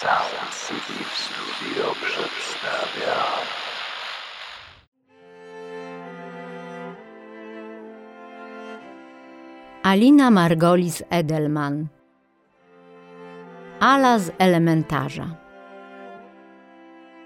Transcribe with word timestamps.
Sound 0.00 0.50
City 0.66 1.04
Studio 1.14 1.94
przedstawia. 1.94 3.16
Alina 9.82 10.30
Margolis 10.30 11.02
Edelman. 11.10 11.86
Ala 13.80 14.18
z 14.18 14.30
elementarza. 14.38 15.36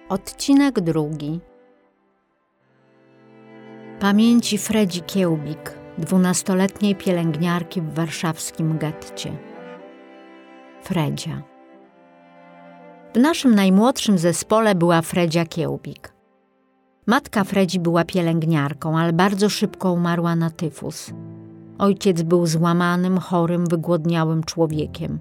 Odcinek 0.09 0.80
drugi. 0.80 1.41
Pamięci 4.00 4.59
Fredzi 4.59 5.03
Kiełbik, 5.03 5.79
dwunastoletniej 5.98 6.95
pielęgniarki 6.96 7.80
w 7.80 7.95
warszawskim 7.95 8.79
getcie. 8.79 9.37
Fredzia 10.82 11.57
W 13.14 13.18
naszym 13.18 13.55
najmłodszym 13.55 14.19
zespole 14.19 14.74
była 14.74 15.02
Fredzia 15.02 15.46
Kiełbik. 15.46 16.14
Matka 17.06 17.45
Fredzi 17.45 17.80
była 17.80 18.05
pielęgniarką, 18.05 18.98
ale 18.98 19.12
bardzo 19.12 19.48
szybko 19.48 19.92
umarła 19.92 20.37
na 20.37 20.50
tyfus. 20.50 21.10
Ojciec 21.78 22.23
był 22.23 22.47
złamanym, 22.47 23.19
chorym, 23.19 23.66
wygłodniałym 23.66 24.45
człowiekiem. 24.45 25.19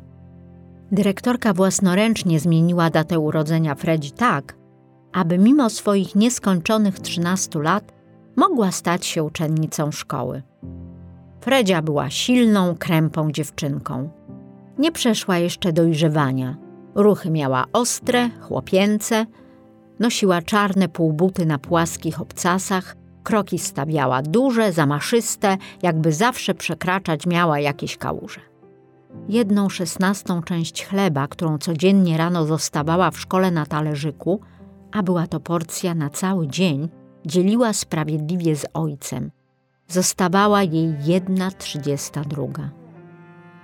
Dyrektorka 0.91 1.53
własnoręcznie 1.53 2.39
zmieniła 2.39 2.89
datę 2.89 3.20
urodzenia 3.20 3.76
Fredzi 3.76 4.12
tak, 4.12 4.57
aby 5.13 5.38
mimo 5.38 5.70
swoich 5.70 6.15
nieskończonych 6.15 6.99
13 6.99 7.59
lat 7.59 7.93
mogła 8.35 8.71
stać 8.71 9.05
się 9.05 9.23
uczennicą 9.23 9.91
szkoły. 9.91 10.43
Fredzia 11.41 11.81
była 11.81 12.09
silną, 12.09 12.76
krępą 12.79 13.31
dziewczynką. 13.31 14.09
Nie 14.77 14.91
przeszła 14.91 15.38
jeszcze 15.38 15.73
dojrzewania. 15.73 16.66
Ruchy 16.97 17.29
miała 17.29 17.65
ostre, 17.73 18.29
chłopięce, 18.41 19.25
nosiła 19.99 20.41
czarne 20.41 20.90
półbuty 20.90 21.45
na 21.45 21.59
płaskich 21.59 22.21
obcasach, 22.21 22.95
kroki 23.23 23.59
stawiała 23.59 24.21
duże, 24.21 24.71
zamaszyste, 24.71 25.57
jakby 25.81 26.12
zawsze 26.12 26.54
przekraczać 26.54 27.26
miała 27.27 27.59
jakieś 27.59 27.98
kałuże. 27.98 28.39
Jedną 29.29 29.70
szesnastą 29.70 30.43
część 30.43 30.85
chleba, 30.85 31.27
którą 31.27 31.57
codziennie 31.57 32.17
rano 32.17 32.45
zostawała 32.45 33.11
w 33.11 33.20
szkole 33.20 33.51
na 33.51 33.65
talerzyku, 33.65 34.39
a 34.91 35.04
była 35.04 35.27
to 35.27 35.39
porcja 35.39 35.95
na 35.95 36.09
cały 36.09 36.48
dzień, 36.48 36.89
dzieliła 37.26 37.73
sprawiedliwie 37.73 38.55
z 38.55 38.65
ojcem. 38.73 39.32
Zostawała 39.87 40.63
jej 40.63 40.95
jedna 41.05 41.51
trzydziesta 41.51 42.21
druga. 42.21 42.70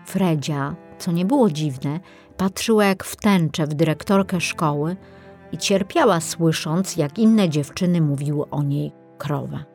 Fredzia, 0.06 0.76
co 0.98 1.12
nie 1.12 1.26
było 1.26 1.50
dziwne, 1.50 2.00
patrzyła 2.44 2.86
jak 2.86 3.04
w 3.04 3.16
tęczę 3.16 3.68
w 3.68 3.74
dyrektorkę 3.74 4.42
szkoły 4.42 4.96
i 5.52 5.58
cierpiała 5.58 6.20
słysząc, 6.20 6.98
jak 6.98 7.20
inne 7.20 7.50
dziewczyny 7.50 8.02
mówiły 8.02 8.50
o 8.50 8.64
niej 8.64 8.92
krowa. 9.18 9.66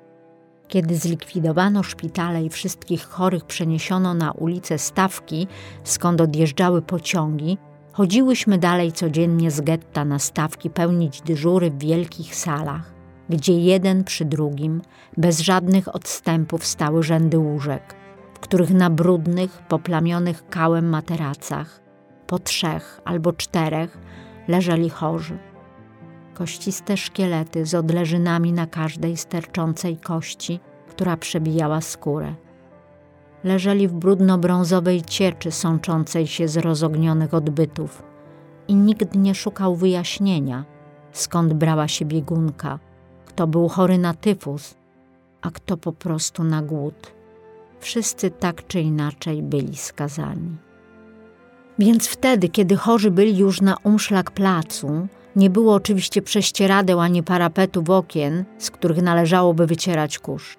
Kiedy 0.68 0.96
zlikwidowano 0.96 1.82
szpitale 1.82 2.42
i 2.44 2.48
wszystkich 2.48 3.04
chorych 3.04 3.44
przeniesiono 3.44 4.14
na 4.14 4.32
ulicę 4.32 4.78
Stawki, 4.78 5.46
skąd 5.84 6.20
odjeżdżały 6.20 6.82
pociągi, 6.82 7.58
chodziłyśmy 7.92 8.58
dalej 8.58 8.92
codziennie 8.92 9.50
z 9.50 9.60
getta 9.60 10.04
na 10.04 10.18
stawki 10.18 10.70
pełnić 10.70 11.22
dyżury 11.22 11.70
w 11.70 11.78
wielkich 11.78 12.34
salach, 12.34 12.94
gdzie 13.28 13.60
jeden 13.60 14.04
przy 14.04 14.24
drugim, 14.24 14.82
bez 15.16 15.40
żadnych 15.40 15.94
odstępów 15.94 16.66
stały 16.66 17.02
rzędy 17.02 17.38
łóżek, 17.38 17.94
w 18.34 18.38
których 18.38 18.70
na 18.70 18.90
brudnych, 18.90 19.62
poplamionych 19.68 20.48
kałem 20.48 20.88
materacach, 20.88 21.87
po 22.28 22.38
trzech 22.38 23.00
albo 23.04 23.32
czterech, 23.32 23.98
leżeli 24.48 24.90
chorzy 24.90 25.38
kościste 26.38 26.96
szkielety 26.96 27.66
z 27.66 27.74
odleżynami 27.74 28.52
na 28.52 28.66
każdej 28.66 29.16
sterczącej 29.16 29.96
kości, 29.96 30.60
która 30.88 31.16
przebijała 31.16 31.80
skórę. 31.80 32.34
Leżeli 33.44 33.88
w 33.88 33.92
brudno-brązowej 33.92 35.02
cieczy 35.02 35.50
sączącej 35.50 36.26
się 36.26 36.48
z 36.48 36.56
rozognionych 36.56 37.34
odbytów 37.34 38.02
i 38.68 38.74
nikt 38.74 39.14
nie 39.14 39.34
szukał 39.34 39.76
wyjaśnienia, 39.76 40.64
skąd 41.12 41.52
brała 41.52 41.88
się 41.88 42.04
biegunka, 42.04 42.78
kto 43.26 43.46
był 43.46 43.68
chory 43.68 43.98
na 43.98 44.14
tyfus, 44.14 44.74
a 45.42 45.50
kto 45.50 45.76
po 45.76 45.92
prostu 45.92 46.44
na 46.44 46.62
głód. 46.62 47.12
Wszyscy 47.80 48.30
tak 48.30 48.66
czy 48.66 48.80
inaczej 48.80 49.42
byli 49.42 49.76
skazani. 49.76 50.67
Więc 51.78 52.08
wtedy, 52.08 52.48
kiedy 52.48 52.76
chorzy 52.76 53.10
byli 53.10 53.38
już 53.38 53.60
na 53.60 53.76
umszlak 53.82 54.30
placu, 54.30 55.08
nie 55.36 55.50
było 55.50 55.74
oczywiście 55.74 56.22
prześcieradeł 56.22 57.00
ani 57.00 57.22
parapetów 57.22 57.90
okien, 57.90 58.44
z 58.58 58.70
których 58.70 59.02
należałoby 59.02 59.66
wycierać 59.66 60.18
kurz. 60.18 60.56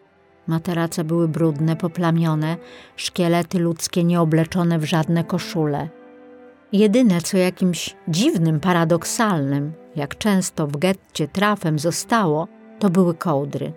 Materace 0.48 1.04
były 1.04 1.28
brudne, 1.28 1.76
poplamione, 1.76 2.58
szkielety 2.96 3.60
ludzkie 3.60 4.04
nieobleczone 4.04 4.80
w 4.80 4.86
żadne 4.86 5.24
koszule. 5.24 5.90
Jedyne, 6.74 7.22
co 7.22 7.38
jakimś 7.38 7.96
dziwnym, 8.08 8.60
paradoksalnym, 8.60 9.74
jak 9.96 10.18
często 10.18 10.68
w 10.68 10.78
getcie 10.78 11.28
trafem 11.28 11.80
zostało, 11.80 12.48
to 12.80 12.90
były 12.90 13.14
kołdry. 13.14 13.74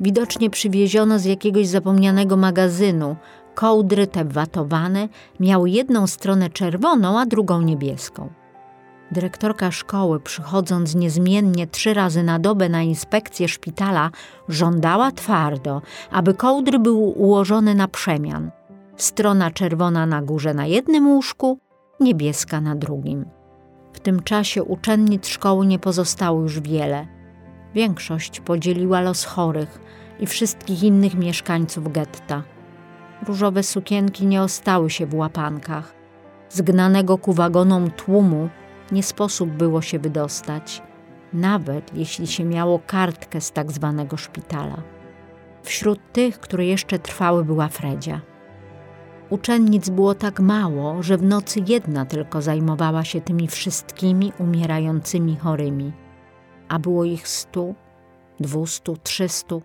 Widocznie 0.00 0.50
przywieziono 0.50 1.18
z 1.18 1.24
jakiegoś 1.24 1.66
zapomnianego 1.66 2.36
magazynu. 2.36 3.16
Kołdry 3.54 4.06
te 4.06 4.24
watowane 4.24 5.08
miały 5.40 5.70
jedną 5.70 6.06
stronę 6.06 6.50
czerwoną, 6.50 7.20
a 7.20 7.26
drugą 7.26 7.62
niebieską. 7.62 8.28
Dyrektorka 9.12 9.70
szkoły, 9.70 10.20
przychodząc 10.20 10.94
niezmiennie 10.94 11.66
trzy 11.66 11.94
razy 11.94 12.22
na 12.22 12.38
dobę 12.38 12.68
na 12.68 12.82
inspekcję 12.82 13.48
szpitala, 13.48 14.10
żądała 14.48 15.12
twardo, 15.12 15.82
aby 16.10 16.34
kołdry 16.34 16.78
były 16.78 17.06
ułożone 17.06 17.74
na 17.74 17.88
przemian. 17.88 18.50
Strona 18.96 19.50
czerwona 19.50 20.06
na 20.06 20.22
górze 20.22 20.54
na 20.54 20.66
jednym 20.66 21.08
łóżku, 21.08 21.58
niebieska 22.00 22.60
na 22.60 22.74
drugim. 22.74 23.24
W 23.92 24.00
tym 24.00 24.22
czasie 24.22 24.62
uczennic 24.62 25.26
szkoły 25.26 25.66
nie 25.66 25.78
pozostało 25.78 26.40
już 26.40 26.60
wiele. 26.60 27.06
Większość 27.74 28.40
podzieliła 28.40 29.00
los 29.00 29.24
chorych 29.24 29.80
i 30.20 30.26
wszystkich 30.26 30.82
innych 30.82 31.14
mieszkańców 31.14 31.92
getta. 31.92 32.42
Różowe 33.26 33.62
sukienki 33.62 34.26
nie 34.26 34.42
ostały 34.42 34.90
się 34.90 35.06
w 35.06 35.14
łapankach. 35.14 35.94
Zgnanego 36.48 37.18
ku 37.18 37.32
wagonom 37.32 37.90
tłumu 37.90 38.48
nie 38.92 39.02
sposób 39.02 39.50
było 39.50 39.82
się 39.82 39.98
wydostać, 39.98 40.82
nawet 41.32 41.94
jeśli 41.94 42.26
się 42.26 42.44
miało 42.44 42.78
kartkę 42.86 43.40
z 43.40 43.52
tak 43.52 43.72
zwanego 43.72 44.16
szpitala. 44.16 44.82
Wśród 45.62 46.00
tych, 46.12 46.40
które 46.40 46.66
jeszcze 46.66 46.98
trwały, 46.98 47.44
była 47.44 47.68
Fredzia. 47.68 48.20
Uczennic 49.30 49.88
było 49.88 50.14
tak 50.14 50.40
mało, 50.40 51.02
że 51.02 51.16
w 51.16 51.22
nocy 51.22 51.60
jedna 51.68 52.06
tylko 52.06 52.42
zajmowała 52.42 53.04
się 53.04 53.20
tymi 53.20 53.48
wszystkimi 53.48 54.32
umierającymi 54.38 55.36
chorymi, 55.36 55.92
a 56.68 56.78
było 56.78 57.04
ich 57.04 57.28
stu, 57.28 57.74
dwustu, 58.40 58.96
trzystu. 59.02 59.62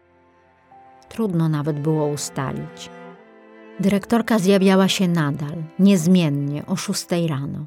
Trudno 1.10 1.50
nawet 1.50 1.80
było 1.80 2.08
ustalić. 2.08 2.97
Dyrektorka 3.80 4.40
zjawiała 4.40 4.88
się 4.88 5.08
nadal, 5.08 5.64
niezmiennie, 5.80 6.66
o 6.66 6.76
szóstej 6.76 7.28
rano. 7.28 7.66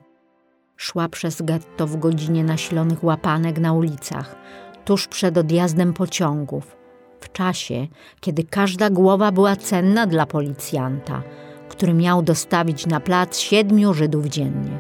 Szła 0.77 1.09
przez 1.09 1.43
getto 1.43 1.87
w 1.87 1.97
godzinie 1.97 2.45
nasilonych 2.45 3.05
łapanek 3.05 3.59
na 3.59 3.73
ulicach, 3.73 4.37
tuż 4.85 5.09
przed 5.09 5.39
odjazdem 5.39 5.93
pociągów, 5.93 6.77
w 7.21 7.33
czasie, 7.33 7.87
kiedy 8.21 8.45
każda 8.45 8.91
głowa 8.91 9.33
była 9.33 9.57
cenna 9.57 10.07
dla 10.07 10.27
policjanta, 10.27 11.23
który 11.69 11.95
miał 11.95 12.23
dostawić 12.23 12.87
na 12.87 13.01
plac 13.01 13.39
siedmiu 13.39 13.95
Żydów 13.95 14.27
dziennie. 14.27 14.79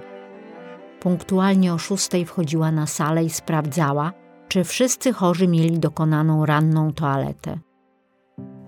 Punktualnie 1.01 1.75
o 1.75 1.79
szóstej 1.79 2.27
wchodziła 2.27 2.73
na 2.73 2.87
salę 2.87 3.25
i 3.25 3.31
sprawdzała, 3.31 4.13
czy 4.49 4.65
wszyscy 4.65 5.13
chorzy 5.13 5.49
mieli 5.49 5.79
dokonaną 5.79 6.47
ranną 6.47 6.93
toaletę. 6.93 7.59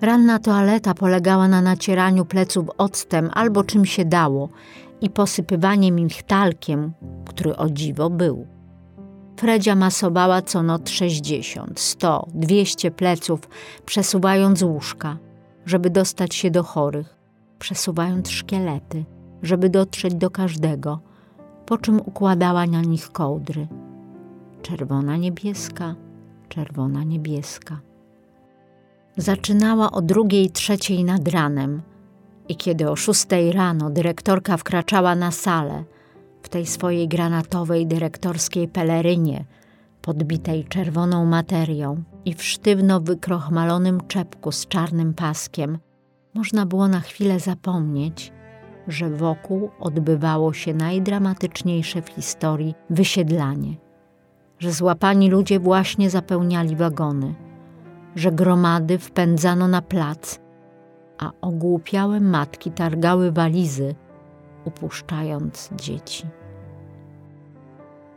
Ranna 0.02 0.38
toaleta 0.38 0.94
polegała 0.94 1.49
na 1.49 1.60
nacieraniu 1.60 2.25
pleców 2.25 2.66
octem 2.78 3.31
albo 3.34 3.64
czym 3.64 3.84
się 3.84 4.04
dało 4.04 4.49
i 5.00 5.10
posypywaniem 5.10 5.99
ich 5.99 6.22
talkiem, 6.22 6.93
który 7.26 7.56
o 7.56 7.70
dziwo 7.70 8.10
był. 8.10 8.46
Fredzia 9.37 9.75
masowała 9.75 10.43
co 10.43 10.62
noc 10.62 10.90
60, 10.90 11.81
100, 11.81 12.26
200 12.34 12.90
pleców, 12.90 13.40
przesuwając 13.87 14.62
łóżka, 14.62 15.19
żeby 15.66 15.90
dostać 15.90 16.34
się 16.34 16.50
do 16.50 16.62
chorych, 16.62 17.16
przesuwając 17.58 18.31
szkielety, 18.31 19.05
żeby 19.43 19.69
dotrzeć 19.69 20.14
do 20.14 20.31
każdego, 20.31 21.00
po 21.66 21.78
czym 21.78 22.00
układała 22.00 22.66
na 22.66 22.81
nich 22.81 23.10
kołdry. 23.10 23.69
Czerwona 24.62 25.16
niebieska, 25.16 25.94
czerwona 26.48 27.05
niebieska. 27.05 27.92
Zaczynała 29.17 29.93
o 29.93 30.03
drugiej, 30.03 30.50
trzeciej 30.50 31.05
nad 31.05 31.29
ranem– 31.29 31.82
i 32.49 32.56
kiedy 32.56 32.91
o 32.91 32.97
szóstej 32.97 33.53
rano 33.53 33.91
dyrektorka 33.91 34.56
wkraczała 34.56 35.14
na 35.14 35.31
salę, 35.31 35.85
w 36.43 36.49
tej 36.49 36.67
swojej 36.67 37.09
granatowej 37.09 37.87
dyrektorskiej 37.87 38.69
pelerynie, 38.69 39.44
podbitej 40.03 40.64
czerwoną 40.64 41.26
materią 41.26 42.03
i 42.25 42.35
w 42.35 42.44
sztywno 42.44 43.00
wykrochmalonym 43.00 44.00
czepku 44.09 44.53
z 44.53 44.67
czarnym 44.67 45.15
paskiem, 45.15 45.79
można 46.35 46.67
było 46.67 46.88
na 46.88 47.00
chwilę 47.00 47.41
zapomnieć, 47.41 48.32
że 48.88 49.11
wokół 49.11 49.70
odbywało 49.81 50.53
się 50.53 50.75
najdramatyczniejsze 50.75 52.03
w 52.03 52.08
historii 52.08 52.75
wysiedlanie, 52.91 53.76
że 54.58 54.73
złapani 54.73 55.31
ludzie 55.31 55.61
właśnie 55.61 56.11
zapełniali 56.11 56.76
wagony, 56.76 57.35
że 58.17 58.32
gromady 58.32 58.99
wpędzano 58.99 59.69
na 59.69 59.82
plac, 59.82 60.41
a 61.19 61.31
ogłupiałe 61.41 62.20
matki 62.20 62.70
targały 62.70 63.32
walizy, 63.32 63.94
upuszczając 64.64 65.70
dzieci. 65.75 66.26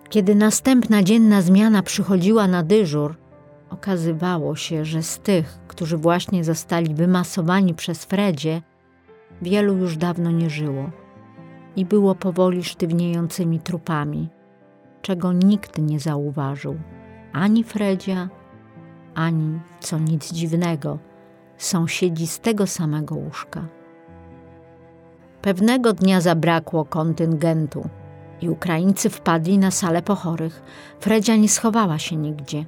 Kiedy 0.09 0.35
następna 0.35 1.03
dzienna 1.03 1.41
zmiana 1.41 1.83
przychodziła 1.83 2.47
na 2.47 2.63
dyżur, 2.63 3.15
okazywało 3.69 4.55
się, 4.55 4.85
że 4.85 5.03
z 5.03 5.19
tych, 5.19 5.59
którzy 5.67 5.97
właśnie 5.97 6.43
zostali 6.43 6.95
wymasowani 6.95 7.73
przez 7.73 8.05
Fredzie, 8.05 8.61
wielu 9.41 9.77
już 9.77 9.97
dawno 9.97 10.31
nie 10.31 10.49
żyło 10.49 10.89
i 11.75 11.85
było 11.85 12.15
powoli 12.15 12.63
sztywniejącymi 12.63 13.59
trupami, 13.59 14.29
czego 15.01 15.33
nikt 15.33 15.77
nie 15.77 15.99
zauważył, 15.99 16.75
ani 17.33 17.63
Fredzia, 17.63 18.29
ani, 19.15 19.59
co 19.79 19.99
nic 19.99 20.33
dziwnego, 20.33 20.99
sąsiedzi 21.57 22.27
z 22.27 22.39
tego 22.39 22.67
samego 22.67 23.15
łóżka. 23.15 23.67
Pewnego 25.41 25.93
dnia 25.93 26.21
zabrakło 26.21 26.85
kontyngentu 26.85 27.89
i 28.41 28.49
Ukraińcy 28.49 29.09
wpadli 29.09 29.57
na 29.57 29.71
salę 29.71 30.01
pochorych. 30.01 30.61
Fredzia 30.99 31.35
nie 31.35 31.49
schowała 31.49 31.99
się 31.99 32.15
nigdzie. 32.15 32.65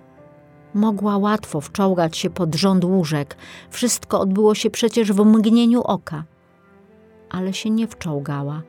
Mogła 0.73 1.17
łatwo 1.17 1.61
wczołgać 1.61 2.17
się 2.17 2.29
pod 2.29 2.55
rząd 2.55 2.83
łóżek. 2.83 3.37
Wszystko 3.69 4.19
odbyło 4.19 4.55
się 4.55 4.69
przecież 4.69 5.11
w 5.13 5.25
mgnieniu 5.25 5.81
oka. 5.81 6.23
Ale 7.29 7.53
się 7.53 7.69
nie 7.69 7.87
wczołgała. 7.87 8.61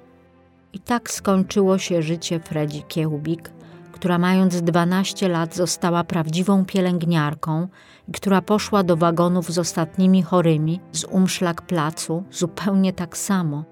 I 0.72 0.78
tak 0.78 1.10
skończyło 1.10 1.78
się 1.78 2.02
życie 2.02 2.40
Fredzi 2.40 2.82
Kiełbik, 2.82 3.50
która 3.98 4.18
mając 4.18 4.62
12 4.62 5.28
lat 5.28 5.54
została 5.54 6.04
prawdziwą 6.04 6.64
pielęgniarką 6.64 7.68
i 8.08 8.12
która 8.12 8.42
poszła 8.42 8.82
do 8.82 8.96
wagonów 8.96 9.52
z 9.52 9.58
ostatnimi 9.58 10.22
chorymi 10.22 10.80
z 10.92 11.04
umszlak 11.04 11.62
placu 11.62 12.24
zupełnie 12.30 12.92
tak 12.92 13.16
samo 13.16 13.64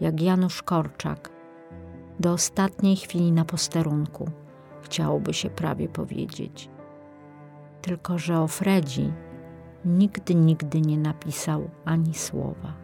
jak 0.00 0.20
Janusz 0.20 0.62
Korczak. 0.62 1.30
Do 2.20 2.32
ostatniej 2.32 2.96
chwili 2.96 3.32
na 3.32 3.44
posterunku, 3.44 4.30
chciałoby 4.82 5.34
się 5.34 5.50
prawie 5.50 5.88
powiedzieć. 5.88 6.70
Tylko, 7.82 8.18
że 8.18 8.40
o 8.40 8.48
Fredzi 8.48 9.12
nigdy, 9.84 10.34
nigdy 10.34 10.80
nie 10.80 10.98
napisał 10.98 11.70
ani 11.84 12.14
słowa. 12.14 12.83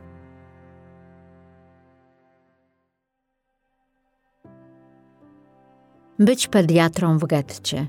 Być 6.20 6.49
pediatrą 6.49 7.19
w 7.19 7.26
getcie. 7.26 7.87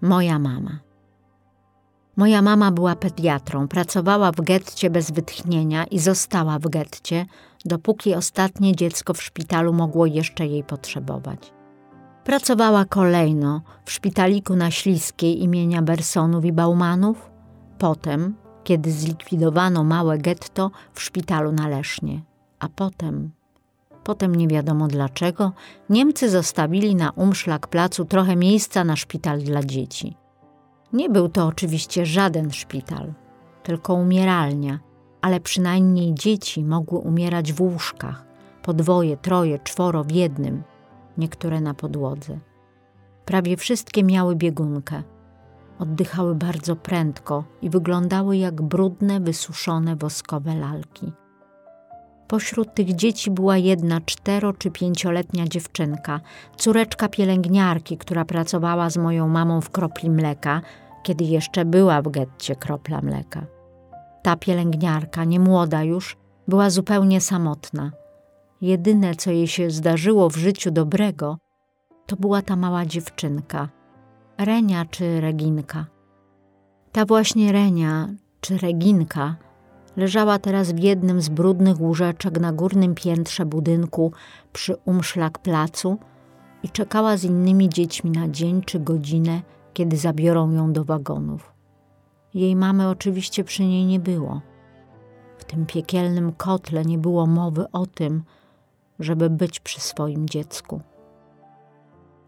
Moja 0.00 0.38
mama. 0.38 0.78
Moja 2.16 2.42
mama 2.42 2.72
była 2.72 2.96
pediatrą, 2.96 3.68
pracowała 3.68 4.32
w 4.32 4.40
getcie 4.40 4.90
bez 4.90 5.10
wytchnienia 5.10 5.84
i 5.84 5.98
została 5.98 6.58
w 6.58 6.68
getcie, 6.68 7.26
dopóki 7.64 8.14
ostatnie 8.14 8.76
dziecko 8.76 9.14
w 9.14 9.22
szpitalu 9.22 9.72
mogło 9.72 10.06
jeszcze 10.06 10.46
jej 10.46 10.64
potrzebować. 10.64 11.52
Pracowała 12.24 12.84
kolejno 12.84 13.62
w 13.84 13.92
szpitaliku 13.92 14.56
na 14.56 14.70
Śliskiej 14.70 15.42
imienia 15.42 15.82
Bersonów 15.82 16.44
i 16.44 16.52
Baumanów, 16.52 17.30
potem, 17.78 18.34
kiedy 18.64 18.92
zlikwidowano 18.92 19.84
małe 19.84 20.18
getto, 20.18 20.70
w 20.92 21.02
szpitalu 21.02 21.52
na 21.52 21.68
Lesznie, 21.68 22.22
a 22.58 22.68
potem, 22.68 23.30
potem 24.08 24.34
nie 24.34 24.48
wiadomo 24.48 24.88
dlaczego, 24.88 25.52
Niemcy 25.90 26.30
zostawili 26.30 26.94
na 26.94 27.10
umszlak 27.10 27.66
placu 27.66 28.04
trochę 28.04 28.36
miejsca 28.36 28.84
na 28.84 28.96
szpital 28.96 29.38
dla 29.38 29.62
dzieci. 29.62 30.16
Nie 30.92 31.08
był 31.10 31.28
to 31.28 31.46
oczywiście 31.46 32.06
żaden 32.06 32.50
szpital, 32.50 33.12
tylko 33.62 33.94
umieralnia, 33.94 34.78
ale 35.20 35.40
przynajmniej 35.40 36.14
dzieci 36.14 36.64
mogły 36.64 36.98
umierać 36.98 37.52
w 37.52 37.60
łóżkach, 37.60 38.24
po 38.62 38.72
dwoje, 38.74 39.16
troje, 39.16 39.58
czworo 39.58 40.04
w 40.04 40.10
jednym, 40.10 40.62
niektóre 41.18 41.60
na 41.60 41.74
podłodze. 41.74 42.38
Prawie 43.24 43.56
wszystkie 43.56 44.04
miały 44.04 44.36
biegunkę. 44.36 45.02
Oddychały 45.78 46.34
bardzo 46.34 46.76
prędko 46.76 47.44
i 47.62 47.70
wyglądały 47.70 48.36
jak 48.36 48.62
brudne, 48.62 49.20
wysuszone 49.20 49.96
woskowe 49.96 50.54
lalki. 50.54 51.12
Pośród 52.28 52.74
tych 52.74 52.94
dzieci 52.94 53.30
była 53.30 53.56
jedna 53.56 54.00
cztero 54.00 54.52
czy 54.52 54.70
pięcioletnia 54.70 55.46
dziewczynka, 55.46 56.20
córeczka 56.56 57.08
pielęgniarki, 57.08 57.98
która 57.98 58.24
pracowała 58.24 58.90
z 58.90 58.96
moją 58.96 59.28
mamą 59.28 59.60
w 59.60 59.70
kropli 59.70 60.10
mleka, 60.10 60.60
kiedy 61.02 61.24
jeszcze 61.24 61.64
była 61.64 62.02
w 62.02 62.08
getcie 62.08 62.56
kropla 62.56 63.00
mleka. 63.00 63.46
Ta 64.22 64.36
pielęgniarka, 64.36 65.24
nie 65.24 65.40
młoda 65.40 65.82
już, 65.82 66.16
była 66.48 66.70
zupełnie 66.70 67.20
samotna. 67.20 67.92
Jedyne, 68.60 69.14
co 69.14 69.30
jej 69.30 69.46
się 69.46 69.70
zdarzyło 69.70 70.30
w 70.30 70.36
życiu 70.36 70.70
dobrego, 70.70 71.38
to 72.06 72.16
była 72.16 72.42
ta 72.42 72.56
mała 72.56 72.86
dziewczynka, 72.86 73.68
Renia 74.38 74.84
czy 74.84 75.20
Reginka. 75.20 75.86
Ta 76.92 77.04
właśnie 77.04 77.52
Renia 77.52 78.08
czy 78.40 78.58
Reginka 78.58 79.36
leżała 79.98 80.38
teraz 80.38 80.72
w 80.72 80.78
jednym 80.78 81.20
z 81.20 81.28
brudnych 81.28 81.80
łóżeczek 81.80 82.40
na 82.40 82.52
górnym 82.52 82.94
piętrze 82.94 83.46
budynku 83.46 84.12
przy 84.52 84.76
umszlak 84.84 85.38
placu 85.38 85.98
i 86.62 86.68
czekała 86.68 87.16
z 87.16 87.24
innymi 87.24 87.68
dziećmi 87.68 88.10
na 88.10 88.28
dzień 88.28 88.62
czy 88.62 88.80
godzinę, 88.80 89.42
kiedy 89.74 89.96
zabiorą 89.96 90.52
ją 90.52 90.72
do 90.72 90.84
wagonów. 90.84 91.52
Jej 92.34 92.56
mamy 92.56 92.88
oczywiście 92.88 93.44
przy 93.44 93.64
niej 93.64 93.84
nie 93.84 94.00
było. 94.00 94.40
W 95.38 95.44
tym 95.44 95.66
piekielnym 95.66 96.32
kotle 96.32 96.84
nie 96.84 96.98
było 96.98 97.26
mowy 97.26 97.70
o 97.72 97.86
tym, 97.86 98.22
żeby 98.98 99.30
być 99.30 99.60
przy 99.60 99.80
swoim 99.80 100.28
dziecku. 100.28 100.80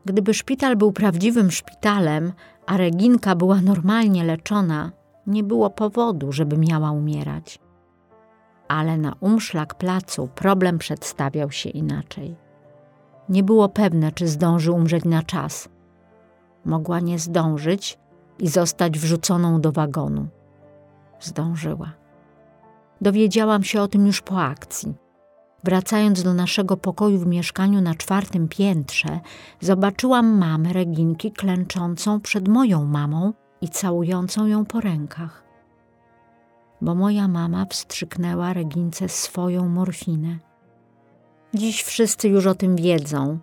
Gdyby 0.05 0.34
szpital 0.34 0.76
był 0.76 0.93
prawdziwym 0.93 1.50
szpitalem, 1.50 2.33
a 2.66 2.76
Reginka 2.76 3.35
była 3.37 3.61
normalnie 3.61 4.25
leczona, 4.25 4.92
nie 5.26 5.44
było 5.44 5.71
powodu, 5.71 6.33
żeby 6.33 6.59
miała 6.59 6.90
umierać. 6.90 7.59
Ale 8.70 8.96
na 8.96 9.14
umszlak 9.20 9.74
placu 9.74 10.28
problem 10.34 10.78
przedstawiał 10.78 11.50
się 11.50 11.70
inaczej. 11.70 12.36
Nie 13.28 13.42
było 13.42 13.68
pewne, 13.68 14.12
czy 14.12 14.28
zdąży 14.28 14.72
umrzeć 14.72 15.04
na 15.04 15.22
czas. 15.22 15.68
Mogła 16.64 17.00
nie 17.00 17.18
zdążyć 17.18 17.98
i 18.38 18.48
zostać 18.48 18.98
wrzuconą 18.98 19.60
do 19.60 19.72
wagonu. 19.72 20.28
Zdążyła. 21.20 21.92
Dowiedziałam 23.00 23.62
się 23.62 23.82
o 23.82 23.88
tym 23.88 24.06
już 24.06 24.20
po 24.20 24.42
akcji. 24.42 24.94
Wracając 25.64 26.22
do 26.22 26.34
naszego 26.34 26.76
pokoju 26.76 27.18
w 27.18 27.26
mieszkaniu 27.26 27.80
na 27.80 27.94
czwartym 27.94 28.48
piętrze, 28.48 29.20
zobaczyłam 29.60 30.38
mamę 30.38 30.72
Reginki 30.72 31.32
klęczącą 31.32 32.20
przed 32.20 32.48
moją 32.48 32.84
mamą 32.84 33.32
i 33.60 33.68
całującą 33.68 34.46
ją 34.46 34.64
po 34.64 34.80
rękach. 34.80 35.50
Bo 36.82 36.94
moja 36.94 37.28
mama 37.28 37.66
wstrzyknęła 37.66 38.52
Regince 38.52 39.08
swoją 39.08 39.68
morfinę. 39.68 40.38
Dziś 41.54 41.82
wszyscy 41.82 42.28
już 42.28 42.46
o 42.46 42.54
tym 42.54 42.76
wiedzą, 42.76 43.38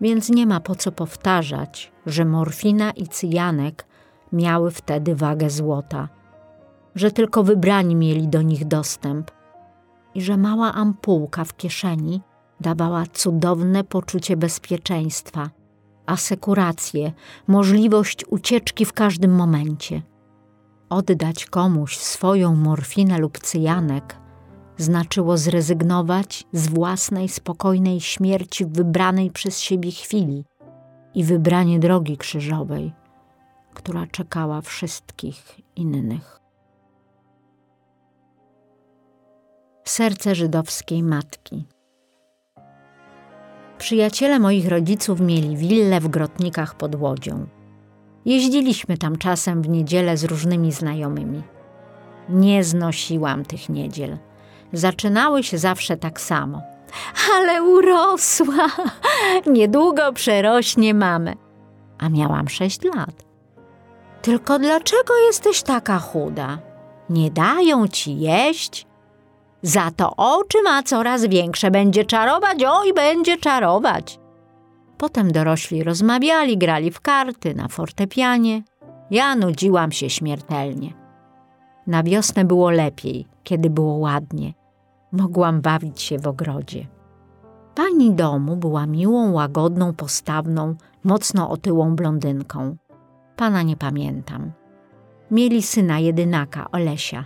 więc 0.00 0.30
nie 0.30 0.46
ma 0.46 0.60
po 0.60 0.74
co 0.74 0.92
powtarzać, 0.92 1.92
że 2.06 2.24
morfina 2.24 2.90
i 2.90 3.08
cyjanek 3.08 3.86
miały 4.32 4.70
wtedy 4.70 5.14
wagę 5.14 5.50
złota, 5.50 6.08
że 6.94 7.10
tylko 7.10 7.42
wybrani 7.42 7.96
mieli 7.96 8.28
do 8.28 8.42
nich 8.42 8.64
dostęp 8.64 9.30
i 10.14 10.22
że 10.22 10.36
mała 10.36 10.74
ampułka 10.74 11.44
w 11.44 11.56
kieszeni 11.56 12.20
dawała 12.60 13.04
cudowne 13.12 13.84
poczucie 13.84 14.36
bezpieczeństwa, 14.36 15.50
asekurację, 16.06 17.12
możliwość 17.46 18.24
ucieczki 18.30 18.84
w 18.84 18.92
każdym 18.92 19.34
momencie. 19.34 20.02
Oddać 20.94 21.46
komuś 21.46 21.98
swoją 21.98 22.56
morfinę 22.56 23.18
lub 23.18 23.38
cyjanek 23.38 24.16
znaczyło 24.76 25.36
zrezygnować 25.36 26.44
z 26.52 26.68
własnej 26.68 27.28
spokojnej 27.28 28.00
śmierci 28.00 28.64
w 28.64 28.72
wybranej 28.72 29.30
przez 29.30 29.60
siebie 29.60 29.90
chwili 29.90 30.44
i 31.14 31.24
wybranie 31.24 31.78
drogi 31.78 32.16
krzyżowej– 32.16 32.92
która 33.74 34.06
czekała 34.06 34.60
wszystkich 34.60 35.60
innych. 35.76 36.40
Serce 39.84 40.34
żydowskiej 40.34 41.02
matki. 41.02 41.64
Przyjaciele 43.78 44.38
moich 44.38 44.68
rodziców 44.68 45.20
mieli 45.20 45.56
willę 45.56 46.00
w 46.00 46.08
Grotnikach 46.08 46.74
pod 46.74 46.94
Łodzią. 46.94 47.46
Jeździliśmy 48.24 48.98
tam 48.98 49.18
czasem 49.18 49.62
w 49.62 49.68
niedzielę 49.68 50.16
z 50.16 50.24
różnymi 50.24 50.72
znajomymi. 50.72 51.42
Nie 52.28 52.64
znosiłam 52.64 53.44
tych 53.44 53.68
niedziel. 53.68 54.18
Zaczynały 54.72 55.42
się 55.42 55.58
zawsze 55.58 55.96
tak 55.96 56.20
samo. 56.20 56.62
Ale 57.34 57.62
urosła! 57.62 58.66
Niedługo 59.46 60.12
przerośnie 60.12 60.94
mamę. 60.94 61.32
A 61.98 62.08
miałam 62.08 62.48
sześć 62.48 62.82
lat. 62.82 63.24
Tylko 64.22 64.58
dlaczego 64.58 65.16
jesteś 65.26 65.62
taka 65.62 65.98
chuda? 65.98 66.58
Nie 67.10 67.30
dają 67.30 67.88
ci 67.88 68.18
jeść? 68.18 68.86
Za 69.62 69.90
to 69.96 70.16
oczy 70.16 70.62
ma 70.62 70.82
coraz 70.82 71.24
większe, 71.24 71.70
będzie 71.70 72.04
czarować, 72.04 72.64
oj, 72.68 72.92
będzie 72.92 73.36
czarować. 73.36 74.18
Potem 75.04 75.32
dorośli 75.32 75.84
rozmawiali, 75.84 76.58
grali 76.58 76.90
w 76.90 77.00
karty, 77.00 77.54
na 77.54 77.68
fortepianie. 77.68 78.62
Ja 79.10 79.36
nudziłam 79.36 79.92
się 79.92 80.10
śmiertelnie. 80.10 80.92
Na 81.86 82.02
wiosnę 82.02 82.44
było 82.44 82.70
lepiej, 82.70 83.26
kiedy 83.42 83.70
było 83.70 83.94
ładnie. 83.94 84.54
Mogłam 85.12 85.60
bawić 85.60 86.02
się 86.02 86.18
w 86.18 86.26
ogrodzie. 86.26 86.86
Pani 87.74 88.12
domu 88.12 88.56
była 88.56 88.86
miłą, 88.86 89.32
łagodną, 89.32 89.94
postawną, 89.94 90.74
mocno 91.04 91.50
otyłą 91.50 91.96
blondynką. 91.96 92.76
Pana 93.36 93.62
nie 93.62 93.76
pamiętam. 93.76 94.52
Mieli 95.30 95.62
syna 95.62 95.98
jedynaka, 95.98 96.70
Olesia. 96.72 97.24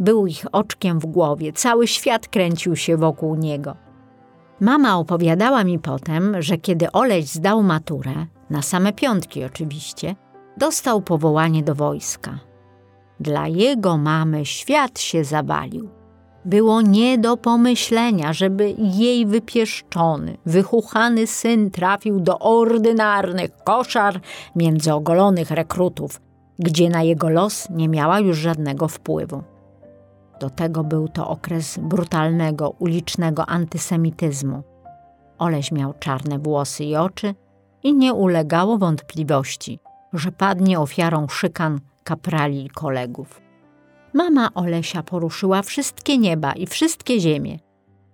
Był 0.00 0.26
ich 0.26 0.46
oczkiem 0.52 0.98
w 0.98 1.06
głowie, 1.06 1.52
cały 1.52 1.86
świat 1.86 2.28
kręcił 2.28 2.76
się 2.76 2.96
wokół 2.96 3.34
niego. 3.34 3.87
Mama 4.60 4.98
opowiadała 4.98 5.64
mi 5.64 5.78
potem, 5.78 6.42
że 6.42 6.58
kiedy 6.58 6.92
Oleś 6.92 7.26
zdał 7.26 7.62
maturę, 7.62 8.26
na 8.50 8.62
same 8.62 8.92
piątki 8.92 9.44
oczywiście, 9.44 10.16
dostał 10.56 11.00
powołanie 11.00 11.62
do 11.62 11.74
wojska. 11.74 12.38
Dla 13.20 13.48
jego 13.48 13.96
mamy 13.96 14.46
świat 14.46 15.00
się 15.00 15.24
zawalił. 15.24 15.88
Było 16.44 16.82
nie 16.82 17.18
do 17.18 17.36
pomyślenia, 17.36 18.32
żeby 18.32 18.74
jej 18.78 19.26
wypieszczony, 19.26 20.36
wychuchany 20.46 21.26
syn 21.26 21.70
trafił 21.70 22.20
do 22.20 22.38
ordynarnych 22.38 23.50
koszar 23.64 24.20
między 24.56 24.94
ogolonych 24.94 25.50
rekrutów, 25.50 26.20
gdzie 26.58 26.88
na 26.90 27.02
jego 27.02 27.28
los 27.28 27.70
nie 27.70 27.88
miała 27.88 28.20
już 28.20 28.38
żadnego 28.38 28.88
wpływu. 28.88 29.42
Do 30.40 30.50
tego 30.50 30.84
był 30.84 31.08
to 31.08 31.28
okres 31.28 31.78
brutalnego, 31.78 32.70
ulicznego 32.70 33.46
antysemityzmu. 33.46 34.62
Oleś 35.38 35.72
miał 35.72 35.94
czarne 35.98 36.38
włosy 36.38 36.84
i 36.84 36.96
oczy 36.96 37.34
i 37.82 37.94
nie 37.94 38.14
ulegało 38.14 38.78
wątpliwości, 38.78 39.78
że 40.12 40.32
padnie 40.32 40.80
ofiarą 40.80 41.28
szykan 41.28 41.80
kaprali 42.04 42.64
i 42.64 42.70
kolegów. 42.70 43.40
Mama 44.12 44.54
Olesia 44.54 45.02
poruszyła 45.02 45.62
wszystkie 45.62 46.18
nieba 46.18 46.52
i 46.52 46.66
wszystkie 46.66 47.20
ziemie. 47.20 47.58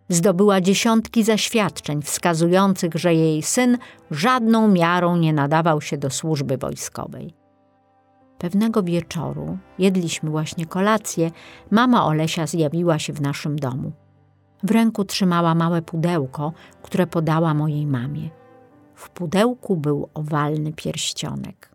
Zdobyła 0.09 0.61
dziesiątki 0.61 1.25
zaświadczeń 1.25 2.03
wskazujących, 2.03 2.95
że 2.95 3.15
jej 3.15 3.43
syn 3.43 3.79
żadną 4.11 4.69
miarą 4.69 5.17
nie 5.17 5.33
nadawał 5.33 5.81
się 5.81 5.99
do 5.99 6.11
służby 6.11 6.57
wojskowej. 6.57 7.44
Pewnego 8.39 8.83
wieczoru, 8.83 9.59
jedliśmy 9.79 10.31
właśnie 10.31 10.67
kolację, 10.67 11.31
mama 11.71 12.07
Olesia 12.07 12.47
zjawiła 12.47 12.99
się 12.99 13.13
w 13.13 13.21
naszym 13.21 13.59
domu. 13.59 13.93
W 14.63 14.71
ręku 14.71 15.05
trzymała 15.05 15.55
małe 15.55 15.83
pudełko, 15.83 16.53
które 16.83 17.07
podała 17.07 17.55
mojej 17.55 17.87
mamie. 17.87 18.31
W 18.95 19.11
pudełku 19.11 19.77
był 19.77 20.09
owalny 20.15 20.73
pierścionek. 20.73 21.75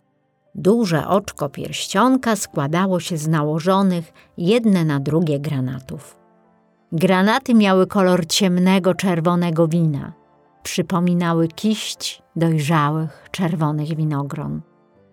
Duże 0.55 1.07
oczko 1.07 1.49
pierścionka 1.49 2.35
składało 2.35 2.99
się 2.99 3.17
z 3.17 3.27
nałożonych 3.27 4.13
jedne 4.37 4.85
na 4.85 4.99
drugie 4.99 5.39
granatów. 5.39 6.19
Granaty 6.91 7.53
miały 7.53 7.87
kolor 7.87 8.27
ciemnego 8.27 8.93
czerwonego 8.93 9.67
wina. 9.67 10.13
Przypominały 10.63 11.47
kiść 11.47 12.23
dojrzałych 12.35 13.27
czerwonych 13.31 13.95
winogron. 13.95 14.61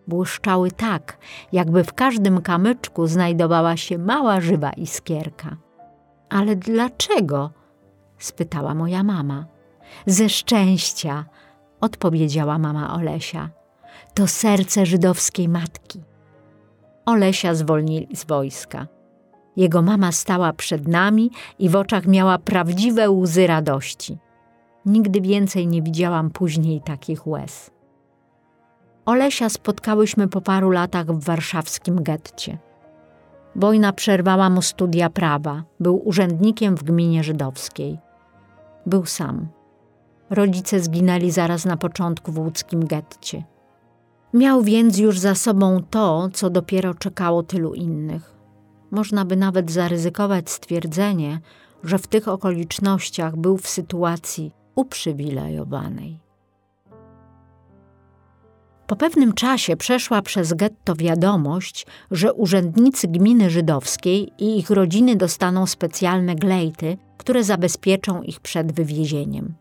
Błyszczały 0.06 0.70
tak, 0.70 1.18
jakby 1.52 1.84
w 1.84 1.92
każdym 1.92 2.42
kamyczku 2.42 3.06
znajdowała 3.06 3.76
się 3.76 3.98
mała 3.98 4.40
żywa 4.40 4.70
iskierka. 4.70 5.56
Ale 6.28 6.56
dlaczego? 6.56 7.50
spytała 8.18 8.74
moja 8.74 9.02
mama. 9.02 9.46
Ze 10.06 10.28
szczęścia, 10.28 11.24
odpowiedziała 11.80 12.58
mama 12.58 12.94
Olesia 12.94 13.50
to 14.16 14.26
serce 14.26 14.86
żydowskiej 14.86 15.48
matki. 15.48 16.00
Olesia 17.06 17.54
zwolnili 17.54 18.16
z 18.16 18.24
wojska. 18.24 18.86
Jego 19.56 19.82
mama 19.82 20.12
stała 20.12 20.52
przed 20.52 20.88
nami 20.88 21.30
i 21.58 21.68
w 21.68 21.76
oczach 21.76 22.06
miała 22.06 22.38
prawdziwe 22.38 23.10
łzy 23.10 23.46
radości. 23.46 24.18
Nigdy 24.86 25.20
więcej 25.20 25.66
nie 25.66 25.82
widziałam 25.82 26.30
później 26.30 26.80
takich 26.80 27.26
łez. 27.26 27.70
Olesia 29.06 29.48
spotkałyśmy 29.48 30.28
po 30.28 30.40
paru 30.40 30.70
latach 30.70 31.06
w 31.06 31.24
warszawskim 31.24 32.02
getcie. 32.02 32.58
Wojna 33.56 33.92
przerwała 33.92 34.50
mu 34.50 34.62
studia 34.62 35.10
prawa, 35.10 35.64
był 35.80 36.08
urzędnikiem 36.08 36.76
w 36.76 36.82
gminie 36.82 37.24
żydowskiej. 37.24 37.98
Był 38.86 39.06
sam. 39.06 39.48
Rodzice 40.30 40.80
zginęli 40.80 41.30
zaraz 41.30 41.64
na 41.64 41.76
początku 41.76 42.32
w 42.32 42.38
łódzkim 42.38 42.86
getcie. 42.86 43.44
Miał 44.34 44.62
więc 44.62 44.98
już 44.98 45.18
za 45.18 45.34
sobą 45.34 45.82
to, 45.90 46.28
co 46.32 46.50
dopiero 46.50 46.94
czekało 46.94 47.42
tylu 47.42 47.74
innych. 47.74 48.36
Można 48.90 49.24
by 49.24 49.36
nawet 49.36 49.70
zaryzykować 49.70 50.50
stwierdzenie, 50.50 51.40
że 51.84 51.98
w 51.98 52.06
tych 52.06 52.28
okolicznościach 52.28 53.36
był 53.36 53.56
w 53.58 53.68
sytuacji 53.68 54.52
uprzywilejowanej. 54.74 56.25
Po 58.86 58.96
pewnym 58.96 59.32
czasie 59.32 59.76
przeszła 59.76 60.22
przez 60.22 60.54
getto 60.54 60.94
wiadomość, 60.94 61.86
że 62.10 62.32
urzędnicy 62.32 63.08
gminy 63.08 63.50
żydowskiej 63.50 64.32
i 64.38 64.58
ich 64.58 64.70
rodziny 64.70 65.16
dostaną 65.16 65.66
specjalne 65.66 66.34
glejty, 66.34 66.96
które 67.16 67.44
zabezpieczą 67.44 68.22
ich 68.22 68.40
przed 68.40 68.72
wywiezieniem. 68.72 69.54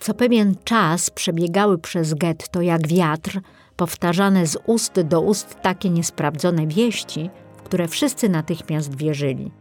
Co 0.00 0.14
pewien 0.14 0.54
czas 0.64 1.10
przebiegały 1.10 1.78
przez 1.78 2.14
getto 2.14 2.62
jak 2.62 2.88
wiatr 2.88 3.40
powtarzane 3.76 4.46
z 4.46 4.58
ust 4.66 5.00
do 5.00 5.20
ust 5.20 5.56
takie 5.62 5.90
niesprawdzone 5.90 6.66
wieści, 6.66 7.30
w 7.56 7.62
które 7.62 7.88
wszyscy 7.88 8.28
natychmiast 8.28 8.96
wierzyli. 8.96 9.52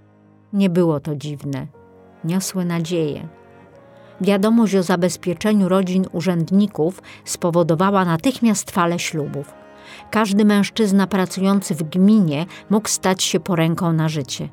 Nie 0.53 0.69
było 0.69 0.99
to 0.99 1.15
dziwne. 1.15 1.67
Niosły 2.23 2.65
nadzieję. 2.65 3.38
Wiadomość 4.21 4.75
o 4.75 4.83
zabezpieczeniu 4.83 5.69
rodzin 5.69 6.05
urzędników 6.11 7.01
spowodowała 7.25 8.05
natychmiast 8.05 8.71
falę 8.71 8.99
ślubów. 8.99 9.53
Każdy 10.11 10.45
mężczyzna 10.45 11.07
pracujący 11.07 11.75
w 11.75 11.83
gminie 11.83 12.45
mógł 12.69 12.89
stać 12.89 13.23
się 13.23 13.39
poręką 13.39 13.93
na 13.93 14.09
życie. 14.09 14.49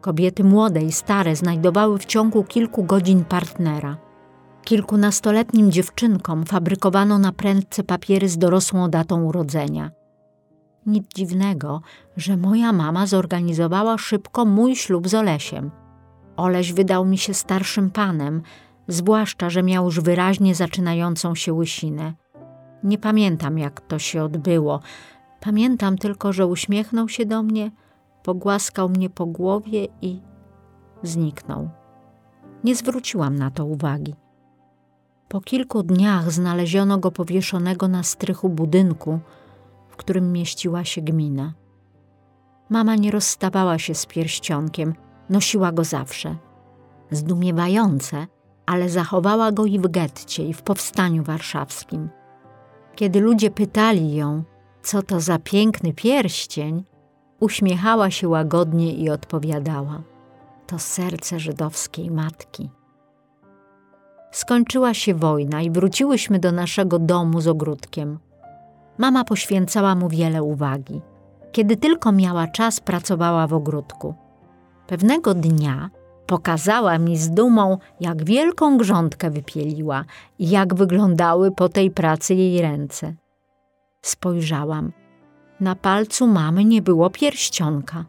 Kobiety 0.00 0.44
młode 0.44 0.82
i 0.82 0.92
stare 0.92 1.36
znajdowały 1.36 1.98
w 1.98 2.04
ciągu 2.04 2.44
kilku 2.44 2.84
godzin 2.84 3.24
partnera. 3.24 3.96
Kilkunastoletnim 4.64 5.70
dziewczynkom 5.70 6.44
fabrykowano 6.44 7.18
na 7.18 7.32
prędce 7.32 7.82
papiery 7.82 8.28
z 8.28 8.38
dorosłą 8.38 8.90
datą 8.90 9.24
urodzenia. 9.24 9.90
Nic 10.86 11.06
dziwnego, 11.14 11.80
że 12.16 12.36
moja 12.36 12.72
mama 12.72 13.06
zorganizowała 13.06 13.98
szybko 13.98 14.44
mój 14.44 14.76
ślub 14.76 15.08
z 15.08 15.14
Olesiem. 15.14 15.70
Oleś 16.36 16.72
wydał 16.72 17.04
mi 17.04 17.18
się 17.18 17.34
starszym 17.34 17.90
panem, 17.90 18.42
zwłaszcza, 18.88 19.50
że 19.50 19.62
miał 19.62 19.84
już 19.84 20.00
wyraźnie 20.00 20.54
zaczynającą 20.54 21.34
się 21.34 21.52
łysinę. 21.52 22.14
Nie 22.84 22.98
pamiętam, 22.98 23.58
jak 23.58 23.80
to 23.80 23.98
się 23.98 24.22
odbyło. 24.22 24.80
Pamiętam 25.40 25.98
tylko, 25.98 26.32
że 26.32 26.46
uśmiechnął 26.46 27.08
się 27.08 27.26
do 27.26 27.42
mnie, 27.42 27.70
pogłaskał 28.22 28.88
mnie 28.88 29.10
po 29.10 29.26
głowie 29.26 29.88
i 30.02 30.20
zniknął. 31.02 31.70
Nie 32.64 32.74
zwróciłam 32.74 33.36
na 33.36 33.50
to 33.50 33.64
uwagi. 33.64 34.14
Po 35.28 35.40
kilku 35.40 35.82
dniach 35.82 36.32
znaleziono 36.32 36.98
go 36.98 37.10
powieszonego 37.10 37.88
na 37.88 38.02
strychu 38.02 38.48
budynku, 38.48 39.18
w 39.88 39.96
którym 39.96 40.32
mieściła 40.32 40.84
się 40.84 41.02
gmina. 41.02 41.54
Mama 42.70 42.96
nie 42.96 43.10
rozstawała 43.10 43.78
się 43.78 43.94
z 43.94 44.06
pierścionkiem, 44.06 44.94
nosiła 45.30 45.72
go 45.72 45.84
zawsze. 45.84 46.36
Zdumiewające, 47.10 48.26
ale 48.66 48.88
zachowała 48.88 49.52
go 49.52 49.64
i 49.64 49.78
w 49.78 49.88
getcie, 49.88 50.44
i 50.44 50.54
w 50.54 50.62
powstaniu 50.62 51.22
warszawskim. 51.22 52.08
Kiedy 52.94 53.20
ludzie 53.20 53.50
pytali 53.50 54.14
ją, 54.14 54.42
co 54.82 55.02
to 55.02 55.20
za 55.20 55.38
piękny 55.38 55.92
pierścień, 55.92 56.84
uśmiechała 57.40 58.10
się 58.10 58.28
łagodnie 58.28 58.94
i 58.94 59.10
odpowiadała: 59.10 60.02
To 60.66 60.78
serce 60.78 61.40
żydowskiej 61.40 62.10
matki. 62.10 62.70
Skończyła 64.30 64.94
się 64.94 65.14
wojna 65.14 65.62
i 65.62 65.70
wróciłyśmy 65.70 66.38
do 66.38 66.52
naszego 66.52 66.98
domu 66.98 67.40
z 67.40 67.48
ogródkiem. 67.48 68.18
Mama 68.98 69.24
poświęcała 69.24 69.94
mu 69.94 70.08
wiele 70.08 70.42
uwagi. 70.42 71.00
Kiedy 71.52 71.76
tylko 71.76 72.12
miała 72.12 72.46
czas, 72.46 72.80
pracowała 72.80 73.46
w 73.46 73.54
ogródku. 73.54 74.14
Pewnego 74.86 75.34
dnia 75.34 75.90
pokazała 76.26 76.98
mi 76.98 77.16
z 77.16 77.30
dumą, 77.30 77.78
jak 78.00 78.24
wielką 78.24 78.78
grządkę 78.78 79.30
wypieliła 79.30 80.04
i 80.38 80.50
jak 80.50 80.74
wyglądały 80.74 81.52
po 81.52 81.68
tej 81.68 81.90
pracy 81.90 82.34
jej 82.34 82.62
ręce. 82.62 83.14
Spojrzałam. 84.02 84.92
Na 85.60 85.74
palcu 85.74 86.26
mamy 86.26 86.64
nie 86.64 86.82
było 86.82 87.10
pierścionka. 87.10 88.04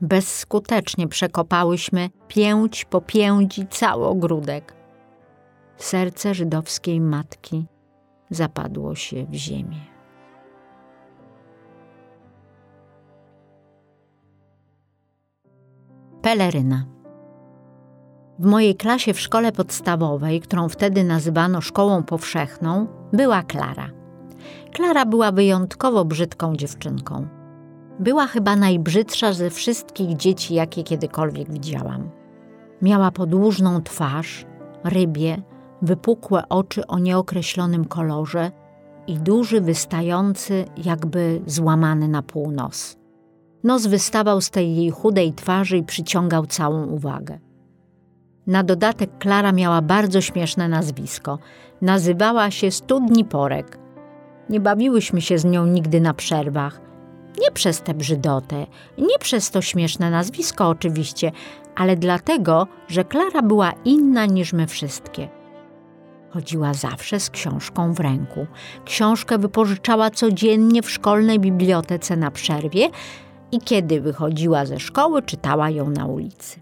Bezskutecznie 0.00 1.08
przekopałyśmy 1.08 2.10
pięć 2.28 2.84
po 2.84 3.00
pięci 3.00 3.66
cały 3.70 4.06
ogródek. 4.06 4.74
Serce 5.76 6.34
żydowskiej 6.34 7.00
matki 7.00 7.66
zapadło 8.30 8.94
się 8.94 9.26
w 9.26 9.34
ziemię. 9.34 9.91
Peleryna. 16.22 16.84
W 18.38 18.46
mojej 18.46 18.76
klasie 18.76 19.14
w 19.14 19.20
szkole 19.20 19.52
podstawowej, 19.52 20.40
którą 20.40 20.68
wtedy 20.68 21.04
nazywano 21.04 21.60
szkołą 21.60 22.02
powszechną, 22.02 22.86
była 23.12 23.42
Klara. 23.42 23.90
Klara 24.72 25.06
była 25.06 25.32
wyjątkowo 25.32 26.04
brzydką 26.04 26.56
dziewczynką. 26.56 27.26
Była 27.98 28.26
chyba 28.26 28.56
najbrzydsza 28.56 29.32
ze 29.32 29.50
wszystkich 29.50 30.16
dzieci, 30.16 30.54
jakie 30.54 30.82
kiedykolwiek 30.82 31.52
widziałam. 31.52 32.10
Miała 32.82 33.10
podłużną 33.10 33.82
twarz, 33.82 34.46
rybie, 34.84 35.42
wypukłe 35.82 36.48
oczy 36.48 36.86
o 36.86 36.98
nieokreślonym 36.98 37.84
kolorze 37.84 38.50
i 39.06 39.18
duży, 39.18 39.60
wystający, 39.60 40.64
jakby 40.84 41.42
złamany 41.46 42.08
na 42.08 42.22
pół 42.22 42.50
nos. 43.64 43.86
Wystawał 43.86 44.40
z 44.40 44.50
tej 44.50 44.76
jej 44.76 44.90
chudej 44.90 45.32
twarzy 45.32 45.78
i 45.78 45.82
przyciągał 45.82 46.46
całą 46.46 46.86
uwagę. 46.86 47.38
Na 48.46 48.62
dodatek 48.62 49.18
Klara 49.18 49.52
miała 49.52 49.82
bardzo 49.82 50.20
śmieszne 50.20 50.68
nazwisko. 50.68 51.38
Nazywała 51.82 52.50
się 52.50 52.70
Studni 52.70 53.24
Porek. 53.24 53.78
Nie 54.50 54.60
bawiłyśmy 54.60 55.20
się 55.20 55.38
z 55.38 55.44
nią 55.44 55.66
nigdy 55.66 56.00
na 56.00 56.14
przerwach. 56.14 56.80
Nie 57.40 57.50
przez 57.50 57.82
tę 57.82 57.94
brzydotę, 57.94 58.66
nie 58.98 59.18
przez 59.20 59.50
to 59.50 59.62
śmieszne 59.62 60.10
nazwisko 60.10 60.68
oczywiście, 60.68 61.32
ale 61.76 61.96
dlatego, 61.96 62.66
że 62.88 63.04
Klara 63.04 63.42
była 63.42 63.72
inna 63.84 64.26
niż 64.26 64.52
my 64.52 64.66
wszystkie. 64.66 65.28
Chodziła 66.30 66.74
zawsze 66.74 67.20
z 67.20 67.30
książką 67.30 67.92
w 67.92 68.00
ręku. 68.00 68.46
Książkę 68.84 69.38
wypożyczała 69.38 70.10
codziennie 70.10 70.82
w 70.82 70.90
szkolnej 70.90 71.40
bibliotece 71.40 72.16
na 72.16 72.30
przerwie 72.30 72.88
i 73.52 73.60
kiedy 73.60 74.00
wychodziła 74.00 74.66
ze 74.66 74.80
szkoły, 74.80 75.22
czytała 75.22 75.70
ją 75.70 75.90
na 75.90 76.06
ulicy. 76.06 76.60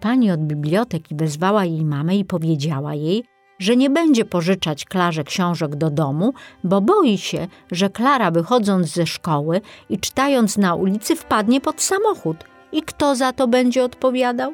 Pani 0.00 0.30
od 0.30 0.40
biblioteki 0.40 1.14
wezwała 1.14 1.64
jej 1.64 1.84
mamę 1.84 2.16
i 2.16 2.24
powiedziała 2.24 2.94
jej, 2.94 3.24
że 3.58 3.76
nie 3.76 3.90
będzie 3.90 4.24
pożyczać 4.24 4.84
Klarze 4.84 5.24
książek 5.24 5.76
do 5.76 5.90
domu, 5.90 6.32
bo 6.64 6.80
boi 6.80 7.18
się, 7.18 7.46
że 7.70 7.90
Klara 7.90 8.30
wychodząc 8.30 8.86
ze 8.86 9.06
szkoły 9.06 9.60
i 9.88 9.98
czytając 9.98 10.58
na 10.58 10.74
ulicy 10.74 11.16
wpadnie 11.16 11.60
pod 11.60 11.80
samochód. 11.80 12.36
I 12.72 12.82
kto 12.82 13.16
za 13.16 13.32
to 13.32 13.48
będzie 13.48 13.84
odpowiadał? 13.84 14.52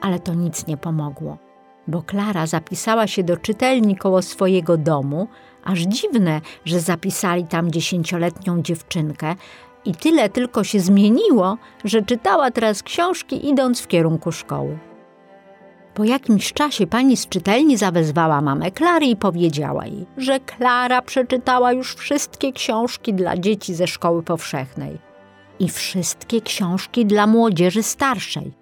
Ale 0.00 0.18
to 0.18 0.34
nic 0.34 0.66
nie 0.66 0.76
pomogło, 0.76 1.38
bo 1.88 2.02
Klara 2.02 2.46
zapisała 2.46 3.06
się 3.06 3.22
do 3.22 3.36
czytelni 3.36 3.96
koło 3.96 4.22
swojego 4.22 4.76
domu, 4.76 5.28
aż 5.64 5.80
dziwne, 5.80 6.40
że 6.64 6.80
zapisali 6.80 7.44
tam 7.44 7.70
dziesięcioletnią 7.70 8.62
dziewczynkę, 8.62 9.34
i 9.84 9.94
tyle 9.94 10.28
tylko 10.28 10.64
się 10.64 10.80
zmieniło, 10.80 11.56
że 11.84 12.02
czytała 12.02 12.50
teraz 12.50 12.82
książki 12.82 13.48
idąc 13.48 13.80
w 13.80 13.86
kierunku 13.86 14.32
szkoły. 14.32 14.78
Po 15.94 16.04
jakimś 16.04 16.52
czasie 16.52 16.86
pani 16.86 17.16
z 17.16 17.28
czytelni 17.28 17.76
zawezwała 17.76 18.40
mamę 18.40 18.70
Klary 18.70 19.06
i 19.06 19.16
powiedziała 19.16 19.86
jej, 19.86 20.06
że 20.16 20.40
Klara 20.40 21.02
przeczytała 21.02 21.72
już 21.72 21.94
wszystkie 21.94 22.52
książki 22.52 23.14
dla 23.14 23.36
dzieci 23.36 23.74
ze 23.74 23.86
szkoły 23.86 24.22
powszechnej 24.22 24.98
i 25.58 25.68
wszystkie 25.68 26.40
książki 26.40 27.06
dla 27.06 27.26
młodzieży 27.26 27.82
starszej. 27.82 28.52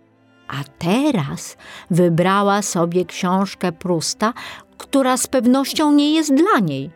A 0.48 0.54
teraz 0.78 1.56
wybrała 1.90 2.62
sobie 2.62 3.04
książkę 3.04 3.72
Prusta, 3.72 4.32
która 4.78 5.16
z 5.16 5.26
pewnością 5.26 5.92
nie 5.92 6.14
jest 6.14 6.34
dla 6.34 6.58
niej. 6.62 6.90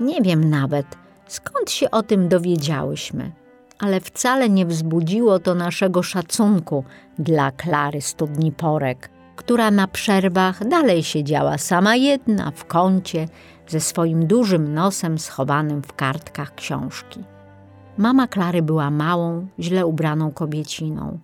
Nie 0.00 0.22
wiem 0.22 0.50
nawet, 0.50 0.86
skąd 1.32 1.70
się 1.70 1.90
o 1.90 2.02
tym 2.02 2.28
dowiedziałyśmy, 2.28 3.32
ale 3.78 4.00
wcale 4.00 4.48
nie 4.48 4.66
wzbudziło 4.66 5.38
to 5.38 5.54
naszego 5.54 6.02
szacunku 6.02 6.84
dla 7.18 7.50
Klary 7.50 8.00
Studni 8.00 8.52
Porek, 8.52 9.10
która 9.36 9.70
na 9.70 9.86
przerwach 9.88 10.68
dalej 10.68 11.02
siedziała 11.02 11.58
sama 11.58 11.96
jedna 11.96 12.50
w 12.50 12.64
kącie 12.64 13.28
ze 13.68 13.80
swoim 13.80 14.26
dużym 14.26 14.74
nosem 14.74 15.18
schowanym 15.18 15.82
w 15.82 15.92
kartkach 15.92 16.54
książki. 16.54 17.24
Mama 17.98 18.26
Klary 18.26 18.62
była 18.62 18.90
małą, 18.90 19.46
źle 19.58 19.86
ubraną 19.86 20.30
kobieciną. 20.30 21.18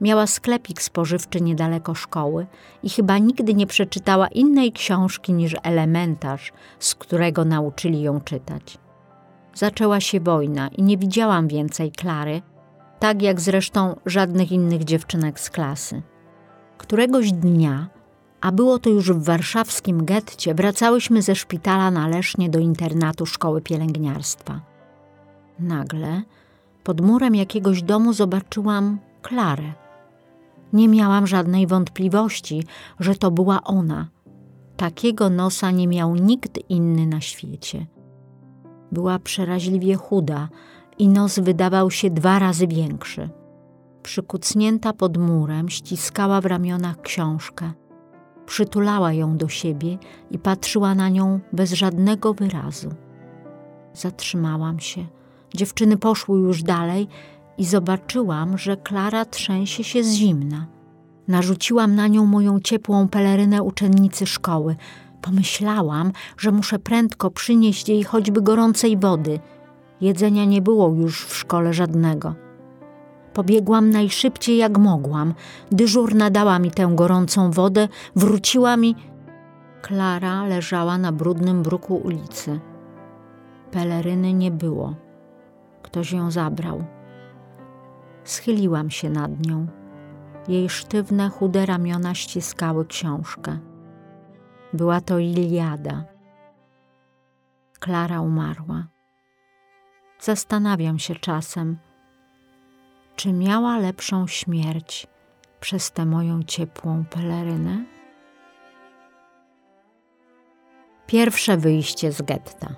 Miała 0.00 0.26
sklepik 0.26 0.82
spożywczy 0.82 1.40
niedaleko 1.40 1.94
szkoły 1.94 2.46
i 2.82 2.90
chyba 2.90 3.18
nigdy 3.18 3.54
nie 3.54 3.66
przeczytała 3.66 4.28
innej 4.28 4.72
książki 4.72 5.32
niż 5.32 5.56
elementarz, 5.62 6.52
z 6.78 6.94
którego 6.94 7.44
nauczyli 7.44 8.02
ją 8.02 8.20
czytać. 8.20 8.79
Zaczęła 9.54 10.00
się 10.00 10.20
wojna 10.20 10.68
i 10.68 10.82
nie 10.82 10.98
widziałam 10.98 11.48
więcej 11.48 11.92
Klary, 11.92 12.42
tak 12.98 13.22
jak 13.22 13.40
zresztą 13.40 13.96
żadnych 14.06 14.52
innych 14.52 14.84
dziewczynek 14.84 15.40
z 15.40 15.50
klasy. 15.50 16.02
Któregoś 16.78 17.32
dnia, 17.32 17.88
a 18.40 18.52
było 18.52 18.78
to 18.78 18.90
już 18.90 19.12
w 19.12 19.24
warszawskim 19.24 20.04
getcie, 20.04 20.54
wracałyśmy 20.54 21.22
ze 21.22 21.34
szpitala 21.34 21.90
na 21.90 22.08
Lesznie 22.08 22.50
do 22.50 22.58
internatu 22.58 23.26
szkoły 23.26 23.60
pielęgniarstwa. 23.60 24.60
Nagle 25.58 26.22
pod 26.84 27.00
murem 27.00 27.34
jakiegoś 27.34 27.82
domu 27.82 28.12
zobaczyłam 28.12 28.98
Klarę. 29.22 29.72
Nie 30.72 30.88
miałam 30.88 31.26
żadnej 31.26 31.66
wątpliwości, 31.66 32.64
że 33.00 33.14
to 33.14 33.30
była 33.30 33.64
ona. 33.64 34.08
Takiego 34.76 35.30
nosa 35.30 35.70
nie 35.70 35.88
miał 35.88 36.16
nikt 36.16 36.70
inny 36.70 37.06
na 37.06 37.20
świecie. 37.20 37.86
Była 38.92 39.18
przeraźliwie 39.18 39.94
chuda 39.94 40.48
i 40.98 41.08
nos 41.08 41.38
wydawał 41.38 41.90
się 41.90 42.10
dwa 42.10 42.38
razy 42.38 42.66
większy. 42.66 43.28
Przykucnięta 44.02 44.92
pod 44.92 45.16
murem, 45.16 45.68
ściskała 45.68 46.40
w 46.40 46.46
ramionach 46.46 47.00
książkę. 47.00 47.72
Przytulała 48.46 49.12
ją 49.12 49.36
do 49.36 49.48
siebie 49.48 49.98
i 50.30 50.38
patrzyła 50.38 50.94
na 50.94 51.08
nią 51.08 51.40
bez 51.52 51.72
żadnego 51.72 52.34
wyrazu. 52.34 52.88
Zatrzymałam 53.94 54.80
się. 54.80 55.06
Dziewczyny 55.54 55.96
poszły 55.96 56.38
już 56.38 56.62
dalej 56.62 57.08
i 57.58 57.64
zobaczyłam, 57.64 58.58
że 58.58 58.76
Klara 58.76 59.24
trzęsie 59.24 59.84
się 59.84 60.04
z 60.04 60.12
zimna. 60.12 60.66
Narzuciłam 61.28 61.94
na 61.94 62.08
nią 62.08 62.26
moją 62.26 62.60
ciepłą 62.60 63.08
pelerynę 63.08 63.62
uczennicy 63.62 64.26
szkoły. 64.26 64.76
Pomyślałam, 65.22 66.12
że 66.38 66.52
muszę 66.52 66.78
prędko 66.78 67.30
przynieść 67.30 67.88
jej 67.88 68.04
choćby 68.04 68.42
gorącej 68.42 68.96
wody. 68.96 69.40
Jedzenia 70.00 70.44
nie 70.44 70.62
było 70.62 70.88
już 70.88 71.26
w 71.26 71.36
szkole 71.36 71.72
żadnego. 71.72 72.34
Pobiegłam 73.34 73.90
najszybciej 73.90 74.56
jak 74.56 74.78
mogłam. 74.78 75.34
Dyżurna 75.72 76.30
dała 76.30 76.58
mi 76.58 76.70
tę 76.70 76.90
gorącą 76.94 77.50
wodę, 77.50 77.88
wróciła 78.16 78.76
mi. 78.76 78.96
Klara 79.82 80.46
leżała 80.46 80.98
na 80.98 81.12
brudnym 81.12 81.62
bruku 81.62 81.96
ulicy. 81.96 82.60
Peleryny 83.70 84.32
nie 84.32 84.50
było. 84.50 84.94
Ktoś 85.82 86.12
ją 86.12 86.30
zabrał. 86.30 86.84
Schyliłam 88.24 88.90
się 88.90 89.10
nad 89.10 89.46
nią. 89.46 89.66
Jej 90.48 90.68
sztywne, 90.68 91.28
chude 91.28 91.66
ramiona 91.66 92.14
ściskały 92.14 92.86
książkę. 92.86 93.58
Była 94.72 95.00
to 95.00 95.18
Iliada. 95.18 96.04
Klara 97.80 98.20
umarła. 98.20 98.86
Zastanawiam 100.20 100.98
się 100.98 101.14
czasem, 101.14 101.78
czy 103.16 103.32
miała 103.32 103.78
lepszą 103.78 104.26
śmierć 104.26 105.06
przez 105.60 105.92
tę 105.92 106.06
moją 106.06 106.42
ciepłą 106.42 107.04
pelerynę? 107.10 107.84
Pierwsze 111.06 111.56
wyjście 111.56 112.12
z 112.12 112.22
getta. 112.22 112.74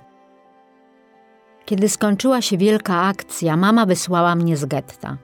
Kiedy 1.65 1.89
skończyła 1.89 2.43
się 2.43 2.57
wielka 2.57 3.03
akcja, 3.03 3.57
mama 3.57 3.87
wysłała 3.87 4.35
mnie 4.35 4.57
z 4.57 4.65
getta. 4.65 5.17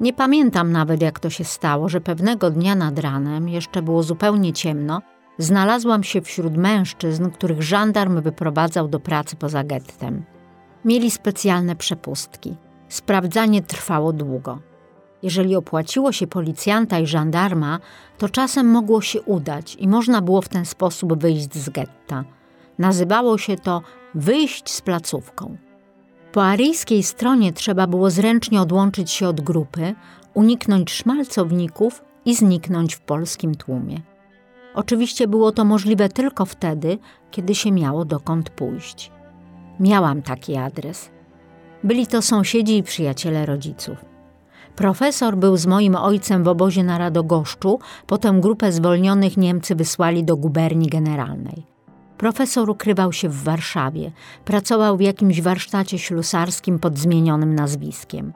Nie 0.00 0.12
pamiętam 0.12 0.72
nawet, 0.72 1.02
jak 1.02 1.20
to 1.20 1.30
się 1.30 1.44
stało, 1.44 1.88
że 1.88 2.00
pewnego 2.00 2.50
dnia 2.50 2.74
nad 2.74 2.98
ranem, 2.98 3.48
jeszcze 3.48 3.82
było 3.82 4.02
zupełnie 4.02 4.52
ciemno, 4.52 5.02
znalazłam 5.38 6.04
się 6.04 6.20
wśród 6.20 6.56
mężczyzn, 6.56 7.30
których 7.30 7.62
żandarm 7.62 8.22
wyprowadzał 8.22 8.88
do 8.88 9.00
pracy 9.00 9.36
poza 9.36 9.64
gettem. 9.64 10.24
Mieli 10.84 11.10
specjalne 11.10 11.76
przepustki. 11.76 12.56
Sprawdzanie 12.88 13.62
trwało 13.62 14.12
długo. 14.12 14.58
Jeżeli 15.22 15.56
opłaciło 15.56 16.12
się 16.12 16.26
policjanta 16.26 16.98
i 16.98 17.06
żandarma, 17.06 17.78
to 18.18 18.28
czasem 18.28 18.66
mogło 18.66 19.00
się 19.00 19.22
udać 19.22 19.74
i 19.74 19.88
można 19.88 20.22
było 20.22 20.42
w 20.42 20.48
ten 20.48 20.64
sposób 20.64 21.20
wyjść 21.20 21.54
z 21.54 21.70
getta. 21.70 22.24
Nazywało 22.78 23.38
się 23.38 23.56
to 23.56 23.82
wyjść 24.14 24.70
z 24.70 24.80
placówką. 24.80 25.56
Po 26.32 26.44
aryjskiej 26.44 27.02
stronie 27.02 27.52
trzeba 27.52 27.86
było 27.86 28.10
zręcznie 28.10 28.60
odłączyć 28.60 29.10
się 29.10 29.28
od 29.28 29.40
grupy, 29.40 29.94
uniknąć 30.34 30.90
szmalcowników 30.90 32.04
i 32.24 32.34
zniknąć 32.34 32.94
w 32.94 33.00
polskim 33.00 33.54
tłumie. 33.54 34.00
Oczywiście 34.74 35.28
było 35.28 35.52
to 35.52 35.64
możliwe 35.64 36.08
tylko 36.08 36.44
wtedy, 36.44 36.98
kiedy 37.30 37.54
się 37.54 37.72
miało 37.72 38.04
dokąd 38.04 38.50
pójść. 38.50 39.12
Miałam 39.80 40.22
taki 40.22 40.56
adres. 40.56 41.10
Byli 41.84 42.06
to 42.06 42.22
sąsiedzi 42.22 42.76
i 42.76 42.82
przyjaciele 42.82 43.46
rodziców. 43.46 44.04
Profesor 44.76 45.36
był 45.36 45.56
z 45.56 45.66
moim 45.66 45.94
ojcem 45.94 46.44
w 46.44 46.48
obozie 46.48 46.84
na 46.84 46.98
Radogoszczu, 46.98 47.78
potem 48.06 48.40
grupę 48.40 48.72
zwolnionych 48.72 49.36
Niemcy 49.36 49.74
wysłali 49.74 50.24
do 50.24 50.36
guberni 50.36 50.86
generalnej. 50.86 51.66
Profesor 52.18 52.70
ukrywał 52.70 53.12
się 53.12 53.28
w 53.28 53.42
Warszawie, 53.42 54.12
pracował 54.44 54.96
w 54.96 55.00
jakimś 55.00 55.40
warsztacie 55.40 55.98
ślusarskim 55.98 56.78
pod 56.78 56.98
zmienionym 56.98 57.54
nazwiskiem. 57.54 58.32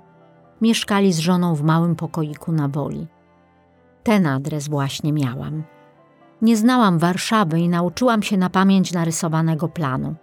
Mieszkali 0.61 1.13
z 1.13 1.19
żoną 1.19 1.55
w 1.55 1.63
małym 1.63 1.97
pokoiku 1.97 2.53
na 2.53 2.69
woli. 2.69 3.07
Ten 4.03 4.27
adres 4.27 4.69
właśnie 4.69 5.13
miałam. 5.13 5.63
Nie 6.43 6.57
znałam 6.57 6.99
Warszawy 6.99 7.61
i 7.61 7.69
nauczyłam 7.69 8.23
się 8.23 8.37
na 8.37 8.51
pamięć 8.51 8.93
narysowanego 8.93 9.69
planu. 9.69 10.15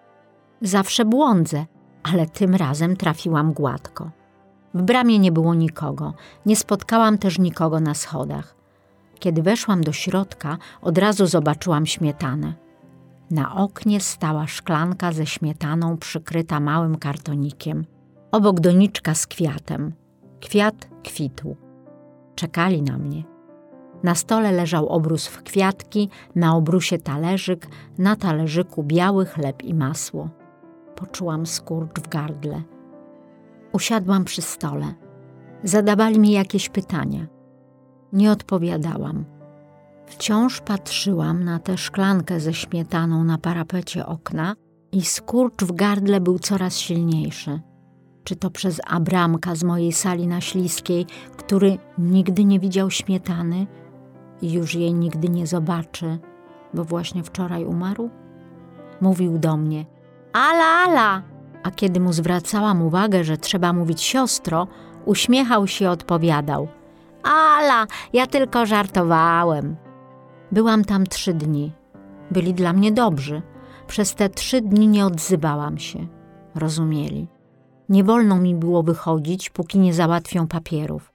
Zawsze 0.61 1.05
błądzę, 1.05 1.65
ale 2.03 2.25
tym 2.25 2.55
razem 2.55 2.95
trafiłam 2.97 3.53
gładko. 3.53 4.11
W 4.73 4.81
bramie 4.81 5.19
nie 5.19 5.31
było 5.31 5.53
nikogo, 5.53 6.13
nie 6.45 6.55
spotkałam 6.55 7.17
też 7.17 7.39
nikogo 7.39 7.79
na 7.79 7.93
schodach. 7.93 8.55
Kiedy 9.19 9.41
weszłam 9.41 9.81
do 9.81 9.91
środka, 9.91 10.57
od 10.81 10.97
razu 10.97 11.27
zobaczyłam 11.27 11.85
śmietanę. 11.85 12.53
Na 13.31 13.55
oknie 13.55 13.99
stała 13.99 14.47
szklanka 14.47 15.11
ze 15.11 15.25
śmietaną 15.25 15.97
przykryta 15.97 16.59
małym 16.59 16.97
kartonikiem. 16.97 17.85
Obok 18.31 18.59
doniczka 18.59 19.15
z 19.15 19.27
kwiatem. 19.27 19.93
Kwiat 20.41 20.89
kwitł. 21.03 21.55
Czekali 22.35 22.81
na 22.81 22.97
mnie. 22.97 23.38
Na 24.03 24.15
stole 24.15 24.51
leżał 24.51 24.89
obrus 24.89 25.27
w 25.27 25.43
kwiatki, 25.43 26.09
na 26.35 26.55
obrusie 26.55 26.97
talerzyk, 26.97 27.67
na 27.97 28.15
talerzyku 28.15 28.83
biały 28.83 29.25
chleb 29.25 29.63
i 29.63 29.73
masło. 29.73 30.29
Poczułam 30.95 31.45
skurcz 31.45 31.99
w 31.99 32.07
gardle. 32.07 32.61
Usiadłam 33.73 34.25
przy 34.25 34.41
stole. 34.41 34.93
Zadawali 35.63 36.19
mi 36.19 36.31
jakieś 36.31 36.69
pytania. 36.69 37.27
Nie 38.13 38.31
odpowiadałam. 38.31 39.25
Wciąż 40.05 40.61
patrzyłam 40.61 41.43
na 41.43 41.59
tę 41.59 41.77
szklankę 41.77 42.39
ze 42.39 42.53
śmietaną 42.53 43.23
na 43.23 43.37
parapecie 43.37 44.05
okna 44.05 44.55
i 44.91 45.01
skurcz 45.01 45.63
w 45.63 45.71
gardle 45.71 46.21
był 46.21 46.39
coraz 46.39 46.77
silniejszy. 46.77 47.59
Czy 48.23 48.35
to 48.35 48.49
przez 48.49 48.81
Abramka 48.87 49.55
z 49.55 49.63
mojej 49.63 49.91
sali 49.91 50.27
na 50.27 50.41
Śliskiej, 50.41 51.05
który 51.37 51.77
nigdy 51.97 52.45
nie 52.45 52.59
widział 52.59 52.91
śmietany 52.91 53.67
i 54.41 54.51
już 54.51 54.75
jej 54.75 54.93
nigdy 54.93 55.29
nie 55.29 55.47
zobaczy, 55.47 56.19
bo 56.73 56.83
właśnie 56.83 57.23
wczoraj 57.23 57.65
umarł? 57.65 58.09
Mówił 59.01 59.37
do 59.37 59.57
mnie: 59.57 59.85
Ala, 60.33 60.65
ala! 60.87 61.23
A 61.63 61.71
kiedy 61.71 61.99
mu 61.99 62.13
zwracałam 62.13 62.81
uwagę, 62.81 63.23
że 63.23 63.37
trzeba 63.37 63.73
mówić 63.73 64.01
siostro, 64.01 64.67
uśmiechał 65.05 65.67
się 65.67 65.85
i 65.85 65.87
odpowiadał: 65.87 66.67
Ala, 67.23 67.87
ja 68.13 68.27
tylko 68.27 68.65
żartowałem. 68.65 69.75
Byłam 70.51 70.85
tam 70.85 71.07
trzy 71.07 71.33
dni. 71.33 71.71
Byli 72.31 72.53
dla 72.53 72.73
mnie 72.73 72.91
dobrzy. 72.91 73.41
Przez 73.87 74.15
te 74.15 74.29
trzy 74.29 74.61
dni 74.61 74.87
nie 74.87 75.05
odzywałam 75.05 75.77
się. 75.77 76.07
Rozumieli. 76.55 77.27
Nie 77.89 78.03
wolno 78.03 78.37
mi 78.37 78.55
było 78.55 78.83
wychodzić, 78.83 79.49
póki 79.49 79.79
nie 79.79 79.93
załatwią 79.93 80.47
papierów. 80.47 81.13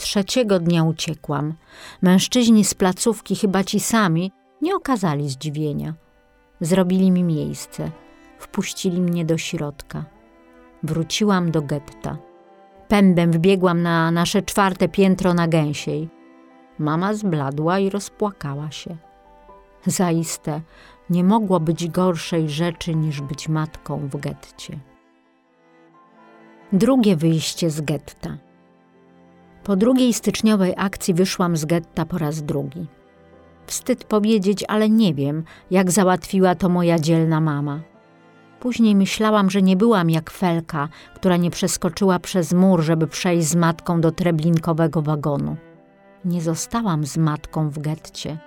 Trzeciego 0.00 0.58
dnia 0.58 0.84
uciekłam. 0.84 1.54
Mężczyźni 2.02 2.64
z 2.64 2.74
placówki, 2.74 3.36
chyba 3.36 3.64
ci 3.64 3.80
sami, 3.80 4.32
nie 4.62 4.76
okazali 4.76 5.28
zdziwienia. 5.28 5.94
Zrobili 6.60 7.10
mi 7.10 7.24
miejsce. 7.24 7.90
Wpuścili 8.38 9.00
mnie 9.00 9.24
do 9.24 9.38
środka. 9.38 10.04
Wróciłam 10.82 11.50
do 11.50 11.62
getta. 11.62 12.18
Pędem 12.88 13.32
wbiegłam 13.32 13.82
na 13.82 14.10
nasze 14.10 14.42
czwarte 14.42 14.88
piętro 14.88 15.34
na 15.34 15.48
gęsiej. 15.48 16.08
Mama 16.78 17.14
zbladła 17.14 17.78
i 17.78 17.90
rozpłakała 17.90 18.70
się. 18.70 18.96
Zaiste, 19.86 20.60
nie 21.10 21.24
mogło 21.24 21.60
być 21.60 21.88
gorszej 21.88 22.48
rzeczy 22.48 22.94
niż 22.94 23.20
być 23.20 23.48
matką 23.48 24.08
w 24.08 24.16
getcie. 24.16 24.78
Drugie 26.72 27.16
wyjście 27.16 27.70
z 27.70 27.80
getta. 27.80 28.49
Po 29.64 29.76
drugiej 29.76 30.12
styczniowej 30.12 30.74
akcji 30.76 31.14
wyszłam 31.14 31.56
z 31.56 31.64
getta 31.64 32.06
po 32.06 32.18
raz 32.18 32.42
drugi. 32.42 32.86
Wstyd 33.66 34.04
powiedzieć, 34.04 34.64
ale 34.68 34.90
nie 34.90 35.14
wiem, 35.14 35.44
jak 35.70 35.90
załatwiła 35.90 36.54
to 36.54 36.68
moja 36.68 36.98
dzielna 36.98 37.40
mama. 37.40 37.80
Później 38.60 38.96
myślałam, 38.96 39.50
że 39.50 39.62
nie 39.62 39.76
byłam 39.76 40.10
jak 40.10 40.30
Felka, 40.30 40.88
która 41.14 41.36
nie 41.36 41.50
przeskoczyła 41.50 42.18
przez 42.18 42.52
mur, 42.52 42.82
żeby 42.82 43.06
przejść 43.06 43.48
z 43.48 43.54
matką 43.54 44.00
do 44.00 44.12
treblinkowego 44.12 45.02
wagonu. 45.02 45.56
Nie 46.24 46.42
zostałam 46.42 47.06
z 47.06 47.16
matką 47.16 47.70
w 47.70 47.78
getcie. 47.78 48.38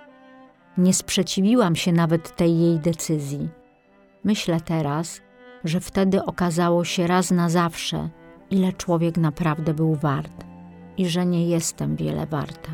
Nie 0.78 0.94
sprzeciwiłam 0.94 1.76
się 1.76 1.92
nawet 1.92 2.36
tej 2.36 2.60
jej 2.60 2.78
decyzji. 2.78 3.48
Myślę 4.24 4.60
teraz, 4.60 5.20
że 5.64 5.80
wtedy 5.80 6.24
okazało 6.24 6.84
się 6.84 7.06
raz 7.06 7.30
na 7.30 7.48
zawsze, 7.48 8.08
ile 8.50 8.72
człowiek 8.72 9.16
naprawdę 9.16 9.74
był 9.74 9.94
wart 9.94 10.53
i 10.96 11.06
że 11.08 11.26
nie 11.26 11.46
jestem 11.48 11.96
wiele 11.96 12.26
warta. 12.26 12.70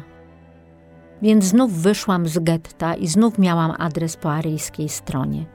Więc 1.22 1.44
znów 1.44 1.72
wyszłam 1.72 2.28
z 2.28 2.38
getta 2.38 2.94
i 2.94 3.06
znów 3.06 3.38
miałam 3.38 3.74
adres 3.78 4.16
po 4.16 4.32
aryjskiej 4.32 4.88
stronie. 4.88 5.46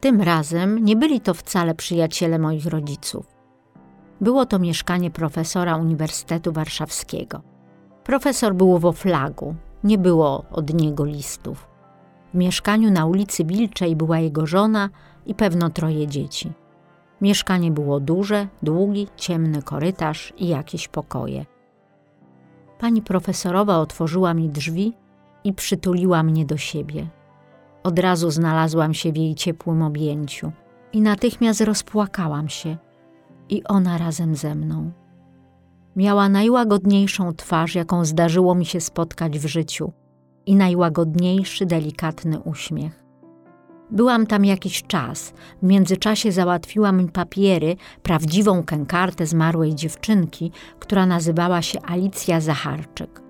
Tym 0.00 0.22
razem 0.22 0.84
nie 0.84 0.96
byli 0.96 1.20
to 1.20 1.34
wcale 1.34 1.74
przyjaciele 1.74 2.38
moich 2.38 2.66
rodziców. 2.66 3.26
Było 4.20 4.46
to 4.46 4.58
mieszkanie 4.58 5.10
profesora 5.10 5.76
Uniwersytetu 5.76 6.52
Warszawskiego. 6.52 7.42
Profesor 8.04 8.54
był 8.54 8.78
w 8.78 8.86
oflagu, 8.86 9.54
nie 9.84 9.98
było 9.98 10.44
od 10.50 10.74
niego 10.74 11.04
listów. 11.04 11.68
W 12.34 12.36
mieszkaniu 12.36 12.90
na 12.90 13.06
ulicy 13.06 13.44
Wilczej 13.44 13.96
była 13.96 14.18
jego 14.18 14.46
żona 14.46 14.88
i 15.26 15.34
pewno 15.34 15.70
troje 15.70 16.06
dzieci. 16.06 16.52
Mieszkanie 17.20 17.70
było 17.70 18.00
duże, 18.00 18.46
długi, 18.62 19.08
ciemny 19.16 19.62
korytarz 19.62 20.32
i 20.36 20.48
jakieś 20.48 20.88
pokoje. 20.88 21.46
Pani 22.78 23.02
profesorowa 23.02 23.78
otworzyła 23.78 24.34
mi 24.34 24.48
drzwi 24.48 24.92
i 25.44 25.52
przytuliła 25.52 26.22
mnie 26.22 26.46
do 26.46 26.56
siebie. 26.56 27.06
Od 27.82 27.98
razu 27.98 28.30
znalazłam 28.30 28.94
się 28.94 29.12
w 29.12 29.16
jej 29.16 29.34
ciepłym 29.34 29.82
objęciu 29.82 30.52
i 30.92 31.00
natychmiast 31.00 31.60
rozpłakałam 31.60 32.48
się 32.48 32.76
i 33.48 33.64
ona 33.64 33.98
razem 33.98 34.34
ze 34.34 34.54
mną. 34.54 34.92
Miała 35.96 36.28
najłagodniejszą 36.28 37.32
twarz, 37.32 37.74
jaką 37.74 38.04
zdarzyło 38.04 38.54
mi 38.54 38.66
się 38.66 38.80
spotkać 38.80 39.38
w 39.38 39.46
życiu, 39.46 39.92
i 40.48 40.54
najłagodniejszy, 40.56 41.66
delikatny 41.66 42.40
uśmiech. 42.40 43.07
Byłam 43.90 44.26
tam 44.26 44.44
jakiś 44.44 44.82
czas. 44.82 45.32
W 45.62 45.66
międzyczasie 45.66 46.32
załatwiła 46.32 46.92
mi 46.92 47.08
papiery, 47.08 47.76
prawdziwą 48.02 48.62
kękartę 48.62 49.26
zmarłej 49.26 49.74
dziewczynki, 49.74 50.52
która 50.78 51.06
nazywała 51.06 51.62
się 51.62 51.78
Alicja 51.82 52.40
Zacharczyk. 52.40 53.22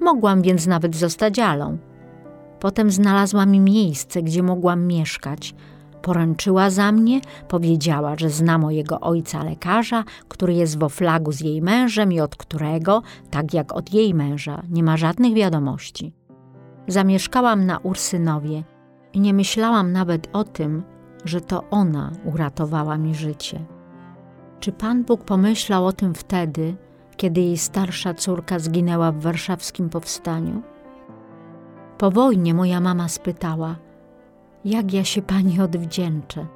Mogłam 0.00 0.42
więc 0.42 0.66
nawet 0.66 0.96
zostać 0.96 1.38
Alą. 1.38 1.78
Potem 2.60 2.90
znalazła 2.90 3.46
mi 3.46 3.60
miejsce, 3.60 4.22
gdzie 4.22 4.42
mogłam 4.42 4.86
mieszkać– 4.86 5.54
Poręczyła 6.06 6.70
za 6.70 6.92
mnie, 6.92 7.20
powiedziała, 7.48 8.16
że 8.16 8.30
zna 8.30 8.58
mojego 8.58 9.00
ojca 9.00 9.44
lekarza, 9.44 10.04
który 10.28 10.54
jest 10.54 10.78
w 10.78 10.82
oflagu 10.82 11.32
z 11.32 11.40
jej 11.40 11.62
mężem 11.62 12.12
i 12.12 12.20
od 12.20 12.36
którego, 12.36 13.02
tak 13.30 13.54
jak 13.54 13.72
od 13.72 13.94
jej 13.94 14.14
męża, 14.14 14.62
nie 14.70 14.82
ma 14.82 14.96
żadnych 14.96 15.34
wiadomości. 15.34 16.12
Zamieszkałam 16.88 17.66
na 17.66 17.78
Ursynowie 17.78 18.64
i 19.16 19.20
nie 19.20 19.34
myślałam 19.34 19.92
nawet 19.92 20.28
o 20.32 20.44
tym, 20.44 20.82
że 21.24 21.40
to 21.40 21.64
ona 21.70 22.12
uratowała 22.24 22.98
mi 22.98 23.14
życie. 23.14 23.66
Czy 24.60 24.72
Pan 24.72 25.04
Bóg 25.04 25.24
pomyślał 25.24 25.86
o 25.86 25.92
tym 25.92 26.14
wtedy, 26.14 26.76
kiedy 27.16 27.40
jej 27.40 27.58
starsza 27.58 28.14
córka 28.14 28.58
zginęła 28.58 29.12
w 29.12 29.20
warszawskim 29.20 29.88
powstaniu? 29.88 30.62
Po 31.98 32.10
wojnie 32.10 32.54
moja 32.54 32.80
mama 32.80 33.08
spytała, 33.08 33.76
jak 34.64 34.92
ja 34.92 35.04
się 35.04 35.22
pani 35.22 35.60
odwdzięczę. 35.60 36.46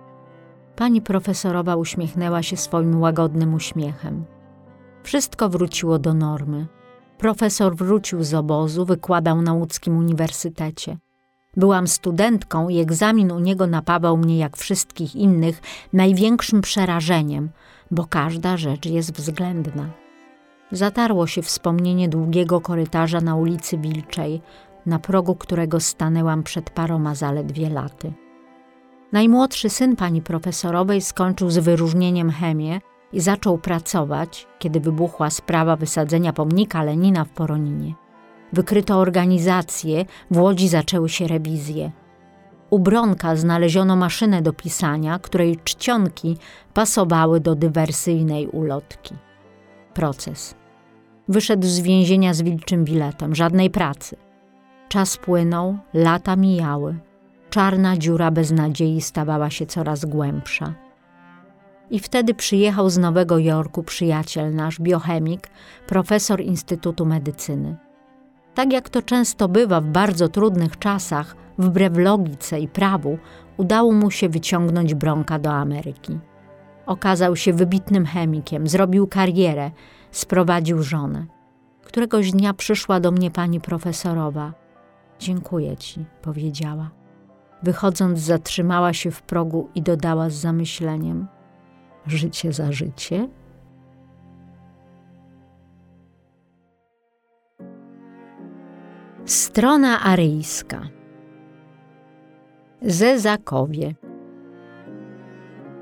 Pani 0.76 1.02
profesorowa 1.02 1.76
uśmiechnęła 1.76 2.42
się 2.42 2.56
swoim 2.56 3.00
łagodnym 3.00 3.54
uśmiechem. 3.54 4.24
Wszystko 5.02 5.48
wróciło 5.48 5.98
do 5.98 6.14
normy. 6.14 6.66
Profesor 7.18 7.76
wrócił 7.76 8.24
z 8.24 8.34
obozu, 8.34 8.84
wykładał 8.84 9.42
na 9.42 9.52
łódzkim 9.52 9.96
uniwersytecie. 9.96 10.98
Byłam 11.56 11.88
studentką 11.88 12.68
i 12.68 12.78
egzamin 12.78 13.32
u 13.32 13.38
niego 13.38 13.66
napawał 13.66 14.16
mnie, 14.16 14.38
jak 14.38 14.56
wszystkich 14.56 15.16
innych, 15.16 15.62
największym 15.92 16.60
przerażeniem, 16.60 17.50
bo 17.90 18.04
każda 18.04 18.56
rzecz 18.56 18.86
jest 18.86 19.12
względna. 19.12 19.90
Zatarło 20.72 21.26
się 21.26 21.42
wspomnienie 21.42 22.08
długiego 22.08 22.60
korytarza 22.60 23.20
na 23.20 23.36
ulicy 23.36 23.78
Wilczej, 23.78 24.40
na 24.86 24.98
progu 24.98 25.34
którego 25.34 25.80
stanęłam 25.80 26.42
przed 26.42 26.70
paroma 26.70 27.14
zaledwie 27.14 27.70
laty. 27.70 28.12
Najmłodszy 29.12 29.70
syn 29.70 29.96
pani 29.96 30.22
profesorowej 30.22 31.00
skończył 31.00 31.50
z 31.50 31.58
wyróżnieniem 31.58 32.30
chemię 32.30 32.80
i 33.12 33.20
zaczął 33.20 33.58
pracować, 33.58 34.46
kiedy 34.58 34.80
wybuchła 34.80 35.30
sprawa 35.30 35.76
wysadzenia 35.76 36.32
pomnika 36.32 36.82
Lenina 36.82 37.24
w 37.24 37.28
Poroninie. 37.28 37.94
Wykryto 38.52 38.98
organizację, 38.98 40.04
w 40.30 40.38
Łodzi 40.38 40.68
zaczęły 40.68 41.08
się 41.08 41.26
rewizje. 41.26 41.90
U 42.70 42.78
Bronka 42.78 43.36
znaleziono 43.36 43.96
maszynę 43.96 44.42
do 44.42 44.52
pisania, 44.52 45.18
której 45.18 45.58
czcionki 45.64 46.36
pasowały 46.74 47.40
do 47.40 47.54
dywersyjnej 47.54 48.46
ulotki. 48.46 49.14
Proces. 49.94 50.54
Wyszedł 51.28 51.66
z 51.66 51.80
więzienia 51.80 52.34
z 52.34 52.42
wilczym 52.42 52.84
biletem, 52.84 53.34
żadnej 53.34 53.70
pracy. 53.70 54.16
Czas 54.88 55.16
płynął, 55.16 55.78
lata 55.94 56.36
mijały. 56.36 56.98
Czarna 57.50 57.96
dziura 57.96 58.30
beznadziei 58.30 59.00
stawała 59.00 59.50
się 59.50 59.66
coraz 59.66 60.04
głębsza. 60.04 60.74
I 61.90 61.98
wtedy 61.98 62.34
przyjechał 62.34 62.90
z 62.90 62.98
Nowego 62.98 63.38
Jorku 63.38 63.82
przyjaciel 63.82 64.54
nasz, 64.54 64.80
biochemik, 64.80 65.48
profesor 65.86 66.40
Instytutu 66.40 67.06
Medycyny. 67.06 67.89
Tak 68.54 68.72
jak 68.72 68.88
to 68.88 69.02
często 69.02 69.48
bywa 69.48 69.80
w 69.80 69.86
bardzo 69.86 70.28
trudnych 70.28 70.78
czasach, 70.78 71.36
wbrew 71.58 71.96
logice 71.96 72.60
i 72.60 72.68
prawu, 72.68 73.18
udało 73.56 73.92
mu 73.92 74.10
się 74.10 74.28
wyciągnąć 74.28 74.94
Bronka 74.94 75.38
do 75.38 75.50
Ameryki. 75.50 76.18
Okazał 76.86 77.36
się 77.36 77.52
wybitnym 77.52 78.06
chemikiem, 78.06 78.68
zrobił 78.68 79.06
karierę, 79.06 79.70
sprowadził 80.10 80.82
żonę. 80.82 81.26
Któregoś 81.84 82.30
dnia 82.30 82.54
przyszła 82.54 83.00
do 83.00 83.10
mnie 83.10 83.30
pani 83.30 83.60
profesorowa. 83.60 84.52
Dziękuję 85.18 85.76
ci, 85.76 86.04
powiedziała. 86.22 86.90
Wychodząc, 87.62 88.18
zatrzymała 88.18 88.92
się 88.92 89.10
w 89.10 89.22
progu 89.22 89.68
i 89.74 89.82
dodała 89.82 90.30
z 90.30 90.34
zamyśleniem: 90.34 91.26
Życie 92.06 92.52
za 92.52 92.72
życie? 92.72 93.28
Strona 99.30 100.00
aryjska. 100.00 100.80
Zezakowie. 102.82 103.94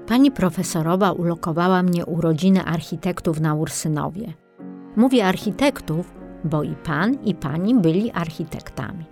Pani 0.06 0.30
profesorowa 0.30 1.12
ulokowała 1.12 1.82
mnie 1.82 2.06
u 2.06 2.20
rodziny 2.20 2.64
architektów 2.64 3.40
na 3.40 3.54
Ursynowie. 3.54 4.32
Mówię 4.96 5.26
architektów, 5.26 6.14
bo 6.44 6.62
i 6.62 6.74
pan, 6.74 7.14
i 7.24 7.34
pani 7.34 7.74
byli 7.74 8.10
architektami. 8.10 9.04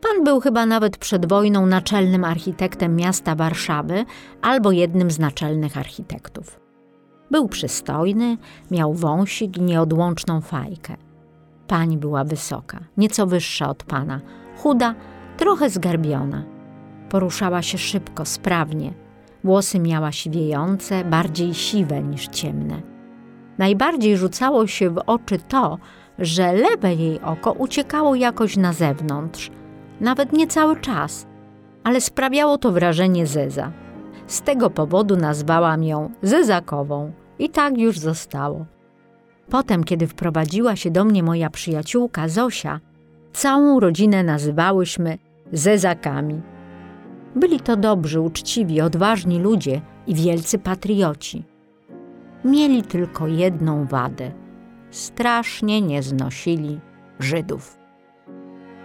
Pan 0.00 0.24
był 0.24 0.40
chyba 0.40 0.66
nawet 0.66 0.96
przed 0.96 1.28
wojną 1.28 1.66
naczelnym 1.66 2.24
architektem 2.24 2.96
miasta 2.96 3.34
Warszawy 3.34 4.04
albo 4.42 4.72
jednym 4.72 5.10
z 5.10 5.18
naczelnych 5.18 5.76
architektów. 5.76 6.60
Był 7.30 7.48
przystojny, 7.48 8.36
miał 8.70 8.94
wąsik 8.94 9.56
i 9.56 9.62
nieodłączną 9.62 10.40
fajkę. 10.40 11.07
Pani 11.68 11.98
była 11.98 12.24
wysoka, 12.24 12.80
nieco 12.96 13.26
wyższa 13.26 13.68
od 13.68 13.84
pana, 13.84 14.20
chuda, 14.56 14.94
trochę 15.36 15.70
zgarbiona. 15.70 16.44
Poruszała 17.08 17.62
się 17.62 17.78
szybko, 17.78 18.24
sprawnie. 18.24 18.92
Włosy 19.44 19.78
miała 19.78 20.12
siwiejące, 20.12 21.04
bardziej 21.04 21.54
siwe 21.54 22.02
niż 22.02 22.28
ciemne. 22.28 22.82
Najbardziej 23.58 24.16
rzucało 24.16 24.66
się 24.66 24.90
w 24.90 25.02
oczy 25.06 25.38
to, 25.48 25.78
że 26.18 26.52
lewe 26.52 26.94
jej 26.94 27.20
oko 27.20 27.52
uciekało 27.52 28.14
jakoś 28.14 28.56
na 28.56 28.72
zewnątrz, 28.72 29.50
nawet 30.00 30.32
nie 30.32 30.46
cały 30.46 30.80
czas, 30.80 31.26
ale 31.84 32.00
sprawiało 32.00 32.58
to 32.58 32.72
wrażenie 32.72 33.26
Zeza. 33.26 33.72
Z 34.26 34.42
tego 34.42 34.70
powodu 34.70 35.16
nazwałam 35.16 35.84
ją 35.84 36.10
Zezakową 36.22 37.12
i 37.38 37.50
tak 37.50 37.78
już 37.78 37.98
zostało. 37.98 38.66
Potem, 39.50 39.84
kiedy 39.84 40.06
wprowadziła 40.06 40.76
się 40.76 40.90
do 40.90 41.04
mnie 41.04 41.22
moja 41.22 41.50
przyjaciółka 41.50 42.28
Zosia, 42.28 42.80
całą 43.32 43.80
rodzinę 43.80 44.22
nazywałyśmy 44.22 45.18
Zezakami. 45.52 46.40
Byli 47.36 47.60
to 47.60 47.76
dobrzy, 47.76 48.20
uczciwi, 48.20 48.80
odważni 48.80 49.38
ludzie 49.38 49.80
i 50.06 50.14
wielcy 50.14 50.58
patrioci. 50.58 51.44
Mieli 52.44 52.82
tylko 52.82 53.26
jedną 53.26 53.86
wadę 53.86 54.32
strasznie 54.90 55.82
nie 55.82 56.02
znosili 56.02 56.80
Żydów. 57.18 57.78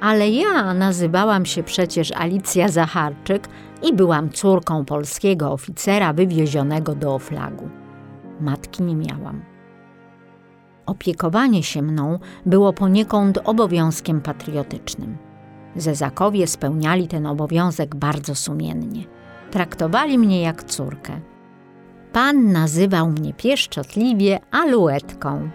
Ale 0.01 0.29
ja 0.29 0.73
nazywałam 0.73 1.45
się 1.45 1.63
przecież 1.63 2.11
Alicja 2.11 2.67
Zacharczyk 2.67 3.47
i 3.83 3.93
byłam 3.93 4.29
córką 4.29 4.85
polskiego 4.85 5.51
oficera 5.51 6.13
wywiezionego 6.13 6.95
do 6.95 7.15
Oflagu. 7.15 7.69
Matki 8.41 8.83
nie 8.83 8.95
miałam. 8.95 9.52
Opiekowanie 10.85 11.63
się 11.63 11.81
mną 11.81 12.19
było 12.45 12.73
poniekąd 12.73 13.39
obowiązkiem 13.43 14.21
patriotycznym. 14.21 15.17
Zezakowie 15.75 16.47
spełniali 16.47 17.07
ten 17.07 17.25
obowiązek 17.25 17.95
bardzo 17.95 18.35
sumiennie. 18.35 19.03
Traktowali 19.51 20.17
mnie 20.17 20.41
jak 20.41 20.63
córkę. 20.63 21.21
Pan 22.13 22.51
nazywał 22.51 23.09
mnie 23.09 23.33
pieszczotliwie 23.33 24.39
aluetką. 24.51 25.49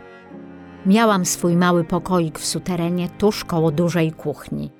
Miałam 0.86 1.24
swój 1.24 1.56
mały 1.56 1.84
pokoik 1.84 2.38
w 2.38 2.46
suterenie 2.46 3.08
tuż 3.08 3.44
koło 3.44 3.70
dużej 3.70 4.12
kuchni. 4.12 4.70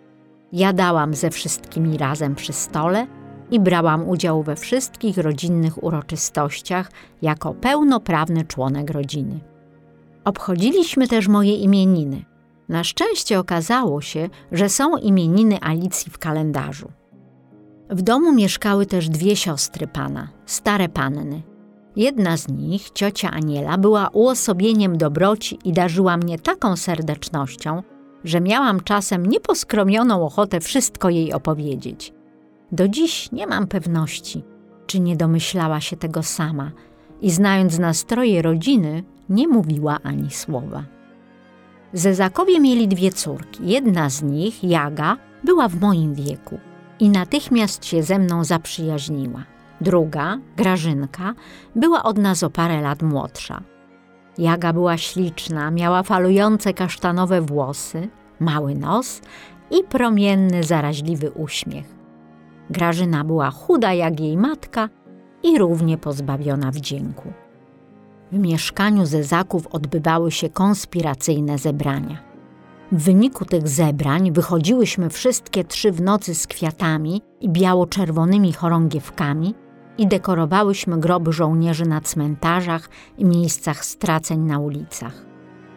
Jadałam 0.52 1.14
ze 1.14 1.30
wszystkimi 1.30 1.98
razem 1.98 2.34
przy 2.34 2.52
stole 2.52 3.06
i 3.50 3.60
brałam 3.60 4.08
udział 4.08 4.42
we 4.42 4.56
wszystkich 4.56 5.18
rodzinnych 5.18 5.84
uroczystościach 5.84 6.90
jako 7.22 7.54
pełnoprawny 7.54 8.44
członek 8.44 8.90
rodziny. 8.90 9.40
Obchodziliśmy 10.28 11.08
też 11.08 11.28
moje 11.28 11.56
imieniny. 11.56 12.24
Na 12.68 12.84
szczęście 12.84 13.38
okazało 13.38 14.00
się, 14.00 14.28
że 14.52 14.68
są 14.68 14.96
imieniny 14.96 15.60
Alicji 15.60 16.12
w 16.12 16.18
kalendarzu. 16.18 16.92
W 17.90 18.02
domu 18.02 18.32
mieszkały 18.32 18.86
też 18.86 19.08
dwie 19.08 19.36
siostry 19.36 19.86
pana, 19.86 20.28
stare 20.46 20.88
panny, 20.88 21.42
Jedna 21.96 22.36
z 22.36 22.48
nich, 22.48 22.90
ciocia 22.90 23.30
Aniela, 23.30 23.78
była 23.78 24.08
uosobieniem 24.08 24.98
dobroci 24.98 25.58
i 25.64 25.72
darzyła 25.72 26.16
mnie 26.16 26.38
taką 26.38 26.76
serdecznością, 26.76 27.82
że 28.24 28.40
miałam 28.40 28.80
czasem 28.80 29.26
nieposkromioną 29.26 30.26
ochotę 30.26 30.60
wszystko 30.60 31.10
jej 31.10 31.32
opowiedzieć. 31.32 32.12
Do 32.72 32.88
dziś 32.88 33.32
nie 33.32 33.46
mam 33.46 33.66
pewności, 33.66 34.44
czy 34.86 35.00
nie 35.00 35.16
domyślała 35.16 35.80
się 35.80 35.96
tego 35.96 36.22
sama 36.22 36.72
i 37.20 37.30
znając 37.30 37.78
nastroje 37.78 38.42
rodziny, 38.42 39.04
nie 39.30 39.48
mówiła 39.48 39.98
ani 40.02 40.30
słowa. 40.30 40.84
Zezakowie 41.92 42.60
mieli 42.60 42.88
dwie 42.88 43.12
córki. 43.12 43.68
Jedna 43.68 44.10
z 44.10 44.22
nich, 44.22 44.64
Jaga, 44.64 45.16
była 45.44 45.68
w 45.68 45.80
moim 45.80 46.14
wieku 46.14 46.58
i 47.00 47.08
natychmiast 47.08 47.84
się 47.84 48.02
ze 48.02 48.18
mną 48.18 48.44
zaprzyjaźniła. 48.44 49.44
Druga, 49.80 50.38
Grażynka, 50.56 51.34
była 51.76 52.02
od 52.02 52.18
nas 52.18 52.42
o 52.42 52.50
parę 52.50 52.80
lat 52.80 53.02
młodsza. 53.02 53.60
Jaga 54.38 54.72
była 54.72 54.96
śliczna, 54.96 55.70
miała 55.70 56.02
falujące 56.02 56.74
kasztanowe 56.74 57.40
włosy, 57.40 58.08
mały 58.40 58.74
nos 58.74 59.20
i 59.70 59.84
promienny, 59.84 60.62
zaraźliwy 60.62 61.30
uśmiech. 61.30 61.94
Grażyna 62.70 63.24
była 63.24 63.50
chuda 63.50 63.92
jak 63.92 64.20
jej 64.20 64.36
matka 64.36 64.88
i 65.42 65.58
równie 65.58 65.98
pozbawiona 65.98 66.70
wdzięku. 66.70 67.32
W 68.32 68.38
mieszkaniu 68.38 69.06
Zezaków 69.06 69.66
odbywały 69.66 70.30
się 70.30 70.48
konspiracyjne 70.48 71.58
zebrania. 71.58 72.22
W 72.92 73.02
wyniku 73.02 73.44
tych 73.44 73.68
zebrań 73.68 74.32
wychodziłyśmy 74.32 75.10
wszystkie 75.10 75.64
trzy 75.64 75.92
w 75.92 76.00
nocy 76.00 76.34
z 76.34 76.46
kwiatami 76.46 77.22
i 77.40 77.48
biało-czerwonymi 77.48 78.52
chorągiewkami 78.52 79.54
i 79.98 80.06
dekorowałyśmy 80.06 81.00
groby 81.00 81.32
żołnierzy 81.32 81.86
na 81.86 82.00
cmentarzach 82.00 82.88
i 83.18 83.24
miejscach 83.24 83.84
straceń 83.84 84.40
na 84.40 84.58
ulicach. 84.58 85.26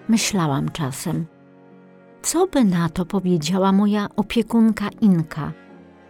Myślałam 0.10 0.70
czasem, 0.70 1.26
co 2.22 2.48
by 2.48 2.66
na 2.66 2.90
to 2.90 3.06
powiedziała 3.06 3.72
moja 3.72 4.08
opiekunka 4.16 4.90
Inka, 5.02 5.52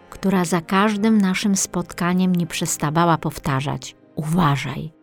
która 0.10 0.46
za 0.46 0.62
każdym 0.62 1.18
naszym 1.18 1.56
spotkaniem 1.56 2.36
nie 2.36 2.48
przestawała 2.48 3.18
powtarzać: 3.18 3.96
Uważaj. 4.16 5.01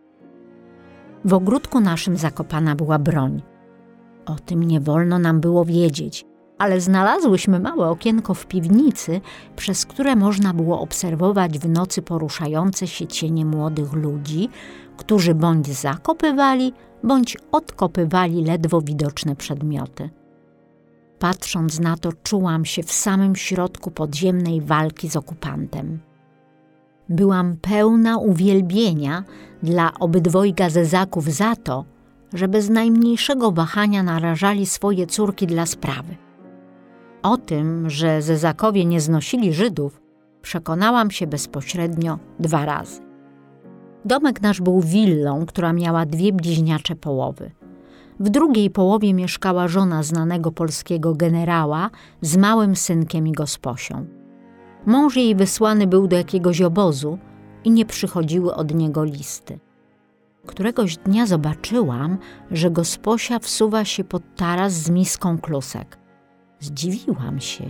W 1.25 1.33
ogródku 1.33 1.79
naszym 1.79 2.17
zakopana 2.17 2.75
była 2.75 2.99
broń. 2.99 3.41
O 4.25 4.35
tym 4.35 4.63
nie 4.63 4.79
wolno 4.79 5.19
nam 5.19 5.39
było 5.39 5.65
wiedzieć, 5.65 6.25
ale 6.57 6.81
znalazłyśmy 6.81 7.59
małe 7.59 7.89
okienko 7.89 8.33
w 8.33 8.45
piwnicy, 8.45 9.21
przez 9.55 9.85
które 9.85 10.15
można 10.15 10.53
było 10.53 10.81
obserwować 10.81 11.59
w 11.59 11.69
nocy 11.69 12.01
poruszające 12.01 12.87
się 12.87 13.07
cienie 13.07 13.45
młodych 13.45 13.93
ludzi, 13.93 14.49
którzy 14.97 15.35
bądź 15.35 15.67
zakopywali, 15.67 16.73
bądź 17.03 17.37
odkopywali 17.51 18.43
ledwo 18.43 18.81
widoczne 18.81 19.35
przedmioty. 19.35 20.09
Patrząc 21.19 21.79
na 21.79 21.97
to, 21.97 22.09
czułam 22.23 22.65
się 22.65 22.83
w 22.83 22.91
samym 22.91 23.35
środku 23.35 23.91
podziemnej 23.91 24.61
walki 24.61 25.09
z 25.09 25.15
okupantem. 25.15 25.99
Byłam 27.09 27.57
pełna 27.61 28.17
uwielbienia 28.17 29.23
dla 29.63 29.93
obydwojga 29.99 30.69
zezaków 30.69 31.25
za 31.25 31.55
to, 31.55 31.85
że 32.33 32.47
bez 32.47 32.69
najmniejszego 32.69 33.51
wahania 33.51 34.03
narażali 34.03 34.65
swoje 34.65 35.07
córki 35.07 35.47
dla 35.47 35.65
sprawy. 35.65 36.15
O 37.23 37.37
tym, 37.37 37.89
że 37.89 38.21
zezakowie 38.21 38.85
nie 38.85 39.01
znosili 39.01 39.53
Żydów, 39.53 40.01
przekonałam 40.41 41.11
się 41.11 41.27
bezpośrednio 41.27 42.19
dwa 42.39 42.65
razy. 42.65 43.01
Domek 44.05 44.41
nasz 44.41 44.61
był 44.61 44.81
willą, 44.81 45.45
która 45.45 45.73
miała 45.73 46.05
dwie 46.05 46.33
bliźniacze 46.33 46.95
połowy. 46.95 47.51
W 48.19 48.29
drugiej 48.29 48.69
połowie 48.69 49.13
mieszkała 49.13 49.67
żona 49.67 50.03
znanego 50.03 50.51
polskiego 50.51 51.15
generała 51.15 51.89
z 52.21 52.37
małym 52.37 52.75
synkiem 52.75 53.27
i 53.27 53.31
gosposią. 53.31 54.18
Mąż 54.85 55.15
jej 55.15 55.35
wysłany 55.35 55.87
był 55.87 56.07
do 56.07 56.15
jakiegoś 56.15 56.61
obozu 56.61 57.17
i 57.63 57.71
nie 57.71 57.85
przychodziły 57.85 58.55
od 58.55 58.73
niego 58.73 59.03
listy. 59.03 59.59
Któregoś 60.45 60.97
dnia 60.97 61.25
zobaczyłam, 61.25 62.17
że 62.51 62.71
gosposia 62.71 63.39
wsuwa 63.39 63.85
się 63.85 64.03
pod 64.03 64.23
taras 64.35 64.73
z 64.73 64.89
miską 64.89 65.37
klusek. 65.37 65.97
Zdziwiłam 66.59 67.39
się, 67.39 67.63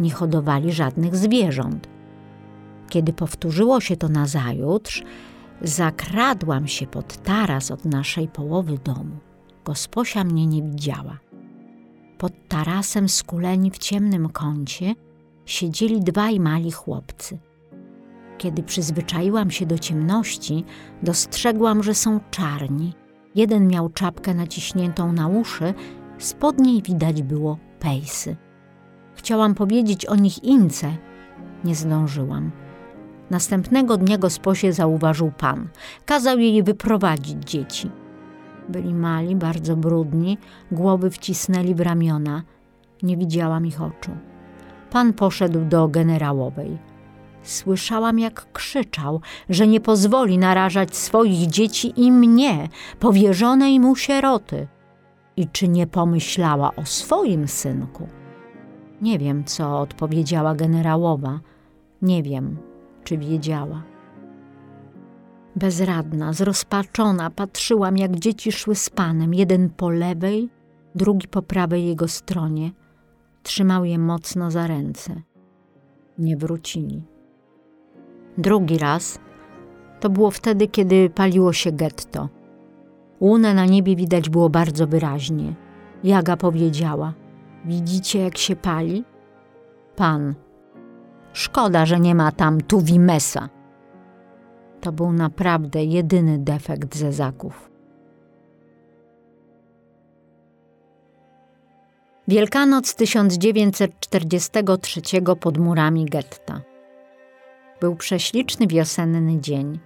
nie 0.00 0.10
hodowali 0.10 0.72
żadnych 0.72 1.16
zwierząt. 1.16 1.88
Kiedy 2.88 3.12
powtórzyło 3.12 3.80
się 3.80 3.96
to 3.96 4.08
nazajutrz, 4.08 5.02
zakradłam 5.62 6.66
się 6.68 6.86
pod 6.86 7.22
taras 7.22 7.70
od 7.70 7.84
naszej 7.84 8.28
połowy 8.28 8.78
domu. 8.78 9.16
Gosposia 9.64 10.24
mnie 10.24 10.46
nie 10.46 10.62
widziała. 10.62 11.18
Pod 12.18 12.32
tarasem 12.48 13.08
skuleni 13.08 13.70
w 13.70 13.78
ciemnym 13.78 14.28
kącie 14.28 14.94
siedzieli 15.50 16.00
dwaj 16.00 16.40
mali 16.40 16.72
chłopcy. 16.72 17.38
Kiedy 18.38 18.62
przyzwyczaiłam 18.62 19.50
się 19.50 19.66
do 19.66 19.78
ciemności, 19.78 20.64
dostrzegłam, 21.02 21.82
że 21.82 21.94
są 21.94 22.20
czarni. 22.30 22.94
Jeden 23.34 23.68
miał 23.68 23.88
czapkę 23.88 24.34
naciśniętą 24.34 25.12
na 25.12 25.28
uszy, 25.28 25.74
spod 26.18 26.58
niej 26.58 26.82
widać 26.82 27.22
było 27.22 27.58
pejsy. 27.80 28.36
Chciałam 29.14 29.54
powiedzieć 29.54 30.06
o 30.06 30.16
nich 30.16 30.44
Ince, 30.44 30.96
nie 31.64 31.74
zdążyłam. 31.74 32.50
Następnego 33.30 33.96
dnia 33.96 34.18
gosposie 34.18 34.72
zauważył 34.72 35.32
pan. 35.38 35.68
Kazał 36.06 36.38
jej 36.38 36.62
wyprowadzić 36.62 37.50
dzieci. 37.50 37.90
Byli 38.68 38.94
mali, 38.94 39.36
bardzo 39.36 39.76
brudni, 39.76 40.38
głowy 40.72 41.10
wcisnęli 41.10 41.74
w 41.74 41.80
ramiona. 41.80 42.42
Nie 43.02 43.16
widziałam 43.16 43.66
ich 43.66 43.82
oczu. 43.82 44.29
Pan 44.90 45.12
poszedł 45.12 45.64
do 45.64 45.88
generałowej. 45.88 46.78
Słyszałam, 47.42 48.18
jak 48.18 48.52
krzyczał, 48.52 49.20
że 49.48 49.66
nie 49.66 49.80
pozwoli 49.80 50.38
narażać 50.38 50.96
swoich 50.96 51.46
dzieci 51.46 51.92
i 51.96 52.12
mnie, 52.12 52.68
powierzonej 52.98 53.80
mu 53.80 53.96
sieroty. 53.96 54.68
I 55.36 55.48
czy 55.48 55.68
nie 55.68 55.86
pomyślała 55.86 56.74
o 56.76 56.86
swoim 56.86 57.48
synku? 57.48 58.06
Nie 59.02 59.18
wiem, 59.18 59.44
co 59.44 59.80
odpowiedziała 59.80 60.54
generałowa. 60.54 61.40
Nie 62.02 62.22
wiem, 62.22 62.56
czy 63.04 63.18
wiedziała. 63.18 63.82
Bezradna, 65.56 66.32
zrozpaczona, 66.32 67.30
patrzyłam, 67.30 67.98
jak 67.98 68.16
dzieci 68.16 68.52
szły 68.52 68.74
z 68.74 68.90
panem, 68.90 69.34
jeden 69.34 69.70
po 69.70 69.90
lewej, 69.90 70.48
drugi 70.94 71.28
po 71.28 71.42
prawej 71.42 71.86
jego 71.86 72.08
stronie. 72.08 72.70
Trzymał 73.42 73.84
je 73.84 73.98
mocno 73.98 74.50
za 74.50 74.66
ręce. 74.66 75.22
Nie 76.18 76.36
wrócili. 76.36 77.02
Drugi 78.38 78.78
raz 78.78 79.18
to 80.00 80.10
było 80.10 80.30
wtedy, 80.30 80.68
kiedy 80.68 81.10
paliło 81.10 81.52
się 81.52 81.72
getto. 81.72 82.28
Łunę 83.20 83.54
na 83.54 83.66
niebie 83.66 83.96
widać 83.96 84.30
było 84.30 84.50
bardzo 84.50 84.86
wyraźnie. 84.86 85.54
Jaga 86.04 86.36
powiedziała: 86.36 87.14
Widzicie, 87.64 88.20
jak 88.20 88.38
się 88.38 88.56
pali? 88.56 89.04
Pan. 89.96 90.34
Szkoda, 91.32 91.86
że 91.86 92.00
nie 92.00 92.14
ma 92.14 92.32
tam 92.32 92.60
Tuwimesa. 92.60 93.48
To 94.80 94.92
był 94.92 95.12
naprawdę 95.12 95.84
jedyny 95.84 96.38
defekt 96.38 96.96
zezaków. 96.96 97.69
Wielkanoc 102.30 102.94
1943 102.94 105.00
pod 105.40 105.58
murami 105.58 106.04
getta. 106.04 106.60
Był 107.80 107.96
prześliczny 107.96 108.66
wiosenny 108.66 109.40
dzień. 109.40 109.78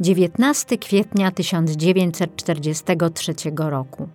19 0.00 0.78
kwietnia 0.78 1.30
1943 1.30 3.34
roku. 3.56 4.08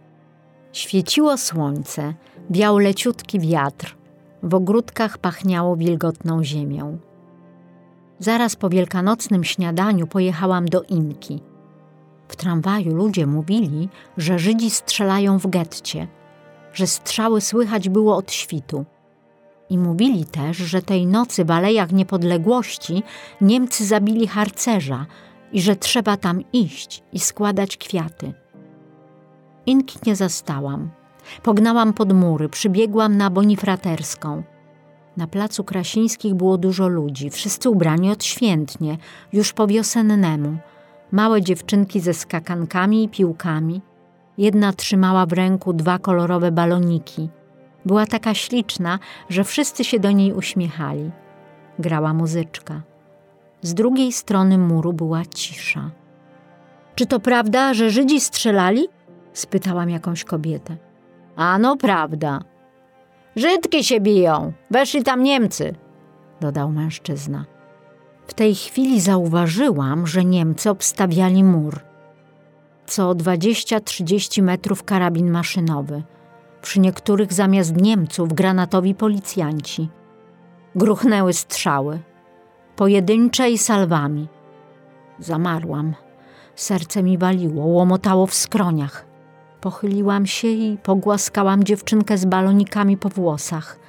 Świeciło 0.71 1.37
słońce, 1.37 2.13
wiał 2.49 2.77
leciutki 2.77 3.39
wiatr, 3.39 3.97
w 4.43 4.53
ogródkach 4.53 5.17
pachniało 5.17 5.75
wilgotną 5.75 6.43
ziemią. 6.43 6.97
Zaraz 8.19 8.55
po 8.55 8.69
wielkanocnym 8.69 9.43
śniadaniu 9.43 10.07
pojechałam 10.07 10.65
do 10.65 10.81
Inki. 10.81 11.41
W 12.27 12.35
tramwaju 12.35 12.95
ludzie 12.95 13.27
mówili, 13.27 13.89
że 14.17 14.39
Żydzi 14.39 14.69
strzelają 14.69 15.37
w 15.37 15.47
getcie, 15.47 16.07
że 16.73 16.87
strzały 16.87 17.41
słychać 17.41 17.89
było 17.89 18.15
od 18.15 18.31
świtu. 18.31 18.85
I 19.69 19.77
mówili 19.77 20.25
też, 20.25 20.57
że 20.57 20.81
tej 20.81 21.07
nocy 21.07 21.45
w 21.45 21.51
Alejach 21.51 21.91
Niepodległości 21.91 23.03
Niemcy 23.41 23.85
zabili 23.85 24.27
harcerza 24.27 25.05
i 25.51 25.61
że 25.61 25.75
trzeba 25.75 26.17
tam 26.17 26.41
iść 26.53 27.03
i 27.13 27.19
składać 27.19 27.77
kwiaty. 27.77 28.33
Inki 29.65 29.99
nie 30.05 30.15
zastałam. 30.15 30.89
Pognałam 31.43 31.93
pod 31.93 32.13
mury, 32.13 32.49
przybiegłam 32.49 33.17
na 33.17 33.29
bonifraterską. 33.29 34.43
Na 35.17 35.27
placu 35.27 35.63
Krasińskich 35.63 36.33
było 36.33 36.57
dużo 36.57 36.87
ludzi, 36.87 37.29
wszyscy 37.29 37.69
ubrani 37.69 38.11
odświętnie, 38.11 38.97
już 39.33 39.53
po 39.53 39.67
wiosennemu. 39.67 40.57
Małe 41.11 41.41
dziewczynki 41.41 41.99
ze 41.99 42.13
skakankami 42.13 43.03
i 43.03 43.09
piłkami. 43.09 43.81
Jedna 44.37 44.73
trzymała 44.73 45.25
w 45.25 45.33
ręku 45.33 45.73
dwa 45.73 45.99
kolorowe 45.99 46.51
baloniki. 46.51 47.29
Była 47.85 48.05
taka 48.05 48.33
śliczna, 48.33 48.99
że 49.29 49.43
wszyscy 49.43 49.83
się 49.83 49.99
do 49.99 50.11
niej 50.11 50.33
uśmiechali. 50.33 51.11
Grała 51.79 52.13
muzyczka. 52.13 52.81
Z 53.61 53.73
drugiej 53.73 54.11
strony 54.11 54.57
muru 54.57 54.93
była 54.93 55.25
cisza. 55.25 55.91
Czy 56.95 57.05
to 57.05 57.19
prawda, 57.19 57.73
że 57.73 57.89
Żydzi 57.89 58.19
strzelali? 58.19 58.87
spytałam 59.33 59.89
jakąś 59.89 60.23
kobietę. 60.23 60.77
Ano, 61.35 61.77
prawda. 61.77 62.39
Żydki 63.35 63.83
się 63.83 63.99
biją, 63.99 64.53
weszli 64.71 65.03
tam 65.03 65.23
Niemcy, 65.23 65.75
dodał 66.41 66.71
mężczyzna. 66.71 67.45
W 68.27 68.33
tej 68.33 68.55
chwili 68.55 69.01
zauważyłam, 69.01 70.07
że 70.07 70.25
Niemcy 70.25 70.69
obstawiali 70.69 71.43
mur. 71.43 71.79
Co 72.85 73.11
20-30 73.11 74.43
metrów 74.43 74.83
karabin 74.83 75.31
maszynowy. 75.31 76.03
Przy 76.61 76.79
niektórych 76.79 77.33
zamiast 77.33 77.81
Niemców 77.81 78.33
granatowi 78.33 78.95
policjanci. 78.95 79.89
Gruchnęły 80.75 81.33
strzały. 81.33 81.99
Pojedyncze 82.75 83.51
i 83.51 83.57
salwami. 83.57 84.27
Zamarłam. 85.19 85.93
Serce 86.55 87.03
mi 87.03 87.17
waliło, 87.17 87.65
łomotało 87.65 88.27
w 88.27 88.33
skroniach. 88.33 89.05
Pochyliłam 89.61 90.25
się 90.25 90.47
i 90.47 90.77
pogłaskałam 90.77 91.63
dziewczynkę 91.63 92.17
z 92.17 92.25
balonikami 92.25 92.97
po 92.97 93.09
włosach. 93.09 93.79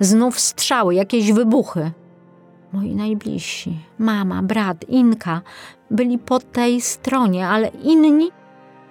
Znów 0.00 0.40
strzały, 0.40 0.94
jakieś 0.94 1.32
wybuchy. 1.32 1.90
Moi 2.72 2.94
najbliżsi, 2.94 3.78
mama, 3.98 4.42
brat, 4.42 4.84
Inka, 4.88 5.40
byli 5.90 6.18
po 6.18 6.40
tej 6.40 6.80
stronie, 6.80 7.48
ale 7.48 7.68
inni 7.68 8.30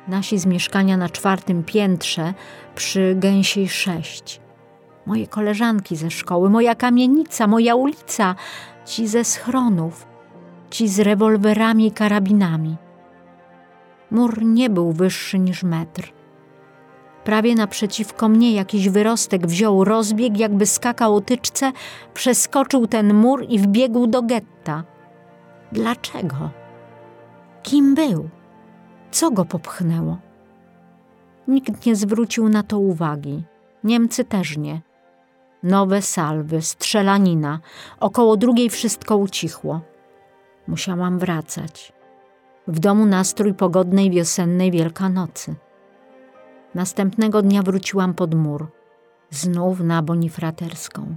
Nasi 0.08 0.39
z 0.39 0.45
mieszkania 0.45 0.97
na 0.97 1.10
czwartym 1.10 1.64
piętrze 1.64 2.34
przy 2.76 3.16
Gęsiej 3.18 3.70
sześć. 3.70 4.41
Moje 5.06 5.28
koleżanki 5.28 5.95
ze 5.95 6.12
szkoły, 6.12 6.49
moja 6.49 6.76
kamienica, 6.76 7.47
moja 7.47 7.76
ulica, 7.76 8.36
ci 8.86 9.08
ze 9.08 9.24
schronów, 9.24 10.08
ci 10.70 10.88
z 10.88 10.99
rewolwerami 10.99 11.88
i 11.88 11.91
karabinami. 11.91 12.76
Mur 14.12 14.43
nie 14.45 14.70
był 14.70 14.91
wyższy 14.91 15.39
niż 15.39 15.64
metr. 15.64 16.14
Prawie 17.24 17.56
naprzeciwko 17.56 18.30
mnie 18.30 18.53
jakiś 18.53 18.89
wyrostek 18.89 19.47
wziął 19.47 19.84
rozbieg, 19.84 20.38
jakby 20.38 20.66
skakał 20.66 21.16
o 21.16 21.22
tyczce, 21.22 21.72
przeskoczył 22.14 22.88
ten 22.88 23.14
mur 23.14 23.45
i 23.49 23.60
wbiegł 23.60 24.08
do 24.08 24.22
getta. 24.22 24.84
Dlaczego? 25.72 26.49
Kim 27.64 27.95
był? 27.95 28.30
Co 29.16 29.32
go 29.32 29.45
popchnęło? 29.45 30.18
Nikt 31.47 31.86
nie 31.86 31.95
zwrócił 31.95 32.49
na 32.49 32.63
to 32.63 32.80
uwagi. 32.80 33.43
Niemcy 33.84 34.24
też 34.24 34.57
nie. 34.57 34.82
Nowe 35.63 36.01
salwy, 36.01 36.61
strzelanina. 36.61 37.59
Około 37.99 38.38
drugiej 38.38 38.70
wszystko 38.70 39.18
ucichło. 39.18 39.82
Musiałam 40.68 41.20
wracać. 41.20 41.93
W 42.68 42.80
domu 42.80 43.05
nastrój 43.05 43.53
pogodnej 43.53 44.11
wiosennej 44.11 44.72
Wielkanocy. 44.72 45.55
Następnego 46.74 47.41
dnia 47.41 47.61
wróciłam 47.61 48.13
pod 48.13 48.34
mur, 48.34 48.68
znów 49.30 49.80
na 49.80 50.01
bonifraterską. 50.01 51.16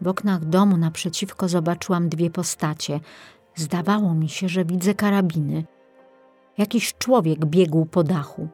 W 0.00 0.08
oknach 0.08 0.44
domu 0.44 0.76
naprzeciwko 0.76 1.48
zobaczyłam 1.48 2.08
dwie 2.08 2.30
postacie. 2.30 3.00
Zdawało 3.54 4.14
mi 4.14 4.28
się, 4.28 4.48
że 4.48 4.64
widzę 4.64 4.94
karabiny. 4.94 5.64
Jakiś 6.58 6.94
człowiek 6.98 7.46
biegł 7.46 7.86
po 7.86 8.02
dachu. 8.04 8.48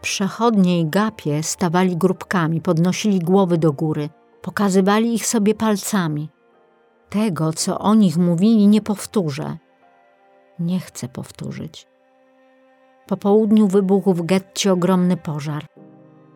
Przechodnie 0.00 0.80
i 0.80 0.86
gapie 0.86 1.42
stawali 1.42 1.96
grupkami, 1.96 2.60
podnosili 2.60 3.18
głowy 3.18 3.58
do 3.58 3.72
góry, 3.72 4.08
pokazywali 4.42 5.14
ich 5.14 5.26
sobie 5.26 5.54
palcami. 5.54 6.28
Tego, 7.10 7.52
co 7.52 7.78
o 7.78 7.94
nich 7.94 8.16
mówili, 8.16 8.66
nie 8.66 8.80
powtórzę. 8.82 9.56
Nie 10.58 10.80
chcę 10.80 11.08
powtórzyć. 11.08 11.86
Po 13.06 13.16
południu 13.16 13.68
wybuchł 13.68 14.14
w 14.14 14.22
getcie 14.22 14.72
ogromny 14.72 15.16
pożar. 15.16 15.66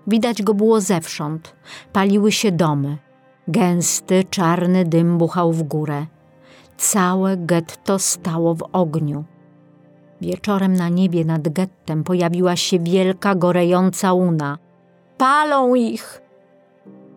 Widać 0.07 0.43
go 0.43 0.55
było 0.55 0.81
zewsząd. 0.81 1.57
Paliły 1.93 2.33
się 2.33 2.53
domy. 2.53 2.99
Gęsty, 3.49 4.25
czarny 4.31 4.85
dym 4.85 5.19
buchał 5.19 5.53
w 5.53 5.63
górę. 5.63 6.07
Całe 6.77 7.37
getto 7.37 7.99
stało 7.99 8.55
w 8.55 8.63
ogniu. 8.73 9.25
Wieczorem 10.25 10.73
na 10.73 10.89
niebie 10.89 11.25
nad 11.25 11.49
gettem 11.49 12.05
pojawiła 12.05 12.57
się 12.57 12.79
wielka, 12.79 13.35
gorejąca 13.35 14.13
łuna. 14.13 14.59
Palą 15.19 15.75
ich! 15.75 16.23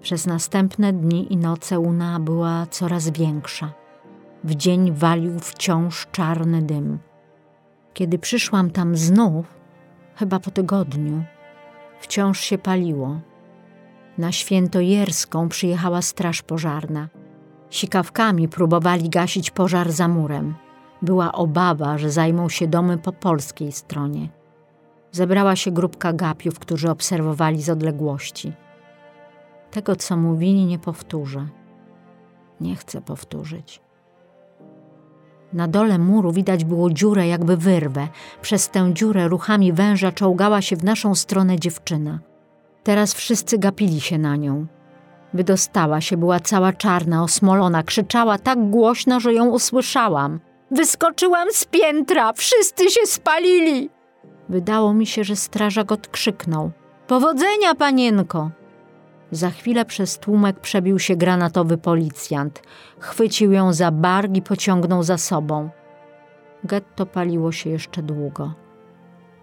Przez 0.01 0.25
następne 0.25 0.93
dni 0.93 1.33
i 1.33 1.37
noce 1.37 1.79
łuna 1.79 2.19
była 2.19 2.65
coraz 2.65 3.09
większa. 3.09 3.73
W 4.43 4.55
dzień 4.55 4.91
walił 4.91 5.39
wciąż 5.39 6.07
czarny 6.11 6.61
dym. 6.61 6.99
Kiedy 7.93 8.19
przyszłam 8.19 8.71
tam 8.71 8.95
znów, 8.95 9.45
chyba 10.15 10.39
po 10.39 10.51
tygodniu, 10.51 11.23
wciąż 11.99 12.39
się 12.39 12.57
paliło. 12.57 13.19
Na 14.17 14.31
Świętojerską 14.31 15.49
przyjechała 15.49 16.01
straż 16.01 16.41
pożarna. 16.41 17.07
Sikawkami 17.69 18.47
próbowali 18.47 19.09
gasić 19.09 19.51
pożar 19.51 19.91
za 19.91 20.07
murem. 20.07 20.66
Była 21.01 21.31
obawa, 21.31 21.97
że 21.97 22.11
zajmą 22.11 22.49
się 22.49 22.67
domy 22.67 22.97
po 22.97 23.11
polskiej 23.11 23.71
stronie. 23.71 24.29
Zebrała 25.11 25.55
się 25.55 25.71
grupka 25.71 26.13
gapiów, 26.13 26.59
którzy 26.59 26.89
obserwowali 26.89 27.61
z 27.61 27.69
odległości. 27.69 28.53
Tego, 29.71 29.95
co 29.95 30.17
mówili, 30.17 30.65
nie 30.65 30.79
powtórzę. 30.79 31.47
Nie 32.61 32.75
chcę 32.75 33.01
powtórzyć. 33.01 33.81
Na 35.53 35.67
dole 35.67 35.99
muru 35.99 36.31
widać 36.31 36.63
było 36.63 36.89
dziurę, 36.89 37.27
jakby 37.27 37.57
wyrwę. 37.57 38.07
Przez 38.41 38.69
tę 38.69 38.93
dziurę 38.93 39.27
ruchami 39.27 39.73
węża 39.73 40.11
czołgała 40.11 40.61
się 40.61 40.75
w 40.75 40.83
naszą 40.83 41.15
stronę 41.15 41.59
dziewczyna. 41.59 42.19
Teraz 42.83 43.13
wszyscy 43.13 43.57
gapili 43.57 44.01
się 44.01 44.17
na 44.17 44.35
nią. 44.35 44.65
Wydostała 45.33 46.01
się, 46.01 46.17
była 46.17 46.39
cała 46.39 46.73
czarna, 46.73 47.23
osmolona, 47.23 47.83
krzyczała 47.83 48.37
tak 48.37 48.69
głośno, 48.69 49.19
że 49.19 49.33
ją 49.33 49.49
usłyszałam. 49.49 50.39
Wyskoczyłam 50.71 51.47
z 51.51 51.65
piętra, 51.65 52.33
wszyscy 52.33 52.89
się 52.89 53.05
spalili! 53.05 53.89
Wydało 54.49 54.93
mi 54.93 55.05
się, 55.05 55.23
że 55.23 55.35
strażak 55.35 55.91
odkrzyknął. 55.91 56.71
Powodzenia, 57.07 57.75
panienko! 57.75 58.51
Za 59.31 59.49
chwilę 59.49 59.85
przez 59.85 60.19
tłumek 60.19 60.59
przebił 60.59 60.99
się 60.99 61.15
granatowy 61.15 61.77
policjant. 61.77 62.61
Chwycił 62.99 63.51
ją 63.51 63.73
za 63.73 63.91
bark 63.91 64.35
i 64.35 64.41
pociągnął 64.41 65.03
za 65.03 65.17
sobą. 65.17 65.69
Getto 66.63 67.05
paliło 67.05 67.51
się 67.51 67.69
jeszcze 67.69 68.03
długo, 68.03 68.53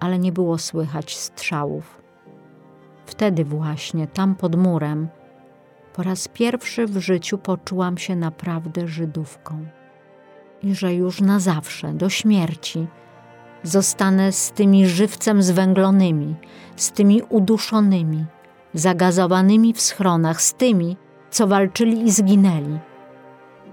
ale 0.01 0.19
nie 0.19 0.33
było 0.33 0.59
słychać 0.59 1.17
strzałów. 1.17 2.03
Wtedy 3.07 3.45
właśnie, 3.45 4.07
tam 4.07 4.35
pod 4.35 4.57
murem, 4.57 5.09
po 5.93 6.03
raz 6.03 6.29
pierwszy 6.29 6.87
w 6.87 6.99
życiu 6.99 7.39
poczułam 7.39 7.99
się 7.99 8.17
naprawdę 8.17 8.89
Żydówką. 8.89 9.67
Że 10.73 10.95
już 10.95 11.21
na 11.21 11.41
zawsze, 11.41 11.93
do 11.93 12.09
śmierci, 12.09 12.87
zostanę 13.63 14.33
z 14.33 14.51
tymi 14.51 14.87
żywcem 14.87 15.43
zwęglonymi, 15.43 16.35
z 16.77 16.93
tymi 16.93 17.23
uduszonymi, 17.23 18.25
zagazowanymi 18.75 19.73
w 19.73 19.81
schronach, 19.81 20.43
z 20.43 20.55
tymi, 20.55 20.97
co 21.31 21.47
walczyli 21.47 22.03
i 22.03 22.11
zginęli, 22.11 22.79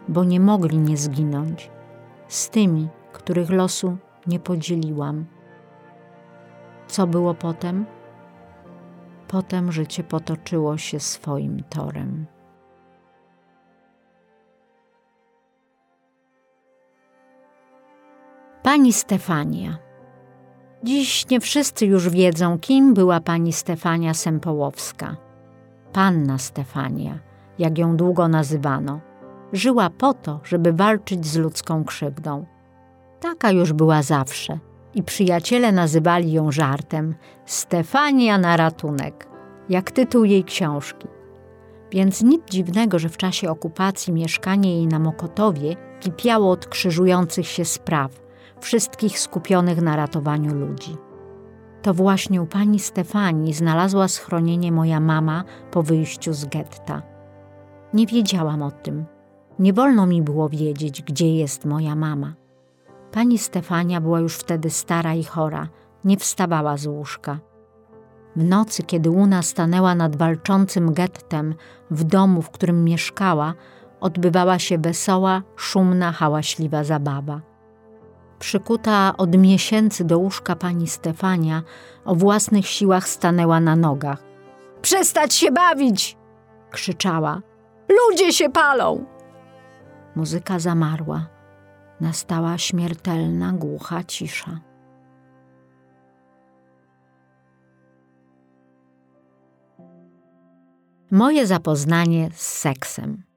bo 0.07 0.23
nie 0.23 0.39
mogli 0.39 0.77
nie 0.77 0.97
zginąć, 0.97 1.71
z 2.27 2.49
tymi, 2.49 2.87
których 3.13 3.49
losu 3.49 3.97
nie 4.27 4.39
podzieliłam. 4.39 5.25
Co 6.87 7.07
było 7.07 7.33
potem? 7.33 7.85
Potem 9.27 9.71
życie 9.71 10.03
potoczyło 10.03 10.77
się 10.77 10.99
swoim 10.99 11.63
torem. 11.69 12.25
Pani 18.63 18.93
Stefania. 18.93 19.77
Dziś 20.83 21.29
nie 21.29 21.39
wszyscy 21.39 21.85
już 21.85 22.09
wiedzą, 22.09 22.59
kim 22.59 22.93
była 22.93 23.19
pani 23.19 23.53
Stefania 23.53 24.13
Sempołowska. 24.13 25.15
Panna 25.93 26.37
Stefania, 26.37 27.19
jak 27.59 27.77
ją 27.77 27.97
długo 27.97 28.27
nazywano, 28.27 28.99
żyła 29.53 29.89
po 29.89 30.13
to, 30.13 30.39
żeby 30.43 30.73
walczyć 30.73 31.25
z 31.25 31.37
ludzką 31.37 31.83
krzywdą. 31.83 32.45
Taka 33.19 33.51
już 33.51 33.73
była 33.73 34.03
zawsze 34.03 34.59
i 34.95 35.03
przyjaciele 35.03 35.71
nazywali 35.71 36.31
ją 36.31 36.51
żartem 36.51 37.15
Stefania 37.45 38.37
na 38.37 38.57
ratunek, 38.57 39.27
jak 39.69 39.91
tytuł 39.91 40.25
jej 40.25 40.43
książki. 40.43 41.07
Więc 41.91 42.21
nic 42.21 42.41
dziwnego, 42.49 42.99
że 42.99 43.09
w 43.09 43.17
czasie 43.17 43.49
okupacji 43.49 44.13
mieszkanie 44.13 44.75
jej 44.75 44.87
na 44.87 44.99
Mokotowie 44.99 45.75
kipiało 45.99 46.51
od 46.51 46.65
krzyżujących 46.67 47.47
się 47.47 47.65
spraw– 47.65 48.11
wszystkich 48.61 49.19
skupionych 49.19 49.81
na 49.81 49.95
ratowaniu 49.95 50.55
ludzi. 50.55 50.97
To 51.81 51.93
właśnie 51.93 52.41
u 52.41 52.45
pani 52.45 52.79
Stefanii 52.79 53.53
znalazła 53.53 54.07
schronienie 54.07 54.71
moja 54.71 54.99
mama 54.99 55.43
po 55.71 55.83
wyjściu 55.83 56.33
z 56.33 56.45
getta. 56.45 57.01
Nie 57.93 58.07
wiedziałam 58.07 58.61
o 58.61 58.71
tym. 58.71 59.05
Nie 59.59 59.73
wolno 59.73 60.07
mi 60.07 60.21
było 60.21 60.49
wiedzieć, 60.49 61.01
gdzie 61.01 61.35
jest 61.35 61.65
moja 61.65 61.95
mama. 61.95 62.33
Pani 63.11 63.37
Stefania 63.37 64.01
była 64.01 64.19
już 64.19 64.35
wtedy 64.35 64.69
stara 64.69 65.13
i 65.13 65.23
chora, 65.23 65.67
nie 66.05 66.17
wstawała 66.17 66.77
z 66.77 66.87
łóżka. 66.87 67.39
W 68.35 68.43
nocy, 68.43 68.83
kiedy 68.83 69.09
łuna 69.09 69.41
stanęła 69.41 69.95
nad 69.95 70.15
walczącym 70.15 70.93
gettem 70.93 71.55
w 71.91 72.03
domu, 72.03 72.41
w 72.41 72.49
którym 72.49 72.83
mieszkała, 72.83 73.53
odbywała 73.99 74.59
się 74.59 74.77
wesoła, 74.77 75.41
szumna, 75.55 76.11
hałaśliwa 76.11 76.83
zabawa 76.83 77.50
przykuta 78.41 79.13
od 79.17 79.37
miesięcy 79.37 80.03
do 80.03 80.19
łóżka 80.19 80.55
pani 80.55 80.87
Stefania, 80.87 81.63
o 82.05 82.15
własnych 82.15 82.67
siłach 82.67 83.09
stanęła 83.09 83.59
na 83.59 83.75
nogach. 83.75 84.23
Przestać 84.81 85.33
się 85.33 85.51
bawić! 85.51 86.17
krzyczała. 86.71 87.41
Ludzie 87.89 88.33
się 88.33 88.49
palą! 88.49 89.05
Muzyka 90.15 90.59
zamarła. 90.59 91.27
Nastała 92.01 92.57
śmiertelna, 92.57 93.51
głucha 93.53 94.03
cisza. 94.03 94.59
Moje 101.11 101.47
zapoznanie 101.47 102.29
z 102.33 102.47
seksem. 102.47 103.30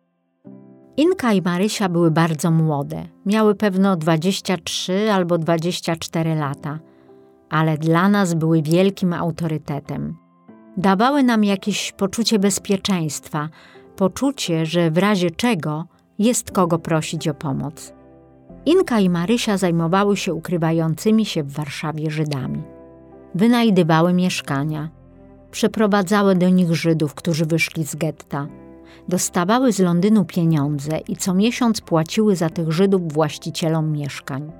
Inka 0.96 1.32
i 1.32 1.42
Marysia 1.42 1.88
były 1.88 2.10
bardzo 2.10 2.50
młode. 2.50 3.08
Miały 3.26 3.54
pewno 3.54 3.96
23 3.96 5.12
albo 5.12 5.38
24 5.38 6.34
lata, 6.34 6.78
ale 7.50 7.78
dla 7.78 8.08
nas 8.08 8.34
były 8.34 8.62
wielkim 8.62 9.12
autorytetem. 9.12 10.16
Dawały 10.76 11.22
nam 11.22 11.44
jakieś 11.44 11.92
poczucie 11.92 12.38
bezpieczeństwa, 12.38 13.48
poczucie, 13.96 14.66
że 14.66 14.90
w 14.90 14.98
razie 14.98 15.30
czego 15.30 15.84
jest 16.18 16.50
kogo 16.50 16.78
prosić 16.78 17.28
o 17.28 17.34
pomoc. 17.34 17.92
Inka 18.66 19.00
i 19.00 19.10
Marysia 19.10 19.56
zajmowały 19.56 20.16
się 20.16 20.34
ukrywającymi 20.34 21.26
się 21.26 21.42
w 21.42 21.52
Warszawie 21.52 22.10
Żydami. 22.10 22.62
Wynajdywały 23.34 24.12
mieszkania, 24.12 24.90
przeprowadzały 25.50 26.34
do 26.34 26.48
nich 26.48 26.74
Żydów, 26.74 27.14
którzy 27.14 27.46
wyszli 27.46 27.84
z 27.84 27.96
getta. 27.96 28.46
Dostawały 29.08 29.72
z 29.72 29.78
Londynu 29.78 30.24
pieniądze 30.24 30.98
i 31.08 31.16
co 31.16 31.34
miesiąc 31.34 31.80
płaciły 31.80 32.36
za 32.36 32.50
tych 32.50 32.72
Żydów 32.72 33.12
właścicielom 33.12 33.92
mieszkań. 33.92 34.52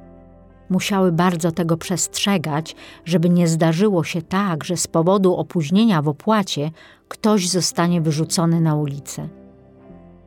Musiały 0.70 1.12
bardzo 1.12 1.53
tego 1.53 1.76
przestrzegać, 1.76 2.76
żeby 3.05 3.30
nie 3.30 3.49
zdarzyło 3.49 4.05
się 4.05 4.22
tak, 4.22 4.64
że 4.64 4.76
z 4.76 4.86
powodu 4.86 5.36
opóźnienia 5.36 6.03
w 6.03 6.09
opłacie 6.09 6.70
ktoś 7.09 7.49
zostanie 7.49 8.01
wyrzucony 8.01 8.61
na 8.61 8.74
ulicę. 8.74 9.28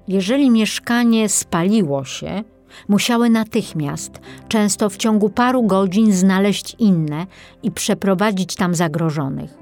Jeżeli 0.07 0.49
mieszkanie 0.49 1.29
spaliło 1.29 2.05
się, 2.05 2.43
musiały 2.87 3.29
natychmiast, 3.29 4.19
często 4.47 4.89
w 4.89 4.97
ciągu 4.97 5.29
paru 5.29 5.63
godzin, 5.63 6.13
znaleźć 6.13 6.75
inne 6.79 7.25
i 7.63 7.71
przeprowadzić 7.71 8.55
tam 8.55 8.75
zagrożonych. 8.75 9.57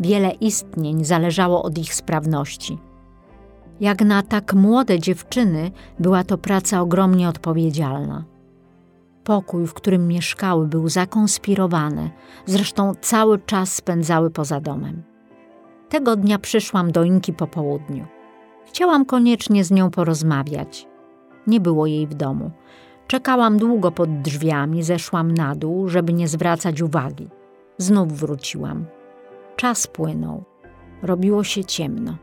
Wiele 0.00 0.30
istnień 0.30 1.04
zależało 1.04 1.62
od 1.62 1.78
ich 1.78 1.94
sprawności. 1.94 2.78
Jak 3.80 4.04
na 4.04 4.22
tak 4.22 4.54
młode 4.54 4.98
dziewczyny, 4.98 5.70
była 5.98 6.24
to 6.24 6.38
praca 6.38 6.80
ogromnie 6.80 7.28
odpowiedzialna. 7.28 8.24
Pokój, 9.24 9.66
w 9.66 9.74
którym 9.74 10.08
mieszkały, 10.08 10.66
był 10.66 10.88
zakonspirowany, 10.88 12.10
zresztą 12.46 12.92
cały 13.00 13.38
czas 13.38 13.74
spędzały 13.74 14.30
poza 14.30 14.60
domem. 14.60 15.02
Tego 15.88 16.16
dnia 16.16 16.38
przyszłam 16.38 16.92
do 16.92 17.04
Inki 17.04 17.32
po 17.32 17.46
południu. 17.46 18.06
Chciałam 18.66 19.04
koniecznie 19.04 19.64
z 19.64 19.70
nią 19.70 19.90
porozmawiać. 19.90 20.88
Nie 21.46 21.60
było 21.60 21.86
jej 21.86 22.06
w 22.06 22.14
domu. 22.14 22.50
Czekałam 23.06 23.58
długo 23.58 23.90
pod 23.90 24.20
drzwiami, 24.20 24.82
zeszłam 24.82 25.30
na 25.30 25.54
dół, 25.54 25.88
żeby 25.88 26.12
nie 26.12 26.28
zwracać 26.28 26.82
uwagi. 26.82 27.28
Znów 27.78 28.12
wróciłam. 28.12 28.86
Czas 29.56 29.86
płynął. 29.86 30.44
Robiło 31.02 31.44
się 31.44 31.64
ciemno. 31.64 32.16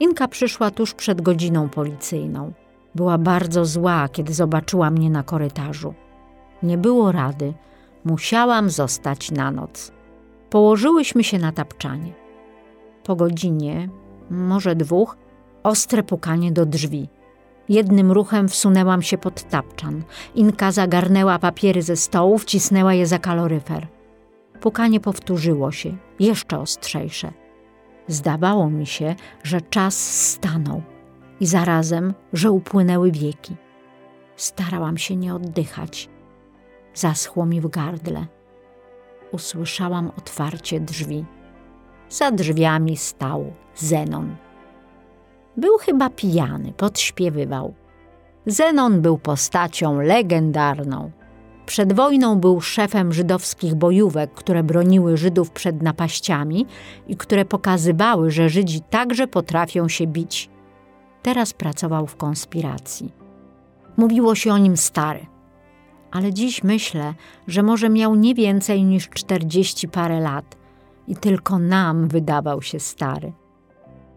Inka 0.00 0.28
przyszła 0.28 0.70
tuż 0.70 0.94
przed 0.94 1.20
godziną 1.20 1.68
policyjną. 1.68 2.52
Była 2.94 3.18
bardzo 3.18 3.64
zła, 3.64 4.08
kiedy 4.08 4.34
zobaczyła 4.34 4.90
mnie 4.90 5.10
na 5.10 5.22
korytarzu. 5.22 5.94
Nie 6.62 6.78
było 6.78 7.12
rady. 7.12 7.54
Musiałam 8.04 8.70
zostać 8.70 9.30
na 9.30 9.50
noc. 9.50 9.92
Położyłyśmy 10.50 11.24
się 11.24 11.38
na 11.38 11.52
tapczanie. 11.52 12.12
Po 13.04 13.16
godzinie, 13.16 13.88
może 14.30 14.76
dwóch, 14.76 15.16
ostre 15.62 16.02
pukanie 16.02 16.52
do 16.52 16.66
drzwi. 16.66 17.08
Jednym 17.68 18.12
ruchem 18.12 18.48
wsunęłam 18.48 19.02
się 19.02 19.18
pod 19.18 19.42
tapczan. 19.42 20.02
Inka 20.34 20.72
zagarnęła 20.72 21.38
papiery 21.38 21.82
ze 21.82 21.96
stołu, 21.96 22.38
wcisnęła 22.38 22.94
je 22.94 23.06
za 23.06 23.18
kaloryfer. 23.18 23.86
Pukanie 24.60 25.00
powtórzyło 25.00 25.72
się, 25.72 25.96
jeszcze 26.20 26.58
ostrzejsze. 26.58 27.32
Zdawało 28.10 28.70
mi 28.70 28.86
się, 28.86 29.14
że 29.42 29.60
czas 29.60 30.28
stanął 30.30 30.82
i 31.40 31.46
zarazem, 31.46 32.14
że 32.32 32.50
upłynęły 32.50 33.12
wieki. 33.12 33.56
Starałam 34.36 34.98
się 34.98 35.16
nie 35.16 35.34
oddychać. 35.34 36.08
Zaschło 36.94 37.46
mi 37.46 37.60
w 37.60 37.68
gardle. 37.68 38.26
Usłyszałam 39.32 40.12
otwarcie 40.18 40.80
drzwi. 40.80 41.24
Za 42.08 42.30
drzwiami 42.30 42.96
stał 42.96 43.52
Zenon. 43.74 44.36
Był 45.56 45.78
chyba 45.78 46.10
pijany, 46.10 46.72
podśpiewywał. 46.72 47.74
Zenon 48.46 49.00
był 49.00 49.18
postacią 49.18 50.00
legendarną. 50.00 51.10
Przed 51.70 51.92
wojną 51.92 52.36
był 52.36 52.60
szefem 52.60 53.12
żydowskich 53.12 53.74
bojówek, 53.74 54.32
które 54.34 54.62
broniły 54.62 55.16
Żydów 55.16 55.50
przed 55.50 55.82
napaściami 55.82 56.66
i 57.08 57.16
które 57.16 57.44
pokazywały, 57.44 58.30
że 58.30 58.48
Żydzi 58.48 58.80
także 58.80 59.26
potrafią 59.26 59.88
się 59.88 60.06
bić. 60.06 60.50
Teraz 61.22 61.52
pracował 61.52 62.06
w 62.06 62.16
konspiracji. 62.16 63.12
Mówiło 63.96 64.34
się 64.34 64.52
o 64.52 64.58
nim 64.58 64.76
stary, 64.76 65.26
ale 66.10 66.32
dziś 66.32 66.64
myślę, 66.64 67.14
że 67.46 67.62
może 67.62 67.88
miał 67.88 68.14
nie 68.14 68.34
więcej 68.34 68.84
niż 68.84 69.08
czterdzieści 69.08 69.88
parę 69.88 70.20
lat 70.20 70.56
i 71.08 71.16
tylko 71.16 71.58
nam 71.58 72.08
wydawał 72.08 72.62
się 72.62 72.80
stary. 72.80 73.32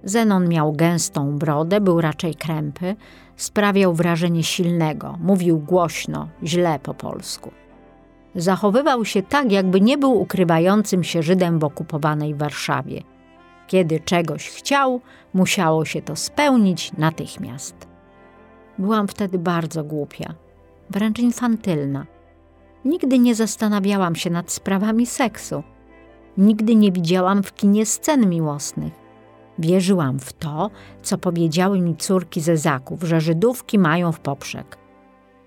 Zenon 0.03 0.49
miał 0.49 0.73
gęstą 0.73 1.37
brodę, 1.37 1.81
był 1.81 2.01
raczej 2.01 2.35
krępy, 2.35 2.95
sprawiał 3.35 3.93
wrażenie 3.93 4.43
silnego, 4.43 5.17
mówił 5.19 5.59
głośno, 5.59 6.27
źle 6.43 6.79
po 6.79 6.93
polsku. 6.93 7.51
Zachowywał 8.35 9.05
się 9.05 9.21
tak, 9.21 9.51
jakby 9.51 9.81
nie 9.81 9.97
był 9.97 10.21
ukrywającym 10.21 11.03
się 11.03 11.23
Żydem 11.23 11.59
w 11.59 11.63
okupowanej 11.63 12.35
Warszawie. 12.35 13.03
Kiedy 13.67 13.99
czegoś 13.99 14.49
chciał, 14.49 15.01
musiało 15.33 15.85
się 15.85 16.01
to 16.01 16.15
spełnić 16.15 16.93
natychmiast. 16.97 17.87
Byłam 18.77 19.07
wtedy 19.07 19.39
bardzo 19.39 19.83
głupia, 19.83 20.33
wręcz 20.89 21.19
infantylna. 21.19 22.05
Nigdy 22.85 23.19
nie 23.19 23.35
zastanawiałam 23.35 24.15
się 24.15 24.29
nad 24.29 24.51
sprawami 24.51 25.05
seksu. 25.05 25.63
Nigdy 26.37 26.75
nie 26.75 26.91
widziałam 26.91 27.43
w 27.43 27.53
kinie 27.53 27.85
scen 27.85 28.29
miłosnych. 28.29 29.02
Wierzyłam 29.59 30.19
w 30.19 30.33
to, 30.33 30.69
co 31.01 31.17
powiedziały 31.17 31.81
mi 31.81 31.95
córki 31.95 32.41
ze 32.41 32.57
zaków, 32.57 33.03
że 33.03 33.21
Żydówki 33.21 33.79
mają 33.79 34.11
w 34.11 34.19
poprzek. 34.19 34.77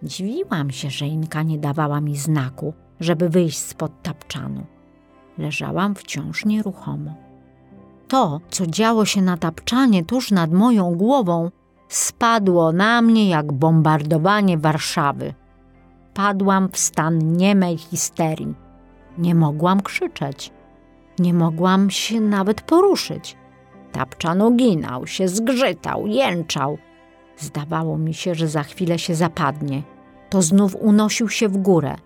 Dziwiłam 0.02 0.70
się, 0.70 0.90
że 0.90 1.06
Inka 1.06 1.42
nie 1.42 1.58
dawała 1.58 2.00
mi 2.00 2.16
znaku, 2.16 2.74
żeby 3.00 3.28
wyjść 3.28 3.58
spod 3.58 4.02
tapczanu. 4.02 4.66
Leżałam 5.38 5.94
wciąż 5.94 6.44
nieruchomo. 6.44 7.14
To, 8.08 8.40
co 8.50 8.66
działo 8.66 9.04
się 9.04 9.22
na 9.22 9.36
tapczanie 9.36 10.04
tuż 10.04 10.30
nad 10.30 10.52
moją 10.52 10.94
głową, 10.94 11.50
spadło 11.88 12.72
na 12.72 13.02
mnie 13.02 13.28
jak 13.28 13.52
bombardowanie 13.52 14.58
Warszawy. 14.58 15.34
Padłam 16.14 16.68
w 16.68 16.78
stan 16.78 17.36
niemej 17.36 17.78
histerii. 17.78 18.54
Nie 19.18 19.34
mogłam 19.34 19.82
krzyczeć. 19.82 20.52
Nie 21.18 21.34
mogłam 21.34 21.90
się 21.90 22.20
nawet 22.20 22.60
poruszyć. 22.60 23.36
Tapczan 23.92 24.42
uginał 24.42 25.06
się, 25.06 25.28
zgrzytał, 25.28 26.06
jęczał. 26.06 26.78
Zdawało 27.36 27.98
mi 27.98 28.14
się, 28.14 28.34
że 28.34 28.48
za 28.48 28.62
chwilę 28.62 28.98
się 28.98 29.14
zapadnie. 29.14 29.82
To 30.30 30.42
znów 30.42 30.76
unosił 30.80 31.28
się 31.28 31.48
w 31.48 31.56
górę. 31.56 31.96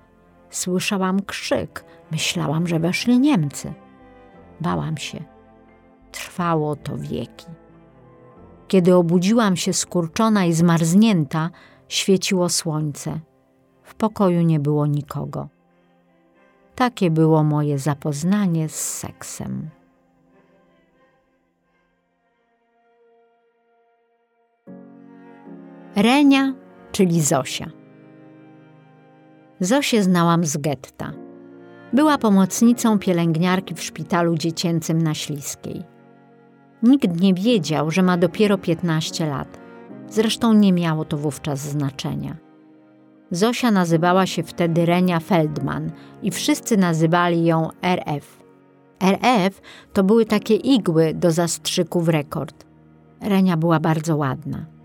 Słyszałam 0.51 1.23
krzyk. 1.23 1.85
Myślałam, 2.11 2.67
że 2.67 2.79
weszli 2.79 3.19
Niemcy. 3.19 3.73
Bałam 4.61 4.97
się. 4.97 5.25
Trwało 6.13 6.77
to 6.77 6.99
wieki. 6.99 7.47
Kiedy 8.69 8.95
obudziłam 8.95 9.57
się 9.57 9.73
skurczona 9.73 10.45
i 10.45 10.53
zmarznięta, 10.53 11.51
świeciło 11.89 12.49
słońce. 12.49 13.21
W 13.83 13.95
pokoju 13.95 14.43
nie 14.43 14.61
było 14.61 14.87
nikogo. 14.87 15.49
Takie 16.75 17.11
było 17.11 17.45
moje 17.45 17.79
zapoznanie 17.79 18.69
z 18.69 18.75
seksem. 18.75 19.71
Renia, 25.97 26.55
czyli 26.93 27.21
Zosia. 27.21 27.71
Zosię 29.61 30.03
znałam 30.03 30.45
z 30.45 30.57
getta. 30.57 31.13
Była 31.93 32.19
pomocnicą 32.19 32.99
pielęgniarki 32.99 33.75
w 33.75 33.83
szpitalu 33.83 34.35
dziecięcym 34.35 35.03
na 35.03 35.15
Śliskiej. 35.15 35.83
Nikt 36.83 37.21
nie 37.21 37.35
wiedział, 37.35 37.91
że 37.91 38.03
ma 38.03 38.17
dopiero 38.17 38.59
15 38.59 39.27
lat. 39.27 39.61
Zresztą 40.09 40.53
nie 40.53 40.73
miało 40.73 41.05
to 41.05 41.17
wówczas 41.17 41.59
znaczenia. 41.59 42.37
Zosia 43.31 43.71
nazywała 43.71 44.27
się 44.27 44.43
wtedy 44.43 44.87
Renia 44.87 45.21
Feldman 45.21 45.93
i 46.23 46.31
wszyscy 46.31 46.77
nazywali 46.77 47.45
ją 47.45 47.69
RF. 47.83 48.43
RF 49.01 49.61
to 49.93 50.05
były 50.05 50.27
takie 50.27 50.55
igły 50.55 51.15
do 51.15 51.31
zastrzyków 51.31 52.09
rekord. 52.09 52.67
Renia 53.21 53.57
była 53.57 53.81
bardzo 53.81 54.17
ładna. 54.17 54.80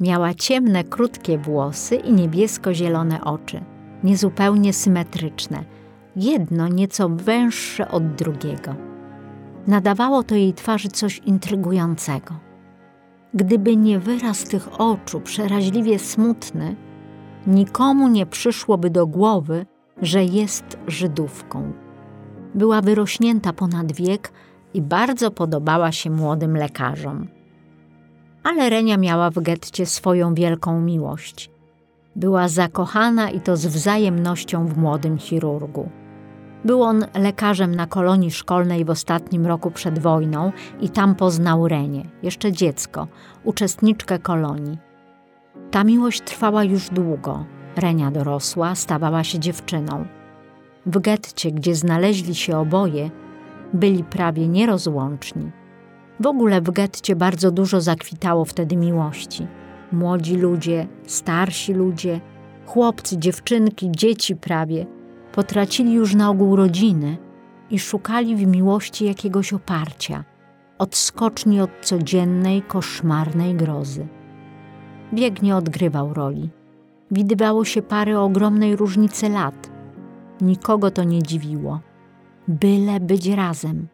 Miała 0.00 0.34
ciemne, 0.34 0.84
krótkie 0.84 1.38
włosy 1.38 1.96
i 1.96 2.12
niebiesko-zielone 2.12 3.24
oczy, 3.24 3.60
niezupełnie 4.04 4.72
symetryczne, 4.72 5.64
jedno 6.16 6.68
nieco 6.68 7.08
węższe 7.08 7.88
od 7.88 8.14
drugiego. 8.14 8.74
Nadawało 9.66 10.22
to 10.22 10.34
jej 10.34 10.54
twarzy 10.54 10.88
coś 10.88 11.18
intrygującego. 11.18 12.34
Gdyby 13.34 13.76
nie 13.76 13.98
wyraz 13.98 14.44
tych 14.44 14.80
oczu, 14.80 15.20
przeraźliwie 15.20 15.98
smutny, 15.98 16.76
nikomu 17.46 18.08
nie 18.08 18.26
przyszłoby 18.26 18.90
do 18.90 19.06
głowy, 19.06 19.66
że 20.02 20.24
jest 20.24 20.78
Żydówką. 20.86 21.72
Była 22.54 22.80
wyrośnięta 22.80 23.52
ponad 23.52 23.92
wiek 23.92 24.32
i 24.74 24.82
bardzo 24.82 25.30
podobała 25.30 25.92
się 25.92 26.10
młodym 26.10 26.56
lekarzom. 26.56 27.35
Ale 28.46 28.70
Renia 28.70 28.96
miała 28.96 29.30
w 29.30 29.40
getcie 29.40 29.86
swoją 29.86 30.34
wielką 30.34 30.80
miłość. 30.80 31.50
Była 32.16 32.48
zakochana 32.48 33.30
i 33.30 33.40
to 33.40 33.56
z 33.56 33.66
wzajemnością 33.66 34.66
w 34.66 34.78
młodym 34.78 35.18
chirurgu. 35.18 35.88
Był 36.64 36.82
on 36.82 37.04
lekarzem 37.14 37.74
na 37.74 37.86
kolonii 37.86 38.30
szkolnej 38.30 38.84
w 38.84 38.90
ostatnim 38.90 39.46
roku 39.46 39.70
przed 39.70 39.98
wojną 39.98 40.52
i 40.80 40.88
tam 40.88 41.14
poznał 41.14 41.68
Renię, 41.68 42.08
jeszcze 42.22 42.52
dziecko, 42.52 43.06
uczestniczkę 43.44 44.18
kolonii. 44.18 44.78
Ta 45.70 45.84
miłość 45.84 46.20
trwała 46.20 46.64
już 46.64 46.88
długo. 46.88 47.44
Renia 47.76 48.10
dorosła, 48.10 48.74
stawała 48.74 49.24
się 49.24 49.38
dziewczyną. 49.38 50.06
W 50.86 50.98
getcie, 50.98 51.52
gdzie 51.52 51.74
znaleźli 51.74 52.34
się 52.34 52.58
oboje, 52.58 53.10
byli 53.72 54.04
prawie 54.04 54.48
nierozłączni. 54.48 55.50
W 56.20 56.26
ogóle 56.26 56.60
w 56.60 56.70
getcie 56.70 57.16
bardzo 57.16 57.50
dużo 57.50 57.80
zakwitało 57.80 58.44
wtedy 58.44 58.76
miłości. 58.76 59.46
Młodzi 59.92 60.36
ludzie, 60.36 60.86
starsi 61.06 61.72
ludzie, 61.72 62.20
chłopcy, 62.66 63.18
dziewczynki, 63.18 63.90
dzieci 63.90 64.36
prawie 64.36 64.86
potracili 65.32 65.92
już 65.92 66.14
na 66.14 66.30
ogół 66.30 66.56
rodziny 66.56 67.16
i 67.70 67.78
szukali 67.78 68.36
w 68.36 68.46
miłości 68.46 69.04
jakiegoś 69.04 69.52
oparcia, 69.52 70.24
odskoczni 70.78 71.60
od 71.60 71.70
codziennej, 71.82 72.62
koszmarnej 72.62 73.54
grozy. 73.54 74.06
Bieg 75.14 75.42
nie 75.42 75.56
odgrywał 75.56 76.14
roli. 76.14 76.50
Widywało 77.10 77.64
się 77.64 77.82
pary 77.82 78.18
o 78.18 78.24
ogromnej 78.24 78.76
różnicy 78.76 79.28
lat. 79.28 79.70
Nikogo 80.40 80.90
to 80.90 81.04
nie 81.04 81.22
dziwiło. 81.22 81.80
Byle 82.48 83.00
być 83.00 83.28
razem. 83.28 83.88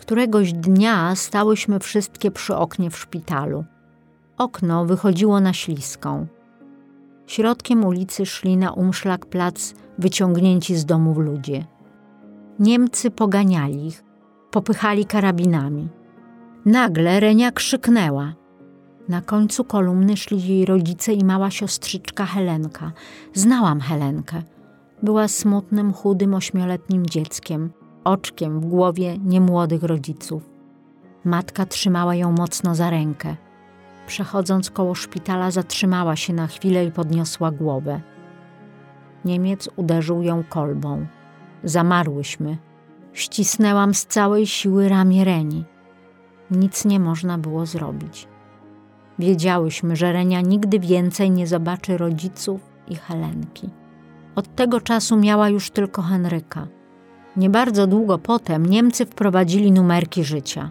Któregoś 0.00 0.52
dnia 0.52 1.14
stałyśmy 1.14 1.78
wszystkie 1.78 2.30
przy 2.30 2.56
oknie 2.56 2.90
w 2.90 2.98
szpitalu. 2.98 3.64
Okno 4.38 4.84
wychodziło 4.84 5.40
na 5.40 5.52
śliską. 5.52 6.26
Środkiem 7.26 7.84
ulicy 7.84 8.26
szli 8.26 8.56
na 8.56 8.72
umszlak 8.72 9.26
plac 9.26 9.74
wyciągnięci 9.98 10.76
z 10.76 10.84
domów 10.84 11.18
ludzie. 11.18 11.64
Niemcy 12.58 13.10
poganiali 13.10 13.86
ich, 13.86 14.04
popychali 14.50 15.04
karabinami. 15.04 15.88
Nagle 16.64 17.20
Renia 17.20 17.52
krzyknęła. 17.52 18.34
Na 19.08 19.20
końcu 19.20 19.64
kolumny 19.64 20.16
szli 20.16 20.48
jej 20.48 20.64
rodzice 20.64 21.12
i 21.12 21.24
mała 21.24 21.50
siostrzyczka 21.50 22.26
Helenka. 22.26 22.92
Znałam 23.34 23.80
Helenkę. 23.80 24.42
Była 25.02 25.28
smutnym, 25.28 25.92
chudym, 25.92 26.34
ośmioletnim 26.34 27.06
dzieckiem, 27.06 27.70
oczkiem 28.04 28.60
w 28.60 28.66
głowie 28.66 29.18
niemłodych 29.18 29.82
rodziców. 29.82 30.50
Matka 31.24 31.66
trzymała 31.66 32.14
ją 32.14 32.32
mocno 32.32 32.74
za 32.74 32.90
rękę. 32.90 33.36
Przechodząc 34.06 34.70
koło 34.70 34.94
szpitala, 34.94 35.50
zatrzymała 35.50 36.16
się 36.16 36.32
na 36.32 36.46
chwilę 36.46 36.84
i 36.84 36.92
podniosła 36.92 37.50
głowę. 37.50 38.00
Niemiec 39.24 39.68
uderzył 39.76 40.22
ją 40.22 40.44
kolbą. 40.44 41.06
Zamarłyśmy. 41.64 42.58
Ścisnęłam 43.12 43.94
z 43.94 44.06
całej 44.06 44.46
siły 44.46 44.88
ramię 44.88 45.24
Reni. 45.24 45.64
Nic 46.50 46.84
nie 46.84 47.00
można 47.00 47.38
było 47.38 47.66
zrobić. 47.66 48.28
Wiedziałyśmy, 49.18 49.96
że 49.96 50.12
Renia 50.12 50.40
nigdy 50.40 50.78
więcej 50.78 51.30
nie 51.30 51.46
zobaczy 51.46 51.98
rodziców 51.98 52.60
i 52.88 52.96
Helenki. 52.96 53.70
Od 54.34 54.54
tego 54.54 54.80
czasu 54.80 55.16
miała 55.16 55.48
już 55.48 55.70
tylko 55.70 56.02
Henryka. 56.02 56.66
Nie 57.36 57.50
bardzo 57.50 57.86
długo 57.86 58.18
potem 58.18 58.66
Niemcy 58.66 59.06
wprowadzili 59.06 59.72
numerki 59.72 60.24
życia. 60.24 60.70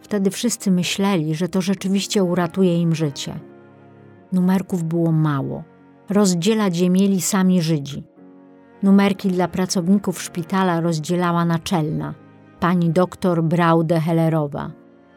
Wtedy 0.00 0.30
wszyscy 0.30 0.70
myśleli, 0.70 1.34
że 1.34 1.48
to 1.48 1.60
rzeczywiście 1.60 2.24
uratuje 2.24 2.80
im 2.80 2.94
życie. 2.94 3.40
Numerków 4.32 4.84
było 4.84 5.12
mało. 5.12 5.64
Rozdzielać 6.08 6.78
je 6.78 6.90
mieli 6.90 7.20
sami 7.20 7.62
Żydzi. 7.62 8.04
Numerki 8.82 9.28
dla 9.28 9.48
pracowników 9.48 10.22
szpitala 10.22 10.80
rozdzielała 10.80 11.44
naczelna, 11.44 12.14
pani 12.60 12.90
doktor 12.90 13.44
Braude 13.44 14.00
Hellerowa. 14.00 14.70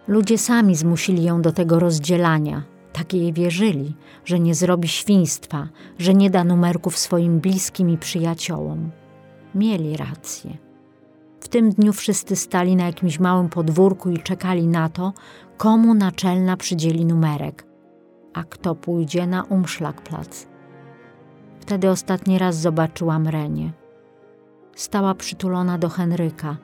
Ludzie 0.08 0.38
sami 0.38 0.76
zmusili 0.76 1.24
ją 1.24 1.42
do 1.42 1.52
tego 1.52 1.80
rozdzielania. 1.80 2.64
Tak 2.94 3.14
jej 3.14 3.34
wierzyli, 3.34 3.96
że 4.26 4.40
nie 4.40 4.56
zrobi 4.56 4.88
świństwa, 4.88 5.68
że 5.98 6.14
nie 6.14 6.30
da 6.30 6.44
numerków 6.44 6.98
swoim 6.98 7.40
bliskim 7.40 7.90
i 7.90 7.98
przyjaciołom. 7.98 8.92
Mieli 9.56 9.98
rację. 9.98 10.71
W 11.42 11.48
tym 11.48 11.70
dniu 11.70 11.94
wszyscy 11.94 12.36
stali 12.36 12.76
na 12.76 12.86
jakimś 12.86 13.20
małym 13.20 13.50
podwórku 13.50 14.10
i 14.10 14.18
czekali 14.18 14.68
na 14.68 14.90
to, 14.90 15.14
komu 15.58 15.94
naczelna 15.94 16.58
przydzieli 16.58 17.06
numerek, 17.06 17.66
a 18.34 18.44
kto 18.44 18.76
pójdzie 18.76 19.28
na 19.28 19.44
umszlakplac. 19.44 20.48
Wtedy 21.60 21.90
ostatni 21.90 22.38
raz 22.38 22.56
zobaczyłam 22.56 23.28
Renię. 23.28 23.72
Stała 24.76 25.16
przytulona 25.16 25.78
do 25.78 25.90
Henryka, 25.90 26.58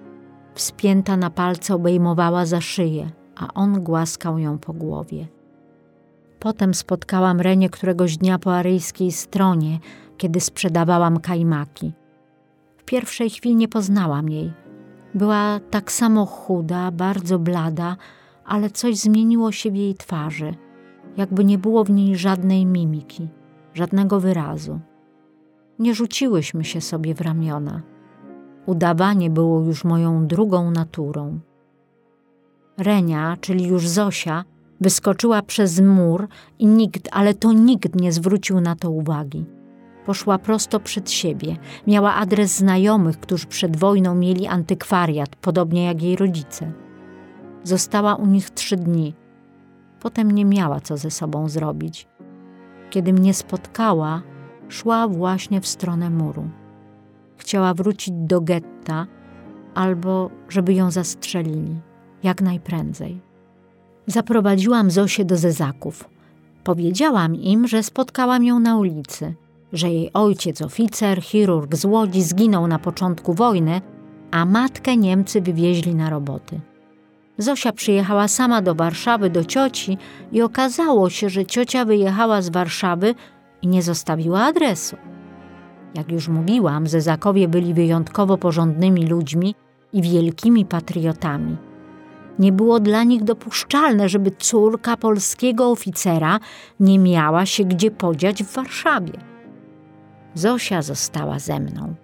wspięta 0.54 1.18
na 1.18 1.30
palce 1.30 1.76
obejmowała 1.76 2.46
za 2.46 2.62
szyję, 2.62 3.10
a 3.36 3.54
on 3.54 3.84
głaskał 3.84 4.40
ją 4.40 4.58
po 4.58 4.74
głowie. 4.74 5.28
Potem 6.40 6.74
spotkałam 6.74 7.42
Renię 7.42 7.70
któregoś 7.70 8.18
dnia 8.18 8.40
po 8.40 8.56
aryjskiej 8.56 9.12
stronie, 9.12 9.80
kiedy 10.18 10.40
sprzedawałam 10.40 11.20
kajmaki. 11.20 11.94
W 12.78 12.84
pierwszej 12.84 13.30
chwili 13.30 13.56
nie 13.56 13.68
poznałam 13.68 14.30
jej. 14.30 14.67
Była 15.14 15.60
tak 15.70 15.92
samo 15.92 16.26
chuda, 16.26 16.92
bardzo 16.92 17.40
blada, 17.40 17.98
ale 18.46 18.70
coś 18.70 18.98
zmieniło 18.98 19.52
się 19.52 19.72
w 19.72 19.76
jej 19.76 19.96
twarzy, 19.96 20.56
jakby 21.18 21.46
nie 21.46 21.58
było 21.58 21.84
w 21.84 21.90
niej 21.90 22.16
żadnej 22.16 22.66
mimiki, 22.66 23.28
żadnego 23.74 24.20
wyrazu. 24.20 24.80
Nie 25.80 25.96
rzuciłyśmy 25.96 26.64
się 26.64 26.82
sobie 26.82 27.16
w 27.16 27.22
ramiona. 27.22 27.82
Udawanie 28.66 29.30
było 29.30 29.62
już 29.62 29.84
moją 29.84 30.28
drugą 30.28 30.72
naturą. 30.72 31.40
Renia, 32.78 33.38
czyli 33.42 33.68
już 33.68 33.88
Zosia, 33.88 34.44
wyskoczyła 34.82 35.42
przez 35.42 35.82
mur 35.82 36.28
i 36.60 36.68
nikt, 36.68 37.10
ale 37.12 37.34
to 37.34 37.54
nikt 37.54 38.02
nie 38.02 38.12
zwrócił 38.12 38.62
na 38.62 38.76
to 38.76 38.92
uwagi. 38.92 39.46
Poszła 40.08 40.38
prosto 40.38 40.80
przed 40.80 41.12
siebie. 41.12 41.56
Miała 41.88 42.16
adres 42.16 42.58
znajomych, 42.58 43.20
którzy 43.20 43.48
przed 43.48 43.78
wojną 43.78 44.16
mieli 44.16 44.48
antykwariat, 44.48 45.36
podobnie 45.36 45.86
jak 45.86 46.02
jej 46.02 46.16
rodzice. 46.16 46.72
Została 47.64 48.16
u 48.16 48.26
nich 48.26 48.50
trzy 48.50 48.76
dni. 48.78 49.14
Potem 50.00 50.32
nie 50.32 50.46
miała 50.46 50.80
co 50.80 50.98
ze 50.98 51.12
sobą 51.12 51.50
zrobić. 51.50 52.08
Kiedy 52.90 53.14
mnie 53.14 53.34
spotkała, 53.34 54.22
szła 54.70 55.08
właśnie 55.08 55.62
w 55.62 55.68
stronę 55.68 56.10
muru. 56.10 56.50
Chciała 57.38 57.74
wrócić 57.74 58.14
do 58.18 58.42
getta 58.42 59.08
albo 59.76 60.30
żeby 60.50 60.74
ją 60.74 60.92
zastrzelili 60.92 61.80
jak 62.24 62.42
najprędzej. 62.42 63.22
Zaprowadziłam 64.06 64.92
Zosię 64.92 65.26
do 65.26 65.38
Zezaków. 65.38 66.10
Powiedziałam 66.64 67.36
im, 67.36 67.68
że 67.68 67.84
spotkałam 67.84 68.44
ją 68.44 68.60
na 68.60 68.78
ulicy, 68.78 69.36
że 69.74 69.90
jej 69.90 70.10
ojciec, 70.14 70.62
oficer, 70.62 71.22
chirurg 71.24 71.76
z 71.76 71.86
Łodzi, 71.86 72.24
zginął 72.24 72.68
na 72.68 72.80
początku 72.80 73.34
wojny, 73.34 73.82
a 74.32 74.46
matkę 74.46 74.98
Niemcy 74.98 75.42
wywieźli 75.42 75.96
na 75.96 76.10
roboty. 76.10 76.60
Zosia 77.38 77.72
przyjechała 77.72 78.28
sama 78.28 78.62
do 78.62 78.76
Warszawy 78.76 79.30
do 79.30 79.46
cioci 79.46 79.98
i 80.32 80.42
okazało 80.42 81.10
się, 81.10 81.30
że 81.30 81.46
ciocia 81.46 81.86
wyjechała 81.86 82.42
z 82.42 82.50
Warszawy 82.50 83.16
i 83.62 83.68
nie 83.68 83.82
zostawiła 83.82 84.42
adresu. 84.42 84.96
Jak 85.96 86.12
już 86.12 86.28
mówiłam, 86.28 86.88
Zezakowie 86.88 87.48
byli 87.48 87.74
wyjątkowo 87.74 88.38
porządnymi 88.38 89.08
ludźmi 89.08 89.56
i 89.94 90.02
wielkimi 90.02 90.66
patriotami. 90.66 91.58
Nie 92.40 92.52
było 92.52 92.80
dla 92.80 93.04
nich 93.04 93.24
dopuszczalne, 93.24 94.10
żeby 94.10 94.32
córka 94.32 94.98
polskiego 94.98 95.72
oficera 95.72 96.40
nie 96.80 97.00
miała 97.00 97.46
się 97.46 97.64
gdzie 97.64 97.92
podziać 97.92 98.44
w 98.44 98.54
Warszawie. 98.54 99.37
Zosia 100.38 100.82
została 100.82 101.40
ze 101.40 101.60
mną. 101.60 101.96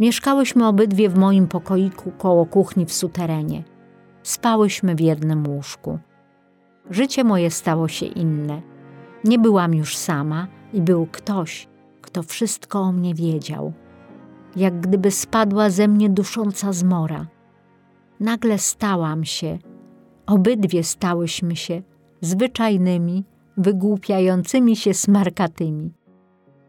Mieszkałyśmy 0.00 0.66
obydwie 0.66 1.08
w 1.08 1.16
moim 1.16 1.48
pokoiku 1.48 2.12
koło 2.18 2.46
kuchni 2.46 2.86
w 2.86 2.92
suterenie. 2.92 3.62
Spałyśmy 4.22 4.94
w 4.94 5.00
jednym 5.00 5.48
łóżku. 5.48 5.98
Życie 6.90 7.24
moje 7.24 7.50
stało 7.50 7.88
się 7.88 8.06
inne. 8.06 8.62
Nie 9.24 9.38
byłam 9.38 9.74
już 9.74 9.96
sama 9.96 10.46
i 10.72 10.80
był 10.80 11.06
ktoś, 11.06 11.68
kto 12.00 12.22
wszystko 12.22 12.80
o 12.80 12.92
mnie 12.92 13.14
wiedział. 13.14 13.72
Jak 14.56 14.80
gdyby 14.80 15.10
spadła 15.10 15.70
ze 15.70 15.88
mnie 15.88 16.10
dusząca 16.10 16.72
zmora. 16.72 17.26
Nagle 18.20 18.58
stałam 18.58 19.24
się, 19.24 19.58
obydwie 20.26 20.84
stałyśmy 20.84 21.56
się 21.56 21.82
zwyczajnymi, 22.20 23.24
wygłupiającymi 23.56 24.76
się 24.76 24.94
smarkatymi. 24.94 26.01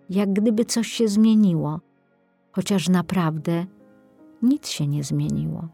Jak 0.10 0.34
gdyby 0.34 0.66
coś 0.66 0.88
się 0.88 1.08
zmieniło, 1.08 1.80
chociaż 2.52 2.90
naprawdę 2.90 3.66
Nic 4.44 4.68
się 4.68 4.88
nie 4.88 5.04
zmieniło. 5.04 5.68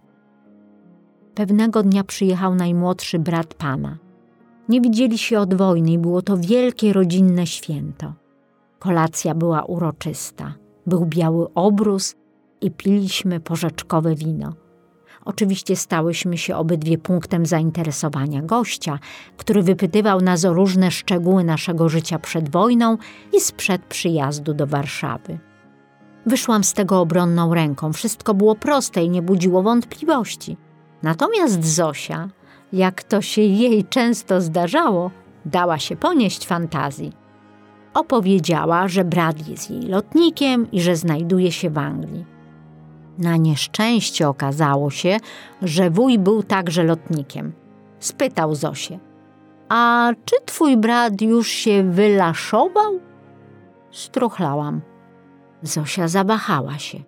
Pewnego 1.36 1.84
dnia 1.84 2.04
przyjechał 2.04 2.56
najmłodszy 2.56 3.20
brat 3.20 3.54
pana. 3.54 3.98
Nie 4.70 4.82
widzieli 4.82 5.18
się 5.18 5.40
od 5.40 5.54
wojny 5.54 5.92
i 5.92 5.98
było 5.98 6.22
to 6.22 6.38
wielkie 6.38 6.94
rodzinne 6.94 7.48
święto. 7.48 8.14
Kolacja 8.80 9.36
była 9.36 9.64
uroczysta. 9.64 10.54
Był 10.88 11.06
biały 11.06 11.54
obrus 11.54 12.16
i 12.62 12.72
piliśmy 12.72 13.40
porzeczkowe 13.40 14.16
wino. 14.16 14.54
Oczywiście 15.30 15.76
stałyśmy 15.76 16.38
się 16.38 16.56
obydwie 16.56 16.98
punktem 16.98 17.46
zainteresowania 17.46 18.42
gościa, 18.42 19.00
który 19.38 19.64
wypytywał 19.64 20.22
nas 20.22 20.46
o 20.46 20.54
różne 20.54 20.92
szczegóły 20.92 21.44
naszego 21.44 21.90
życia 21.90 22.20
przed 22.20 22.50
wojną 22.50 22.98
i 23.34 23.42
sprzed 23.42 23.82
przyjazdu 23.82 24.54
do 24.54 24.68
Warszawy. 24.68 25.40
Wyszłam 26.26 26.64
z 26.64 26.74
tego 26.74 27.02
obronną 27.02 27.54
ręką, 27.54 27.94
wszystko 27.94 28.34
było 28.34 28.56
proste 28.56 29.04
i 29.04 29.10
nie 29.10 29.22
budziło 29.22 29.64
wątpliwości. 29.64 30.58
Natomiast 31.04 31.66
Zosia, 31.66 32.30
jak 32.74 33.04
to 33.04 33.22
się 33.22 33.42
jej 33.42 33.86
często 33.86 34.42
zdarzało, 34.42 35.12
dała 35.46 35.80
się 35.80 35.96
ponieść 35.96 36.48
fantazji. 36.48 37.14
Opowiedziała, 37.94 38.88
że 38.88 39.04
brat 39.04 39.48
jest 39.48 39.72
jej 39.72 39.82
lotnikiem 39.82 40.72
i 40.72 40.82
że 40.82 40.96
znajduje 40.96 41.52
się 41.52 41.70
w 41.70 41.78
Anglii. 41.78 42.39
Na 43.20 43.38
nieszczęście 43.38 44.28
okazało 44.30 44.90
się, 44.90 45.18
że 45.62 45.90
wuj 45.90 46.20
był 46.20 46.44
także 46.44 46.84
lotnikiem. 46.84 47.54
Spytał 48.00 48.56
Zosię: 48.56 49.00
A 49.70 50.12
czy 50.26 50.36
twój 50.46 50.78
brat 50.78 51.22
już 51.22 51.48
się 51.48 51.84
wylaszował? 51.92 53.00
Struchlałam. 53.92 54.82
Zosia 55.62 56.08
zawahała 56.08 56.78
się. 56.78 57.00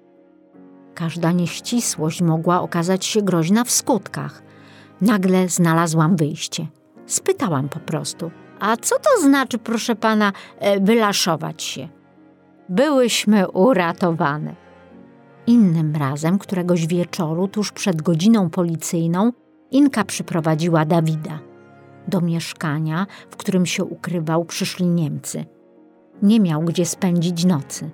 Każda 0.95 1.32
nieścisłość 1.32 2.22
mogła 2.22 2.62
okazać 2.62 3.05
się 3.05 3.22
groźna 3.22 3.64
w 3.64 3.72
skutkach. 3.72 4.43
Nagle 5.01 5.49
znalazłam 5.49 6.16
wyjście. 6.16 6.68
Spytałam 7.05 7.70
po 7.70 7.80
prostu: 7.80 8.32
A 8.59 8.78
co 8.78 8.95
to 8.95 9.22
znaczy, 9.22 9.57
proszę 9.57 9.95
pana, 9.95 10.32
e, 10.59 10.80
wylaszować 10.80 11.64
się? 11.64 11.89
Byłyśmy 12.70 13.49
uratowane. 13.49 14.61
Innym 15.47 15.95
razem, 15.95 16.39
któregoś 16.39 16.87
wieczoru, 16.87 17.47
tuż 17.47 17.71
przed 17.71 18.01
godziną 18.01 18.49
policyjną, 18.49 19.31
Inka 19.71 20.03
przyprowadziła 20.03 20.85
Dawida. 20.85 21.39
Do 22.07 22.21
mieszkania, 22.21 23.07
w 23.29 23.37
którym 23.37 23.65
się 23.65 23.83
ukrywał, 23.83 24.45
przyszli 24.45 24.85
Niemcy. 24.85 25.45
Nie 26.21 26.39
miał 26.39 26.61
gdzie 26.61 26.85
spędzić 26.85 27.45
nocy. 27.45 27.89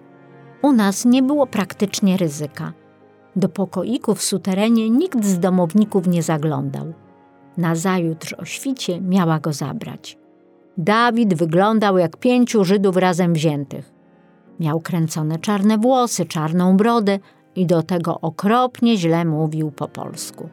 U 0.61 0.71
nas 0.71 1.05
nie 1.05 1.23
było 1.23 1.47
praktycznie 1.47 2.17
ryzyka. 2.17 2.73
Do 3.35 3.49
pokoiku 3.49 4.15
w 4.15 4.21
suterenie 4.21 4.89
nikt 4.89 5.25
z 5.25 5.39
domowników 5.39 6.07
nie 6.07 6.23
zaglądał. 6.23 6.93
Nazajutrz 7.57 8.33
o 8.33 8.45
świcie 8.45 9.01
miała 9.01 9.39
go 9.39 9.53
zabrać. 9.53 10.17
Dawid 10.77 11.33
wyglądał 11.33 11.97
jak 11.97 12.17
pięciu 12.17 12.63
Żydów 12.63 12.97
razem 12.97 13.33
wziętych. 13.33 13.93
Miał 14.59 14.79
kręcone 14.79 15.39
czarne 15.39 15.77
włosy, 15.77 16.25
czarną 16.25 16.77
brodę 16.77 17.19
i 17.57 17.65
do 17.65 17.83
tego 17.83 18.21
okropnie 18.21 18.97
źle 18.97 19.25
mówił 19.25 19.71
po 19.71 19.87
polsku. 19.87 20.49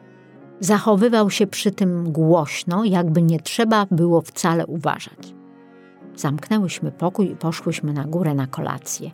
Zachowywał 0.59 1.29
się 1.29 1.47
przy 1.47 1.71
tym 1.71 2.11
głośno, 2.11 2.85
jakby 2.85 3.21
nie 3.21 3.39
trzeba 3.39 3.85
było 3.91 4.21
wcale 4.21 4.65
uważać. 4.65 5.33
Zamknęłyśmy 6.15 6.91
pokój 6.91 7.31
i 7.31 7.35
poszłyśmy 7.35 7.93
na 7.93 8.03
górę 8.03 8.33
na 8.33 8.47
kolację. 8.47 9.11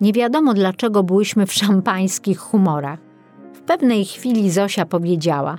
Nie 0.00 0.12
wiadomo 0.12 0.54
dlaczego 0.54 1.02
byłyśmy 1.02 1.46
w 1.46 1.52
szampańskich 1.52 2.38
humorach. 2.38 2.98
W 3.54 3.60
pewnej 3.60 4.04
chwili 4.04 4.50
Zosia 4.50 4.86
powiedziała: 4.86 5.58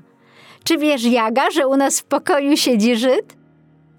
Czy 0.63 0.77
wiesz, 0.77 1.03
Jaga, 1.03 1.51
że 1.51 1.67
u 1.67 1.77
nas 1.77 1.99
w 1.99 2.05
pokoju 2.05 2.57
siedzi 2.57 2.95
Żyd? 2.95 3.37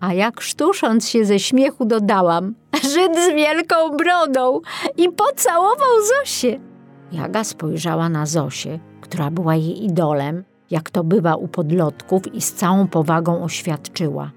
A 0.00 0.14
jak 0.14 0.40
sztusząc 0.40 1.08
się 1.08 1.24
ze 1.24 1.38
śmiechu 1.38 1.84
dodałam: 1.84 2.54
Żyd 2.92 3.16
z 3.16 3.34
wielką 3.34 3.96
brodą 3.96 4.60
i 4.96 5.08
pocałował 5.08 5.90
Zosię. 6.20 6.74
Jaga 7.14 7.44
spojrzała 7.44 8.08
na 8.08 8.26
Zosię, 8.26 8.78
która 9.00 9.30
była 9.30 9.54
jej 9.54 9.84
idolem, 9.84 10.44
jak 10.70 10.90
to 10.90 11.04
bywa 11.04 11.34
u 11.34 11.48
podlotków, 11.48 12.34
i 12.34 12.40
z 12.40 12.52
całą 12.52 12.88
powagą 12.88 13.42
oświadczyła: 13.44 14.30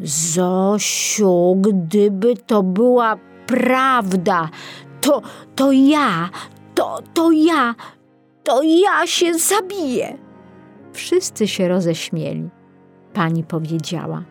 Zosiu, 0.00 1.56
gdyby 1.60 2.36
to 2.36 2.62
była 2.62 3.16
prawda, 3.46 4.48
to, 5.00 5.22
to 5.54 5.72
ja, 5.72 6.30
to, 6.74 6.98
to 7.14 7.30
ja, 7.30 7.74
to 8.44 8.62
ja 8.62 9.06
się 9.06 9.34
zabiję. 9.34 10.18
Wszyscy 10.92 11.48
się 11.48 11.68
roześmieli. 11.68 12.48
Pani 13.12 13.44
powiedziała: 13.44 14.22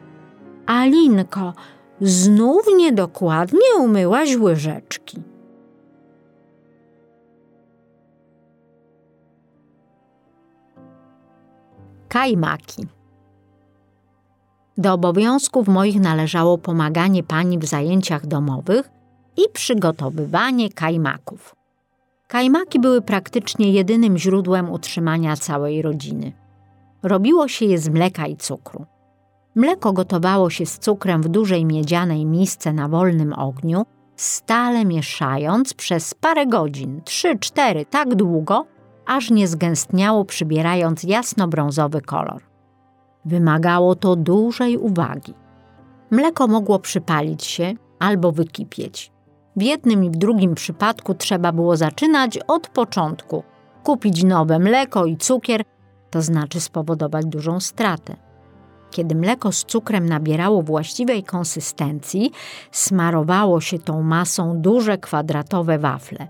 Alinko, 0.65 1.53
znów 2.01 2.65
niedokładnie 2.77 3.75
umyłaś 3.79 4.35
łyżeczki. 4.35 5.30
Kajmaki. 12.11 12.87
Do 14.77 14.93
obowiązków 14.93 15.67
moich 15.67 15.99
należało 15.99 16.57
pomaganie 16.57 17.23
pani 17.23 17.57
w 17.57 17.65
zajęciach 17.65 18.25
domowych 18.27 18.89
i 19.37 19.41
przygotowywanie 19.53 20.69
kajmaków. 20.69 21.55
Kajmaki 22.27 22.79
były 22.79 23.01
praktycznie 23.01 23.71
jedynym 23.71 24.17
źródłem 24.17 24.71
utrzymania 24.71 25.35
całej 25.35 25.81
rodziny. 25.81 26.31
Robiło 27.03 27.47
się 27.47 27.65
je 27.65 27.77
z 27.77 27.89
mleka 27.89 28.27
i 28.27 28.37
cukru. 28.37 28.85
Mleko 29.55 29.93
gotowało 29.93 30.49
się 30.49 30.65
z 30.65 30.79
cukrem 30.79 31.21
w 31.21 31.29
dużej 31.29 31.65
miedzianej 31.65 32.25
misce 32.25 32.73
na 32.73 32.87
wolnym 32.87 33.33
ogniu, 33.33 33.85
stale 34.15 34.85
mieszając 34.85 35.73
przez 35.73 36.13
parę 36.13 36.47
godzin, 36.47 37.01
trzy, 37.05 37.39
cztery, 37.39 37.85
tak 37.85 38.15
długo, 38.15 38.65
aż 39.05 39.29
nie 39.31 39.47
zgęstniało, 39.47 40.25
przybierając 40.25 41.03
jasno-brązowy 41.03 42.01
kolor. 42.01 42.41
Wymagało 43.25 43.95
to 43.95 44.15
dużej 44.15 44.77
uwagi. 44.77 45.33
Mleko 46.11 46.47
mogło 46.47 46.79
przypalić 46.79 47.45
się 47.45 47.73
albo 47.99 48.31
wykipieć. 48.31 49.11
W 49.55 49.61
jednym 49.61 50.03
i 50.03 50.09
w 50.09 50.15
drugim 50.15 50.55
przypadku 50.55 51.13
trzeba 51.13 51.51
było 51.51 51.77
zaczynać 51.77 52.39
od 52.47 52.67
początku. 52.67 53.43
Kupić 53.83 54.23
nowe 54.23 54.59
mleko 54.59 55.05
i 55.05 55.17
cukier, 55.17 55.63
to 56.09 56.21
znaczy 56.21 56.59
spowodować 56.59 57.25
dużą 57.25 57.59
stratę. 57.59 58.15
Kiedy 58.91 59.15
mleko 59.15 59.51
z 59.51 59.65
cukrem 59.65 60.09
nabierało 60.09 60.61
właściwej 60.63 61.23
konsystencji, 61.23 62.31
smarowało 62.71 63.61
się 63.61 63.79
tą 63.79 64.03
masą 64.03 64.61
duże 64.61 64.97
kwadratowe 64.97 65.79
wafle. 65.79 66.27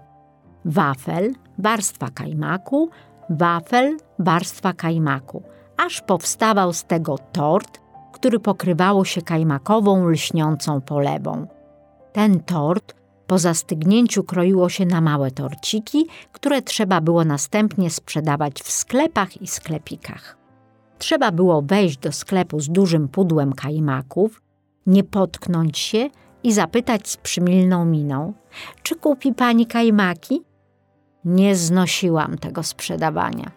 Wafel, 0.65 1.33
warstwa 1.57 2.09
kajmaku, 2.09 2.89
wafel, 3.29 3.97
warstwa 4.19 4.73
kajmaku, 4.73 5.43
aż 5.77 6.01
powstawał 6.01 6.73
z 6.73 6.83
tego 6.83 7.17
tort, 7.17 7.81
który 8.13 8.39
pokrywało 8.39 9.05
się 9.05 9.21
kajmakową, 9.21 10.07
lśniącą 10.07 10.81
polewą. 10.81 11.47
Ten 12.13 12.39
tort 12.39 12.95
po 13.27 13.39
zastygnięciu 13.39 14.23
kroiło 14.23 14.69
się 14.69 14.85
na 14.85 15.01
małe 15.01 15.31
torciki, 15.31 16.05
które 16.31 16.61
trzeba 16.61 17.01
było 17.01 17.25
następnie 17.25 17.89
sprzedawać 17.89 18.61
w 18.61 18.71
sklepach 18.71 19.41
i 19.41 19.47
sklepikach. 19.47 20.37
Trzeba 20.97 21.31
było 21.31 21.61
wejść 21.61 21.97
do 21.97 22.11
sklepu 22.11 22.59
z 22.59 22.69
dużym 22.69 23.07
pudłem 23.07 23.53
kajmaków, 23.53 24.41
nie 24.87 25.03
potknąć 25.03 25.77
się 25.77 26.09
i 26.43 26.53
zapytać 26.53 27.09
z 27.09 27.17
przymilną 27.17 27.85
miną: 27.85 28.33
Czy 28.83 28.95
kupi 28.95 29.33
pani 29.33 29.65
kajmaki? 29.65 30.41
Nie 31.25 31.55
znosiłam 31.55 32.37
tego 32.37 32.63
sprzedawania. 32.63 33.51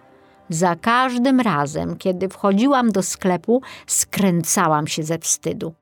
Za 0.48 0.76
każdym 0.76 1.40
razem, 1.40 1.96
kiedy 1.96 2.28
wchodziłam 2.28 2.92
do 2.92 3.02
sklepu, 3.02 3.62
skręcałam 3.86 4.86
się 4.86 5.02
ze 5.02 5.18
wstydu. 5.18 5.74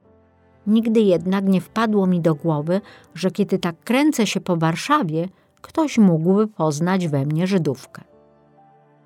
Nigdy 0.67 1.01
jednak 1.01 1.45
nie 1.45 1.61
wpadło 1.61 2.07
mi 2.07 2.21
do 2.21 2.35
głowy, 2.35 2.81
że 3.15 3.31
kiedy 3.31 3.59
tak 3.59 3.77
kręcę 3.85 4.27
się 4.27 4.41
po 4.41 4.57
Warszawie, 4.57 5.29
ktoś 5.61 5.99
mógłby 5.99 6.49
poznać 6.49 7.09
we 7.09 7.27
mnie 7.27 7.47
Żydówkę. 7.47 8.03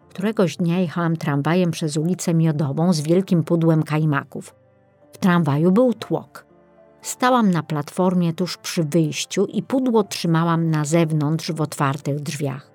Któregoś 0.08 0.56
dnia 0.56 0.78
jechałam 0.78 1.16
tramwajem 1.16 1.70
przez 1.70 1.96
ulicę 1.96 2.34
Miodową 2.34 2.92
z 2.92 3.00
wielkim 3.00 3.44
pudłem 3.44 3.82
kajmaków. 3.82 4.54
W 5.12 5.18
tramwaju 5.18 5.72
był 5.72 5.94
tłok. 5.94 6.46
Stałam 7.06 7.50
na 7.50 7.62
platformie 7.62 8.32
tuż 8.32 8.56
przy 8.56 8.84
wyjściu 8.84 9.46
i 9.46 9.62
pudło 9.62 10.04
trzymałam 10.04 10.70
na 10.70 10.84
zewnątrz 10.84 11.52
w 11.52 11.60
otwartych 11.60 12.20
drzwiach. 12.20 12.70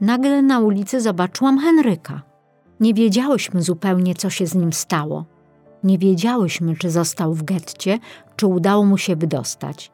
Nagle 0.00 0.42
na 0.42 0.60
ulicy 0.60 1.00
zobaczyłam 1.00 1.58
Henryka. 1.58 2.22
Nie 2.80 2.94
wiedziałyśmy 2.94 3.62
zupełnie, 3.62 4.14
co 4.14 4.30
się 4.30 4.46
z 4.46 4.54
nim 4.54 4.72
stało. 4.72 5.24
Nie 5.84 5.98
wiedziałyśmy, 5.98 6.76
czy 6.76 6.90
został 6.90 7.34
w 7.34 7.42
getcie, 7.42 7.98
czy 8.36 8.46
udało 8.46 8.84
mu 8.84 8.98
się 8.98 9.16
wydostać. 9.16 9.92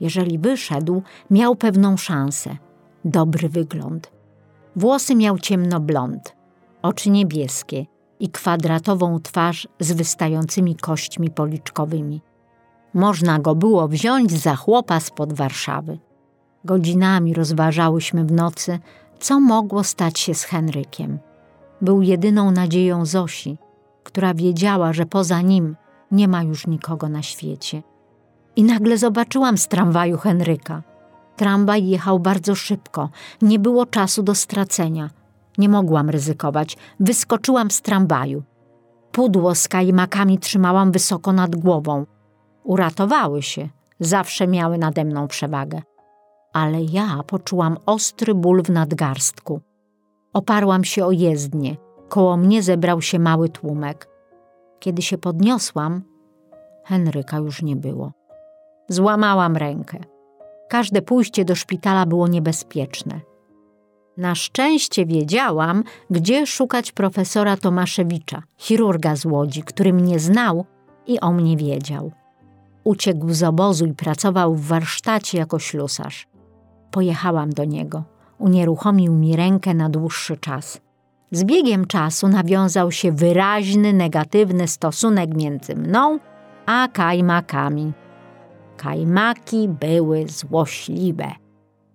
Jeżeli 0.00 0.38
wyszedł, 0.38 1.02
miał 1.30 1.56
pewną 1.56 1.96
szansę, 1.96 2.56
dobry 3.04 3.48
wygląd. 3.48 4.12
Włosy 4.76 5.14
miał 5.14 5.38
ciemnoblond, 5.38 6.36
oczy 6.82 7.10
niebieskie 7.10 7.86
i 8.20 8.28
kwadratową 8.28 9.20
twarz 9.20 9.68
z 9.80 9.92
wystającymi 9.92 10.76
kośćmi 10.76 11.30
policzkowymi. 11.30 12.25
Można 12.96 13.38
go 13.38 13.54
było 13.54 13.88
wziąć 13.88 14.32
za 14.32 14.56
chłopa 14.56 15.00
spod 15.00 15.32
Warszawy. 15.32 15.98
Godzinami 16.64 17.34
rozważałyśmy 17.34 18.24
w 18.24 18.32
nocy, 18.32 18.78
co 19.18 19.40
mogło 19.40 19.84
stać 19.84 20.18
się 20.18 20.34
z 20.34 20.44
Henrykiem. 20.44 21.18
Był 21.80 22.02
jedyną 22.02 22.50
nadzieją 22.50 23.06
Zosi, 23.06 23.58
która 24.04 24.34
wiedziała, 24.34 24.92
że 24.92 25.06
poza 25.06 25.40
nim 25.40 25.76
nie 26.10 26.28
ma 26.28 26.42
już 26.42 26.66
nikogo 26.66 27.08
na 27.08 27.22
świecie. 27.22 27.82
I 28.56 28.64
nagle 28.64 28.98
zobaczyłam 28.98 29.58
z 29.58 29.68
tramwaju 29.68 30.18
Henryka. 30.18 30.82
Tramwaj 31.36 31.86
jechał 31.86 32.18
bardzo 32.18 32.54
szybko, 32.54 33.10
nie 33.42 33.58
było 33.58 33.86
czasu 33.86 34.22
do 34.22 34.34
stracenia. 34.34 35.10
Nie 35.58 35.68
mogłam 35.68 36.10
ryzykować, 36.10 36.76
wyskoczyłam 37.00 37.70
z 37.70 37.82
tramwaju. 37.82 38.42
Pudło 39.12 39.54
z 39.54 39.68
kajmakami 39.68 40.38
trzymałam 40.38 40.92
wysoko 40.92 41.32
nad 41.32 41.56
głową. 41.56 42.06
Uratowały 42.66 43.42
się, 43.42 43.68
zawsze 44.00 44.46
miały 44.46 44.78
nade 44.78 45.04
mną 45.04 45.28
przewagę. 45.28 45.82
Ale 46.52 46.82
ja 46.82 47.22
poczułam 47.26 47.76
ostry 47.86 48.34
ból 48.34 48.62
w 48.62 48.70
nadgarstku. 48.70 49.60
Oparłam 50.32 50.84
się 50.84 51.04
o 51.04 51.10
jezdnię, 51.12 51.76
koło 52.08 52.36
mnie 52.36 52.62
zebrał 52.62 53.02
się 53.02 53.18
mały 53.18 53.48
tłumek. 53.48 54.08
Kiedy 54.78 55.02
się 55.02 55.18
podniosłam, 55.18 56.02
Henryka 56.84 57.36
już 57.38 57.62
nie 57.62 57.76
było. 57.76 58.12
Złamałam 58.88 59.56
rękę. 59.56 59.98
Każde 60.68 61.02
pójście 61.02 61.44
do 61.44 61.54
szpitala 61.54 62.06
było 62.06 62.28
niebezpieczne. 62.28 63.20
Na 64.16 64.34
szczęście 64.34 65.06
wiedziałam, 65.06 65.84
gdzie 66.10 66.46
szukać 66.46 66.92
profesora 66.92 67.56
Tomaszewicza, 67.56 68.42
chirurga 68.56 69.16
z 69.16 69.24
Łodzi, 69.24 69.62
który 69.62 69.92
mnie 69.92 70.18
znał 70.18 70.64
i 71.06 71.20
o 71.20 71.32
mnie 71.32 71.56
wiedział. 71.56 72.12
Uciekł 72.86 73.32
z 73.32 73.42
obozu 73.42 73.86
i 73.86 73.94
pracował 73.94 74.54
w 74.54 74.66
warsztacie 74.66 75.38
jako 75.38 75.58
ślusarz. 75.58 76.28
Pojechałam 76.90 77.50
do 77.50 77.64
niego. 77.64 78.04
Unieruchomił 78.38 79.12
mi 79.12 79.36
rękę 79.36 79.74
na 79.74 79.88
dłuższy 79.88 80.36
czas. 80.36 80.80
Z 81.30 81.44
biegiem 81.44 81.86
czasu 81.86 82.28
nawiązał 82.28 82.92
się 82.92 83.12
wyraźny, 83.12 83.92
negatywny 83.92 84.68
stosunek 84.68 85.36
między 85.36 85.76
mną 85.76 86.18
a 86.66 86.88
kajmakami. 86.92 87.92
Kajmaki 88.76 89.68
były 89.68 90.28
złośliwe. 90.28 91.32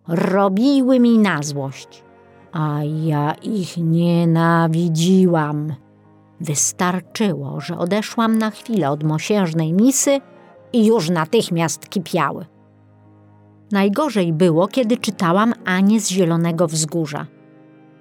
Robiły 0.07 0.99
mi 0.99 1.17
na 1.17 1.43
złość, 1.43 2.03
a 2.51 2.79
ja 2.83 3.33
ich 3.33 3.77
nienawidziłam. 3.77 5.73
Wystarczyło, 6.41 7.61
że 7.61 7.77
odeszłam 7.77 8.37
na 8.37 8.51
chwilę 8.51 8.89
od 8.89 9.03
mosiężnej 9.03 9.73
misy 9.73 10.21
i 10.73 10.85
już 10.85 11.09
natychmiast 11.09 11.89
kipiały. 11.89 12.45
Najgorzej 13.71 14.33
było, 14.33 14.67
kiedy 14.67 14.97
czytałam 14.97 15.53
Anię 15.65 15.99
z 15.99 16.09
Zielonego 16.09 16.67
Wzgórza. 16.67 17.25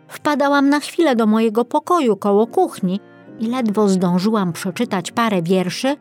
Wpadałam 0.09 0.69
na 0.69 0.81
chwilę 0.81 1.17
do 1.17 1.27
mojego 1.27 1.65
pokoju 1.65 2.17
koło 2.17 2.47
kuchni 2.47 3.01
i 3.41 3.47
ledwo 3.47 3.89
zdążyłam 3.89 4.53
przeczytać 4.53 5.13
parę 5.13 5.43
wierszy, 5.43 5.97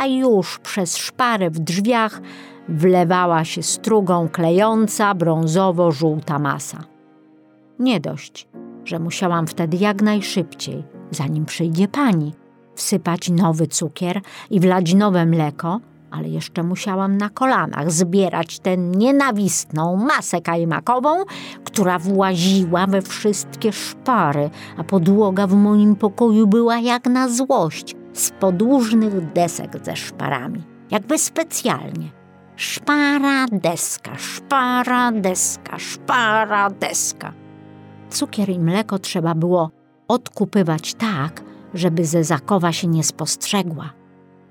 a 0.00 0.06
już 0.06 0.58
przez 0.58 0.96
szparę 0.96 1.50
w 1.50 1.58
drzwiach 1.58 2.20
wlewała 2.68 3.44
się 3.44 3.62
strugą 3.62 4.28
klejąca 4.28 5.14
brązowo-żółta 5.14 6.38
masa. 6.38 6.78
Nie 7.78 8.00
dość, 8.00 8.48
że 8.84 8.98
musiałam 8.98 9.46
wtedy 9.46 9.76
jak 9.76 10.02
najszybciej, 10.02 10.84
zanim 11.10 11.44
przyjdzie 11.44 11.88
pani, 11.88 12.34
wsypać 12.74 13.30
nowy 13.30 13.66
cukier 13.66 14.20
i 14.50 14.60
wlać 14.60 14.94
nowe 14.94 15.26
mleko, 15.26 15.80
ale 16.10 16.28
jeszcze 16.28 16.62
musiałam 16.62 17.16
na 17.16 17.28
kolanach 17.28 17.90
zbierać 17.90 18.58
tę 18.58 18.76
nienawistną 18.76 19.96
masę 19.96 20.40
kajmakową, 20.40 21.24
która 21.64 21.98
właziła 21.98 22.86
we 22.86 23.02
wszystkie 23.02 23.72
szpary, 23.72 24.50
a 24.76 24.84
podłoga 24.84 25.46
w 25.46 25.54
moim 25.54 25.96
pokoju 25.96 26.46
była 26.46 26.78
jak 26.78 27.06
na 27.06 27.28
złość, 27.28 27.94
z 28.12 28.30
podłużnych 28.30 29.32
desek 29.32 29.84
ze 29.84 29.96
szparami, 29.96 30.62
jakby 30.90 31.18
specjalnie. 31.18 32.10
Szpara, 32.56 33.46
deska, 33.52 34.16
szpara, 34.16 35.12
deska, 35.12 35.78
szpara, 35.78 36.70
deska. 36.70 37.32
Cukier 38.10 38.48
i 38.48 38.58
mleko 38.58 38.98
trzeba 38.98 39.34
było 39.34 39.70
odkupywać 40.08 40.94
tak, 40.94 41.42
żeby 41.74 42.04
Zezakowa 42.04 42.72
się 42.72 42.88
nie 42.88 43.04
spostrzegła. 43.04 43.99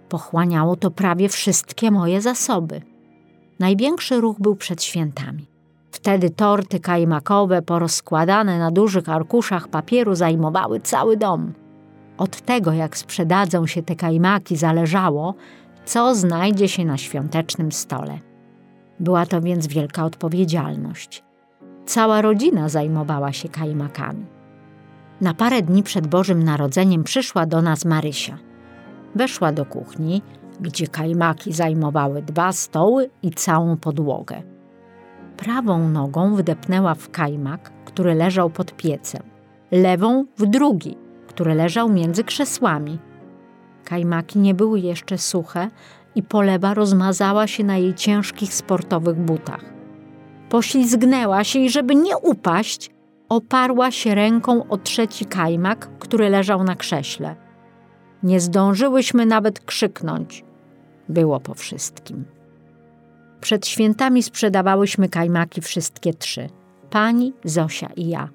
Pochłaniało 0.09 0.75
to 0.75 0.91
prawie 0.91 1.29
wszystkie 1.29 1.91
moje 1.91 2.21
zasoby. 2.21 2.81
Największy 3.59 4.21
ruch 4.21 4.39
był 4.39 4.55
przed 4.55 4.83
świętami. 4.83 5.47
Wtedy 5.91 6.29
torty 6.29 6.79
kajmakowe 6.79 7.61
porozkładane 7.61 8.59
na 8.59 8.71
dużych 8.71 9.09
arkuszach 9.09 9.67
papieru 9.67 10.15
zajmowały 10.15 10.79
cały 10.79 11.17
dom. 11.17 11.53
Od 12.17 12.41
tego, 12.41 12.73
jak 12.73 12.97
sprzedadzą 12.97 13.67
się 13.67 13.83
te 13.83 13.95
kajmaki, 13.95 14.55
zależało, 14.55 15.35
co 15.85 16.15
znajdzie 16.15 16.67
się 16.67 16.85
na 16.85 16.97
świątecznym 16.97 17.71
stole. 17.71 18.19
Była 18.99 19.25
to 19.25 19.41
więc 19.41 19.67
wielka 19.67 20.05
odpowiedzialność. 20.05 21.23
Cała 21.85 22.21
rodzina 22.21 22.69
zajmowała 22.69 23.33
się 23.33 23.49
kajmakami. 23.49 24.25
Na 25.21 25.33
parę 25.33 25.61
dni 25.61 25.83
przed 25.83 26.07
Bożym 26.07 26.43
Narodzeniem 26.43 27.03
przyszła 27.03 27.45
do 27.45 27.61
nas 27.61 27.85
Marysia. 27.85 28.37
Weszła 29.15 29.51
do 29.51 29.65
kuchni, 29.65 30.21
gdzie 30.61 30.87
kajmaki 30.87 31.53
zajmowały 31.53 32.21
dwa 32.21 32.51
stoły 32.51 33.09
i 33.23 33.31
całą 33.31 33.77
podłogę. 33.77 34.41
Prawą 35.37 35.89
nogą 35.89 36.35
wdepnęła 36.35 36.95
w 36.95 37.09
kajmak, 37.09 37.71
który 37.85 38.13
leżał 38.13 38.49
pod 38.49 38.75
piecem, 38.75 39.23
lewą 39.71 40.25
w 40.37 40.45
drugi, 40.45 40.97
który 41.27 41.53
leżał 41.55 41.89
między 41.89 42.23
krzesłami. 42.23 42.99
Kajmaki 43.83 44.39
nie 44.39 44.53
były 44.53 44.79
jeszcze 44.79 45.17
suche 45.17 45.67
i 46.15 46.23
polewa 46.23 46.73
rozmazała 46.73 47.47
się 47.47 47.63
na 47.63 47.77
jej 47.77 47.93
ciężkich 47.93 48.53
sportowych 48.53 49.15
butach. 49.15 49.65
Poślizgnęła 50.49 51.43
się 51.43 51.59
i 51.59 51.69
żeby 51.69 51.95
nie 51.95 52.17
upaść, 52.17 52.91
oparła 53.29 53.91
się 53.91 54.15
ręką 54.15 54.67
o 54.67 54.77
trzeci 54.77 55.25
kajmak, 55.25 55.89
który 55.99 56.29
leżał 56.29 56.63
na 56.63 56.75
krześle. 56.75 57.48
Nie 58.23 58.39
zdążyłyśmy 58.39 59.25
nawet 59.25 59.59
krzyknąć. 59.59 60.43
Było 61.09 61.39
po 61.39 61.53
wszystkim. 61.53 62.25
Przed 63.41 63.67
świętami 63.67 64.23
sprzedawałyśmy 64.23 65.09
kajmaki 65.09 65.61
wszystkie 65.61 66.13
trzy: 66.13 66.49
pani, 66.89 67.33
Zosia 67.43 67.89
i 67.95 68.07
ja. 68.07 68.29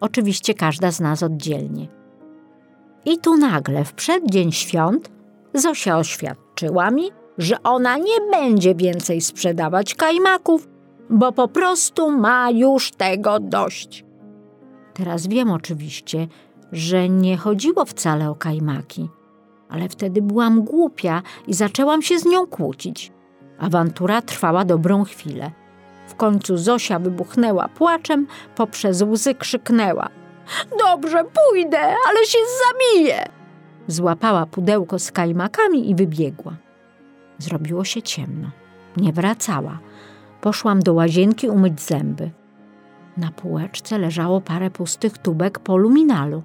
Oczywiście 0.00 0.54
każda 0.54 0.90
z 0.90 1.00
nas 1.00 1.22
oddzielnie. 1.22 1.88
I 3.04 3.18
tu 3.18 3.36
nagle, 3.36 3.84
w 3.84 3.92
przeddzień 3.92 4.52
świąt, 4.52 5.10
Zosia 5.54 5.98
oświadczyła 5.98 6.90
mi, 6.90 7.10
że 7.38 7.62
ona 7.62 7.98
nie 7.98 8.20
będzie 8.32 8.74
więcej 8.74 9.20
sprzedawać 9.20 9.94
kajmaków, 9.94 10.68
bo 11.10 11.32
po 11.32 11.48
prostu 11.48 12.10
ma 12.10 12.50
już 12.50 12.90
tego 12.90 13.40
dość. 13.40 14.04
Teraz 14.94 15.26
wiem 15.26 15.50
oczywiście, 15.50 16.26
że 16.72 17.08
nie 17.08 17.36
chodziło 17.36 17.84
wcale 17.84 18.30
o 18.30 18.34
kajmaki, 18.34 19.08
ale 19.68 19.88
wtedy 19.88 20.22
byłam 20.22 20.62
głupia 20.62 21.22
i 21.46 21.54
zaczęłam 21.54 22.02
się 22.02 22.18
z 22.18 22.24
nią 22.24 22.46
kłócić. 22.46 23.12
Awantura 23.58 24.22
trwała 24.22 24.64
dobrą 24.64 25.04
chwilę. 25.04 25.50
W 26.06 26.14
końcu 26.14 26.56
Zosia 26.56 26.98
wybuchnęła 26.98 27.68
płaczem, 27.68 28.26
poprzez 28.54 29.02
łzy 29.02 29.34
krzyknęła: 29.34 30.08
Dobrze, 30.78 31.24
pójdę, 31.24 31.78
ale 31.78 32.26
się 32.26 32.38
zabiję! 32.68 33.28
Złapała 33.86 34.46
pudełko 34.46 34.98
z 34.98 35.12
kajmakami 35.12 35.90
i 35.90 35.94
wybiegła. 35.94 36.56
Zrobiło 37.38 37.84
się 37.84 38.02
ciemno. 38.02 38.50
Nie 38.96 39.12
wracała. 39.12 39.78
Poszłam 40.40 40.82
do 40.82 40.94
łazienki 40.94 41.48
umyć 41.48 41.80
zęby. 41.80 42.30
Na 43.16 43.30
półeczce 43.30 43.98
leżało 43.98 44.40
parę 44.40 44.70
pustych 44.70 45.18
tubek 45.18 45.58
po 45.58 45.76
luminalu. 45.76 46.42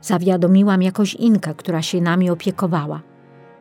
Zawiadomiłam 0.00 0.82
jakoś 0.82 1.14
Inkę, 1.14 1.54
która 1.54 1.82
się 1.82 2.00
nami 2.00 2.30
opiekowała. 2.30 3.00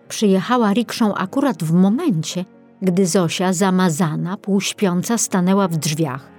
Przyjechała 0.07 0.73
rikszą 0.73 1.15
akurat 1.15 1.63
w 1.63 1.73
momencie, 1.73 2.45
gdy 2.81 3.05
Zosia, 3.05 3.53
zamazana, 3.53 4.37
półśpiąca, 4.37 5.17
stanęła 5.17 5.67
w 5.67 5.77
drzwiach. 5.77 6.29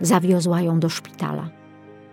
Zawiozła 0.00 0.60
ją 0.60 0.80
do 0.80 0.88
szpitala. 0.88 1.48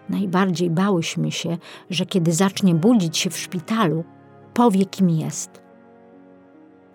Najbardziej 0.09 0.69
bałyśmy 0.69 1.31
się, 1.31 1.57
że 1.89 2.05
kiedy 2.05 2.31
zacznie 2.31 2.75
budzić 2.75 3.17
się 3.17 3.29
w 3.29 3.37
szpitalu, 3.37 4.03
powie, 4.53 4.85
kim 4.85 5.09
jest. 5.09 5.61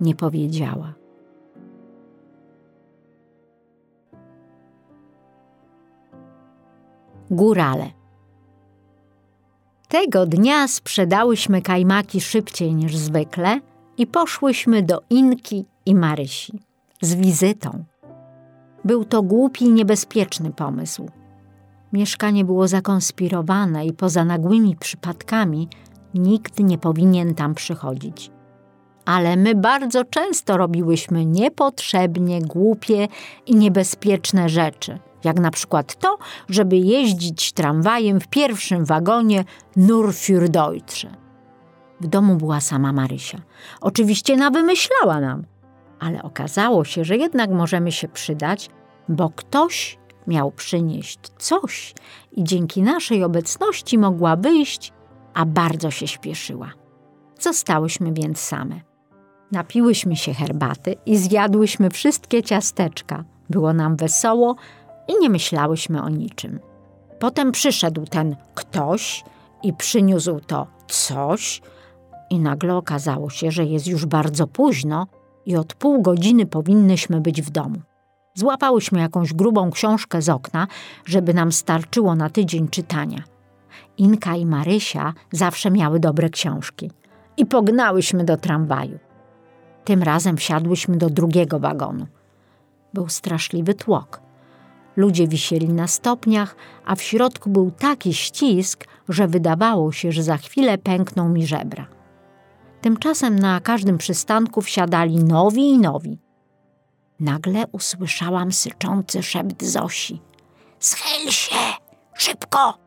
Nie 0.00 0.14
powiedziała. 0.14 0.94
Górale. 7.30 7.99
Tego 9.90 10.26
dnia 10.26 10.68
sprzedałyśmy 10.68 11.62
kajmaki 11.62 12.20
szybciej 12.20 12.74
niż 12.74 12.96
zwykle 12.96 13.60
i 13.98 14.06
poszłyśmy 14.06 14.82
do 14.82 15.02
Inki 15.10 15.64
i 15.86 15.94
Marysi 15.94 16.58
z 17.00 17.14
wizytą. 17.14 17.84
Był 18.84 19.04
to 19.04 19.22
głupi 19.22 19.64
i 19.64 19.72
niebezpieczny 19.72 20.52
pomysł. 20.52 21.08
Mieszkanie 21.92 22.44
było 22.44 22.68
zakonspirowane 22.68 23.86
i 23.86 23.92
poza 23.92 24.24
nagłymi 24.24 24.76
przypadkami 24.76 25.68
nikt 26.14 26.58
nie 26.58 26.78
powinien 26.78 27.34
tam 27.34 27.54
przychodzić. 27.54 28.30
Ale 29.04 29.36
my 29.36 29.54
bardzo 29.54 30.04
często 30.04 30.56
robiłyśmy 30.56 31.26
niepotrzebnie 31.26 32.42
głupie 32.42 33.08
i 33.46 33.54
niebezpieczne 33.54 34.48
rzeczy, 34.48 34.98
jak 35.24 35.40
na 35.40 35.50
przykład 35.50 35.98
to, 35.98 36.18
żeby 36.48 36.76
jeździć 36.76 37.52
tramwajem 37.52 38.20
w 38.20 38.28
pierwszym 38.28 38.84
wagonie 38.84 39.44
Nur 39.76 40.12
für 40.12 40.48
Deutsche. 40.48 41.08
W 42.00 42.06
domu 42.06 42.36
była 42.36 42.60
sama 42.60 42.92
Marysia. 42.92 43.38
Oczywiście 43.80 44.36
nawymyślała 44.36 45.20
nam, 45.20 45.44
ale 46.00 46.22
okazało 46.22 46.84
się, 46.84 47.04
że 47.04 47.16
jednak 47.16 47.50
możemy 47.50 47.92
się 47.92 48.08
przydać, 48.08 48.70
bo 49.08 49.30
ktoś 49.30 49.98
miał 50.26 50.50
przynieść 50.50 51.18
coś 51.38 51.94
i 52.32 52.44
dzięki 52.44 52.82
naszej 52.82 53.24
obecności 53.24 53.98
mogła 53.98 54.36
wyjść, 54.36 54.92
a 55.34 55.46
bardzo 55.46 55.90
się 55.90 56.08
śpieszyła. 56.08 56.70
Zostałyśmy 57.40 58.12
więc 58.12 58.38
same. 58.38 58.80
Napiłyśmy 59.52 60.16
się 60.16 60.34
herbaty 60.34 60.94
i 61.06 61.16
zjadłyśmy 61.16 61.90
wszystkie 61.90 62.42
ciasteczka. 62.42 63.24
Było 63.50 63.72
nam 63.72 63.96
wesoło 63.96 64.56
i 65.10 65.20
nie 65.20 65.30
myślałyśmy 65.30 66.02
o 66.02 66.08
niczym. 66.08 66.60
Potem 67.18 67.52
przyszedł 67.52 68.06
ten 68.06 68.36
ktoś 68.54 69.24
i 69.62 69.72
przyniósł 69.72 70.40
to 70.40 70.66
coś, 70.88 71.62
i 72.30 72.38
nagle 72.38 72.76
okazało 72.76 73.30
się, 73.30 73.50
że 73.50 73.64
jest 73.64 73.86
już 73.86 74.06
bardzo 74.06 74.46
późno 74.46 75.06
i 75.46 75.56
od 75.56 75.74
pół 75.74 76.02
godziny 76.02 76.46
powinnyśmy 76.46 77.20
być 77.20 77.42
w 77.42 77.50
domu. 77.50 77.80
Złapałyśmy 78.34 79.00
jakąś 79.00 79.32
grubą 79.32 79.70
książkę 79.70 80.22
z 80.22 80.28
okna, 80.28 80.66
żeby 81.04 81.34
nam 81.34 81.52
starczyło 81.52 82.14
na 82.14 82.30
tydzień 82.30 82.68
czytania. 82.68 83.22
Inka 83.98 84.36
i 84.36 84.46
Marysia 84.46 85.14
zawsze 85.32 85.70
miały 85.70 86.00
dobre 86.00 86.30
książki. 86.30 86.90
I 87.36 87.46
pognałyśmy 87.46 88.24
do 88.24 88.36
tramwaju. 88.36 88.98
Tym 89.84 90.02
razem 90.02 90.36
wsiadłyśmy 90.36 90.96
do 90.96 91.10
drugiego 91.10 91.58
wagonu. 91.58 92.06
Był 92.94 93.08
straszliwy 93.08 93.74
tłok. 93.74 94.20
Ludzie 94.96 95.28
wisieli 95.28 95.68
na 95.68 95.86
stopniach, 95.86 96.56
a 96.84 96.94
w 96.94 97.02
środku 97.02 97.50
był 97.50 97.70
taki 97.70 98.14
ścisk, 98.14 98.84
że 99.08 99.28
wydawało 99.28 99.92
się, 99.92 100.12
że 100.12 100.22
za 100.22 100.36
chwilę 100.36 100.78
pękną 100.78 101.28
mi 101.28 101.46
żebra. 101.46 101.86
Tymczasem 102.80 103.38
na 103.38 103.60
każdym 103.60 103.98
przystanku 103.98 104.60
wsiadali 104.62 105.16
nowi 105.24 105.68
i 105.68 105.78
nowi. 105.78 106.18
Nagle 107.20 107.64
usłyszałam 107.72 108.52
syczący 108.52 109.22
szept 109.22 109.64
Zosi. 109.64 110.20
Schyl 110.78 111.30
się! 111.30 111.56
Szybko! 112.14 112.78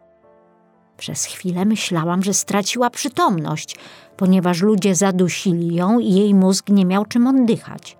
Przez 0.98 1.26
chwilę 1.26 1.66
myślałam, 1.66 2.24
że 2.24 2.34
straciła 2.34 2.90
przytomność, 2.90 3.76
ponieważ 4.18 4.62
ludzie 4.62 4.96
zadusili 4.96 5.76
ją 5.76 6.00
i 6.00 6.14
jej 6.14 6.34
mózg 6.34 6.70
nie 6.70 6.86
miał 6.86 7.06
czym 7.06 7.28
oddychać. 7.28 7.98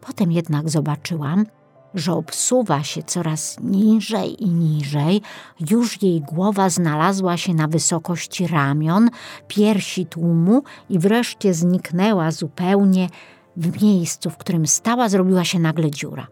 Potem 0.00 0.32
jednak 0.32 0.70
zobaczyłam, 0.70 1.46
że 1.94 2.12
obsuwa 2.12 2.82
się 2.82 3.02
coraz 3.02 3.56
niżej 3.60 4.42
i 4.42 4.48
niżej, 4.48 5.22
już 5.70 6.02
jej 6.02 6.20
głowa 6.20 6.70
znalazła 6.70 7.36
się 7.36 7.54
na 7.54 7.68
wysokości 7.68 8.46
ramion, 8.46 9.10
piersi 9.48 10.06
tłumu 10.06 10.62
i 10.90 10.98
wreszcie 10.98 11.54
zniknęła 11.54 12.30
zupełnie 12.30 13.08
w 13.56 13.82
miejscu, 13.82 14.30
w 14.30 14.36
którym 14.36 14.66
stała, 14.66 15.08
zrobiła 15.08 15.44
się 15.44 15.58
nagle 15.58 15.90
dziura. 15.90 16.26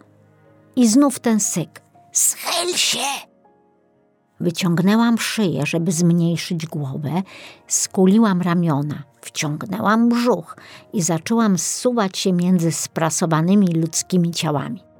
I 0.76 0.88
znów 0.88 1.18
ten 1.18 1.40
syk. 1.40 1.82
Schyl 2.12 2.76
się! 2.76 3.32
Wyciągnęłam 4.40 5.18
szyję, 5.18 5.66
żeby 5.66 5.92
zmniejszyć 5.92 6.66
głowę, 6.66 7.22
skuliłam 7.66 8.42
ramiona, 8.42 9.02
wciągnęłam 9.20 10.08
brzuch 10.08 10.56
i 10.92 11.02
zaczęłam 11.02 11.58
zsuwać 11.58 12.18
się 12.18 12.32
między 12.32 12.72
sprasowanymi 12.72 13.66
ludzkimi 13.66 14.30
ciałami. 14.30 14.91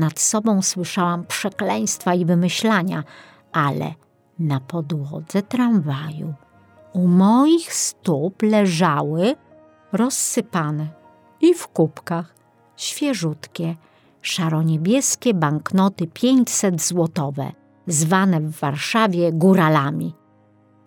Nad 0.00 0.20
sobą 0.20 0.62
słyszałam 0.62 1.24
przekleństwa 1.26 2.14
i 2.14 2.24
wymyślania, 2.24 3.04
ale 3.52 3.94
na 4.38 4.60
podłodze 4.60 5.42
tramwaju 5.42 6.34
u 6.92 7.06
moich 7.06 7.74
stóp 7.74 8.42
leżały 8.42 9.34
rozsypane 9.92 10.88
i 11.40 11.54
w 11.54 11.68
kubkach 11.68 12.34
świeżutkie, 12.76 13.76
szaroniebieskie 14.22 15.34
banknoty 15.34 16.06
500 16.06 16.82
złotowe, 16.82 17.52
zwane 17.86 18.40
w 18.40 18.50
Warszawie 18.50 19.32
góralami. 19.32 20.14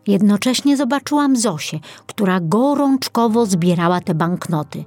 Jednocześnie 0.07 0.77
zobaczyłam 0.77 1.35
Zosię, 1.35 1.79
która 2.07 2.39
gorączkowo 2.39 3.45
zbierała 3.45 4.01
te 4.01 4.15
banknoty. 4.15 4.85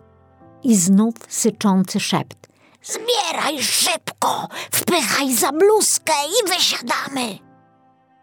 I 0.62 0.76
znów 0.76 1.14
syczący 1.28 2.00
szept. 2.00 2.45
Zbieraj 2.88 3.62
szybko, 3.62 4.48
wpychaj 4.70 5.34
za 5.34 5.52
bluzkę 5.52 6.12
i 6.28 6.48
wysiadamy. 6.48 7.38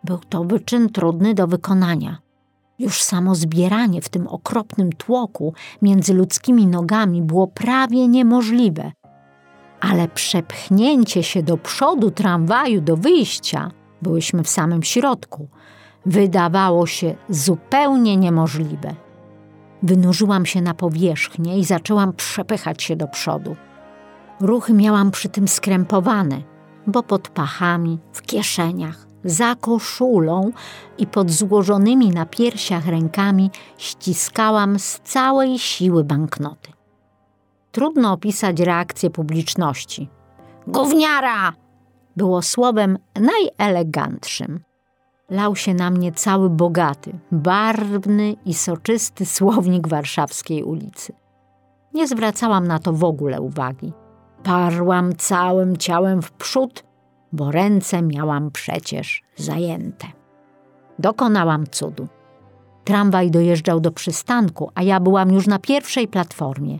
Był 0.04 0.18
to 0.18 0.44
wyczyn 0.44 0.90
trudny 0.90 1.34
do 1.34 1.48
wykonania. 1.48 2.18
Już 2.80 3.02
samo 3.02 3.36
zbieranie 3.36 4.02
w 4.02 4.10
tym 4.10 4.28
okropnym 4.28 4.92
tłoku 4.94 5.54
między 5.82 6.14
ludzkimi 6.14 6.68
nogami 6.68 7.22
było 7.22 7.48
prawie 7.48 8.08
niemożliwe. 8.08 8.92
Ale 9.82 10.08
przepchnięcie 10.08 11.24
się 11.24 11.44
do 11.44 11.58
przodu 11.58 12.12
tramwaju 12.12 12.82
do 12.82 12.98
wyjścia, 12.98 13.72
byłyśmy 14.02 14.44
w 14.44 14.50
samym 14.50 14.84
środku, 14.84 15.48
wydawało 16.06 16.88
się 16.88 17.16
zupełnie 17.30 18.18
niemożliwe. 18.18 18.96
Wynurzyłam 19.84 20.46
się 20.46 20.62
na 20.62 20.74
powierzchnię 20.74 21.60
i 21.60 21.66
zaczęłam 21.66 22.14
przepychać 22.14 22.84
się 22.84 22.96
do 22.96 23.08
przodu. 23.08 23.56
Ruchy 24.44 24.74
miałam 24.74 25.12
przy 25.12 25.30
tym 25.30 25.48
skrępowane, 25.48 26.42
bo 26.88 27.04
pod 27.04 27.30
pachami, 27.30 28.00
w 28.14 28.22
kieszeniach, 28.22 29.08
za 29.24 29.56
koszulą 29.56 30.52
i 30.98 31.08
pod 31.08 31.32
złożonymi 31.32 32.10
na 32.10 32.26
piersiach 32.26 32.88
rękami 32.88 33.52
ściskałam 33.78 34.80
z 34.80 35.00
całej 35.00 35.60
siły 35.60 36.04
banknoty. 36.04 36.72
Trudno 37.72 38.12
opisać 38.12 38.60
reakcję 38.60 39.10
publiczności. 39.10 40.10
Gówniara! 40.68 41.54
było 42.16 42.42
słowem 42.42 42.98
najelegantszym. 43.16 44.60
Lał 45.30 45.56
się 45.56 45.74
na 45.74 45.90
mnie 45.90 46.12
cały 46.12 46.50
bogaty, 46.50 47.20
barwny 47.32 48.36
i 48.46 48.54
soczysty 48.54 49.26
słownik 49.26 49.88
warszawskiej 49.88 50.64
ulicy. 50.64 51.14
Nie 51.94 52.08
zwracałam 52.08 52.68
na 52.68 52.80
to 52.80 52.94
w 52.94 53.04
ogóle 53.04 53.42
uwagi. 53.42 53.94
Parłam 54.44 55.16
całym 55.16 55.78
ciałem 55.78 56.22
w 56.22 56.32
przód, 56.32 56.84
bo 57.32 57.52
ręce 57.52 58.02
miałam 58.02 58.52
przecież 58.52 59.22
zajęte. 59.36 60.08
Dokonałam 61.00 61.68
cudu. 61.68 62.08
Tramwaj 62.84 63.32
dojeżdżał 63.32 63.80
do 63.80 63.92
przystanku, 63.92 64.72
a 64.76 64.84
ja 64.84 65.00
byłam 65.00 65.32
już 65.32 65.48
na 65.48 65.60
pierwszej 65.60 66.08
platformie. 66.08 66.80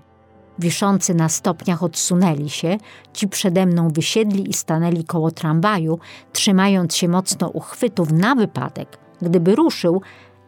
Wiszący 0.60 1.14
na 1.14 1.30
stopniach 1.30 1.84
odsunęli 1.84 2.50
się, 2.50 2.78
ci 3.14 3.28
przede 3.28 3.66
mną 3.66 3.90
wysiedli 3.90 4.50
i 4.50 4.54
stanęli 4.54 5.04
koło 5.04 5.32
tramwaju, 5.32 6.00
trzymając 6.34 6.96
się 6.96 7.08
mocno 7.08 7.50
uchwytów 7.50 8.12
na 8.12 8.36
wypadek, 8.36 8.98
gdyby 9.22 9.56
ruszył 9.56 10.02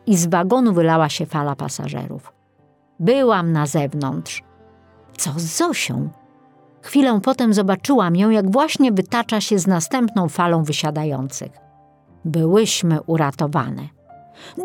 i 0.06 0.18
z 0.18 0.26
wagonu 0.26 0.74
wylała 0.74 1.10
się 1.10 1.26
fala 1.26 1.56
pasażerów. 1.56 2.34
Byłam 3.00 3.52
na 3.52 3.66
zewnątrz. 3.66 4.44
Co 5.18 5.32
z 5.38 5.58
Zosią? 5.58 6.10
Chwilę 6.86 7.20
potem 7.24 7.54
zobaczyłam 7.54 8.16
ją, 8.16 8.30
jak 8.30 8.52
właśnie 8.52 8.92
wytacza 8.92 9.42
się 9.42 9.60
z 9.60 9.68
następną 9.68 10.30
falą 10.30 10.64
wysiadających. 10.64 11.52
Byłyśmy 12.26 13.02
uratowane. 13.02 13.88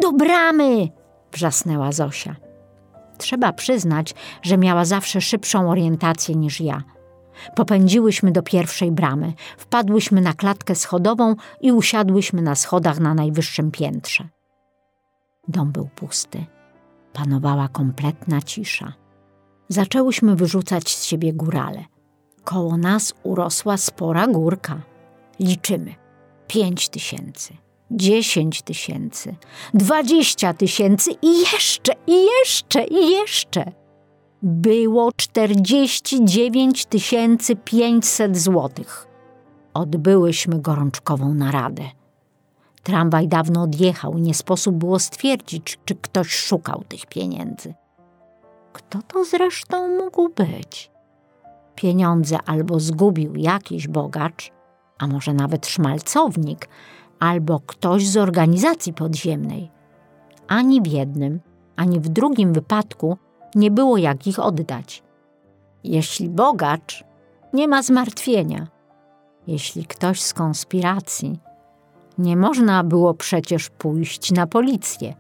Do 0.02 0.12
bramy! 0.12 0.88
wrzasnęła 1.32 1.92
Zosia. 1.92 2.36
Trzeba 3.18 3.52
przyznać, 3.52 4.14
że 4.42 4.58
miała 4.58 4.84
zawsze 4.84 5.20
szybszą 5.20 5.70
orientację 5.70 6.34
niż 6.34 6.60
ja. 6.60 6.82
Popędziłyśmy 7.56 8.32
do 8.32 8.42
pierwszej 8.42 8.92
bramy, 8.92 9.32
wpadłyśmy 9.58 10.20
na 10.20 10.32
klatkę 10.32 10.74
schodową 10.74 11.34
i 11.60 11.72
usiadłyśmy 11.72 12.42
na 12.42 12.54
schodach 12.54 13.00
na 13.00 13.14
najwyższym 13.14 13.70
piętrze. 13.70 14.28
Dom 15.48 15.72
był 15.72 15.88
pusty. 15.96 16.44
Panowała 17.12 17.68
kompletna 17.68 18.42
cisza. 18.42 18.92
Zaczęłyśmy 19.68 20.36
wyrzucać 20.36 20.90
z 20.90 21.04
siebie 21.04 21.32
górale. 21.32 21.84
Koło 22.45 22.76
nas 22.76 23.14
urosła 23.22 23.76
spora 23.76 24.26
górka. 24.26 24.80
Liczymy. 25.41 25.95
pięć 26.47 26.88
tysięcy, 26.88 27.55
dziesięć 27.91 28.62
tysięcy, 28.62 29.34
dwadzieścia 29.74 30.55
tysięcy 30.55 31.11
i 31.22 31.38
jeszcze, 31.38 31.93
i 32.07 32.26
jeszcze, 32.38 32.84
i 32.84 33.11
jeszcze. 33.11 33.72
Było 34.43 35.12
czterdzieści 35.12 36.24
dziewięć 36.24 36.86
tysięcy 36.86 37.57
pięćset 37.57 38.38
złotych. 38.38 39.07
Odbyłyśmy 39.74 40.61
gorączkową 40.61 41.34
naradę. 41.34 41.82
Tramwaj 42.82 43.28
dawno 43.28 43.62
odjechał, 43.62 44.18
nie 44.18 44.34
sposób 44.34 44.74
było 44.74 44.99
stwierdzić, 44.99 45.78
czy 45.84 45.95
ktoś 45.95 46.30
szukał 46.30 46.84
tych 46.88 47.07
pieniędzy. 47.07 47.74
Kto 48.72 48.99
to 49.03 49.24
zresztą 49.24 49.88
mógł 49.88 50.28
być? 50.28 50.89
Pieniądze 51.80 52.38
albo 52.46 52.80
zgubił 52.80 53.36
jakiś 53.36 53.88
bogacz, 53.88 54.52
a 54.98 55.06
może 55.06 55.34
nawet 55.34 55.66
szmalcownik, 55.66 56.68
albo 57.20 57.60
ktoś 57.66 58.08
z 58.08 58.16
organizacji 58.16 58.92
podziemnej. 58.92 59.70
Ani 60.48 60.82
w 60.82 60.86
jednym, 60.86 61.40
ani 61.76 62.00
w 62.00 62.08
drugim 62.08 62.52
wypadku 62.52 63.16
nie 63.54 63.70
było 63.70 63.96
jak 63.96 64.26
ich 64.26 64.38
oddać. 64.38 65.02
Jeśli 65.84 66.28
bogacz, 66.28 67.04
nie 67.52 67.68
ma 67.68 67.82
zmartwienia. 67.82 68.66
Jeśli 69.46 69.84
ktoś 69.84 70.22
z 70.22 70.34
konspiracji, 70.34 71.38
nie 72.18 72.36
można 72.36 72.84
było 72.84 73.14
przecież 73.14 73.70
pójść 73.70 74.32
na 74.32 74.46
policję. 74.46 75.14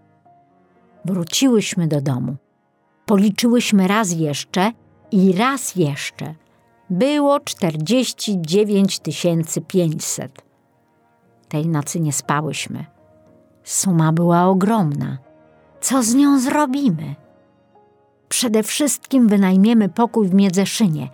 Wróciłyśmy 1.04 1.88
do 1.88 2.00
domu. 2.00 2.36
Policzyłyśmy 3.06 3.88
raz 3.88 4.12
jeszcze 4.12 4.72
i 5.10 5.32
raz 5.32 5.76
jeszcze. 5.76 6.34
Było 6.90 7.40
49 7.40 9.00
500. 9.68 10.42
Tej 11.48 11.68
nocy 11.68 12.00
nie 12.00 12.12
spałyśmy. 12.12 12.84
Suma 13.64 14.12
była 14.12 14.44
ogromna. 14.44 15.18
Co 15.80 16.02
z 16.02 16.14
nią 16.14 16.40
zrobimy? 16.40 17.14
Przede 18.28 18.62
wszystkim 18.62 19.28
wynajmiemy 19.28 19.88
pokój 19.88 20.28
w 20.28 20.34
Miedzeszynie 20.34 21.08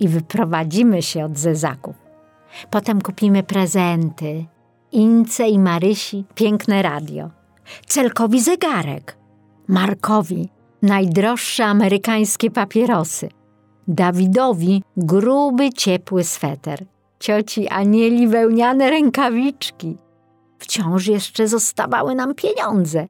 i 0.00 0.08
wyprowadzimy 0.08 1.02
się 1.02 1.24
od 1.24 1.38
zezaków. 1.38 1.96
Potem 2.70 3.00
kupimy 3.00 3.42
prezenty, 3.42 4.44
Ince 4.92 5.48
i 5.48 5.58
Marysi 5.58 6.24
piękne 6.34 6.82
radio, 6.82 7.30
Celkowi 7.86 8.40
zegarek, 8.40 9.16
Markowi 9.68 10.48
najdroższe 10.82 11.64
amerykańskie 11.64 12.50
papierosy, 12.50 13.28
Dawidowi 13.88 14.82
gruby, 14.96 15.70
ciepły 15.70 16.24
sweter, 16.24 16.84
cioci 17.18 17.68
Anieli 17.68 18.28
wełniane 18.28 18.90
rękawiczki. 18.90 19.96
Wciąż 20.58 21.06
jeszcze 21.06 21.48
zostawały 21.48 22.14
nam 22.14 22.34
pieniądze. 22.34 23.06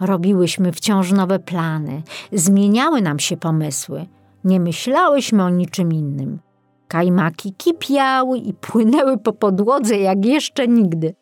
Robiłyśmy 0.00 0.72
wciąż 0.72 1.12
nowe 1.12 1.38
plany, 1.38 2.02
zmieniały 2.32 3.02
nam 3.02 3.18
się 3.18 3.36
pomysły. 3.36 4.06
Nie 4.44 4.60
myślałyśmy 4.60 5.44
o 5.44 5.50
niczym 5.50 5.92
innym. 5.92 6.38
Kajmaki 6.88 7.54
kipiały 7.54 8.38
i 8.38 8.54
płynęły 8.54 9.18
po 9.18 9.32
podłodze 9.32 9.98
jak 9.98 10.24
jeszcze 10.24 10.68
nigdy. 10.68 11.14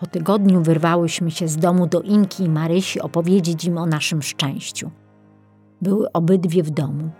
Po 0.00 0.06
tygodniu 0.06 0.62
wyrwałyśmy 0.62 1.30
się 1.30 1.48
z 1.48 1.56
domu 1.56 1.86
do 1.86 2.00
Inki 2.00 2.44
i 2.44 2.48
Marysi 2.48 3.00
opowiedzieć 3.00 3.64
im 3.64 3.78
o 3.78 3.86
naszym 3.86 4.22
szczęściu. 4.22 4.90
Były 5.82 6.12
obydwie 6.12 6.62
w 6.62 6.70
domu. 6.70 7.10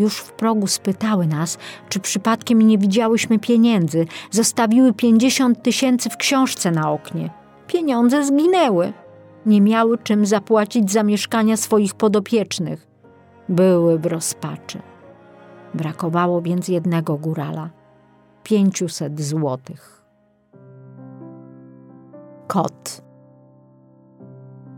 Już 0.00 0.16
w 0.16 0.32
progu 0.32 0.66
spytały 0.66 1.26
nas, 1.26 1.58
czy 1.88 2.00
przypadkiem 2.00 2.62
nie 2.62 2.78
widziałyśmy 2.78 3.38
pieniędzy. 3.38 4.06
Zostawiły 4.30 4.92
pięćdziesiąt 4.92 5.62
tysięcy 5.62 6.10
w 6.10 6.16
książce 6.16 6.70
na 6.70 6.90
oknie. 6.92 7.30
Pieniądze 7.66 8.24
zginęły. 8.24 8.92
Nie 9.46 9.60
miały 9.60 9.98
czym 9.98 10.26
zapłacić 10.26 10.92
za 10.92 11.02
mieszkania 11.02 11.56
swoich 11.56 11.94
podopiecznych. 11.94 12.86
Były 13.48 13.98
w 13.98 14.06
rozpaczy. 14.06 14.82
Brakowało 15.74 16.42
więc 16.42 16.68
jednego 16.68 17.16
górala 17.16 17.70
pięciuset 18.42 19.20
złotych. 19.20 20.02
Kot. 22.46 23.02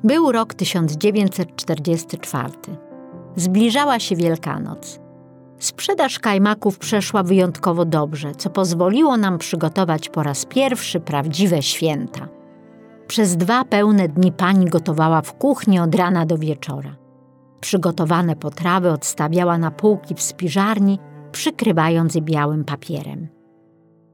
Był 0.05 0.33
rok 0.33 0.55
1944. 0.55 2.53
Zbliżała 3.37 3.99
się 3.99 4.17
Wielkanoc. 4.17 5.02
Sprzedaż 5.63 6.19
kajmaków 6.19 6.79
przeszła 6.79 7.23
wyjątkowo 7.23 7.85
dobrze, 7.85 8.35
co 8.35 8.51
pozwoliło 8.51 9.17
nam 9.17 9.39
przygotować 9.39 10.09
po 10.09 10.23
raz 10.23 10.45
pierwszy 10.47 11.01
prawdziwe 11.01 11.63
święta. 11.63 12.29
Przez 13.07 13.37
dwa 13.37 13.65
pełne 13.65 14.09
dni 14.09 14.33
pani 14.33 14.67
gotowała 14.67 15.23
w 15.23 15.33
kuchni 15.33 15.81
od 15.81 15.95
rana 15.95 16.27
do 16.27 16.39
wieczora. 16.39 16.97
Przygotowane 17.61 18.37
potrawy 18.37 18.91
odstawiała 18.91 19.59
na 19.59 19.71
półki 19.71 20.15
w 20.15 20.23
spiżarni, 20.23 20.99
przykrywając 21.33 22.15
je 22.15 22.23
białym 22.23 22.65
papierem. 22.65 23.29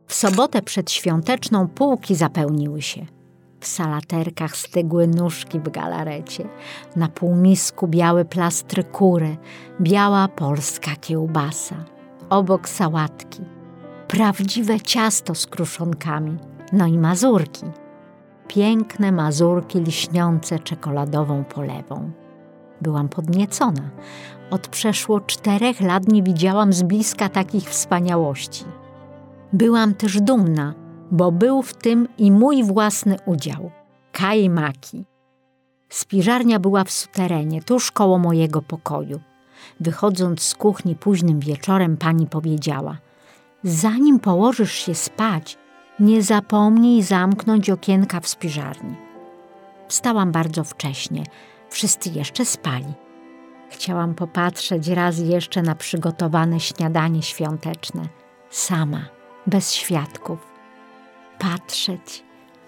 W 0.07 0.15
sobotę 0.15 0.63
przedświąteczną 0.63 1.69
półki 1.69 2.15
zapełniły 2.15 2.83
się. 2.83 3.07
W 3.61 3.67
salaterkach 3.67 4.57
stygły 4.57 5.07
nóżki 5.07 5.61
w 5.61 5.69
galarecie, 5.69 6.49
na 6.97 7.09
półmisku 7.09 7.89
białe 7.89 8.25
plastry 8.25 8.85
kury, 8.85 9.37
biała 9.81 10.29
polska 10.29 10.91
kiełbasa, 11.01 11.85
obok 12.31 12.69
sałatki, 12.69 13.41
prawdziwe 14.09 14.81
ciasto 14.81 15.35
z 15.35 15.47
kruszonkami, 15.47 16.39
no 16.73 16.87
i 16.87 16.99
mazurki. 16.99 17.65
Piękne 18.49 19.13
mazurki 19.13 19.81
lśniące 19.81 20.59
czekoladową 20.59 21.45
polewą. 21.45 22.11
Byłam 22.81 23.09
podniecona. 23.09 23.91
Od 24.51 24.69
przeszło 24.69 25.21
czterech 25.21 25.81
lat 25.81 26.09
nie 26.09 26.23
widziałam 26.23 26.73
z 26.73 26.83
bliska 26.83 27.29
takich 27.29 27.65
wspaniałości. 27.71 28.65
Byłam 29.53 29.95
też 29.95 30.21
dumna, 30.21 30.75
bo 31.11 31.33
był 31.33 31.63
w 31.63 31.75
tym 31.75 32.09
i 32.19 32.33
mój 32.33 32.65
własny 32.65 33.17
udział. 33.27 33.71
Kajmaki. 34.13 35.05
Spiżarnia 35.89 36.59
była 36.59 36.85
w 36.85 36.91
suterenie, 36.91 37.63
tuż 37.63 37.93
koło 37.93 38.19
mojego 38.19 38.63
pokoju. 38.63 39.21
Wychodząc 39.81 40.43
z 40.43 40.55
kuchni 40.55 40.97
późnym 40.97 41.41
wieczorem, 41.41 41.97
pani 41.97 42.27
powiedziała: 42.27 42.99
Zanim 43.63 44.21
położysz 44.21 44.73
się 44.73 44.95
spać, 44.95 45.59
nie 46.01 46.23
zapomnij 46.23 47.03
zamknąć 47.03 47.71
okienka 47.71 48.21
w 48.21 48.29
spiżarni. 48.29 48.97
Wstałam 49.89 50.33
bardzo 50.33 50.65
wcześnie, 50.65 51.25
wszyscy 51.71 52.11
jeszcze 52.11 52.45
spali. 52.45 52.95
Chciałam 53.71 54.15
popatrzeć 54.15 54.89
raz 54.89 55.19
jeszcze 55.19 55.63
na 55.63 55.75
przygotowane 55.75 56.61
śniadanie 56.61 57.23
świąteczne, 57.23 58.09
sama, 58.51 59.05
bez 59.47 59.73
świadków 59.73 60.48
patrzeć, 61.39 62.25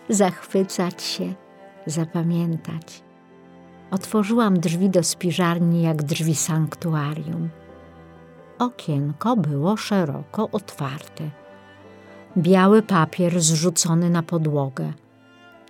zachwycać 0.09 1.03
się, 1.03 1.35
zapamiętać. 1.87 3.03
Otworzyłam 3.91 4.61
drzwi 4.61 4.91
do 4.91 5.03
spiżarni 5.03 5.83
jak 5.83 6.03
drzwi 6.03 6.35
sanktuarium. 6.35 7.49
Okienko 8.59 9.37
było 9.37 9.77
szeroko 9.77 10.49
otwarte. 10.53 11.31
Biały 12.37 12.83
papier 12.83 13.41
zrzucony 13.41 14.11
na 14.11 14.23
podłogę. 14.23 14.93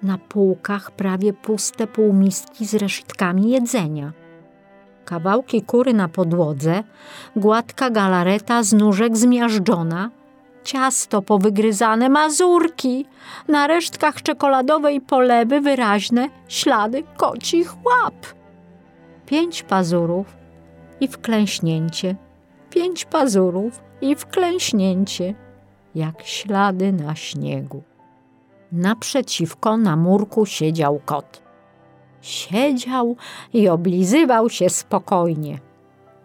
Na 0.03 0.19
półkach 0.19 0.91
prawie 0.91 1.33
puste 1.33 1.87
półmiski 1.87 2.67
z 2.67 2.75
resztkami 2.75 3.51
jedzenia. 3.51 4.13
Kawałki 5.05 5.63
kury 5.63 5.95
na 5.95 6.09
podłodze, 6.09 6.85
gładka 7.37 7.91
galareta 7.91 8.63
z 8.63 8.73
nóżek 8.73 9.17
zmiażdżona– 9.17 10.11
ciasto 10.65 11.23
powygryzane, 11.23 12.09
mazurki, 12.09 13.07
na 13.49 13.67
resztkach 13.67 14.23
czekoladowej 14.23 15.01
polewy 15.01 15.61
wyraźne 15.61 16.29
ślady 16.49 17.03
kocich 17.17 17.75
łap. 17.85 18.15
Pięć 19.27 19.63
pazurów 19.63 20.37
i 21.01 21.09
wklęśnięcie, 21.09 22.17
pięć 22.71 23.05
pazurów 23.05 23.81
i 24.01 24.17
wklęśnięcie, 24.17 25.35
jak 25.95 26.23
ślady 26.23 26.93
na 26.93 27.15
śniegu. 27.15 27.83
Naprzeciwko 28.73 29.77
na 29.77 29.97
murku 29.97 30.47
siedział 30.47 31.01
kot. 31.05 31.43
Siedział 32.21 33.17
i 33.53 33.69
oblizywał 33.69 34.51
się 34.51 34.71
spokojnie– 34.71 35.59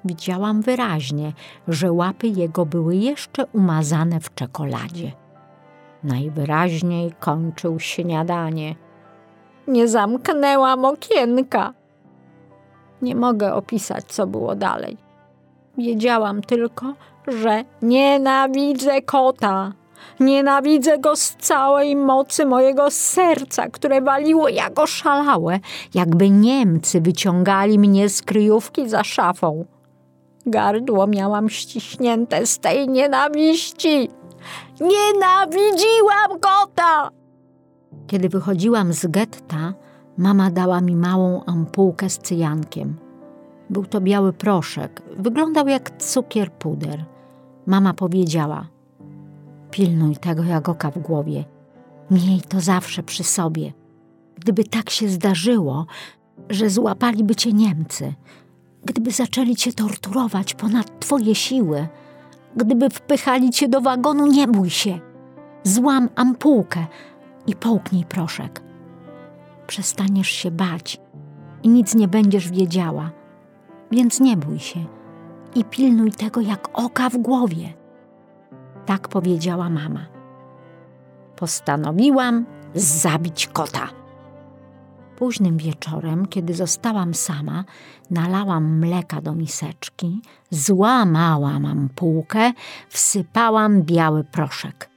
Widziałam 0.06 0.62
wyraźnie, 0.62 1.34
że 1.68 1.92
łapy 1.92 2.28
jego 2.28 2.66
były 2.66 2.96
jeszcze 2.96 3.46
umazane 3.46 4.20
w 4.20 4.36
czekoladzie. 4.36 5.12
Najwyraźniej 6.04 7.12
kończył 7.20 7.80
śniadanie. 7.80 8.76
Nie 9.68 9.88
zamknęłam 9.88 10.86
okienka. 10.86 11.74
Nie 13.02 13.16
mogę 13.16 13.54
opisać, 13.54 14.06
co 14.06 14.28
było 14.28 14.56
dalej. 14.56 14.98
Wiedziałam 15.78 16.42
tylko, 16.42 16.94
że 17.28 17.64
nienawidzę 17.82 19.02
kota, 19.02 19.74
Nienawidzę 20.20 20.98
go 20.98 21.16
z 21.16 21.36
całej 21.36 21.96
mocy 21.96 22.46
mojego 22.46 22.92
serca, 22.92 23.70
które 23.70 24.02
waliło 24.02 24.50
jak 24.50 24.80
oszalałe, 24.80 25.60
jakby 25.94 26.30
Niemcy 26.30 27.02
wyciągali 27.02 27.80
mnie 27.80 28.10
z 28.10 28.22
kryjówki 28.22 28.90
za 28.90 29.04
szafą. 29.04 29.66
Gardło 30.46 31.08
miałam 31.08 31.50
ściśnięte 31.50 32.46
z 32.46 32.60
tej 32.60 32.90
nienawiści. 32.90 34.10
Nienawidziłam 34.82 36.40
kota! 36.42 37.10
Kiedy 38.08 38.30
wychodziłam 38.30 38.94
z 38.94 39.08
getta, 39.08 39.74
mama 40.18 40.52
dała 40.52 40.82
mi 40.82 40.96
małą 40.96 41.44
ampułkę 41.46 42.10
z 42.10 42.18
cyjankiem. 42.18 42.96
Był 43.70 43.86
to 43.86 44.02
biały 44.02 44.34
proszek, 44.34 45.02
wyglądał 45.18 45.68
jak 45.68 45.98
cukier 45.98 46.52
puder. 46.52 47.06
Mama 47.66 47.94
powiedziała: 47.94 48.68
Pilnuj 49.72 50.18
tego 50.18 50.44
jak 50.44 50.70
oka 50.70 50.92
w 50.92 51.00
głowie. 51.00 51.46
Miej 52.12 52.42
to 52.42 52.60
zawsze 52.60 53.04
przy 53.04 53.24
sobie. 53.24 53.74
Gdyby 54.36 54.64
tak 54.64 54.90
się 54.90 55.10
zdarzyło, 55.10 55.86
że 56.50 56.70
złapaliby 56.70 57.36
cię 57.36 57.54
Niemcy, 57.54 58.14
gdyby 58.86 59.12
zaczęli 59.12 59.56
cię 59.56 59.74
torturować 59.74 60.54
ponad 60.54 61.00
twoje 61.00 61.36
siły, 61.36 61.88
gdyby 62.56 62.90
wpychali 62.90 63.50
cię 63.50 63.70
do 63.70 63.82
wagonu, 63.82 64.28
nie 64.28 64.48
bój 64.48 64.70
się. 64.70 65.00
Złam 65.64 66.10
ampułkę 66.16 66.86
i 67.48 67.56
połknij 67.56 68.06
proszek. 68.06 68.62
Przestaniesz 69.68 70.30
się 70.30 70.52
bać 70.52 71.02
i 71.64 71.70
nic 71.70 71.96
nie 71.96 72.08
będziesz 72.08 72.52
wiedziała, 72.52 73.12
więc 73.92 74.20
nie 74.20 74.38
bój 74.38 74.60
się 74.60 74.80
i 75.56 75.64
pilnuj 75.64 76.12
tego 76.12 76.42
jak 76.42 76.70
oka 76.74 77.10
w 77.10 77.18
głowie. 77.18 77.74
Tak 78.86 79.08
powiedziała 79.08 79.70
mama. 79.70 80.06
Postanowiłam 81.36 82.46
zabić 82.76 83.48
kota. 83.48 84.05
Późnym 85.18 85.58
wieczorem, 85.58 86.26
kiedy 86.26 86.54
zostałam 86.54 87.14
sama, 87.14 87.64
nalałam 88.12 88.80
mleka 88.80 89.22
do 89.22 89.36
miseczki, 89.36 90.22
złamałam 90.50 91.66
ampułkę, 91.66 92.52
wsypałam 92.90 93.84
biały 93.84 94.24
proszek. 94.24 94.90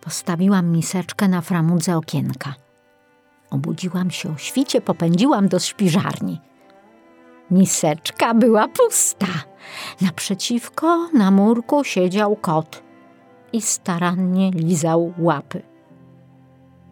Postawiłam 0.00 0.70
miseczkę 0.70 1.28
na 1.28 1.40
framudze 1.40 1.96
okienka. 1.96 2.54
Obudziłam 3.50 4.10
się 4.10 4.32
o 4.32 4.36
świcie, 4.36 4.80
popędziłam 4.80 5.48
do 5.48 5.58
śpiżarni. 5.58 6.40
Miseczka 7.50 8.34
była 8.34 8.68
pusta. 8.68 9.26
Naprzeciwko 10.00 11.08
na 11.14 11.30
murku 11.30 11.84
siedział 11.84 12.36
kot 12.36 12.82
i 13.52 13.62
starannie 13.62 14.50
lizał 14.50 15.12
łapy. 15.18 15.62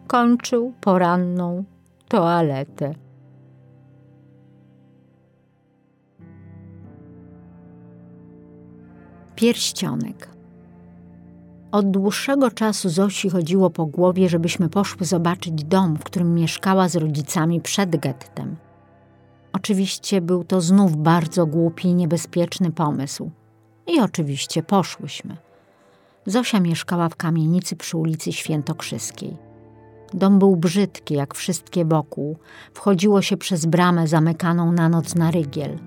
Kończył 0.07 0.73
poranną 0.81 1.63
toaletę. 2.07 2.93
Pierścionek. 9.35 10.29
Od 11.71 11.91
dłuższego 11.91 12.51
czasu 12.51 12.89
Zosi 12.89 13.29
chodziło 13.29 13.69
po 13.69 13.85
głowie, 13.85 14.29
żebyśmy 14.29 14.69
poszły 14.69 15.05
zobaczyć 15.05 15.63
dom, 15.63 15.95
w 15.97 16.03
którym 16.03 16.35
mieszkała 16.35 16.89
z 16.89 16.95
rodzicami 16.95 17.61
przed 17.61 17.95
gettem. 17.95 18.55
Oczywiście 19.53 20.21
był 20.21 20.43
to 20.43 20.61
znów 20.61 20.97
bardzo 20.97 21.45
głupi 21.45 21.87
i 21.87 21.95
niebezpieczny 21.95 22.71
pomysł. 22.71 23.31
I 23.87 23.99
oczywiście 23.99 24.63
poszłyśmy. 24.63 25.37
Zosia 26.25 26.59
mieszkała 26.59 27.09
w 27.09 27.15
kamienicy 27.15 27.75
przy 27.75 27.97
ulicy 27.97 28.33
Świętokrzyskiej. 28.33 29.46
Dom 30.13 30.39
był 30.39 30.55
brzydki, 30.55 31.13
jak 31.13 31.35
wszystkie 31.35 31.85
wokół. 31.85 32.37
Wchodziło 32.73 33.21
się 33.21 33.37
przez 33.37 33.65
bramę 33.65 34.07
zamykaną 34.07 34.71
na 34.71 34.89
noc 34.89 35.15
na 35.15 35.31
rygiel. 35.31 35.79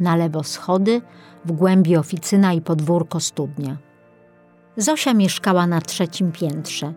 Na 0.00 0.16
lewo 0.16 0.44
schody, 0.44 1.00
w 1.44 1.52
głębi 1.52 1.96
oficyna 1.96 2.52
i 2.52 2.60
podwórko 2.60 3.20
studnia. 3.20 3.76
Zosia 4.76 5.14
mieszkała 5.14 5.66
na 5.66 5.80
trzecim 5.80 6.32
piętrze, 6.32 6.94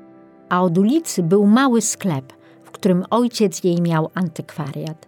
a 0.49 0.61
od 0.61 0.77
ulicy 0.77 1.23
był 1.23 1.47
mały 1.47 1.81
sklep, 1.81 2.33
w 2.63 2.71
którym 2.71 3.03
ojciec 3.09 3.63
jej 3.63 3.81
miał 3.81 4.09
antykwariat. 4.13 5.07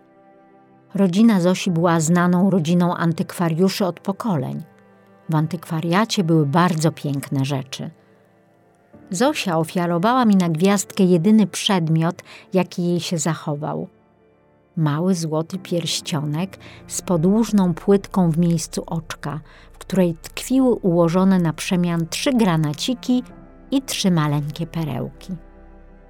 Rodzina 0.96 1.42
Zosi 1.42 1.72
była 1.72 2.00
znaną 2.00 2.50
rodziną 2.50 2.96
antykwariuszy 2.96 3.86
od 3.86 4.00
pokoleń. 4.00 4.64
W 5.30 5.36
antykwariacie 5.36 6.24
były 6.24 6.46
bardzo 6.46 6.92
piękne 6.92 7.46
rzeczy. 7.46 7.90
Zosia 9.14 9.58
ofiarowała 9.58 10.26
mi 10.26 10.36
na 10.36 10.50
gwiazdkę 10.50 11.04
jedyny 11.04 11.48
przedmiot, 11.48 12.22
jaki 12.54 12.88
jej 12.88 13.00
się 13.00 13.18
zachował. 13.18 13.88
Mały 14.78 15.16
złoty 15.16 15.60
pierścionek 15.60 16.58
z 16.88 17.02
podłużną 17.02 17.74
płytką 17.74 18.32
w 18.32 18.38
miejscu 18.38 18.84
oczka, 18.88 19.40
w 19.74 19.78
której 19.78 20.16
tkwiły 20.22 20.76
ułożone 20.76 21.40
na 21.40 21.54
przemian 21.54 22.08
trzy 22.08 22.34
granaciki 22.34 23.24
i 23.72 23.82
trzy 23.82 24.12
maleńkie 24.12 24.68
perełki. 24.68 25.34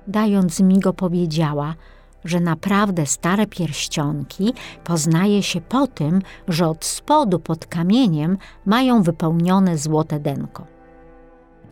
Dając 0.08 0.60
mi 0.60 0.80
go 0.80 0.94
powiedziała– 0.94 1.76
że 2.26 2.40
naprawdę 2.40 3.06
stare 3.06 3.48
pierścionki 3.48 4.54
poznaje 4.84 5.44
się 5.44 5.62
po 5.62 5.88
tym, 5.88 6.22
że 6.48 6.68
od 6.68 6.86
spodu 6.86 7.40
pod 7.40 7.66
kamieniem 7.66 8.38
mają 8.66 9.04
wypełnione 9.04 9.78
złote 9.78 10.20
denko. 10.20 10.73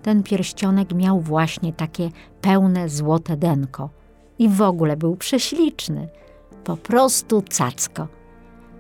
Ten 0.02 0.24
pierścionek 0.24 0.94
miał 0.94 1.20
właśnie 1.20 1.74
takie 1.74 2.10
pełne 2.42 2.90
złote 2.90 3.38
denko 3.38 3.90
i 4.40 4.50
w 4.50 4.62
ogóle 4.62 4.98
był 4.98 5.16
prześliczny, 5.16 6.10
po 6.64 6.78
prostu 6.78 7.42
cacko. 7.42 8.08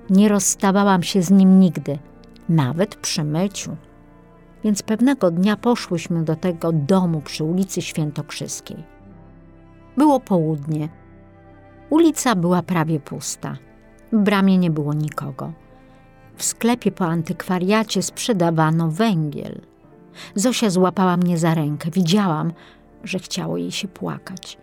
Nie 0.10 0.30
rozstawałam 0.30 1.03
się 1.03 1.22
z 1.22 1.31
nim 1.31 1.60
nigdy, 1.60 1.99
nawet 2.49 2.95
przy 2.95 3.23
myciu. 3.23 3.76
Więc 4.64 4.84
pewnego 4.84 5.31
dnia 5.31 5.57
poszłyśmy 5.57 6.23
do 6.23 6.35
tego 6.35 6.72
domu 6.72 7.22
przy 7.22 7.43
ulicy 7.43 7.81
Świętokrzyskiej. 7.81 8.84
Było 9.98 10.19
południe– 10.19 10.89
Ulica 11.91 12.35
była 12.35 12.64
prawie 12.64 12.99
pusta. 12.99 13.57
W 14.11 14.18
bramie 14.18 14.57
nie 14.57 14.72
było 14.72 14.93
nikogo. 14.93 15.53
W 16.35 16.43
sklepie 16.43 16.91
po 16.91 17.06
antykwariacie 17.06 18.02
sprzedawano 18.02 18.91
węgiel. 18.91 19.61
Zosia 20.35 20.69
złapała 20.69 21.17
mnie 21.17 21.38
za 21.38 21.53
rękę. 21.53 21.91
Widziałam, 21.91 22.53
że 23.03 23.19
chciało 23.19 23.57
jej 23.57 23.71
się 23.71 23.88
płakać. 23.88 24.57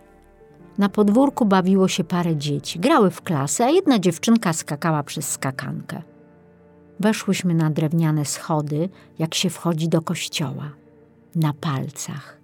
Na 0.77 0.89
podwórku 0.89 1.45
bawiło 1.45 1.87
się 1.87 2.03
parę 2.03 2.35
dzieci. 2.35 2.79
Grały 2.79 3.11
w 3.11 3.21
klasę, 3.21 3.65
a 3.65 3.69
jedna 3.69 3.99
dziewczynka 3.99 4.53
skakała 4.53 5.03
przez 5.03 5.31
skakankę. 5.31 6.01
Weszłyśmy 6.99 7.53
na 7.53 7.69
drewniane 7.69 8.25
schody, 8.25 8.89
jak 9.19 9.35
się 9.35 9.49
wchodzi 9.49 9.89
do 9.89 10.01
kościoła. 10.01 10.71
Na 11.35 11.53
palcach 11.53 12.39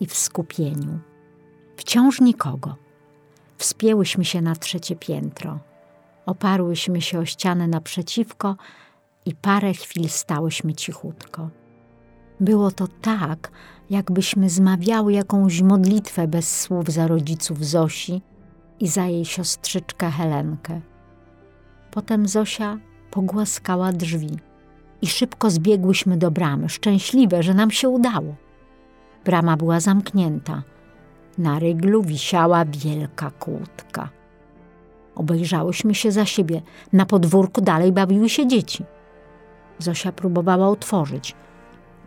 i 0.00 0.06
w 0.06 0.14
skupieniu. 0.14 0.98
Wciąż 1.76 2.20
nikogo. 2.20 2.76
Wspięłyśmy 3.58 4.24
się 4.24 4.42
na 4.42 4.56
trzecie 4.56 4.96
piętro. 4.96 5.58
Oparłyśmy 6.26 7.00
się 7.00 7.18
o 7.18 7.24
ścianę 7.24 7.68
naprzeciwko 7.68 8.56
i 9.26 9.34
parę 9.34 9.72
chwil 9.72 10.08
stałyśmy 10.08 10.74
cichutko. 10.74 11.50
Było 12.40 12.70
to 12.70 12.88
tak, 13.02 13.50
jakbyśmy 13.90 14.50
zmawiały 14.50 15.12
jakąś 15.12 15.62
modlitwę 15.62 16.28
bez 16.28 16.60
słów 16.60 16.88
za 16.88 17.06
rodziców 17.06 17.64
Zosi 17.66 18.22
i 18.80 18.88
za 18.88 19.06
jej 19.06 19.24
siostrzyczkę 19.24 20.10
Helenkę. 20.10 20.80
Potem 21.90 22.28
Zosia 22.28 22.78
pogłaskała 23.10 23.92
drzwi 23.92 24.38
i 25.02 25.06
szybko 25.06 25.50
zbiegłyśmy 25.50 26.16
do 26.16 26.30
bramy, 26.30 26.68
szczęśliwe, 26.68 27.42
że 27.42 27.54
nam 27.54 27.70
się 27.70 27.88
udało. 27.88 28.34
Brama 29.24 29.56
była 29.56 29.80
zamknięta– 29.80 30.62
na 31.40 31.58
ryglu 31.58 32.02
wisiała 32.02 32.64
wielka 32.64 33.30
kłódka. 33.30 34.08
Obejrzałyśmy 35.14 35.94
się 35.94 36.12
za 36.12 36.24
siebie. 36.24 36.62
Na 36.92 37.06
podwórku 37.06 37.60
dalej 37.60 37.92
bawiły 37.92 38.28
się 38.28 38.46
dzieci. 38.46 38.84
Zosia 39.78 40.12
próbowała 40.12 40.68
otworzyć. 40.68 41.34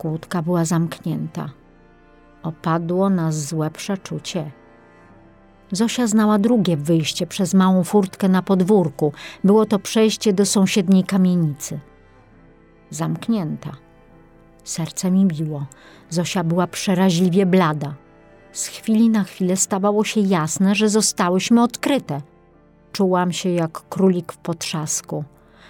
Kłódka 0.03 0.41
była 0.41 0.65
zamknięta. 0.65 1.49
Opadło 2.43 3.09
nas 3.09 3.47
złe 3.47 3.71
przeczucie. 3.71 4.51
Zosia 5.71 6.07
znała 6.07 6.39
drugie 6.39 6.77
wyjście 6.77 7.27
przez 7.27 7.53
małą 7.53 7.83
furtkę 7.83 8.29
na 8.29 8.41
podwórku. 8.41 9.13
Było 9.43 9.65
to 9.65 9.79
przejście 9.79 10.33
do 10.33 10.45
sąsiedniej 10.45 11.03
kamienicy. 11.03 11.79
Zamknięta. 12.89 13.71
Serce 14.63 15.11
mi 15.11 15.25
biło. 15.25 15.65
Zosia 16.09 16.43
była 16.43 16.67
przeraźliwie 16.67 17.45
blada. 17.45 17.93
Z 18.51 18.67
chwili 18.67 19.09
na 19.09 19.23
chwilę 19.23 19.57
stawało 19.57 20.03
się 20.03 20.21
jasne, 20.21 20.75
że 20.75 20.89
zostałyśmy 20.89 21.63
odkryte. 21.63 22.21
Czułam 22.91 23.31
się 23.31 23.49
jak 23.49 23.89
królik 23.89 24.33
w 24.33 24.37
potrzasku. 24.37 25.23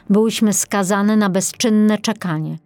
Byłyśmy 0.10 0.54
skazane 0.54 1.18
na 1.18 1.30
bezczynne 1.30 1.98
czekanie. 1.98 2.58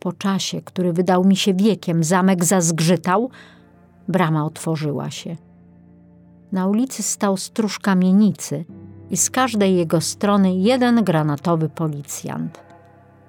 Po 0.00 0.12
czasie, 0.12 0.62
który 0.62 0.92
wydał 0.92 1.24
mi 1.24 1.36
się 1.36 1.54
wiekiem, 1.54 2.04
zamek 2.04 2.44
zazgrzytał, 2.44 3.30
Brama 4.08 4.44
otworzyła 4.44 5.10
się. 5.10 5.36
Na 6.52 6.66
ulicy 6.66 7.02
stał 7.02 7.36
stróż 7.36 7.78
kamienicy 7.78 8.64
i 9.10 9.16
z 9.16 9.30
każdej 9.30 9.76
jego 9.76 10.00
strony 10.00 10.54
jeden 10.54 11.04
granatowy 11.04 11.68
policjant. 11.68 12.62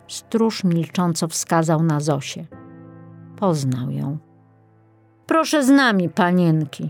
Stróż 0.08 0.64
milcząco 0.64 1.28
wskazał 1.28 1.84
na 1.84 2.00
Zosię. 2.00 2.46
Poznał 3.38 3.92
ją. 3.92 4.18
Proszę 5.26 5.64
z 5.64 5.70
nami, 5.70 6.10
panienki. 6.10 6.90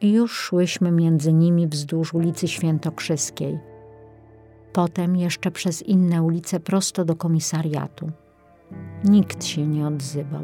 I 0.00 0.12
już 0.12 0.32
szłyśmy 0.32 0.90
między 0.90 1.32
nimi 1.32 1.66
wzdłuż 1.66 2.14
ulicy 2.14 2.48
Świętokrzyskiej. 2.48 3.58
Potem 4.72 5.16
jeszcze 5.16 5.50
przez 5.50 5.82
inne 5.82 6.22
ulice 6.22 6.60
prosto 6.60 7.04
do 7.04 7.16
komisariatu. 7.16 8.10
Nikt 9.04 9.44
się 9.44 9.66
nie 9.66 9.86
odzywał. 9.86 10.42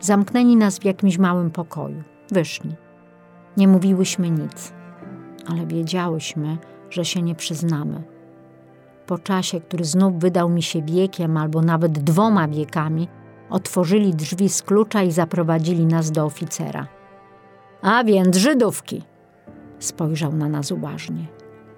Zamknęli 0.00 0.56
nas 0.56 0.78
w 0.78 0.84
jakimś 0.84 1.18
małym 1.18 1.50
pokoju. 1.50 2.02
Wyszli. 2.30 2.74
Nie 3.56 3.68
mówiłyśmy 3.68 4.30
nic, 4.30 4.72
ale 5.46 5.66
wiedziałyśmy, 5.66 6.58
że 6.90 7.04
się 7.04 7.22
nie 7.22 7.34
przyznamy. 7.34 8.02
Po 9.06 9.18
czasie, 9.18 9.60
który 9.60 9.84
znów 9.84 10.18
wydał 10.18 10.48
mi 10.48 10.62
się 10.62 10.82
wiekiem 10.82 11.36
albo 11.36 11.62
nawet 11.62 11.92
dwoma 11.92 12.48
wiekami, 12.48 13.08
otworzyli 13.50 14.14
drzwi 14.14 14.48
z 14.48 14.62
klucza 14.62 15.02
i 15.02 15.12
zaprowadzili 15.12 15.86
nas 15.86 16.10
do 16.10 16.24
oficera. 16.24 16.86
A 17.82 18.04
więc 18.04 18.36
Żydówki! 18.36 19.02
Spojrzał 19.78 20.32
na 20.32 20.48
nas 20.48 20.72
uważnie. 20.72 21.26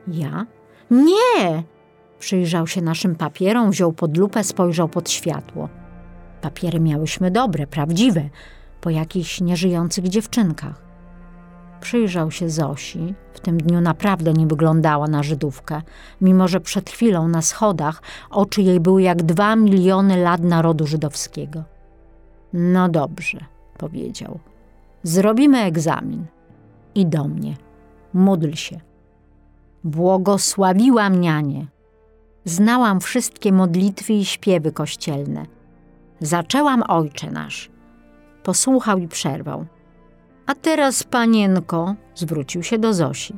Ja? 0.09 0.47
Nie! 0.91 1.63
Przyjrzał 2.19 2.67
się 2.67 2.83
naszym 2.83 3.17
papierom, 3.17 3.71
wziął 3.71 3.93
pod 3.93 4.17
lupę, 4.17 4.45
spojrzał 4.45 4.89
pod 4.89 5.11
światło. 5.11 5.69
Papiery 6.41 6.81
miałyśmy 6.81 7.31
dobre, 7.31 7.67
prawdziwe, 7.67 8.29
po 8.81 8.91
jakichś 8.91 9.41
nieżyjących 9.41 10.09
dziewczynkach. 10.09 10.89
Przyjrzał 11.81 12.31
się 12.31 12.51
Zosi. 12.51 13.15
W 13.35 13.41
tym 13.41 13.59
dniu 13.59 13.81
naprawdę 13.81 14.33
nie 14.33 14.47
wyglądała 14.47 15.07
na 15.07 15.23
Żydówkę, 15.23 15.83
mimo 16.21 16.49
że 16.49 16.61
przed 16.61 16.91
chwilą 16.91 17.29
na 17.29 17.43
schodach 17.43 18.03
oczy 18.31 18.63
jej 18.63 18.81
były 18.81 19.03
jak 19.03 19.23
dwa 19.23 19.57
miliony 19.57 20.17
lat 20.17 20.43
narodu 20.43 20.87
żydowskiego. 20.87 21.65
No 22.53 22.89
dobrze, 22.89 23.39
powiedział. 23.79 24.39
Zrobimy 25.03 25.59
egzamin. 25.59 26.27
I 26.95 27.07
do 27.07 27.25
mnie. 27.25 27.57
Módl 28.15 28.53
się. 28.53 28.81
Błogosławiłam 29.85 31.21
nianie. 31.21 31.67
Znałam 32.49 33.01
wszystkie 33.01 33.53
modlitwy 33.53 34.13
i 34.13 34.25
śpiewy 34.25 34.73
kościelne. 34.73 35.47
Zaczęłam 36.21 36.83
Ojcze 36.89 37.31
Nasz. 37.31 37.71
Posłuchał 38.43 38.99
i 38.99 39.09
przerwał. 39.09 39.67
A 40.47 40.55
teraz, 40.55 41.05
panienko, 41.05 41.95
zwrócił 42.15 42.63
się 42.63 42.79
do 42.79 42.95
Zosi. 42.95 43.35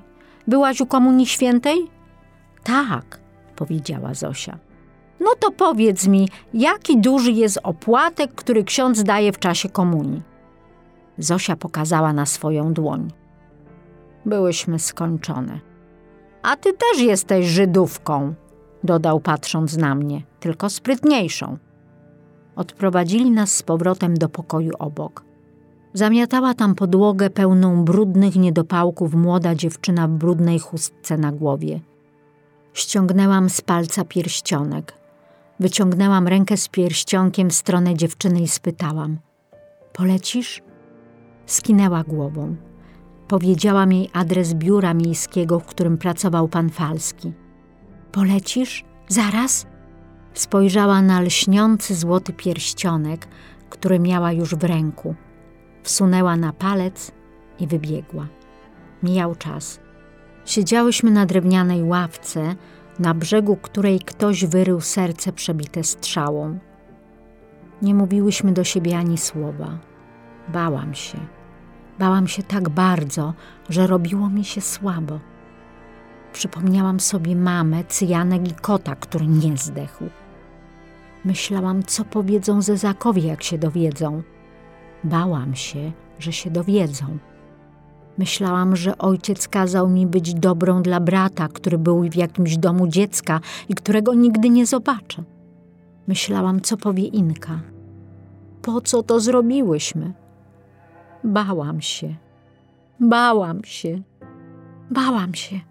Byłaś 0.46 0.80
u 0.80 0.86
Komunii 0.86 1.26
Świętej? 1.26 1.90
Tak, 2.64 3.20
powiedziała 3.56 4.14
Zosia. 4.14 4.58
No 5.20 5.30
to 5.40 5.50
powiedz 5.50 6.06
mi, 6.06 6.28
jaki 6.54 7.00
duży 7.00 7.32
jest 7.32 7.58
opłatek, 7.62 8.34
który 8.34 8.64
ksiądz 8.64 9.02
daje 9.02 9.32
w 9.32 9.38
czasie 9.38 9.68
komunii? 9.68 10.22
Zosia 11.18 11.56
pokazała 11.56 12.12
na 12.12 12.26
swoją 12.26 12.72
dłoń. 12.72 13.10
Byłyśmy 14.26 14.78
skończone. 14.78 15.60
A 16.42 16.56
ty 16.56 16.72
też 16.72 17.02
jesteś 17.02 17.46
Żydówką, 17.46 18.34
dodał 18.84 19.20
patrząc 19.20 19.76
na 19.76 19.94
mnie, 19.94 20.22
tylko 20.40 20.70
sprytniejszą. 20.70 21.58
Odprowadzili 22.56 23.30
nas 23.30 23.56
z 23.56 23.62
powrotem 23.62 24.14
do 24.14 24.28
pokoju 24.28 24.72
obok. 24.78 25.24
Zamiatała 25.92 26.54
tam 26.54 26.74
podłogę 26.74 27.30
pełną 27.30 27.84
brudnych 27.84 28.36
niedopałków 28.36 29.14
młoda 29.14 29.54
dziewczyna 29.54 30.08
w 30.08 30.10
brudnej 30.10 30.58
chustce 30.58 31.18
na 31.18 31.32
głowie. 31.32 31.80
Ściągnęłam 32.72 33.50
z 33.50 33.60
palca 33.60 34.04
pierścionek. 34.04 34.94
Wyciągnęłam 35.60 36.28
rękę 36.28 36.56
z 36.56 36.68
pierścionkiem 36.68 37.50
w 37.50 37.54
stronę 37.54 37.94
dziewczyny 37.94 38.40
i 38.40 38.48
spytałam: 38.48 39.18
Polecisz? 39.92 40.62
Skinęła 41.46 42.04
głową. 42.04 42.56
Powiedziałam 43.28 43.92
jej 43.92 44.10
adres 44.12 44.54
biura 44.54 44.94
miejskiego, 44.94 45.60
w 45.60 45.66
którym 45.66 45.98
pracował 45.98 46.48
pan 46.48 46.70
Falski. 46.70 47.32
Polecisz? 48.12 48.84
Zaraz? 49.08 49.66
Spojrzała 50.34 51.02
na 51.02 51.20
lśniący 51.20 51.94
złoty 51.94 52.32
pierścionek, 52.32 53.28
który 53.70 53.98
miała 53.98 54.32
już 54.32 54.54
w 54.54 54.64
ręku. 54.64 55.14
Wsunęła 55.82 56.36
na 56.36 56.52
palec 56.52 57.12
i 57.60 57.66
wybiegła. 57.66 58.26
Mijał 59.02 59.34
czas. 59.34 59.80
Siedziałyśmy 60.44 61.10
na 61.10 61.26
drewnianej 61.26 61.82
ławce, 61.82 62.54
na 62.98 63.14
brzegu 63.14 63.56
której 63.56 64.00
ktoś 64.00 64.44
wyrył 64.44 64.80
serce 64.80 65.32
przebite 65.32 65.84
strzałą. 65.84 66.58
Nie 67.82 67.94
mówiłyśmy 67.94 68.52
do 68.52 68.64
siebie 68.64 68.98
ani 68.98 69.18
słowa. 69.18 69.78
Bałam 70.48 70.94
się. 70.94 71.18
Bałam 71.98 72.28
się 72.28 72.42
tak 72.42 72.68
bardzo, 72.68 73.34
że 73.68 73.86
robiło 73.86 74.30
mi 74.30 74.44
się 74.44 74.60
słabo. 74.60 75.20
Przypomniałam 76.32 77.00
sobie 77.00 77.36
mamę, 77.36 77.84
cyjanek 77.84 78.48
i 78.48 78.54
kota, 78.54 78.96
który 78.96 79.26
nie 79.26 79.56
zdechł. 79.56 80.04
Myślałam, 81.24 81.82
co 81.82 82.04
powiedzą 82.04 82.62
Zezakowi, 82.62 83.22
jak 83.22 83.42
się 83.42 83.58
dowiedzą. 83.58 84.22
Bałam 85.04 85.54
się, 85.54 85.92
że 86.18 86.32
się 86.32 86.50
dowiedzą. 86.50 87.18
Myślałam, 88.18 88.76
że 88.76 88.98
ojciec 88.98 89.48
kazał 89.48 89.88
mi 89.88 90.06
być 90.06 90.34
dobrą 90.34 90.82
dla 90.82 91.00
brata, 91.00 91.48
który 91.48 91.78
był 91.78 92.10
w 92.10 92.16
jakimś 92.16 92.56
domu 92.56 92.88
dziecka 92.88 93.40
i 93.68 93.74
którego 93.74 94.14
nigdy 94.14 94.50
nie 94.50 94.66
zobaczę. 94.66 95.22
Myślałam, 96.08 96.60
co 96.60 96.76
powie 96.76 97.04
Inka. 97.04 97.60
Po 98.62 98.80
co 98.80 99.02
to 99.02 99.20
zrobiłyśmy? 99.20 100.12
Bałam 101.24 101.80
się. 101.80 102.14
Bałam 103.00 103.64
się. 103.64 104.02
Bałam 104.90 105.34
się. 105.34 105.69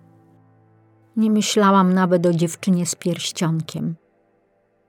Nie 1.19 1.31
myślałam 1.31 1.93
nawet 1.93 2.25
o 2.25 2.33
dziewczynie 2.33 2.85
z 2.85 2.95
pierścionkiem. 2.95 3.95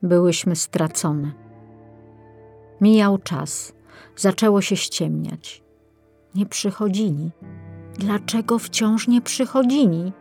Byłyśmy 0.03 0.57
stracone. 0.57 1.33
Mijał 2.81 3.19
czas. 3.19 3.73
Zaczęło 4.17 4.61
się 4.61 4.77
ściemniać. 4.77 5.63
Nie 6.35 6.47
przychodzili. 6.47 7.31
Dlaczego 7.99 8.59
wciąż 8.59 9.09
nie 9.09 9.21
przychodzili? 9.21 10.13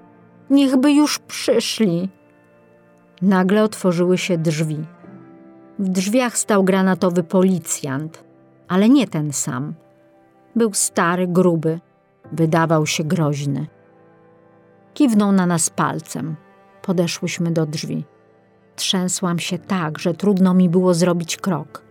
Niechby 0.49 0.91
już 0.91 1.19
przyszli. 1.19 2.09
Nagle 3.21 3.63
otworzyły 3.63 4.17
się 4.17 4.37
drzwi. 4.37 4.85
W 5.79 5.89
drzwiach 5.89 6.37
stał 6.37 6.63
granatowy 6.63 7.23
policjant, 7.23 8.23
ale 8.67 8.89
nie 8.89 9.07
ten 9.07 9.33
sam. 9.33 9.73
Był 10.55 10.73
stary, 10.73 11.27
gruby, 11.27 11.79
wydawał 12.31 12.85
się 12.85 13.03
groźny. 13.03 13.78
Kiwnął 14.93 15.31
na 15.31 15.45
nas 15.45 15.69
palcem. 15.69 16.35
Podeszłyśmy 16.81 17.51
do 17.51 17.65
drzwi. 17.65 18.05
Trzęsłam 18.75 19.39
się 19.39 19.57
tak, 19.57 19.99
że 19.99 20.13
trudno 20.13 20.53
mi 20.53 20.69
było 20.69 20.93
zrobić 20.93 21.37
krok. 21.37 21.83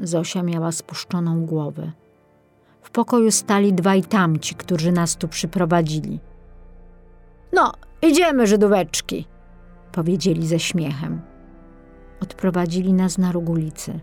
Zosia 0.00 0.42
miała 0.42 0.72
spuszczoną 0.72 1.46
głowę. 1.46 1.92
W 2.82 2.90
pokoju 2.90 3.30
stali 3.30 3.72
dwaj 3.72 4.02
tamci, 4.02 4.54
którzy 4.54 4.92
nas 4.92 5.16
tu 5.16 5.28
przyprowadzili. 5.28 6.20
No, 7.52 7.72
idziemy, 8.02 8.46
Żydóweczki, 8.46 9.26
powiedzieli 9.92 10.46
ze 10.46 10.58
śmiechem. 10.58 11.20
Odprowadzili 12.20 12.92
nas 12.92 13.18
na 13.18 13.32
róg 13.32 13.48
ulicy. 13.48 14.00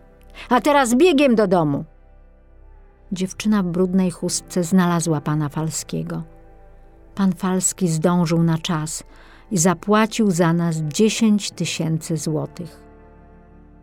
A 0.49 0.61
teraz 0.61 0.95
biegiem 0.95 1.35
do 1.35 1.47
domu. 1.47 1.85
Dziewczyna 3.11 3.63
w 3.63 3.65
brudnej 3.65 4.11
chustce 4.11 4.63
znalazła 4.63 5.21
pana 5.21 5.49
Falskiego. 5.49 6.23
Pan 7.15 7.33
Falski 7.33 7.87
zdążył 7.87 8.43
na 8.43 8.57
czas 8.57 9.03
i 9.51 9.57
zapłacił 9.57 10.31
za 10.31 10.53
nas 10.53 10.77
dziesięć 10.77 11.51
tysięcy 11.51 12.17
złotych. 12.17 12.83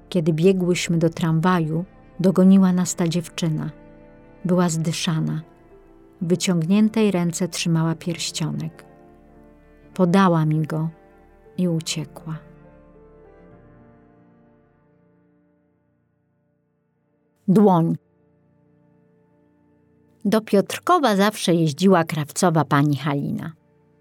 Kiedy 0.09 0.33
biegłyśmy 0.33 0.99
do 0.99 1.11
tramwaju, 1.11 1.85
dogoniła 2.21 2.73
nas 2.73 2.95
ta 2.95 3.09
dziewczyna. 3.09 3.71
Była 4.45 4.69
zdyszana. 4.69 5.43
W 6.21 6.29
wyciągniętej 6.29 7.11
ręce 7.11 7.49
trzymała 7.49 7.95
pierścionek. 7.95 8.85
Podała 9.95 10.45
mi 10.45 10.63
go 10.63 10.89
i 11.59 11.69
uciekła. 11.69 12.39
Dłoń. 17.49 17.97
Do 20.29 20.41
Piotrkowa 20.41 21.17
zawsze 21.17 21.55
jeździła 21.55 22.05
krawcowa 22.05 22.65
pani 22.65 22.97
Halina. 22.97 23.53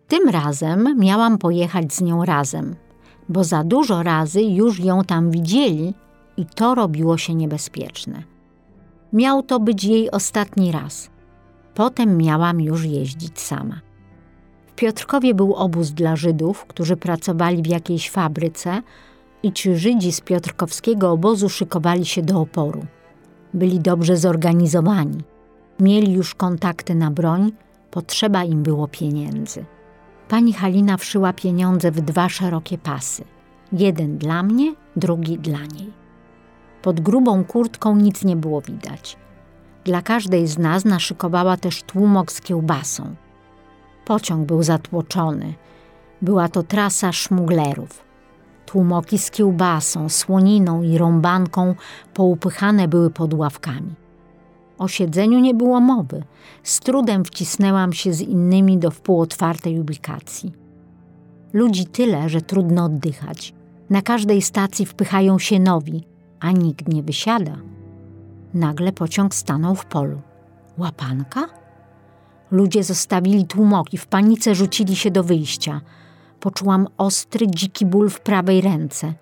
Tym 0.08 0.30
razem 0.30 0.96
miałam 1.00 1.38
pojechać 1.38 1.94
z 1.94 2.02
nią 2.02 2.26
razem, 2.26 2.76
bo 3.30 3.44
za 3.44 3.64
dużo 3.64 4.04
razy 4.04 4.42
już 4.42 4.80
ją 4.80 5.04
tam 5.04 5.32
widzieli 5.32 5.94
i 6.38 6.46
to 6.46 6.76
robiło 6.76 7.18
się 7.18 7.36
niebezpieczne. 7.36 8.24
Miał 9.14 9.44
to 9.44 9.60
być 9.60 9.84
jej 9.84 10.12
ostatni 10.12 10.72
raz. 10.72 11.10
Potem 11.74 12.18
miałam 12.18 12.62
już 12.62 12.86
jeździć 12.86 13.40
sama. 13.40 13.82
W 14.68 14.76
Piotrkowie 14.76 15.34
był 15.34 15.54
obóz 15.54 15.92
dla 15.92 16.16
Żydów, 16.16 16.66
którzy 16.66 16.98
pracowali 16.98 17.64
w 17.64 17.68
jakiejś 17.68 18.10
fabryce 18.10 18.82
i 19.44 19.54
ci 19.54 19.76
Żydzi 19.76 20.12
z 20.12 20.22
piotrkowskiego 20.22 21.12
obozu 21.12 21.50
szykowali 21.50 22.06
się 22.06 22.22
do 22.22 22.42
oporu. 22.42 22.86
Byli 23.54 23.80
dobrze 23.80 24.18
zorganizowani. 24.18 25.37
Mieli 25.80 26.14
już 26.14 26.36
kontakty 26.36 26.96
na 26.96 27.12
broń, 27.12 27.52
potrzeba 27.92 28.44
im 28.44 28.64
było 28.64 28.88
pieniędzy. 28.88 29.66
Pani 30.30 30.54
Halina 30.54 30.98
wszyła 30.98 31.34
pieniądze 31.34 31.92
w 31.92 32.02
dwa 32.02 32.30
szerokie 32.30 32.78
pasy. 32.78 33.24
Jeden 33.72 34.18
dla 34.18 34.44
mnie, 34.44 34.76
drugi 34.96 35.38
dla 35.38 35.60
niej. 35.60 35.94
Pod 36.82 37.00
grubą 37.00 37.44
kurtką 37.44 37.96
nic 37.96 38.24
nie 38.24 38.36
było 38.36 38.62
widać. 38.62 39.18
Dla 39.84 40.02
każdej 40.02 40.48
z 40.48 40.58
nas 40.58 40.86
naszykowała 40.86 41.58
też 41.58 41.84
tłumok 41.84 42.32
z 42.32 42.42
kiełbasą. 42.42 43.16
Pociąg 44.06 44.48
był 44.48 44.64
zatłoczony. 44.64 45.54
Była 46.22 46.50
to 46.50 46.64
trasa 46.64 47.12
szmuglerów. 47.12 48.04
Tłumoki 48.66 49.18
z 49.18 49.32
kiełbasą, 49.32 50.10
słoniną 50.10 50.84
i 50.84 50.98
rąbanką 50.98 51.76
poupychane 52.14 52.88
były 52.88 53.10
pod 53.10 53.34
ławkami. 53.34 54.07
O 54.78 54.88
siedzeniu 54.88 55.40
nie 55.40 55.54
było 55.54 55.80
mowy. 55.80 56.24
Z 56.64 56.80
trudem 56.80 57.26
wcisnęłam 57.26 57.94
się 57.94 58.14
z 58.14 58.22
innymi 58.22 58.78
do 58.78 58.92
wpół 58.92 59.22
otwartej 59.22 59.80
ubikacji. 59.80 60.54
Ludzi 61.54 61.86
tyle, 61.86 62.30
że 62.30 62.42
trudno 62.42 62.86
oddychać. 62.86 63.54
Na 63.90 64.02
każdej 64.02 64.42
stacji 64.42 64.86
wpychają 64.86 65.40
się 65.40 65.60
nowi, 65.60 66.04
a 66.40 66.52
nikt 66.52 66.88
nie 66.88 67.04
wysiada. 67.04 67.58
Nagle 68.54 68.92
pociąg 68.92 69.36
stanął 69.36 69.76
w 69.76 69.86
polu. 69.86 70.22
Łapanka? 70.78 71.48
Ludzie 72.52 72.84
zostawili 72.84 73.46
tłumoki, 73.46 73.98
w 73.98 74.08
panice 74.08 74.56
rzucili 74.56 74.96
się 74.96 75.12
do 75.12 75.24
wyjścia. 75.24 75.82
Poczułam 76.40 76.88
ostry, 76.98 77.48
dziki 77.48 77.86
ból 77.86 78.10
w 78.10 78.20
prawej 78.20 78.62
ręce. 78.62 79.14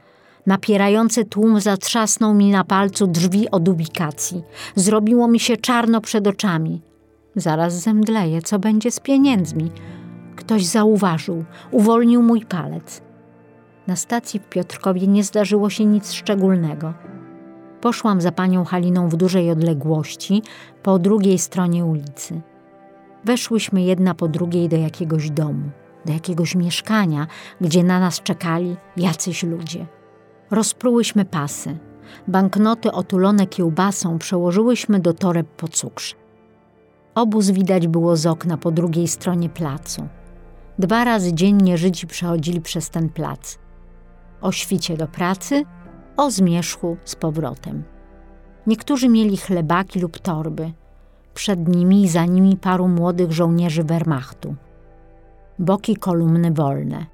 Napierający 0.45 1.25
tłum 1.25 1.59
zatrzasnął 1.59 2.33
mi 2.33 2.51
na 2.51 2.63
palcu 2.63 3.07
drzwi 3.07 3.51
od 3.51 3.69
ubikacji. 3.69 4.43
Zrobiło 4.75 5.27
mi 5.27 5.39
się 5.39 5.57
czarno 5.57 6.01
przed 6.01 6.27
oczami. 6.27 6.81
Zaraz 7.35 7.81
zemdleję, 7.81 8.41
co 8.41 8.59
będzie 8.59 8.91
z 8.91 8.99
pieniędzmi? 8.99 9.71
Ktoś 10.35 10.65
zauważył, 10.65 11.45
uwolnił 11.71 12.21
mój 12.21 12.45
palec. 12.45 13.01
Na 13.87 13.95
stacji 13.95 14.39
w 14.39 14.49
Piotrkowie 14.49 15.07
nie 15.07 15.23
zdarzyło 15.23 15.69
się 15.69 15.85
nic 15.85 16.11
szczególnego. 16.11 16.93
Poszłam 17.81 18.21
za 18.21 18.31
panią 18.31 18.65
Haliną 18.65 19.09
w 19.09 19.15
dużej 19.15 19.51
odległości, 19.51 20.41
po 20.83 20.99
drugiej 20.99 21.37
stronie 21.37 21.85
ulicy. 21.85 22.41
Weszłyśmy 23.23 23.81
jedna 23.81 24.13
po 24.13 24.27
drugiej 24.27 24.69
do 24.69 24.77
jakiegoś 24.77 25.29
domu, 25.29 25.69
do 26.05 26.13
jakiegoś 26.13 26.55
mieszkania, 26.55 27.27
gdzie 27.61 27.83
na 27.83 27.99
nas 27.99 28.21
czekali 28.21 28.77
jacyś 28.97 29.43
ludzie. 29.43 29.85
Rozprułyśmy 30.55 31.25
pasy. 31.25 31.77
Banknoty 32.27 32.91
otulone 32.91 33.47
kiełbasą 33.47 34.19
przełożyłyśmy 34.19 34.99
do 34.99 35.13
toreb 35.13 35.47
po 35.47 35.67
cukrze. 35.67 36.15
Obóz 37.15 37.49
widać 37.49 37.87
było 37.87 38.15
z 38.15 38.25
okna 38.25 38.57
po 38.57 38.71
drugiej 38.71 39.07
stronie 39.07 39.49
placu. 39.49 40.07
Dwa 40.79 41.03
razy 41.03 41.33
dziennie 41.33 41.77
Żydzi 41.77 42.07
przechodzili 42.07 42.61
przez 42.61 42.89
ten 42.89 43.09
plac. 43.09 43.59
O 44.41 44.51
świcie 44.51 44.97
do 44.97 45.07
pracy, 45.07 45.65
o 46.17 46.31
zmierzchu 46.31 46.97
z 47.05 47.15
powrotem. 47.15 47.83
Niektórzy 48.67 49.09
mieli 49.09 49.37
chlebaki 49.37 49.99
lub 49.99 50.19
torby. 50.19 50.71
Przed 51.33 51.67
nimi 51.67 52.03
i 52.03 52.09
za 52.09 52.25
nimi 52.25 52.57
paru 52.57 52.87
młodych 52.87 53.31
żołnierzy 53.31 53.83
Wehrmachtu. 53.83 54.55
Boki 55.59 55.95
kolumny 55.95 56.51
wolne. 56.51 57.05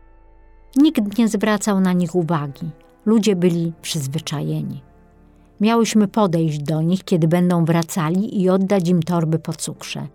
Nikt 0.76 1.18
nie 1.18 1.27
zwracał 1.27 1.80
na 1.80 1.93
nich 1.93 2.15
uwagi. 2.15 2.72
Ludzie 3.06 3.36
byli 3.36 3.73
przyzwyczajeni. 3.82 4.82
Miałyśmy 5.61 6.07
podejść 6.07 6.60
do 6.60 6.82
nich, 6.82 7.03
kiedy 7.03 7.28
będą 7.28 7.65
wracali 7.65 8.41
i 8.41 8.49
oddać 8.49 8.90
im 8.90 9.03
torby 9.03 9.40
po 9.40 9.53
cukrze. 9.53 10.07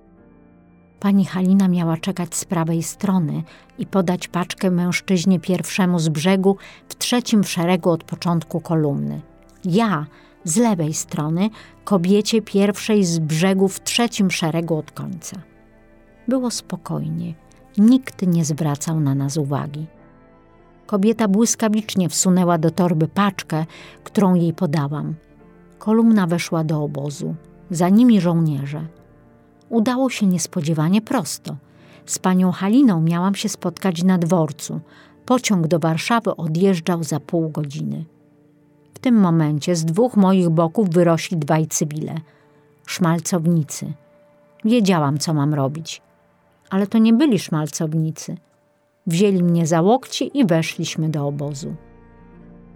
Pani 1.01 1.25
Halina 1.25 1.69
miała 1.69 1.97
czekać 1.97 2.35
z 2.35 2.45
prawej 2.45 2.83
strony 2.83 3.43
i 3.79 3.87
podać 3.87 4.29
paczkę 4.29 4.71
mężczyźnie 4.71 5.41
pierwszemu 5.41 5.99
z 5.99 6.09
brzegu 6.09 6.57
w 6.89 6.95
trzecim 6.95 7.45
szeregu 7.45 7.91
od 7.91 8.05
początku 8.05 8.61
kolumny. 8.61 9.21
Ja 9.65 10.07
z 10.45 10.57
lewej 10.57 10.95
strony, 10.95 11.51
kobiecie 11.85 12.43
pierwszej 12.43 13.05
z 13.05 13.19
brzegu 13.19 13.69
w 13.69 13.81
trzecim 13.81 14.31
szeregu 14.31 14.77
od 14.77 14.91
końca. 14.91 15.37
Było 16.29 16.51
spokojnie, 16.51 17.35
nikt 17.79 18.27
nie 18.27 18.45
zwracał 18.45 19.01
na 19.01 19.15
nas 19.15 19.37
uwagi. 19.37 19.87
Kobieta 20.87 21.29
błyskawicznie 21.29 22.09
wsunęła 22.09 22.59
do 22.59 22.71
torby 22.71 23.09
paczkę, 23.09 23.67
którą 24.05 24.35
jej 24.35 24.53
podałam. 24.53 25.15
Kolumna 25.79 26.27
weszła 26.27 26.65
do 26.65 26.83
obozu, 26.83 27.35
za 27.71 27.89
nimi 27.89 28.21
żołnierze. 28.21 28.87
Udało 29.69 30.11
się 30.11 30.27
niespodziewanie 30.27 31.03
prosto. 31.03 31.57
Z 32.07 32.19
panią 32.19 32.53
Haliną 32.53 33.01
miałam 33.01 33.35
się 33.35 33.49
spotkać 33.49 34.03
na 34.03 34.19
dworcu. 34.19 34.81
Pociąg 35.27 35.67
do 35.67 35.79
Warszawy 35.79 36.37
odjeżdżał 36.37 37.05
za 37.05 37.21
pół 37.21 37.49
godziny. 37.51 38.05
W 38.95 38.99
tym 38.99 39.15
momencie 39.15 39.77
z 39.77 39.85
dwóch 39.85 40.17
moich 40.17 40.51
boków 40.51 40.91
wyrośli 40.91 41.37
dwaj 41.37 41.67
cywile. 41.67 42.15
Szmalcownicy. 42.87 43.93
Wiedziałam, 44.65 45.19
co 45.19 45.35
mam 45.35 45.55
robić. 45.55 46.03
Ale 46.71 46.87
to 46.87 46.99
nie 46.99 47.13
byli 47.13 47.39
szmalcownicy. 47.39 48.37
Wzięli 49.07 49.43
mnie 49.43 49.67
za 49.67 49.83
łokcie 49.83 50.25
i 50.25 50.47
weszliśmy 50.47 51.09
do 51.09 51.27
obozu. 51.27 51.75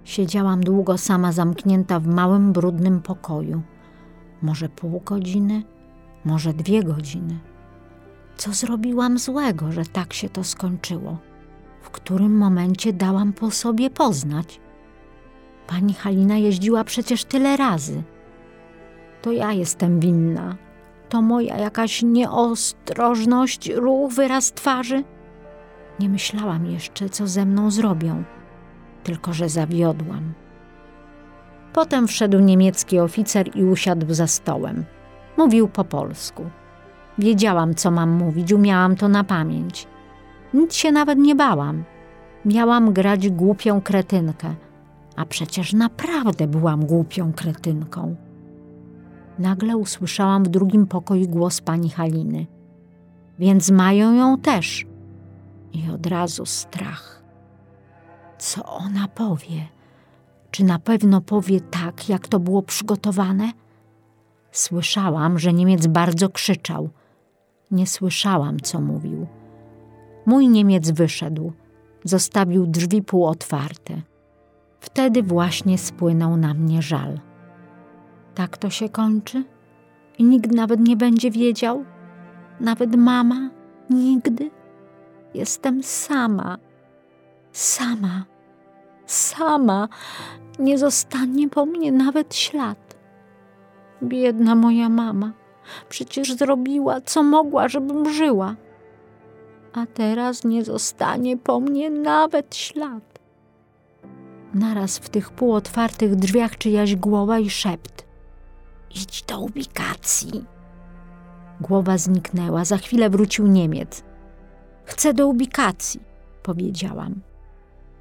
Siedziałam 0.05 0.61
długo 0.61 0.99
sama 0.99 1.33
zamknięta 1.33 2.01
w 2.01 2.07
małym, 2.07 2.53
brudnym 2.53 3.01
pokoju. 3.01 3.63
Może 4.43 4.69
pół 4.69 5.01
godziny, 5.01 5.63
może 6.25 6.53
dwie 6.53 6.83
godziny. 6.83 7.39
Co 8.37 8.53
zrobiłam 8.53 9.19
złego, 9.19 9.73
że 9.73 9.85
tak 9.85 10.13
się 10.13 10.29
to 10.29 10.45
skończyło? 10.45 11.19
W 11.81 11.91
którym 11.91 12.37
momencie 12.37 12.93
dałam 12.93 13.33
po 13.33 13.51
sobie 13.51 13.91
poznać? 13.91 14.61
Pani 15.67 15.95
Halina 15.95 16.37
jeździła 16.37 16.85
przecież 16.85 17.25
tyle 17.25 17.57
razy. 17.57 18.03
To 19.23 19.33
ja 19.33 19.53
jestem 19.53 20.01
winna. 20.01 20.57
To 21.09 21.23
moja 21.23 21.59
jakaś 21.59 22.03
nieostrożność, 22.03 23.71
ruch, 23.71 24.13
wyraz 24.13 24.53
twarzy. 24.53 25.05
Nie 26.01 26.09
myślałam 26.09 26.67
jeszcze, 26.67 27.09
co 27.09 27.27
ze 27.27 27.47
mną 27.47 27.71
zrobią, 27.71 28.25
tylko 29.05 29.33
że 29.33 29.49
zawiodłam. 29.49 30.33
Potem 31.73 32.09
wszedł 32.09 32.39
niemiecki 32.39 32.99
oficer 32.99 33.57
i 33.57 33.65
usiadł 33.65 34.15
za 34.15 34.27
stołem. 34.27 34.85
Mówił 35.37 35.69
po 35.69 35.85
polsku. 35.85 36.45
Wiedziałam, 37.19 37.75
co 37.75 37.91
mam 37.91 38.11
mówić, 38.11 38.53
umiałam 38.53 38.97
to 38.97 39.09
na 39.09 39.25
pamięć. 39.25 39.87
Nic 40.55 40.75
się 40.75 40.93
nawet 40.93 41.19
nie 41.19 41.35
bałam. 41.35 41.85
Miałam 42.45 42.93
grać 42.93 43.29
głupią 43.29 43.81
kretynkę, 43.81 44.55
a 45.17 45.25
przecież 45.27 45.73
naprawdę 45.73 46.47
byłam 46.47 46.87
głupią 46.87 47.33
kretynką. 47.33 48.17
Nagle 49.39 49.77
usłyszałam 49.77 50.45
w 50.45 50.49
drugim 50.49 50.87
pokoju 50.87 51.29
głos 51.29 51.61
pani 51.61 51.91
Haliny. 51.91 52.47
Więc 53.39 53.71
mają 53.71 54.13
ją 54.15 54.39
też. 54.39 54.90
I 55.73 55.91
od 55.91 56.07
razu 56.07 56.47
strach. 56.47 57.23
Co 58.39 58.65
ona 58.65 59.09
powie? 59.09 59.69
Czy 60.51 60.65
na 60.65 60.79
pewno 60.79 61.21
powie 61.21 61.61
tak, 61.61 62.09
jak 62.09 62.29
to 62.29 62.41
było 62.41 62.63
przygotowane? 62.63 63.53
Słyszałam, 64.53 65.39
że 65.39 65.53
Niemiec 65.53 65.87
bardzo 65.87 66.29
krzyczał. 66.29 66.91
Nie 67.71 67.87
słyszałam, 67.87 68.61
co 68.61 68.81
mówił. 68.81 69.27
Mój 70.27 70.49
Niemiec 70.49 70.91
wyszedł, 70.91 71.53
zostawił 72.05 72.67
drzwi 72.67 73.03
półotwarte. 73.03 74.03
Wtedy 74.81 75.23
właśnie 75.23 75.79
spłynął 75.79 76.37
na 76.37 76.55
mnie 76.55 76.83
żal. 76.83 77.21
Tak 78.35 78.59
to 78.59 78.71
się 78.71 78.89
kończy? 78.89 79.45
I 80.19 80.25
nikt 80.25 80.53
nawet 80.53 80.81
nie 80.81 80.97
będzie 80.97 81.31
wiedział? 81.31 81.85
Nawet 82.61 82.97
mama? 82.97 83.51
Nigdy? 83.91 84.51
Jestem 85.35 85.83
sama. 85.83 86.59
Sama. 87.53 88.25
Sama. 89.07 89.89
Nie 90.59 90.79
zostanie 90.79 91.49
po 91.49 91.67
mnie 91.67 91.93
nawet 91.93 92.35
ślad. 92.35 92.97
Biedna 94.03 94.55
moja 94.55 94.89
mama. 94.89 95.33
Przecież 95.89 96.37
zrobiła, 96.37 97.01
co 97.01 97.23
mogła, 97.23 97.69
żebym 97.69 98.13
żyła. 98.13 98.57
A 99.73 99.87
teraz 99.87 100.45
nie 100.45 100.65
zostanie 100.65 101.37
po 101.37 101.61
mnie 101.61 101.91
nawet 101.91 102.57
ślad. 102.57 103.21
Naraz 104.55 104.99
w 104.99 105.09
tych 105.09 105.31
półotwartych 105.31 106.17
drzwiach 106.17 106.59
czyjaś 106.59 106.97
głowa 106.97 107.39
i 107.39 107.51
szept. 107.51 108.07
Idź 108.91 109.23
do 109.23 109.41
ubikacji. 109.41 110.45
Głowa 111.61 111.99
zniknęła, 111.99 112.65
za 112.65 112.77
chwilę 112.77 113.11
wrócił 113.11 113.47
Niemiec. 113.47 114.10
Chcę 114.85 115.15
do 115.15 115.27
ubikacji, 115.27 116.01
powiedziałam. 116.43 117.21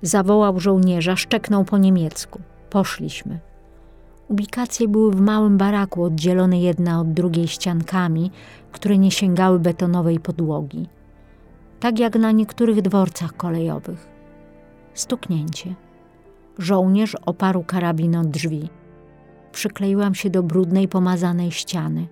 Zawołał 0.01 0.59
żołnierza, 0.59 1.15
szczeknął 1.15 1.65
po 1.65 1.77
niemiecku. 1.77 2.41
Poszliśmy. 2.69 3.39
Ubikacje 4.27 4.87
były 4.87 5.11
w 5.11 5.21
małym 5.21 5.57
baraku, 5.57 6.03
oddzielone 6.03 6.59
jedna 6.59 6.99
od 6.99 7.13
drugiej 7.13 7.47
ściankami, 7.47 8.31
które 8.71 8.97
nie 8.97 9.11
sięgały 9.11 9.59
betonowej 9.59 10.19
podłogi. 10.19 10.87
Tak 11.79 11.99
jak 11.99 12.15
na 12.15 12.31
niektórych 12.31 12.81
dworcach 12.81 13.37
kolejowych. 13.37 14.07
Stuknięcie. 14.93 15.75
Żołnierz 16.57 17.15
oparł 17.25 17.63
karabin 17.63 18.15
od 18.15 18.27
drzwi. 18.27 18.69
Przykleiłam 19.51 20.15
się 20.15 20.29
do 20.29 20.43
brudnej, 20.43 20.87
pomazanej 20.87 21.51
ściany. 21.51 22.07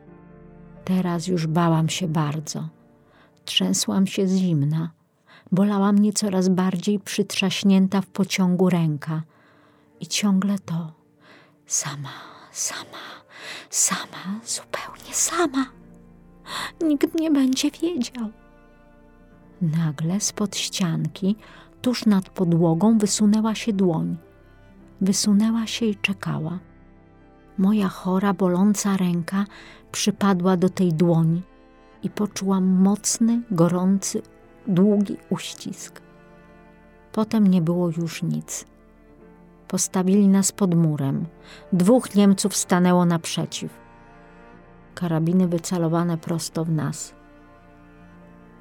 Teraz 0.85 1.27
już 1.27 1.48
bałam 1.48 1.89
się 1.89 2.07
bardzo. 2.07 2.69
Trzęsłam 3.48 4.07
się 4.07 4.28
z 4.28 4.36
zimna. 4.36 4.90
Bolała 5.52 5.91
mnie 5.91 6.14
coraz 6.14 6.49
bardziej 6.49 6.99
przytrzaśnięta 6.99 8.02
w 8.02 8.07
pociągu 8.07 8.69
ręka. 8.69 9.24
I 9.99 10.07
ciągle 10.07 10.60
to. 10.60 10.91
Sama, 11.65 12.10
sama, 12.52 13.06
sama, 13.69 14.40
zupełnie 14.45 15.14
sama. 15.14 15.65
Nikt 16.82 17.19
nie 17.19 17.32
będzie 17.32 17.72
wiedział. 17.72 18.30
Nagle 19.61 20.19
spod 20.19 20.56
ścianki, 20.56 21.36
tuż 21.82 22.06
nad 22.06 22.30
podłogą, 22.30 22.98
wysunęła 22.98 23.56
się 23.56 23.74
dłoń. 23.74 24.18
Wysunęła 25.02 25.68
się 25.68 25.86
i 25.86 25.95
czekała. 25.95 26.60
Moja 27.57 27.88
chora, 27.88 28.34
boląca 28.34 28.98
ręka 28.98 29.45
przypadła 29.91 30.57
do 30.57 30.69
tej 30.69 30.94
dłoni 30.94 31.41
i 32.07 32.09
poczułam 32.09 32.65
mocny, 32.65 33.41
gorący, 33.51 34.21
długi 34.67 35.17
uścisk. 35.29 36.01
Potem 37.11 37.47
nie 37.47 37.61
było 37.61 37.89
już 37.97 38.23
nic. 38.23 38.65
Postawili 39.67 40.27
nas 40.27 40.51
pod 40.51 40.75
murem. 40.75 41.25
Dwóch 41.73 42.15
Niemców 42.15 42.55
stanęło 42.55 43.05
naprzeciw. 43.05 43.71
Karabiny 44.95 45.47
wycelowane 45.47 46.17
prosto 46.17 46.65
w 46.65 46.71
nas. 46.71 47.13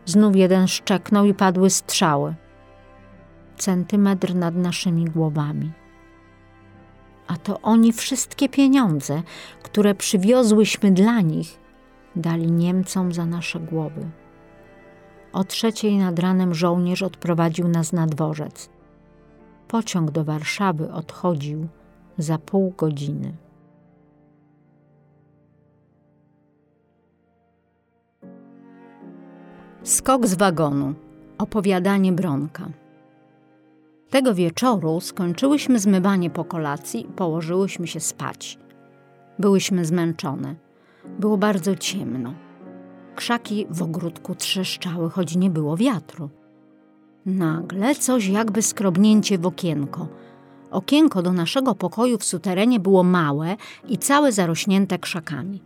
Znów 0.05 0.37
jeden 0.37 0.69
szczeknął 0.69 1.25
i 1.25 1.35
padły 1.35 1.71
strzały. 1.71 2.35
Centymetr 3.57 4.35
nad 4.35 4.57
naszymi 4.57 5.05
głowami. 5.05 5.73
A 7.27 7.37
to 7.37 7.61
oni 7.61 7.93
wszystkie 7.93 8.49
pieniądze, 8.49 9.23
które 9.63 9.95
przywiozłyśmy 9.95 10.91
dla 10.91 11.21
nich, 11.21 11.66
dali 12.17 12.53
Niemcom 12.53 13.13
za 13.13 13.27
nasze 13.27 13.61
głowy. 13.61 14.11
O 15.33 15.45
trzeciej 15.45 15.99
nad 15.99 16.19
ranem 16.19 16.55
żołnierz 16.55 17.03
odprowadził 17.03 17.69
nas 17.69 17.93
na 17.93 18.07
dworzec. 18.07 18.71
Pociąg 19.69 20.11
do 20.11 20.25
Warszawy 20.25 20.93
odchodził 20.93 21.69
za 22.19 22.39
pół 22.39 22.75
godziny. 22.77 23.33
Skok 29.83 30.27
z 30.27 30.35
wagonu. 30.35 30.95
Opowiadanie 31.39 32.13
Bronka. 32.13 32.69
Tego 34.11 34.35
wieczoru 34.35 35.01
skończyłyśmy 35.01 35.79
zmywanie 35.79 36.31
po 36.31 36.45
kolacji 36.45 37.01
i 37.01 37.13
położyłyśmy 37.13 37.87
się 37.87 38.01
spać. 38.01 38.59
Byłyśmy 39.39 39.85
zmęczone. 39.85 40.66
Było 41.19 41.37
bardzo 41.39 41.77
ciemno. 41.77 42.35
Krzaki 43.15 43.67
w 43.71 43.83
ogródku 43.83 44.35
trzeszczały, 44.35 45.11
choć 45.11 45.37
nie 45.37 45.51
było 45.51 45.77
wiatru. 45.77 46.31
Nagle 47.27 47.95
coś 47.95 48.27
jakby 48.27 48.63
skrobnięcie 48.63 49.39
w 49.39 49.47
okienko. 49.47 50.09
Okienko 50.71 51.23
do 51.23 51.33
naszego 51.33 51.75
pokoju 51.75 52.19
w 52.19 52.25
suterenie 52.25 52.81
było 52.81 53.03
małe 53.03 53.57
i 53.89 53.99
całe 53.99 54.33
zarośnięte 54.33 54.99
krzakami. 54.99 55.63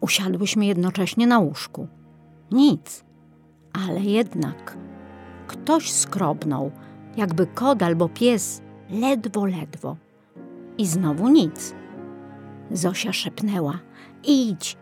Usiadłyśmy 0.00 0.66
jednocześnie 0.66 1.26
na 1.26 1.38
łóżku. 1.38 1.86
Nic, 2.50 3.04
ale 3.72 4.00
jednak 4.00 4.76
ktoś 5.46 5.92
skrobnął, 5.92 6.70
jakby 7.16 7.46
kod 7.46 7.82
albo 7.82 8.08
pies, 8.08 8.62
ledwo, 8.90 9.46
ledwo. 9.46 9.96
I 10.78 10.86
znowu 10.86 11.28
nic. 11.28 11.74
Zosia 12.70 13.12
szepnęła: 13.12 13.78
Idź! 14.26 14.76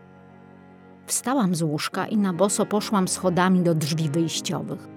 Wstałam 1.05 1.55
z 1.55 1.61
łóżka 1.61 2.07
i 2.07 2.17
na 2.17 2.33
boso 2.33 2.65
poszłam 2.65 3.07
schodami 3.07 3.61
do 3.61 3.75
drzwi 3.75 4.09
wyjściowych. 4.09 4.87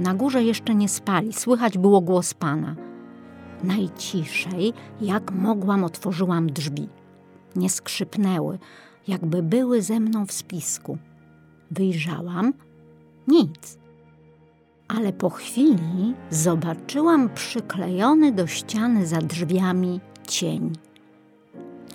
Na 0.00 0.14
górze 0.14 0.44
jeszcze 0.44 0.74
nie 0.74 0.88
spali, 0.88 1.32
słychać 1.32 1.78
było 1.78 2.00
głos 2.00 2.34
pana. 2.34 2.76
Najciszej, 3.64 4.72
jak 5.00 5.32
mogłam, 5.32 5.84
otworzyłam 5.84 6.46
drzwi. 6.50 6.88
Nie 7.56 7.70
skrzypnęły, 7.70 8.58
jakby 9.08 9.42
były 9.42 9.82
ze 9.82 10.00
mną 10.00 10.26
w 10.26 10.32
spisku. 10.32 10.98
Wyjrzałam 11.70 12.52
nic. 13.28 13.78
Ale 14.88 15.12
po 15.12 15.30
chwili 15.30 16.14
zobaczyłam 16.30 17.28
przyklejony 17.34 18.32
do 18.32 18.46
ściany 18.46 19.06
za 19.06 19.18
drzwiami 19.18 20.00
cień. 20.28 20.72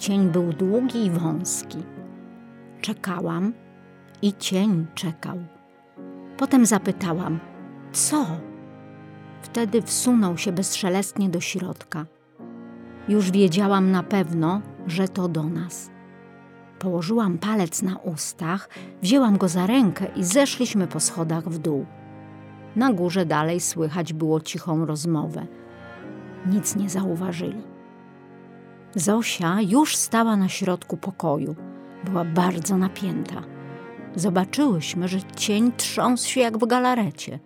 Cień 0.02 0.30
był 0.30 0.54
długi 0.54 1.06
i 1.06 1.10
wąski. 1.12 1.78
Czekałam 2.82 3.54
i 4.22 4.34
cień 4.34 4.86
czekał. 4.96 5.38
Potem 6.38 6.66
zapytałam: 6.66 7.40
Co? 7.92 8.26
Wtedy 9.42 9.82
wsunął 9.82 10.38
się 10.38 10.52
bezszelestnie 10.52 11.30
do 11.30 11.40
środka. 11.40 12.06
Już 13.08 13.32
wiedziałam 13.32 13.92
na 13.92 14.04
pewno, 14.04 14.62
że 14.88 15.08
to 15.08 15.28
do 15.28 15.44
nas. 15.44 15.92
Położyłam 16.80 17.38
palec 17.38 17.82
na 17.82 17.98
ustach, 17.98 18.70
wzięłam 19.02 19.38
go 19.38 19.48
za 19.48 19.68
rękę 19.68 20.06
i 20.16 20.24
zeszliśmy 20.24 20.88
po 20.88 21.00
schodach 21.00 21.50
w 21.50 21.58
dół. 21.58 21.86
Na 22.76 22.94
górze 22.94 23.26
dalej 23.26 23.60
słychać 23.60 24.14
było 24.14 24.42
cichą 24.42 24.86
rozmowę. 24.86 25.48
Nic 26.46 26.76
nie 26.76 26.90
zauważyli. 26.90 27.71
Zosia 28.96 29.62
już 29.62 29.96
stała 29.96 30.36
na 30.36 30.50
środku 30.50 30.98
pokoju. 30.98 31.56
Była 32.06 32.26
bardzo 32.26 32.78
napięta. 32.78 33.42
Zobaczyłyśmy, 34.16 35.08
że 35.08 35.18
cień 35.36 35.72
trząsł 35.78 36.30
się 36.30 36.42
jak 36.42 36.58
w 36.58 36.68
galarecie. 36.68 37.40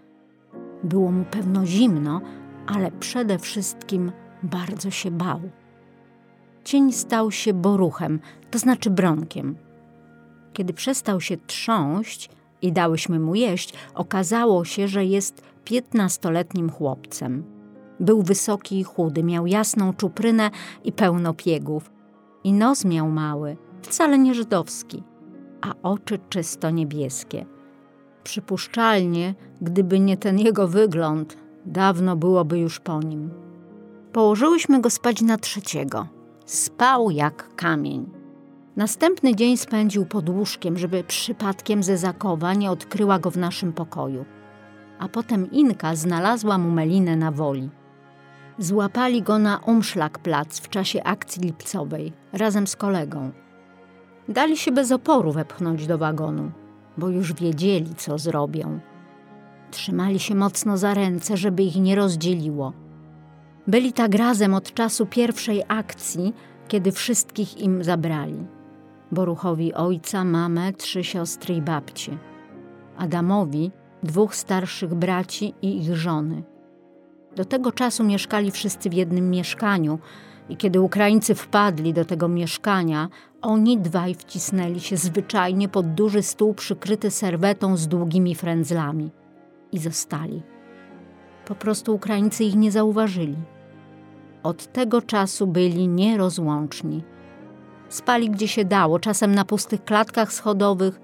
Było 0.83 1.11
mu 1.11 1.25
pewno 1.25 1.65
zimno, 1.65 2.21
ale 2.67 2.91
przede 2.91 3.39
wszystkim 3.39 4.11
bardzo 4.43 4.91
się 4.91 5.11
bał. 5.11 5.41
Cień 6.63 6.91
stał 6.91 7.31
się 7.31 7.53
boruchem, 7.53 8.19
to 8.51 8.59
znaczy 8.59 8.89
bronkiem. 8.89 9.55
Kiedy 10.53 10.73
przestał 10.73 11.21
się 11.21 11.37
trząść 11.37 12.29
i 12.61 12.71
dałyśmy 12.71 13.19
mu 13.19 13.35
jeść, 13.35 13.73
okazało 13.93 14.65
się, 14.65 14.87
że 14.87 15.05
jest 15.05 15.41
piętnastoletnim 15.63 16.69
chłopcem. 16.69 17.54
Był 17.99 18.21
wysoki 18.21 18.79
i 18.79 18.83
chudy, 18.83 19.23
miał 19.23 19.47
jasną 19.47 19.93
czuprynę 19.93 20.51
i 20.83 20.91
pełno 20.91 21.33
piegów. 21.33 21.91
I 22.43 22.53
nos 22.53 22.85
miał 22.85 23.09
mały, 23.09 23.57
wcale 23.81 24.17
nie 24.17 24.33
żydowski, 24.33 25.03
a 25.61 25.73
oczy 25.83 26.19
czysto 26.29 26.69
niebieskie. 26.69 27.45
Przypuszczalnie, 28.23 29.35
gdyby 29.61 29.99
nie 29.99 30.17
ten 30.17 30.39
jego 30.39 30.67
wygląd, 30.67 31.37
dawno 31.65 32.15
byłoby 32.15 32.59
już 32.59 32.79
po 32.79 32.99
nim. 32.99 33.29
Położyłyśmy 34.11 34.81
go 34.81 34.89
spać 34.89 35.21
na 35.21 35.37
trzeciego. 35.37 36.07
Spał 36.45 37.11
jak 37.11 37.55
kamień. 37.55 38.09
Następny 38.75 39.35
dzień 39.35 39.57
spędził 39.57 40.05
pod 40.05 40.29
łóżkiem, 40.29 40.77
żeby 40.77 41.03
przypadkiem 41.03 41.83
ze 41.83 41.97
zakowa 41.97 42.53
nie 42.53 42.71
odkryła 42.71 43.19
go 43.19 43.31
w 43.31 43.37
naszym 43.37 43.73
pokoju. 43.73 44.25
A 44.99 45.07
potem 45.07 45.51
Inka 45.51 45.95
znalazła 45.95 46.57
mu 46.57 46.71
melinę 46.71 47.15
na 47.15 47.31
woli. 47.31 47.69
Złapali 48.59 49.21
go 49.21 49.39
na 49.39 49.57
Umszlakplac 49.57 50.59
w 50.59 50.69
czasie 50.69 51.03
akcji 51.03 51.41
lipcowej, 51.41 52.13
razem 52.33 52.67
z 52.67 52.75
kolegą. 52.75 53.31
Dali 54.29 54.57
się 54.57 54.71
bez 54.71 54.91
oporu 54.91 55.31
wepchnąć 55.31 55.87
do 55.87 55.97
wagonu, 55.97 56.51
bo 56.97 57.09
już 57.09 57.33
wiedzieli, 57.33 57.95
co 57.95 58.17
zrobią. 58.17 58.79
Trzymali 59.71 60.19
się 60.19 60.35
mocno 60.35 60.77
za 60.77 60.93
ręce, 60.93 61.37
żeby 61.37 61.63
ich 61.63 61.75
nie 61.75 61.95
rozdzieliło. 61.95 62.73
Byli 63.67 63.93
tak 63.93 64.15
razem 64.15 64.53
od 64.53 64.73
czasu 64.73 65.05
pierwszej 65.05 65.63
akcji, 65.67 66.33
kiedy 66.67 66.91
wszystkich 66.91 67.57
im 67.57 67.83
zabrali. 67.83 68.45
Boruchowi 69.11 69.73
ojca, 69.73 70.23
mamę, 70.23 70.73
trzy 70.73 71.03
siostry 71.03 71.55
i 71.55 71.61
babcie. 71.61 72.17
Adamowi 72.97 73.71
dwóch 74.03 74.35
starszych 74.35 74.93
braci 74.93 75.53
i 75.61 75.77
ich 75.77 75.95
żony. 75.95 76.54
Do 77.35 77.45
tego 77.45 77.71
czasu 77.71 78.03
mieszkali 78.03 78.51
wszyscy 78.51 78.89
w 78.89 78.93
jednym 78.93 79.29
mieszkaniu, 79.29 79.99
I 80.49 80.57
kiedy 80.57 80.81
Ukraińcy 80.81 81.35
wpadli 81.35 81.93
do 81.93 82.05
tego 82.05 82.27
mieszkania, 82.27 83.09
oni 83.41 83.77
dwaj 83.77 84.15
wcisnęli 84.15 84.79
się 84.79 84.97
zwyczajnie 84.97 85.69
pod 85.69 85.93
duży 85.93 86.21
stół 86.21 86.53
przykryty 86.53 87.11
serwetą 87.11 87.77
z 87.77 87.87
długimi 87.87 88.35
frędzlami 88.35 89.11
i 89.71 89.79
zostali. 89.79 90.41
Po 91.47 91.55
prostu 91.55 91.95
Ukraińcy 91.95 92.43
ich 92.43 92.55
nie 92.55 92.71
zauważyli. 92.71 93.35
Od 94.43 94.71
tego 94.73 95.01
czasu 95.01 95.47
byli 95.47 95.87
nierozłączni. 95.87 97.03
Spali 97.89 98.29
gdzie 98.29 98.47
się 98.47 98.65
dało, 98.65 98.99
czasem 98.99 99.35
na 99.35 99.45
pustych 99.45 99.83
klatkach 99.83 100.33
schodowych, 100.33 100.99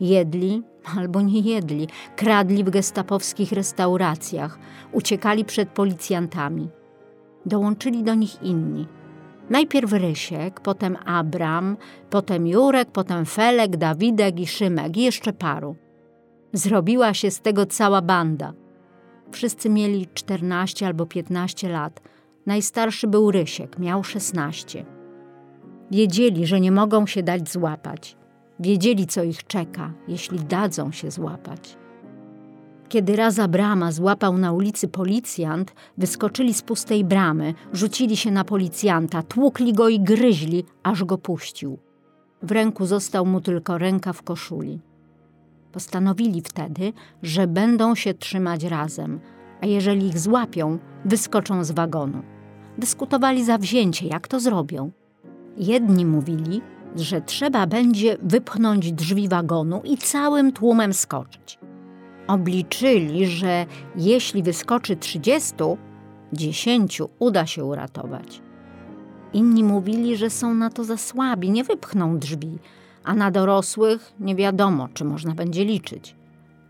jedli 0.00 0.62
albo 0.98 1.20
nie 1.20 1.40
jedli, 1.40 1.88
kradli 2.16 2.64
w 2.64 2.70
gestapowskich 2.70 3.52
restauracjach, 3.52 4.58
uciekali 4.92 5.44
przed 5.44 5.68
policjantami. 5.68 6.68
Dołączyli 7.46 8.02
do 8.02 8.14
nich 8.14 8.42
inni. 8.42 8.86
Najpierw 9.50 9.92
Rysiek, 9.92 10.60
potem 10.60 10.96
Abram, 11.04 11.76
potem 12.10 12.46
Jurek, 12.46 12.90
potem 12.90 13.26
Felek, 13.26 13.76
Dawidek 13.76 14.40
i 14.40 14.46
Szymek 14.46 14.96
i 14.96 15.02
jeszcze 15.02 15.32
paru. 15.32 15.76
Zrobiła 16.52 17.14
się 17.14 17.30
z 17.30 17.40
tego 17.40 17.66
cała 17.66 18.02
banda. 18.02 18.52
Wszyscy 19.32 19.70
mieli 19.70 20.06
14 20.14 20.86
albo 20.86 21.06
15 21.06 21.68
lat. 21.68 22.00
Najstarszy 22.46 23.06
był 23.06 23.30
Rysiek, 23.30 23.78
miał 23.78 24.04
16. 24.04 24.84
Wiedzieli, 25.90 26.46
że 26.46 26.60
nie 26.60 26.72
mogą 26.72 27.06
się 27.06 27.22
dać 27.22 27.50
złapać. 27.50 28.16
Wiedzieli, 28.62 29.06
co 29.06 29.22
ich 29.22 29.46
czeka, 29.46 29.92
jeśli 30.08 30.38
dadzą 30.38 30.92
się 30.92 31.10
złapać. 31.10 31.76
Kiedy 32.88 33.16
raza 33.16 33.48
brama 33.48 33.92
złapał 33.92 34.38
na 34.38 34.52
ulicy 34.52 34.88
policjant, 34.88 35.74
wyskoczyli 35.98 36.54
z 36.54 36.62
pustej 36.62 37.04
bramy, 37.04 37.54
rzucili 37.72 38.16
się 38.16 38.30
na 38.30 38.44
policjanta, 38.44 39.22
tłukli 39.22 39.72
go 39.72 39.88
i 39.88 40.00
gryźli, 40.00 40.64
aż 40.82 41.04
go 41.04 41.18
puścił. 41.18 41.78
W 42.42 42.50
ręku 42.50 42.86
został 42.86 43.26
mu 43.26 43.40
tylko 43.40 43.78
rękaw 43.78 44.22
koszuli. 44.22 44.80
Postanowili 45.72 46.40
wtedy, 46.40 46.92
że 47.22 47.46
będą 47.46 47.94
się 47.94 48.14
trzymać 48.14 48.64
razem, 48.64 49.20
a 49.60 49.66
jeżeli 49.66 50.06
ich 50.06 50.18
złapią, 50.18 50.78
wyskoczą 51.04 51.64
z 51.64 51.70
wagonu. 51.70 52.22
Dyskutowali 52.78 53.44
zawzięcie, 53.44 54.06
jak 54.06 54.28
to 54.28 54.40
zrobią. 54.40 54.90
Jedni 55.56 56.06
mówili, 56.06 56.62
że 56.96 57.20
trzeba 57.20 57.66
będzie 57.66 58.16
wypchnąć 58.22 58.92
drzwi 58.92 59.28
wagonu 59.28 59.80
i 59.84 59.96
całym 59.96 60.52
tłumem 60.52 60.94
skoczyć. 60.94 61.58
Obliczyli, 62.26 63.26
że 63.26 63.66
jeśli 63.96 64.42
wyskoczy 64.42 64.96
trzydziestu, 64.96 65.78
dziesięciu 66.32 67.08
uda 67.18 67.46
się 67.46 67.64
uratować. 67.64 68.42
Inni 69.32 69.64
mówili, 69.64 70.16
że 70.16 70.30
są 70.30 70.54
na 70.54 70.70
to 70.70 70.84
za 70.84 70.96
słabi, 70.96 71.50
nie 71.50 71.64
wypchną 71.64 72.18
drzwi, 72.18 72.58
a 73.04 73.14
na 73.14 73.30
dorosłych 73.30 74.12
nie 74.20 74.34
wiadomo, 74.34 74.88
czy 74.94 75.04
można 75.04 75.34
będzie 75.34 75.64
liczyć. 75.64 76.16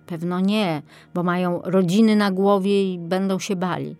Pewno 0.06 0.40
nie, 0.40 0.82
bo 1.14 1.22
mają 1.22 1.60
rodziny 1.64 2.16
na 2.16 2.30
głowie 2.30 2.92
i 2.92 2.98
będą 2.98 3.38
się 3.38 3.56
bali. 3.56 3.96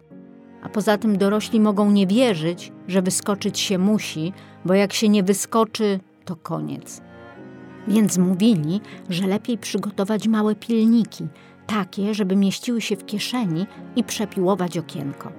A 0.62 0.68
poza 0.68 0.98
tym 0.98 1.18
dorośli 1.18 1.60
mogą 1.60 1.90
nie 1.90 2.06
wierzyć, 2.06 2.72
że 2.88 3.02
wyskoczyć 3.02 3.58
się 3.58 3.78
musi, 3.78 4.32
bo 4.64 4.74
jak 4.74 4.92
się 4.92 5.08
nie 5.08 5.22
wyskoczy, 5.22 6.00
to 6.24 6.36
koniec. 6.36 7.02
Więc 7.88 8.18
mówili, 8.18 8.80
że 9.08 9.26
lepiej 9.26 9.58
przygotować 9.58 10.28
małe 10.28 10.54
pilniki, 10.54 11.28
takie, 11.66 12.14
żeby 12.14 12.36
mieściły 12.36 12.80
się 12.80 12.96
w 12.96 13.06
kieszeni 13.06 13.66
i 13.96 14.04
przepiłować 14.04 14.78
okienko. 14.78 15.32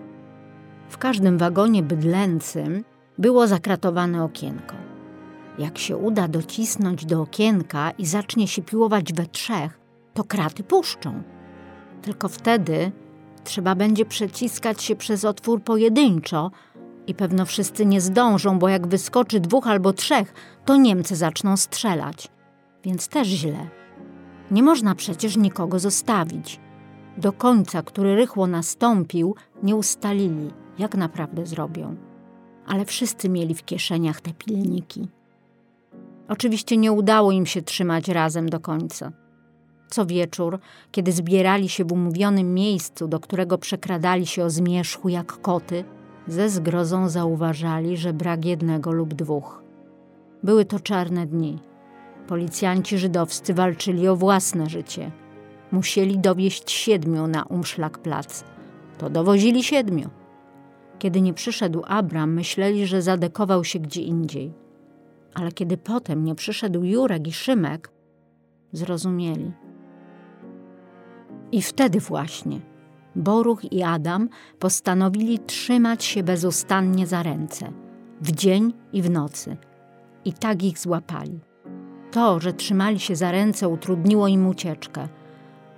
W 0.89 0.97
każdym 0.97 1.37
wagonie 1.37 1.83
bydlęcym 1.83 2.83
było 3.17 3.47
zakratowane 3.47 4.23
okienko. 4.23 4.75
Jak 5.57 5.77
się 5.77 5.97
uda 5.97 6.27
docisnąć 6.27 7.05
do 7.05 7.21
okienka 7.21 7.91
i 7.91 8.05
zacznie 8.05 8.47
się 8.47 8.61
piłować 8.61 9.13
we 9.13 9.25
trzech, 9.25 9.79
to 10.13 10.23
kraty 10.23 10.63
puszczą. 10.63 11.23
Tylko 12.01 12.29
wtedy 12.29 12.91
trzeba 13.43 13.75
będzie 13.75 14.05
przeciskać 14.05 14.83
się 14.83 14.95
przez 14.95 15.25
otwór 15.25 15.63
pojedynczo 15.63 16.51
i 17.07 17.15
pewno 17.15 17.45
wszyscy 17.45 17.85
nie 17.85 18.01
zdążą, 18.01 18.59
bo 18.59 18.69
jak 18.69 18.87
wyskoczy 18.87 19.39
dwóch 19.39 19.67
albo 19.67 19.93
trzech, 19.93 20.33
to 20.65 20.75
Niemcy 20.77 21.15
zaczną 21.15 21.57
strzelać. 21.57 22.27
Więc 22.83 23.07
też 23.07 23.27
źle. 23.27 23.69
Nie 24.51 24.63
można 24.63 24.95
przecież 24.95 25.37
nikogo 25.37 25.79
zostawić. 25.79 26.59
Do 27.17 27.33
końca, 27.33 27.81
który 27.81 28.15
rychło 28.15 28.47
nastąpił, 28.47 29.35
nie 29.63 29.75
ustalili, 29.75 30.51
jak 30.79 30.95
naprawdę 30.95 31.45
zrobią. 31.45 31.95
Ale 32.67 32.85
wszyscy 32.85 33.29
mieli 33.29 33.55
w 33.55 33.65
kieszeniach 33.65 34.21
te 34.21 34.33
pilniki. 34.33 35.07
Oczywiście 36.27 36.77
nie 36.77 36.91
udało 36.91 37.31
im 37.31 37.45
się 37.45 37.61
trzymać 37.61 38.07
razem 38.07 38.49
do 38.49 38.59
końca. 38.59 39.11
Co 39.89 40.05
wieczór, 40.05 40.59
kiedy 40.91 41.11
zbierali 41.11 41.69
się 41.69 41.85
w 41.85 41.91
umówionym 41.91 42.53
miejscu, 42.53 43.07
do 43.07 43.19
którego 43.19 43.57
przekradali 43.57 44.25
się 44.25 44.43
o 44.43 44.49
zmierzchu 44.49 45.09
jak 45.09 45.41
koty, 45.41 45.83
ze 46.27 46.49
zgrozą 46.49 47.09
zauważali, 47.09 47.97
że 47.97 48.13
brak 48.13 48.45
jednego 48.45 48.91
lub 48.91 49.13
dwóch. 49.13 49.63
Były 50.43 50.65
to 50.65 50.79
czarne 50.79 51.25
dni. 51.25 51.59
Policjanci 52.27 52.97
żydowscy 52.97 53.53
walczyli 53.53 54.07
o 54.07 54.15
własne 54.15 54.69
życie. 54.69 55.11
Musieli 55.71 56.19
dowieść 56.19 56.71
siedmiu 56.71 57.27
na 57.27 57.43
Umszlak-Plac. 57.43 58.43
To 58.97 59.09
dowozili 59.09 59.63
siedmiu. 59.63 60.09
Kiedy 60.99 61.21
nie 61.21 61.33
przyszedł 61.33 61.83
Abram, 61.87 62.33
myśleli, 62.33 62.87
że 62.87 63.01
zadekował 63.01 63.63
się 63.63 63.79
gdzie 63.79 64.01
indziej. 64.01 64.53
Ale 65.33 65.51
kiedy 65.51 65.77
potem 65.77 66.23
nie 66.23 66.35
przyszedł 66.35 66.83
Jurek 66.83 67.27
i 67.27 67.31
Szymek, 67.31 67.91
zrozumieli. 68.71 69.51
I 71.51 71.61
wtedy 71.61 71.99
właśnie 71.99 72.72
Boruch 73.15 73.71
i 73.71 73.83
Adam 73.83 74.29
postanowili 74.59 75.39
trzymać 75.39 76.03
się 76.03 76.23
bezustannie 76.23 77.07
za 77.07 77.23
ręce, 77.23 77.71
w 78.21 78.31
dzień 78.31 78.73
i 78.93 79.01
w 79.01 79.09
nocy. 79.09 79.57
I 80.25 80.33
tak 80.33 80.63
ich 80.63 80.79
złapali. 80.79 81.39
To, 82.11 82.39
że 82.39 82.53
trzymali 82.53 82.99
się 82.99 83.15
za 83.15 83.31
ręce, 83.31 83.69
utrudniło 83.69 84.27
im 84.27 84.47
ucieczkę. 84.47 85.07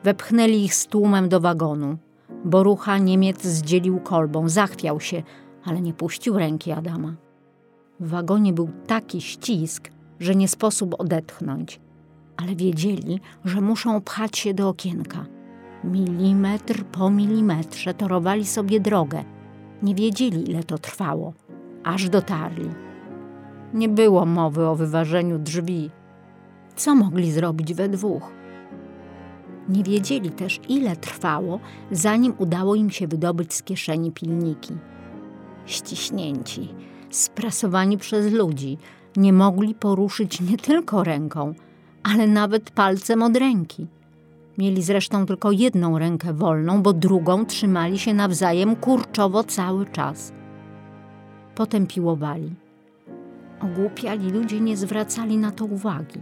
Wepchnęli 0.04 0.64
ich 0.64 0.76
z 0.76 0.88
tłumem 0.88 1.30
do 1.30 1.40
wagonu. 1.40 1.98
Borucha 2.46 2.98
Niemiec 2.98 3.44
zdzielił 3.44 4.00
kolbą, 4.00 4.50
zachwiał 4.50 5.00
się, 5.00 5.24
ale 5.66 5.82
nie 5.82 5.94
puścił 5.94 6.38
ręki 6.38 6.72
Adama. 6.72 7.16
W 8.00 8.10
wagonie 8.10 8.54
był 8.54 8.70
taki 8.88 9.22
ścisk, 9.22 9.92
że 10.20 10.36
nie 10.36 10.48
sposób 10.48 10.96
odetchnąć, 11.00 11.80
ale 12.38 12.56
wiedzieli, 12.56 13.20
że 13.46 13.62
muszą 13.62 14.02
pchać 14.02 14.38
się 14.38 14.54
do 14.54 14.70
okienka. 14.70 15.26
Milimetr 15.92 16.84
po 16.84 17.10
milimetrze 17.10 17.94
torowali 17.94 18.46
sobie 18.46 18.80
drogę. 18.80 19.24
Nie 19.84 19.96
wiedzieli, 19.96 20.52
ile 20.52 20.64
to 20.64 20.78
trwało, 20.78 21.34
aż 21.84 22.10
dotarli. 22.10 22.70
Nie 23.74 23.90
było 23.90 24.26
mowy 24.26 24.68
o 24.68 24.76
wyważeniu 24.76 25.40
drzwi. 25.40 25.90
Co 26.76 26.96
mogli 26.96 27.32
zrobić 27.32 27.74
we 27.74 27.90
dwóch? 27.90 28.32
Nie 29.70 29.84
wiedzieli 29.84 30.30
też, 30.30 30.60
ile 30.70 30.96
trwało, 30.96 31.60
zanim 31.92 32.34
udało 32.38 32.76
im 32.76 32.90
się 32.90 33.08
wydobyć 33.08 33.54
z 33.54 33.64
kieszeni 33.64 34.12
pilniki. 34.12 34.74
Ściśnięci, 35.66 36.70
sprasowani 37.10 37.98
przez 37.98 38.34
ludzi, 38.34 38.78
nie 39.18 39.34
mogli 39.34 39.76
poruszyć 39.76 40.42
nie 40.42 40.58
tylko 40.58 41.04
ręką, 41.04 41.54
ale 42.04 42.28
nawet 42.28 42.72
palcem 42.72 43.24
od 43.24 43.38
ręki. 43.38 43.88
Mieli 44.58 44.84
zresztą 44.84 45.26
tylko 45.26 45.52
jedną 45.52 46.00
rękę 46.00 46.34
wolną, 46.34 46.82
bo 46.82 46.94
drugą 46.94 47.46
trzymali 47.46 48.00
się 48.00 48.14
nawzajem 48.14 48.76
kurczowo 48.76 49.44
cały 49.44 49.86
czas. 49.86 50.34
Potem 51.56 51.88
piłowali. 51.88 52.52
Ogłupiali 53.62 54.32
ludzie 54.32 54.60
nie 54.60 54.78
zwracali 54.78 55.38
na 55.38 55.52
to 55.52 55.66
uwagi. 55.66 56.20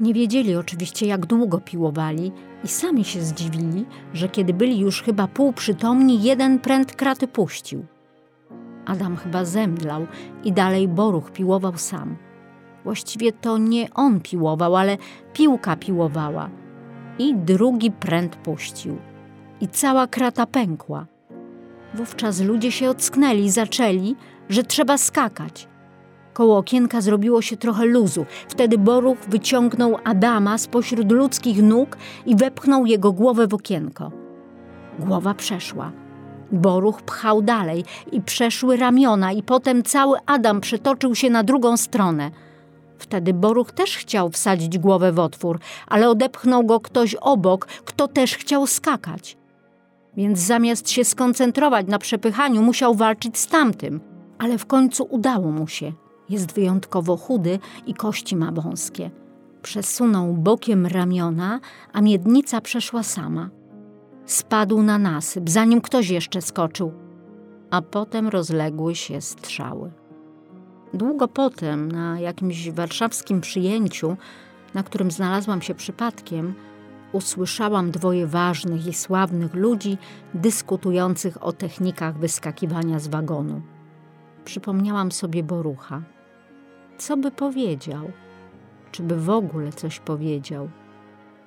Nie 0.00 0.14
wiedzieli 0.14 0.56
oczywiście, 0.56 1.06
jak 1.06 1.26
długo 1.26 1.60
piłowali 1.60 2.32
i 2.64 2.68
sami 2.68 3.04
się 3.04 3.22
zdziwili, 3.22 3.86
że 4.12 4.28
kiedy 4.28 4.54
byli 4.54 4.78
już 4.80 5.02
chyba 5.02 5.26
półprzytomni, 5.26 6.22
jeden 6.22 6.58
pręt 6.58 6.96
kraty 6.96 7.28
puścił. 7.28 7.86
Adam 8.86 9.16
chyba 9.16 9.44
zemdlał 9.44 10.06
i 10.44 10.52
dalej 10.52 10.88
Boruch 10.88 11.30
piłował 11.30 11.76
sam. 11.76 12.16
Właściwie 12.84 13.32
to 13.32 13.58
nie 13.58 13.94
on 13.94 14.20
piłował, 14.20 14.76
ale 14.76 14.98
piłka 15.32 15.76
piłowała. 15.76 16.50
I 17.18 17.34
drugi 17.34 17.90
pręt 17.90 18.36
puścił. 18.36 18.96
I 19.60 19.68
cała 19.68 20.06
krata 20.06 20.46
pękła. 20.46 21.06
Wówczas 21.94 22.40
ludzie 22.40 22.72
się 22.72 22.90
ocknęli 22.90 23.50
zaczęli, 23.50 24.16
że 24.48 24.62
trzeba 24.62 24.98
skakać. 24.98 25.68
Koło 26.32 26.58
okienka 26.58 27.00
zrobiło 27.00 27.42
się 27.42 27.56
trochę 27.56 27.86
luzu. 27.86 28.26
Wtedy 28.48 28.78
Boruch 28.78 29.18
wyciągnął 29.28 29.96
Adama 30.04 30.58
spośród 30.58 31.12
ludzkich 31.12 31.62
nóg 31.62 31.96
i 32.26 32.36
wepchnął 32.36 32.86
jego 32.86 33.12
głowę 33.12 33.46
w 33.46 33.54
okienko. 33.54 34.12
Głowa 34.98 35.34
przeszła. 35.34 35.92
Boruch 36.52 37.02
pchał 37.02 37.42
dalej 37.42 37.84
i 38.12 38.20
przeszły 38.20 38.76
ramiona, 38.76 39.32
i 39.32 39.42
potem 39.42 39.82
cały 39.82 40.18
Adam 40.26 40.60
przetoczył 40.60 41.14
się 41.14 41.30
na 41.30 41.42
drugą 41.42 41.76
stronę. 41.76 42.30
Wtedy 42.98 43.34
Boruch 43.34 43.72
też 43.72 43.96
chciał 43.96 44.30
wsadzić 44.30 44.78
głowę 44.78 45.12
w 45.12 45.18
otwór, 45.18 45.58
ale 45.86 46.10
odepchnął 46.10 46.64
go 46.64 46.80
ktoś 46.80 47.14
obok, 47.14 47.66
kto 47.66 48.08
też 48.08 48.36
chciał 48.36 48.66
skakać. 48.66 49.36
Więc 50.16 50.38
zamiast 50.38 50.90
się 50.90 51.04
skoncentrować 51.04 51.86
na 51.86 51.98
przepychaniu, 51.98 52.62
musiał 52.62 52.94
walczyć 52.94 53.38
z 53.38 53.46
tamtym, 53.46 54.00
ale 54.38 54.58
w 54.58 54.66
końcu 54.66 55.06
udało 55.10 55.50
mu 55.50 55.66
się. 55.66 55.92
Jest 56.28 56.52
wyjątkowo 56.52 57.16
chudy 57.16 57.58
i 57.86 57.94
kości 57.94 58.36
ma 58.36 58.52
wąskie. 58.52 59.10
Przesunął 59.62 60.32
bokiem 60.32 60.86
ramiona, 60.86 61.60
a 61.92 62.00
miednica 62.00 62.60
przeszła 62.60 63.02
sama. 63.02 63.50
Spadł 64.26 64.82
na 64.82 64.98
nasyp, 64.98 65.50
zanim 65.50 65.80
ktoś 65.80 66.10
jeszcze 66.10 66.42
skoczył, 66.42 66.92
a 67.70 67.82
potem 67.82 68.28
rozległy 68.28 68.94
się 68.94 69.20
strzały. 69.20 69.90
Długo 70.94 71.28
potem, 71.28 71.92
na 71.92 72.20
jakimś 72.20 72.70
warszawskim 72.70 73.40
przyjęciu, 73.40 74.16
na 74.74 74.82
którym 74.82 75.10
znalazłam 75.10 75.62
się 75.62 75.74
przypadkiem, 75.74 76.54
usłyszałam 77.12 77.90
dwoje 77.90 78.26
ważnych 78.26 78.86
i 78.86 78.94
sławnych 78.94 79.54
ludzi 79.54 79.98
dyskutujących 80.34 81.44
o 81.44 81.52
technikach 81.52 82.18
wyskakiwania 82.18 82.98
z 82.98 83.08
wagonu. 83.08 83.62
Przypomniałam 84.44 85.12
sobie 85.12 85.42
Borucha. 85.42 86.02
Co 86.98 87.16
by 87.16 87.30
powiedział? 87.30 88.10
Czy 88.92 89.02
by 89.02 89.20
w 89.20 89.30
ogóle 89.30 89.72
coś 89.72 90.00
powiedział? 90.00 90.68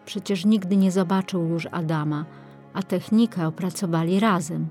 Przecież 0.06 0.46
nigdy 0.46 0.78
nie 0.78 0.92
zobaczył 0.92 1.48
już 1.48 1.68
Adama, 1.72 2.26
a 2.74 2.84
technikę 2.84 3.48
opracowali 3.48 4.20
razem. 4.20 4.68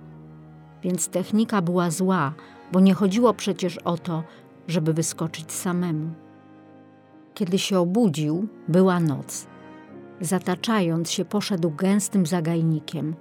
Więc 0.83 1.09
technika 1.09 1.63
była 1.63 1.91
zła, 1.91 2.33
bo 2.73 2.81
nie 2.81 2.95
chodziło 2.95 3.35
przecież 3.35 3.79
o 3.79 3.99
to, 3.99 4.23
żeby 4.71 4.93
wyskoczyć 4.93 5.53
samemu. 5.53 6.11
Kiedy 7.35 7.59
się 7.59 7.79
obudził, 7.79 8.49
była 8.69 9.01
noc. 9.01 9.47
Zataczając 10.21 11.11
się, 11.11 11.25
poszedł 11.25 11.71
gęstym 11.71 12.27
zagajnikiem. 12.27 13.15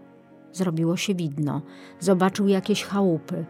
Zrobiło 0.51 0.97
się 0.97 1.15
widno. 1.15 1.61
Zobaczył 1.99 2.47
jakieś 2.47 2.83
chałupy. 2.83 3.45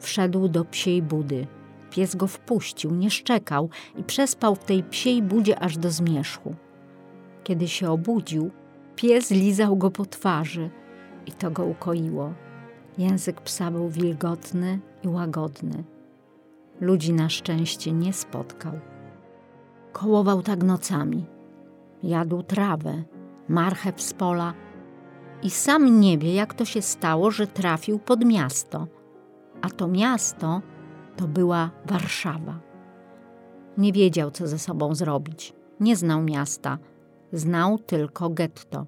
Wszedł 0.00 0.48
do 0.48 0.64
psiej 0.64 1.02
budy. 1.02 1.46
Pies 1.90 2.16
go 2.16 2.26
wpuścił, 2.26 2.90
nie 2.90 3.10
szczekał 3.10 3.70
i 3.96 4.04
przespał 4.04 4.54
w 4.54 4.64
tej 4.64 4.82
psiej 4.82 5.22
budzie 5.22 5.58
aż 5.58 5.78
do 5.78 5.90
zmierzchu. 5.90 6.54
Kiedy 7.44 7.68
się 7.68 7.90
obudził, 7.90 8.50
pies 8.96 9.30
lizał 9.30 9.76
go 9.76 9.90
po 9.90 10.06
twarzy 10.06 10.70
i 11.26 11.32
to 11.32 11.50
go 11.50 11.64
ukoiło. 11.64 12.32
Język 12.98 13.40
psa 13.40 13.70
był 13.70 13.88
wilgotny 13.88 14.80
i 15.02 15.08
łagodny. 15.08 15.84
Ludzi 16.82 17.12
na 17.12 17.28
szczęście 17.28 17.92
nie 17.92 18.12
spotkał. 18.12 18.72
Kołował 19.92 20.42
tak 20.42 20.62
nocami. 20.62 21.26
Jadł 22.02 22.42
trawę, 22.42 23.02
marchew 23.48 24.02
z 24.02 24.12
pola 24.12 24.54
i 25.42 25.50
sam 25.50 26.00
nie 26.00 26.18
wie, 26.18 26.34
jak 26.34 26.54
to 26.54 26.64
się 26.64 26.82
stało, 26.82 27.30
że 27.30 27.46
trafił 27.46 27.98
pod 27.98 28.24
miasto. 28.24 28.86
A 29.60 29.70
to 29.70 29.88
miasto 29.88 30.62
to 31.16 31.28
była 31.28 31.70
Warszawa. 31.86 32.60
Nie 33.78 33.92
wiedział, 33.92 34.30
co 34.30 34.48
ze 34.48 34.58
sobą 34.58 34.94
zrobić. 34.94 35.54
Nie 35.80 35.96
znał 35.96 36.22
miasta, 36.22 36.78
znał 37.32 37.78
tylko 37.78 38.30
getto. 38.30 38.86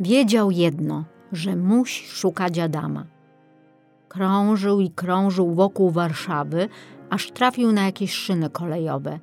Wiedział 0.00 0.50
jedno, 0.50 1.04
że 1.32 1.56
musi 1.56 2.06
szukać 2.06 2.58
Adama. 2.58 3.06
Krążył 4.08 4.80
i 4.80 4.90
krążył 4.90 5.54
wokół 5.54 5.90
Warszawy, 5.90 6.68
aż 7.10 7.30
trafił 7.30 7.72
na 7.72 7.84
jakieś 7.84 8.12
szyny 8.12 8.50
kolejowe. 8.50 9.18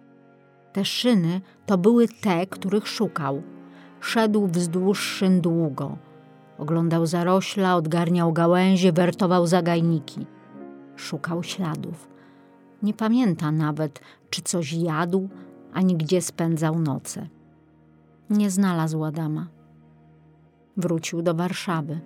Te 0.73 0.85
szyny 0.85 1.41
to 1.65 1.77
były 1.77 2.07
te, 2.07 2.47
których 2.47 2.87
szukał. 2.87 3.41
Szedł 3.99 4.47
wzdłuż 4.47 4.99
szyn 4.99 5.41
długo. 5.41 5.97
Oglądał 6.57 7.05
zarośla, 7.05 7.75
odgarniał 7.75 8.33
gałęzie, 8.33 8.91
wertował 8.91 9.47
zagajniki. 9.47 10.25
Szukał 10.95 11.43
śladów. 11.43 12.09
Nie 12.83 12.93
pamięta 12.93 13.51
nawet, 13.51 13.99
czy 14.29 14.41
coś 14.41 14.73
jadł, 14.73 15.29
ani 15.73 15.95
gdzie 15.95 16.21
spędzał 16.21 16.79
noce. 16.79 17.27
Nie 18.29 18.49
znalazł 18.49 19.03
Adama. 19.03 19.47
Wrócił 20.77 21.21
do 21.21 21.33
Warszawy. 21.33 21.99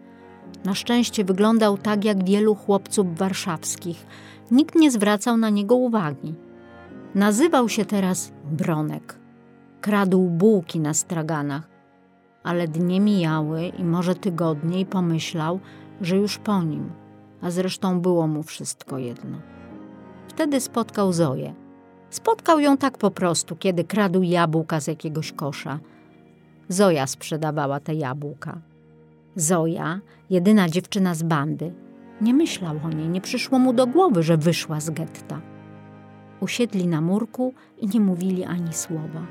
Na 0.66 0.76
szczęście 0.76 1.24
wyglądał 1.24 1.78
tak 1.78 2.06
jak 2.06 2.24
wielu 2.26 2.56
chłopców 2.56 3.18
warszawskich. 3.18 4.06
Nikt 4.52 4.76
nie 4.76 4.92
zwracał 4.92 5.38
na 5.38 5.50
niego 5.50 5.76
uwagi. 5.76 6.36
Nazywał 7.16 7.70
się 7.70 7.86
teraz 7.86 8.32
Bronek. 8.52 9.20
Kradł 9.82 10.30
bułki 10.30 10.80
na 10.80 10.94
straganach, 10.94 11.68
ale 12.44 12.68
dnie 12.68 13.00
mijały 13.00 13.68
i 13.68 13.84
może 13.84 14.16
tygodnie 14.16 14.80
i 14.80 14.86
pomyślał, 14.86 15.60
że 16.02 16.18
już 16.18 16.38
po 16.38 16.64
nim, 16.64 16.92
a 17.42 17.52
zresztą 17.52 18.02
było 18.02 18.28
mu 18.28 18.44
wszystko 18.44 18.98
jedno. 18.98 19.38
Wtedy 20.28 20.60
spotkał 20.60 21.14
Zoję. 21.14 21.54
Spotkał 22.10 22.60
ją 22.60 22.78
tak 22.78 22.98
po 22.98 23.12
prostu, 23.12 23.56
kiedy 23.56 23.84
kradł 23.84 24.22
jabłka 24.22 24.80
z 24.80 24.88
jakiegoś 24.88 25.32
kosza. 25.32 25.80
Zoja 26.70 27.08
sprzedawała 27.08 27.80
te 27.80 27.96
jabłka. 27.96 28.62
Zoja, 29.36 30.00
jedyna 30.30 30.70
dziewczyna 30.70 31.16
z 31.16 31.24
bandy. 31.24 31.74
Nie 32.22 32.34
myślał 32.34 32.76
o 32.86 32.90
niej, 32.90 33.10
nie 33.10 33.22
przyszło 33.22 33.60
mu 33.60 33.74
do 33.74 33.88
głowy, 33.88 34.24
że 34.24 34.38
wyszła 34.38 34.80
z 34.80 34.90
getta. 34.90 35.42
Usiedli 36.40 36.88
na 36.88 37.02
murku 37.02 37.54
i 37.78 37.88
nie 37.88 38.00
mówili 38.00 38.44
ani 38.44 38.74
słowa. 38.74 39.26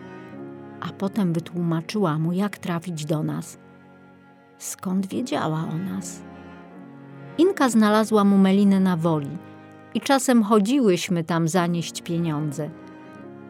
A 0.80 0.88
potem 0.88 1.32
wytłumaczyła 1.32 2.18
mu, 2.18 2.32
jak 2.32 2.58
trafić 2.58 3.04
do 3.04 3.22
nas. 3.22 3.58
Skąd 4.58 5.06
wiedziała 5.06 5.68
o 5.72 5.78
nas? 5.78 6.22
Inka 7.38 7.68
znalazła 7.68 8.24
mu 8.24 8.38
melinę 8.38 8.80
na 8.80 8.96
woli 8.96 9.38
i 9.94 10.00
czasem 10.00 10.42
chodziłyśmy 10.42 11.24
tam 11.24 11.48
zanieść 11.48 12.02
pieniądze. 12.02 12.70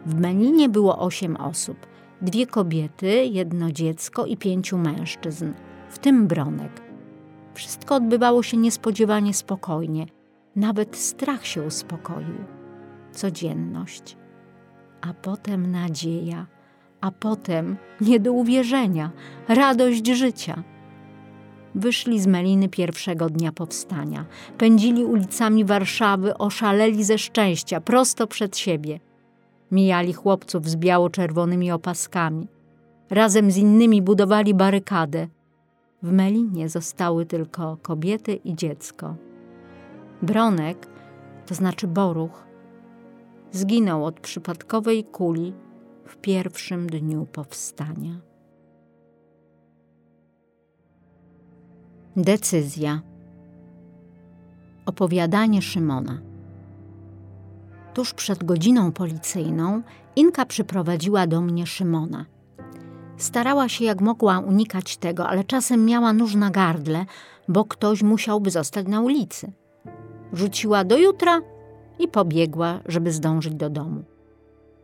W 0.07 0.21
Melinie 0.21 0.69
było 0.69 0.99
osiem 0.99 1.37
osób. 1.37 1.87
Dwie 2.23 2.47
kobiety, 2.47 3.25
jedno 3.25 3.73
dziecko 3.73 4.27
i 4.27 4.37
pięciu 4.37 4.79
mężczyzn, 4.79 5.53
w 5.89 5.99
tym 5.99 6.27
Bronek. 6.27 6.90
Wszystko 7.55 7.95
odbywało 7.95 8.43
się 8.43 8.57
niespodziewanie 8.57 9.35
spokojnie. 9.35 10.07
Nawet 10.57 10.97
strach 10.97 11.47
się 11.47 11.63
uspokoił 11.63 12.45
codzienność, 13.13 14.17
a 15.01 15.15
potem 15.15 15.71
nadzieja, 15.71 16.47
a 17.01 17.11
potem 17.11 17.77
nie 18.01 18.21
do 18.21 18.33
uwierzenia, 18.33 19.11
radość 19.49 20.07
życia. 20.07 20.63
Wyszli 21.75 22.21
z 22.21 22.27
Meliny 22.27 22.69
pierwszego 22.69 23.31
dnia 23.31 23.53
powstania, 23.53 24.27
pędzili 24.59 25.05
ulicami 25.05 25.65
Warszawy, 25.65 26.39
oszaleli 26.39 27.05
ze 27.05 27.19
szczęścia, 27.19 27.81
prosto 27.81 28.27
przed 28.27 28.57
siebie. 28.57 29.01
Mijali 29.71 30.13
chłopców 30.13 30.69
z 30.69 30.77
biało-czerwonymi 30.77 31.73
opaskami. 31.73 32.49
Razem 33.11 33.51
z 33.51 33.57
innymi 33.57 34.03
budowali 34.03 34.55
barykadę. 34.55 35.29
W 36.03 36.13
Melinie 36.13 36.69
zostały 36.69 37.27
tylko 37.27 37.77
kobiety 37.83 38.35
i 38.35 38.55
dziecko. 38.55 39.17
Bronek, 40.23 40.87
to 41.47 41.55
znaczy 41.55 41.87
Boruch, 41.87 42.47
zginął 43.53 44.05
od 44.05 44.21
przypadkowej 44.21 45.05
kuli 45.05 45.53
w 46.05 46.17
pierwszym 46.17 46.87
dniu 46.87 47.27
powstania. 47.33 48.21
Decyzja. 52.17 53.01
Opowiadanie 54.87 55.63
Szymona. 55.63 56.21
Tuż 57.95 58.15
przed 58.15 58.45
godziną 58.45 58.93
policyjną 58.93 59.83
Inka 60.17 60.47
przyprowadziła 60.47 61.27
do 61.27 61.41
mnie 61.41 61.67
Szymona. 61.67 62.27
Starała 63.21 63.69
się 63.69 63.85
jak 63.85 64.01
mogła 64.01 64.39
unikać 64.39 64.97
tego, 64.97 65.29
ale 65.29 65.45
czasem 65.45 65.85
miała 65.85 66.13
nóż 66.13 66.35
na 66.35 66.51
gardle, 66.51 67.05
bo 67.49 67.65
ktoś 67.65 68.03
musiałby 68.03 68.51
zostać 68.51 68.87
na 68.87 69.01
ulicy. 69.01 69.53
Rzuciła 70.33 70.85
do 70.85 70.99
jutra 70.99 71.41
i 71.99 72.09
pobiegła, 72.09 72.81
żeby 72.87 73.13
zdążyć 73.13 73.55
do 73.55 73.71
domu. 73.71 74.05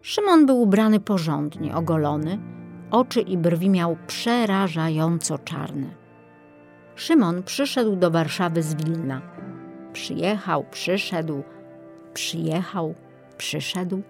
Szymon 0.03 0.47
był 0.47 0.63
ubrany 0.63 1.01
porządnie, 1.01 1.77
ogolony, 1.77 2.39
oczy 2.91 3.21
i 3.21 3.39
brwi 3.39 3.71
miał 3.71 3.97
przerażająco 4.07 5.39
czarne. 5.39 5.87
Szymon 6.95 7.43
przyszedł 7.43 7.97
do 7.97 8.11
Warszawy 8.11 8.63
z 8.63 8.75
Wilna. 8.75 9.23
Przyjechał, 9.93 10.65
przyszedł, 10.71 11.43
przyjechał, 12.15 12.95
przyszedł. 13.37 14.03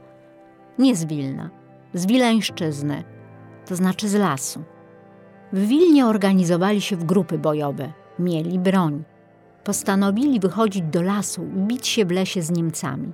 Nie 0.78 0.96
z 0.96 1.04
Wilna, 1.04 1.50
z 1.94 2.06
Wileńszczyzny, 2.06 3.15
to 3.66 3.76
znaczy 3.76 4.08
z 4.08 4.14
lasu. 4.14 4.62
W 5.52 5.66
Wilnie 5.66 6.06
organizowali 6.06 6.80
się 6.80 6.96
w 6.96 7.04
grupy 7.04 7.38
bojowe, 7.38 7.92
mieli 8.18 8.58
broń. 8.58 9.04
postanowili 9.64 10.40
wychodzić 10.40 10.82
do 10.82 11.02
lasu 11.02 11.44
i 11.56 11.60
bić 11.60 11.86
się 11.86 12.04
w 12.04 12.10
lesie 12.10 12.42
z 12.42 12.50
Niemcami. 12.50 13.12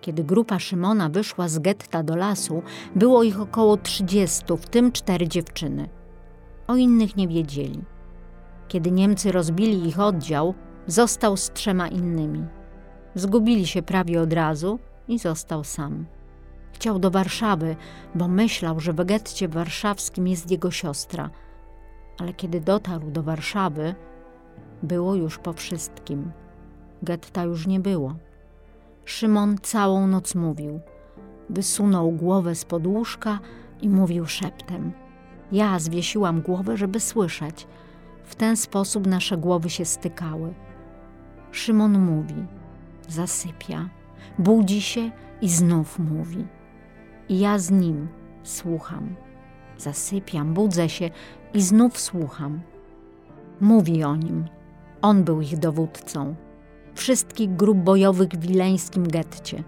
Kiedy 0.00 0.24
grupa 0.24 0.58
Szymona 0.58 1.08
wyszła 1.08 1.48
z 1.48 1.58
getta 1.58 2.02
do 2.02 2.16
lasu, 2.16 2.62
było 2.96 3.22
ich 3.22 3.40
około 3.40 3.76
30, 3.76 4.44
w 4.56 4.68
tym 4.68 4.92
cztery 4.92 5.28
dziewczyny. 5.28 5.88
O 6.66 6.76
innych 6.76 7.16
nie 7.16 7.28
wiedzieli. 7.28 7.84
Kiedy 8.68 8.90
Niemcy 8.90 9.32
rozbili 9.32 9.88
ich 9.88 10.00
oddział, 10.00 10.54
został 10.86 11.36
z 11.36 11.50
trzema 11.50 11.88
innymi. 11.88 12.44
Zgubili 13.14 13.66
się 13.66 13.82
prawie 13.82 14.20
od 14.20 14.32
razu 14.32 14.78
i 15.08 15.18
został 15.18 15.64
sam. 15.64 16.06
Chciał 16.80 16.98
do 16.98 17.10
Warszawy, 17.10 17.76
bo 18.14 18.28
myślał, 18.28 18.80
że 18.80 18.92
w 18.92 19.04
getcie 19.04 19.48
warszawskim 19.48 20.28
jest 20.28 20.50
jego 20.50 20.70
siostra. 20.70 21.30
Ale 22.18 22.34
kiedy 22.34 22.60
dotarł 22.60 23.10
do 23.10 23.22
Warszawy, 23.22 23.94
było 24.82 25.14
już 25.14 25.38
po 25.38 25.52
wszystkim. 25.52 26.32
Getta 27.02 27.44
już 27.44 27.66
nie 27.66 27.80
było. 27.80 28.14
Szymon 29.04 29.58
całą 29.62 30.06
noc 30.06 30.34
mówił. 30.34 30.80
Wysunął 31.50 32.12
głowę 32.12 32.54
z 32.54 32.64
pod 32.64 32.86
łóżka 32.86 33.38
i 33.80 33.88
mówił 33.88 34.26
szeptem. 34.26 34.92
Ja 35.52 35.78
zwiesiłam 35.78 36.42
głowę, 36.42 36.76
żeby 36.76 37.00
słyszeć. 37.00 37.66
W 38.24 38.34
ten 38.34 38.56
sposób 38.56 39.06
nasze 39.06 39.36
głowy 39.36 39.70
się 39.70 39.84
stykały. 39.84 40.54
Szymon 41.52 41.98
mówi, 41.98 42.46
zasypia, 43.08 43.88
budzi 44.38 44.82
się 44.82 45.10
i 45.40 45.48
znów 45.48 45.98
mówi. 45.98 46.59
I 47.30 47.38
ja 47.38 47.58
z 47.58 47.70
nim 47.70 48.08
słucham. 48.42 49.14
Zasypiam, 49.78 50.54
budzę 50.54 50.88
się 50.88 51.10
i 51.54 51.62
znów 51.62 51.98
słucham. 51.98 52.60
Mówi 53.60 54.04
o 54.04 54.16
nim. 54.16 54.44
On 55.02 55.24
był 55.24 55.40
ich 55.40 55.58
dowódcą 55.58 56.34
wszystkich 56.94 57.56
grup 57.56 57.78
bojowych 57.78 58.28
w 58.28 58.40
wileńskim 58.40 59.08
getcie. 59.08 59.64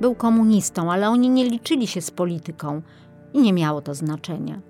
Był 0.00 0.14
komunistą, 0.14 0.92
ale 0.92 1.10
oni 1.10 1.30
nie 1.30 1.44
liczyli 1.44 1.86
się 1.86 2.00
z 2.00 2.10
polityką 2.10 2.82
i 3.34 3.40
nie 3.40 3.52
miało 3.52 3.80
to 3.80 3.94
znaczenia. 3.94 4.60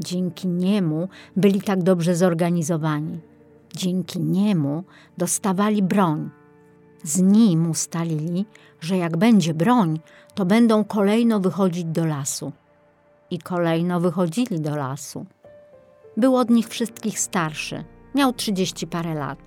Dzięki 0.00 0.48
niemu 0.48 1.08
byli 1.36 1.62
tak 1.62 1.82
dobrze 1.82 2.16
zorganizowani. 2.16 3.20
Dzięki 3.74 4.20
niemu 4.20 4.84
dostawali 5.18 5.82
broń. 5.82 6.30
Z 7.02 7.20
nim 7.20 7.70
ustalili, 7.70 8.46
że 8.80 8.96
jak 8.96 9.16
będzie 9.16 9.54
broń, 9.54 10.00
to 10.36 10.44
będą 10.44 10.84
kolejno 10.84 11.40
wychodzić 11.40 11.84
do 11.84 12.06
lasu. 12.06 12.52
I 13.30 13.38
kolejno 13.38 14.00
wychodzili 14.00 14.60
do 14.60 14.76
lasu. 14.76 15.26
Był 16.16 16.36
od 16.36 16.50
nich 16.50 16.68
wszystkich 16.68 17.18
starszy, 17.18 17.84
miał 18.14 18.32
trzydzieści 18.32 18.86
parę 18.86 19.14
lat. 19.14 19.38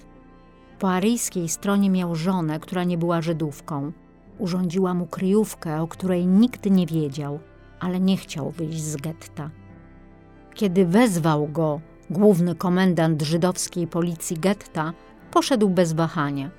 Po 0.80 0.92
aryjskiej 0.92 1.50
stronie 1.50 1.90
miał 1.90 2.16
żonę, 2.16 2.60
która 2.60 2.84
nie 2.84 2.98
była 2.98 3.22
Żydówką. 3.22 3.92
Urządziła 4.40 4.94
mu 4.94 5.06
kryjówkę, 5.06 5.82
o 5.82 5.88
której 5.88 6.28
nikt 6.28 6.66
nie 6.66 6.86
wiedział, 6.86 7.40
ale 7.80 8.00
nie 8.00 8.18
chciał 8.18 8.52
wyjść 8.52 8.82
z 8.82 8.96
getta. 8.96 9.50
Kiedy 10.54 10.86
wezwał 10.86 11.48
go 11.48 11.82
główny 12.10 12.56
komendant 12.56 13.22
żydowskiej 13.22 13.88
policji 13.88 14.38
getta, 14.38 14.94
poszedł 15.32 15.70
bez 15.70 15.94
wahania. 15.94 16.50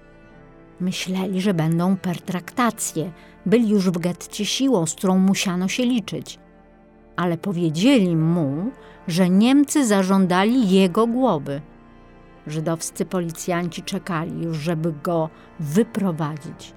Myśleli, 0.81 1.41
że 1.41 1.55
będą 1.55 1.97
pertraktacje, 1.97 3.13
byli 3.47 3.69
już 3.69 3.91
w 3.91 3.99
getcie 3.99 4.45
siłą, 4.45 4.87
z 4.87 4.95
którą 4.95 5.19
musiano 5.19 5.69
się 5.69 5.83
liczyć. 5.83 6.39
Ale 7.17 7.39
powiedzieli 7.39 8.17
mu, 8.17 8.71
że 9.09 9.31
Niemcy 9.31 9.87
zażądali 9.87 10.71
jego 10.71 11.07
głowy– 11.07 11.61
Żydowscy 12.47 13.05
policjanci 13.05 13.83
czekali 13.83 14.45
już, 14.45 14.59
żeby 14.59 14.95
go 15.03 15.31
wyprowadzić. 15.61 16.75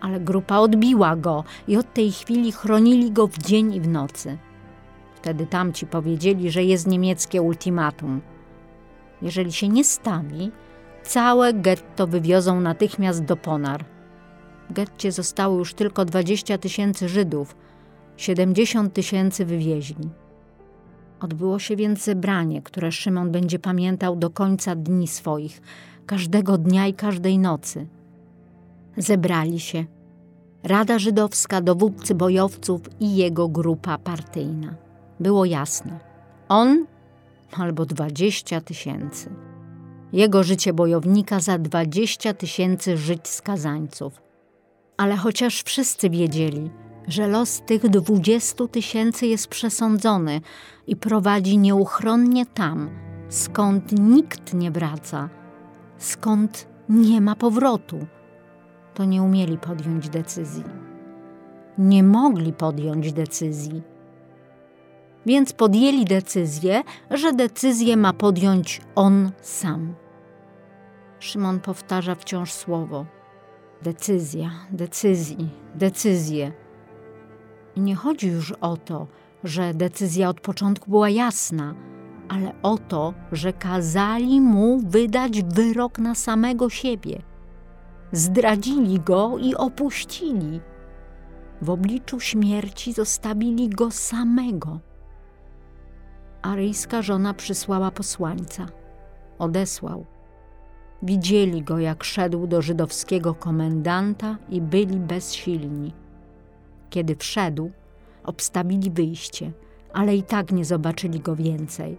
Ale 0.00 0.20
grupa 0.20 0.58
odbiła 0.58 1.16
go 1.16 1.44
i 1.68 1.76
od 1.76 1.94
tej 1.94 2.12
chwili 2.12 2.52
chronili 2.52 3.12
go 3.12 3.26
w 3.26 3.38
dzień 3.38 3.74
i 3.74 3.80
w 3.80 3.88
nocy. 3.88 4.38
Wtedy 5.14 5.46
tamci 5.46 5.86
powiedzieli, 5.86 6.50
że 6.50 6.64
jest 6.64 6.86
niemieckie 6.86 7.42
ultimatum. 7.42 8.20
Jeżeli 9.22 9.52
się 9.52 9.68
nie 9.68 9.84
stawi, 9.84 10.50
całe 11.04 11.54
getto 11.54 12.06
wywiozą 12.06 12.60
natychmiast 12.60 13.24
do 13.24 13.36
Ponar. 13.36 13.84
W 14.70 14.72
getcie 14.72 15.12
zostało 15.12 15.58
już 15.58 15.74
tylko 15.74 16.04
20 16.04 16.58
tysięcy 16.58 17.08
Żydów, 17.08 17.56
70 18.16 18.94
tysięcy 18.94 19.44
wywieźli. 19.44 20.10
Odbyło 21.20 21.58
się 21.58 21.76
więc 21.76 22.04
zebranie, 22.04 22.62
które 22.62 22.92
Szymon 22.92 23.30
będzie 23.30 23.58
pamiętał 23.58 24.16
do 24.16 24.30
końca 24.30 24.76
dni 24.76 25.08
swoich, 25.08 25.62
każdego 26.06 26.58
dnia 26.58 26.86
i 26.86 26.94
każdej 26.94 27.38
nocy. 27.38 27.86
Zebrali 28.96 29.60
się 29.60 29.84
Rada 30.62 30.98
Żydowska, 30.98 31.60
dowódcy 31.60 32.14
bojowców 32.14 32.80
i 33.00 33.16
jego 33.16 33.48
grupa 33.48 33.98
partyjna. 33.98 34.74
Było 35.20 35.44
jasne. 35.44 36.00
On 36.48 36.86
albo 37.52 37.86
dwadzieścia 37.86 38.60
tysięcy. 38.60 39.51
Jego 40.12 40.42
życie 40.42 40.72
bojownika 40.72 41.40
za 41.40 41.58
dwadzieścia 41.58 42.34
tysięcy 42.34 42.96
żyć 42.96 43.28
skazańców. 43.28 44.22
Ale 44.96 45.16
chociaż 45.16 45.62
wszyscy 45.62 46.10
wiedzieli, 46.10 46.70
że 47.08 47.26
los 47.26 47.62
tych 47.66 47.88
dwudziestu 47.88 48.68
tysięcy 48.68 49.26
jest 49.26 49.48
przesądzony 49.48 50.40
i 50.86 50.96
prowadzi 50.96 51.58
nieuchronnie 51.58 52.46
tam, 52.46 52.90
skąd 53.28 53.92
nikt 53.92 54.54
nie 54.54 54.70
wraca, 54.70 55.28
skąd 55.98 56.68
nie 56.88 57.20
ma 57.20 57.36
powrotu, 57.36 58.06
to 58.94 59.04
nie 59.04 59.22
umieli 59.22 59.58
podjąć 59.58 60.08
decyzji. 60.08 60.64
Nie 61.78 62.02
mogli 62.02 62.52
podjąć 62.52 63.12
decyzji. 63.12 63.82
Więc 65.26 65.52
podjęli 65.52 66.04
decyzję, 66.04 66.82
że 67.10 67.32
decyzję 67.32 67.96
ma 67.96 68.12
podjąć 68.12 68.80
on 68.94 69.30
sam. 69.40 70.01
Szymon 71.22 71.60
powtarza 71.60 72.14
wciąż 72.14 72.52
słowo: 72.52 73.06
decyzja, 73.82 74.50
decyzji, 74.70 75.50
decyzje. 75.74 76.52
I 77.76 77.80
nie 77.80 77.94
chodzi 77.94 78.28
już 78.28 78.52
o 78.52 78.76
to, 78.76 79.06
że 79.44 79.74
decyzja 79.74 80.28
od 80.28 80.40
początku 80.40 80.90
była 80.90 81.10
jasna, 81.10 81.74
ale 82.28 82.52
o 82.62 82.78
to, 82.78 83.14
że 83.32 83.52
kazali 83.52 84.40
mu 84.40 84.80
wydać 84.80 85.42
wyrok 85.42 85.98
na 85.98 86.14
samego 86.14 86.70
siebie. 86.70 87.22
Zdradzili 88.12 89.00
go 89.00 89.38
i 89.38 89.54
opuścili. 89.54 90.60
W 91.62 91.70
obliczu 91.70 92.20
śmierci 92.20 92.92
zostawili 92.92 93.68
go 93.68 93.90
samego. 93.90 94.80
Aryjska 96.42 97.02
żona 97.02 97.34
przysłała 97.34 97.90
posłańca. 97.90 98.66
Odesłał. 99.38 100.06
Widzieli 101.02 101.62
go, 101.62 101.78
jak 101.78 102.04
szedł 102.04 102.46
do 102.46 102.62
żydowskiego 102.62 103.34
komendanta 103.34 104.36
i 104.48 104.60
byli 104.60 104.96
bezsilni. 104.96 105.92
Kiedy 106.90 107.16
wszedł, 107.16 107.70
obstawili 108.24 108.90
wyjście, 108.90 109.52
ale 109.92 110.16
i 110.16 110.22
tak 110.22 110.52
nie 110.52 110.64
zobaczyli 110.64 111.20
go 111.20 111.36
więcej. 111.36 111.98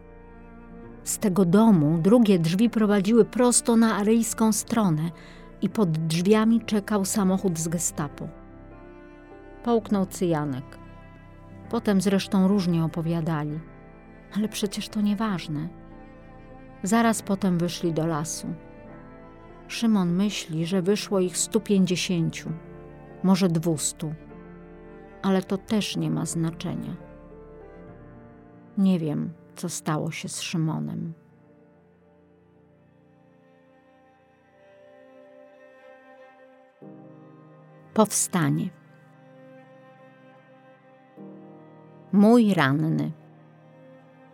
Z 1.04 1.18
tego 1.18 1.46
domu 1.46 1.98
drugie 2.02 2.40
drzwi 2.40 2.70
prowadziły 2.70 3.26
prosto 3.26 3.76
na 3.76 3.96
aryjską 3.96 4.52
stronę 4.52 5.12
i 5.62 5.70
pod 5.70 5.92
drzwiami 5.92 6.62
czekał 6.62 7.06
samochód 7.06 7.60
z 7.60 7.68
gestapo. 7.68 8.28
Połknął 9.64 10.06
cyjanek. 10.06 10.78
Potem 11.70 12.02
zresztą 12.02 12.48
różnie 12.48 12.84
opowiadali, 12.86 13.60
ale 14.36 14.50
przecież 14.50 14.90
to 14.90 15.02
nieważne. 15.02 15.70
Zaraz 16.84 17.22
potem 17.22 17.58
wyszli 17.58 17.94
do 17.94 18.08
lasu. 18.08 18.48
Szymon 19.74 20.14
myśli, 20.14 20.66
że 20.66 20.82
wyszło 20.82 21.20
ich 21.20 21.38
150, 21.38 22.44
może 23.24 23.48
200 23.48 24.16
ale 25.24 25.44
to 25.44 25.58
też 25.58 25.98
nie 25.98 26.12
ma 26.12 26.26
znaczenia. 26.26 26.96
Nie 28.78 29.00
wiem, 29.00 29.34
co 29.56 29.70
stało 29.70 30.12
się 30.12 30.30
z 30.30 30.42
Szymonem. 30.42 31.14
Powstanie. 37.94 38.70
Mój 42.12 42.54
ranny. 42.54 43.12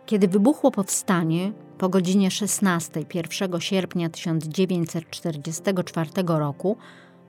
Kiedy 0.06 0.28
wybuchło 0.28 0.70
powstanie, 0.70 1.52
po 1.80 1.88
godzinie 1.88 2.30
16 2.30 3.04
1 3.14 3.60
sierpnia 3.60 4.10
1944 4.10 6.10
roku, 6.26 6.76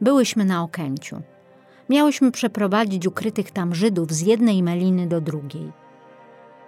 byłyśmy 0.02 0.46
na 0.46 0.64
Okęciu. 0.64 1.22
Miałyśmy 1.90 2.32
przeprowadzić 2.32 3.08
ukrytych 3.08 3.52
tam 3.52 3.76
Żydów 3.76 4.12
z 4.12 4.22
jednej 4.22 4.64
meliny 4.64 5.08
do 5.08 5.22
drugiej. 5.22 5.72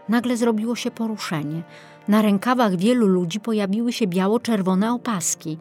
Nagle 0.10 0.38
zrobiło 0.38 0.76
się 0.76 0.92
poruszenie. 0.92 1.64
Na 2.08 2.22
rękawach 2.22 2.76
wielu 2.76 3.08
ludzi 3.08 3.40
pojawiły 3.40 3.94
się 3.94 4.08
biało-czerwone 4.08 4.94
opaski. 4.94 5.58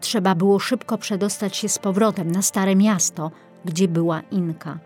Trzeba 0.00 0.34
było 0.34 0.58
szybko 0.58 0.98
przedostać 0.98 1.56
się 1.56 1.68
z 1.68 1.78
powrotem 1.78 2.30
na 2.30 2.42
Stare 2.42 2.76
Miasto, 2.76 3.30
gdzie 3.64 3.88
była 3.88 4.20
Inka. 4.20 4.78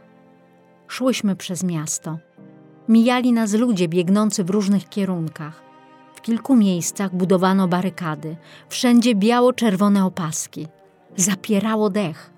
Szłyśmy 0.89 1.37
przez 1.37 1.65
miasto. 1.65 2.19
Mijali 2.89 3.33
nas 3.33 3.53
ludzie 3.53 3.89
biegnący 3.89 4.45
w 4.45 4.51
różnych 4.51 4.89
kierunkach. 4.89 5.68
Kilku 6.29 6.57
miejscach 6.57 7.15
budowano 7.15 7.69
barykady, 7.69 8.37
wszędzie 8.69 9.15
biało-czerwone 9.15 10.05
opaski. 10.05 10.67
Zapierało 11.17 11.91
dech. 11.91 12.31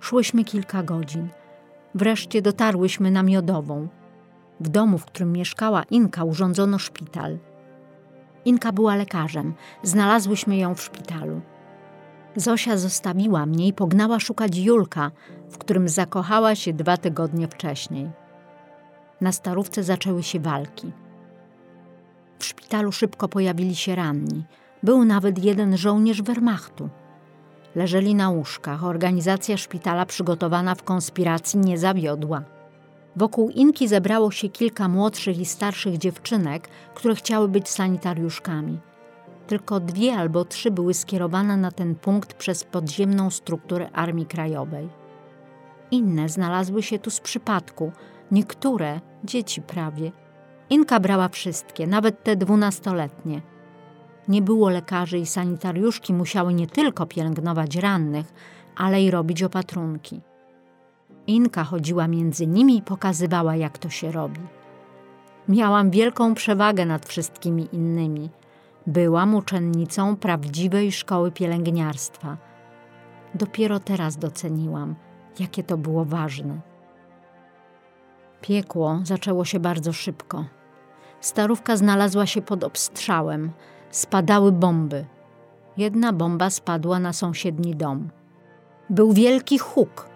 Szłyśmy 0.00 0.44
kilka 0.44 0.82
godzin. 0.82 1.28
Wreszcie 1.94 2.42
dotarłyśmy 2.42 3.10
na 3.10 3.22
Miodową. 3.22 3.88
W 4.60 4.68
domu, 4.68 4.98
w 4.98 5.04
którym 5.04 5.32
mieszkała 5.32 5.82
Inka, 5.82 6.24
urządzono 6.24 6.78
szpital. 6.78 7.38
Inka 8.44 8.72
była 8.72 8.96
lekarzem. 8.96 9.54
Znalazłyśmy 9.82 10.56
ją 10.56 10.74
w 10.74 10.82
szpitalu. 10.82 11.40
Zosia 12.36 12.76
zostawiła 12.76 13.46
mnie 13.46 13.66
i 13.66 13.72
pognała 13.72 14.20
szukać 14.20 14.58
Julka, 14.58 15.10
w 15.50 15.58
którym 15.58 15.88
zakochała 15.88 16.54
się 16.54 16.72
dwa 16.72 16.96
tygodnie 16.96 17.48
wcześniej. 17.48 18.10
Na 19.20 19.32
starówce 19.32 19.82
zaczęły 19.82 20.22
się 20.22 20.40
walki. 20.40 20.92
W 22.40 22.44
szpitalu 22.44 22.92
szybko 22.92 23.28
pojawili 23.28 23.76
się 23.76 23.94
ranni. 23.94 24.44
Był 24.82 25.04
nawet 25.04 25.44
jeden 25.44 25.76
żołnierz 25.76 26.22
Wehrmachtu. 26.22 26.88
Leżeli 27.74 28.14
na 28.14 28.30
łóżkach. 28.30 28.84
Organizacja 28.84 29.56
szpitala 29.56 30.06
przygotowana 30.06 30.74
w 30.74 30.82
konspiracji 30.82 31.58
nie 31.58 31.78
zawiodła. 31.78 32.42
Wokół 33.16 33.50
Inki 33.50 33.88
zebrało 33.88 34.30
się 34.30 34.48
kilka 34.48 34.88
młodszych 34.88 35.38
i 35.38 35.46
starszych 35.46 35.98
dziewczynek, 35.98 36.68
które 36.94 37.14
chciały 37.14 37.48
być 37.48 37.68
sanitariuszkami. 37.68 38.78
Tylko 39.46 39.80
dwie 39.80 40.14
albo 40.14 40.44
trzy 40.44 40.70
były 40.70 40.94
skierowane 40.94 41.56
na 41.56 41.70
ten 41.70 41.94
punkt 41.94 42.34
przez 42.34 42.64
podziemną 42.64 43.30
strukturę 43.30 43.90
Armii 43.92 44.26
Krajowej. 44.26 44.88
Inne 45.90 46.28
znalazły 46.28 46.82
się 46.82 46.98
tu 46.98 47.10
z 47.10 47.20
przypadku, 47.20 47.92
niektóre 48.30 49.00
dzieci 49.24 49.62
prawie. 49.62 50.12
Inka 50.70 51.00
brała 51.00 51.28
wszystkie, 51.28 51.86
nawet 51.86 52.24
te 52.24 52.36
dwunastoletnie. 52.36 53.40
Nie 54.28 54.42
było 54.42 54.70
lekarzy 54.70 55.18
i 55.18 55.26
sanitariuszki 55.26 56.14
musiały 56.14 56.54
nie 56.54 56.66
tylko 56.66 57.06
pielęgnować 57.06 57.76
rannych, 57.76 58.32
ale 58.76 59.02
i 59.02 59.10
robić 59.10 59.42
opatrunki. 59.42 60.20
Inka 61.26 61.64
chodziła 61.64 62.08
między 62.08 62.46
nimi 62.46 62.76
i 62.76 62.82
pokazywała, 62.82 63.56
jak 63.56 63.78
to 63.78 63.90
się 63.90 64.12
robi. 64.12 64.40
Miałam 65.48 65.90
wielką 65.90 66.34
przewagę 66.34 66.86
nad 66.86 67.06
wszystkimi 67.06 67.68
innymi. 67.72 68.30
Byłam 68.86 69.34
uczennicą 69.34 70.16
prawdziwej 70.16 70.92
szkoły 70.92 71.32
pielęgniarstwa. 71.32 72.36
Dopiero 73.34 73.80
teraz 73.80 74.16
doceniłam, 74.16 74.94
jakie 75.40 75.62
to 75.62 75.76
było 75.76 76.04
ważne. 76.04 76.60
Piekło 78.40 79.00
zaczęło 79.04 79.44
się 79.44 79.60
bardzo 79.60 79.92
szybko. 79.92 80.44
Starówka 81.20 81.76
znalazła 81.76 82.26
się 82.26 82.42
pod 82.42 82.64
obstrzałem. 82.64 83.50
Spadały 83.90 84.52
bomby. 84.52 85.04
Jedna 85.76 86.12
bomba 86.12 86.50
spadła 86.50 86.98
na 86.98 87.12
sąsiedni 87.12 87.76
dom. 87.76 88.08
Był 88.90 89.12
wielki 89.12 89.58
huk 89.58 90.08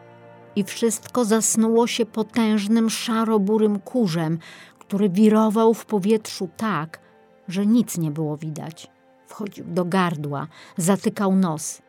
i 0.56 0.64
wszystko 0.64 1.24
zasnuło 1.24 1.86
się 1.86 2.06
potężnym 2.06 2.90
szaro-burym 2.90 3.78
kurzem, 3.81 4.39
który 4.78 5.09
wirował 5.09 5.74
w 5.74 5.86
powietrzu 5.86 6.48
tak, 6.56 7.01
że 7.48 7.66
nic 7.66 7.98
nie 7.98 8.10
było 8.10 8.36
widać. 8.36 8.90
Wchodził 9.26 9.64
do 9.64 9.85
gardła, 9.85 10.47
zatykał 10.76 11.36
nos. 11.36 11.82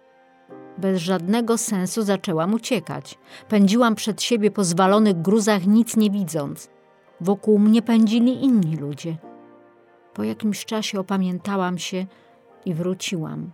Bez 0.77 1.01
żadnego 1.01 1.57
sensu 1.57 2.03
zaczęłam 2.03 2.53
uciekać. 2.53 3.17
Pędziłam 3.49 3.95
przed 3.95 4.21
siebie 4.21 4.51
po 4.51 4.63
zwalonych 4.63 5.21
gruzach, 5.21 5.67
nic 5.67 5.97
nie 5.97 6.11
widząc. 6.11 6.74
Wokół 7.21 7.59
mnie 7.59 7.81
pędzili 7.81 8.43
inni 8.43 8.77
ludzie. 8.77 9.17
Po 10.13 10.23
jakimś 10.23 10.65
czasie 10.65 10.99
opamiętałam 10.99 11.77
się 11.77 12.05
i 12.65 12.73
wróciłam. 12.73 13.51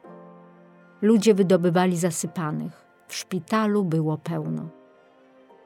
Ludzie 1.01 1.33
wydobywali 1.33 1.97
zasypanych. 1.97 2.85
W 3.07 3.15
szpitalu 3.15 3.83
było 3.83 4.17
pełno. 4.17 4.69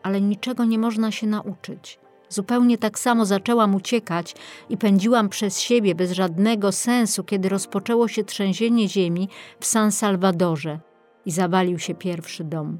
Ale 0.03 0.21
niczego 0.21 0.65
nie 0.65 0.79
można 0.79 1.11
się 1.11 1.27
nauczyć. 1.27 1.99
Zupełnie 2.29 2.77
tak 2.77 2.99
samo 2.99 3.25
zaczęłam 3.25 3.75
uciekać 3.75 4.35
i 4.69 4.77
pędziłam 4.77 5.29
przez 5.29 5.59
siebie 5.59 5.95
bez 5.95 6.11
żadnego 6.11 6.71
sensu, 6.71 7.23
kiedy 7.23 7.49
rozpoczęło 7.49 8.07
się 8.07 8.23
trzęsienie 8.23 8.89
ziemi 8.89 9.29
w 9.59 9.65
San 9.65 9.91
Salvadorze 9.91 10.79
i 11.25 11.31
zawalił 11.31 11.79
się 11.79 11.95
pierwszy 11.95 12.43
dom. 12.43 12.77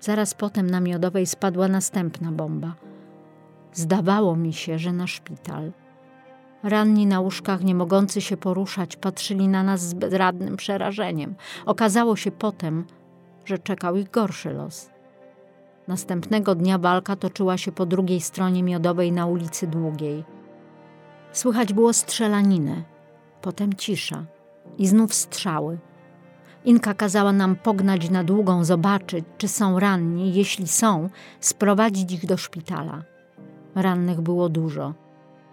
Zaraz 0.00 0.34
potem 0.34 0.70
na 0.70 0.80
Miodowej 0.80 1.26
spadła 1.26 1.68
następna 1.68 2.32
bomba. 2.32 2.74
Zdawało 3.72 4.36
mi 4.36 4.52
się, 4.52 4.78
że 4.78 4.92
na 4.92 5.06
szpital. 5.06 5.72
Ranni 6.62 7.06
na 7.06 7.20
łóżkach, 7.20 7.64
nie 7.64 7.74
mogący 7.74 8.20
się 8.20 8.36
poruszać, 8.36 8.96
patrzyli 8.96 9.48
na 9.48 9.62
nas 9.62 9.80
z 9.80 9.94
bezradnym 9.94 10.56
przerażeniem. 10.56 11.34
Okazało 11.66 12.16
się 12.16 12.30
potem, 12.30 12.84
że 13.44 13.58
czekał 13.58 13.96
ich 13.96 14.10
gorszy 14.10 14.50
los. 14.52 14.90
Następnego 15.88 16.54
dnia 16.54 16.78
walka 16.78 17.16
toczyła 17.16 17.58
się 17.58 17.72
po 17.72 17.86
drugiej 17.86 18.20
stronie 18.20 18.62
Miodowej 18.62 19.12
na 19.12 19.26
ulicy 19.26 19.66
Długiej. 19.66 20.24
Słychać 21.32 21.72
było 21.72 21.92
strzelaninę, 21.92 22.82
potem 23.40 23.74
cisza 23.74 24.24
i 24.78 24.86
znów 24.86 25.14
strzały. 25.14 25.78
Inka 26.64 26.94
kazała 26.94 27.32
nam 27.32 27.56
pognać 27.56 28.10
na 28.10 28.24
długą, 28.24 28.64
zobaczyć, 28.64 29.24
czy 29.38 29.48
są 29.48 29.78
ranni, 29.78 30.34
jeśli 30.34 30.68
są, 30.68 31.08
sprowadzić 31.40 32.12
ich 32.12 32.26
do 32.26 32.36
szpitala. 32.36 33.11
Rannych 33.74 34.20
było 34.20 34.48
dużo. 34.48 34.94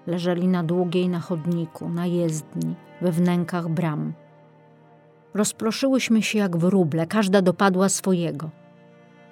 Leżeli 0.08 0.48
na 0.48 0.64
długiej 0.64 1.10
na 1.10 1.20
chodniku, 1.20 1.90
na 1.90 2.06
jezdni, 2.06 2.76
we 3.02 3.12
wnękach 3.12 3.70
bram. 3.70 4.14
Rozproszyłyśmy 5.34 6.22
się 6.22 6.40
jak 6.40 6.58
wróble, 6.58 7.08
każda 7.08 7.42
dopadła 7.42 7.90
swojego. 7.90 8.50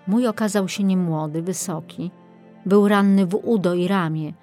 Mój 0.08 0.28
okazał 0.28 0.68
się 0.68 0.84
niemłody, 0.84 1.42
wysoki. 1.42 2.12
Był 2.66 2.88
ranny 2.88 3.26
w 3.26 3.40
udo 3.44 3.74
i 3.74 3.88
ramię. 3.88 4.34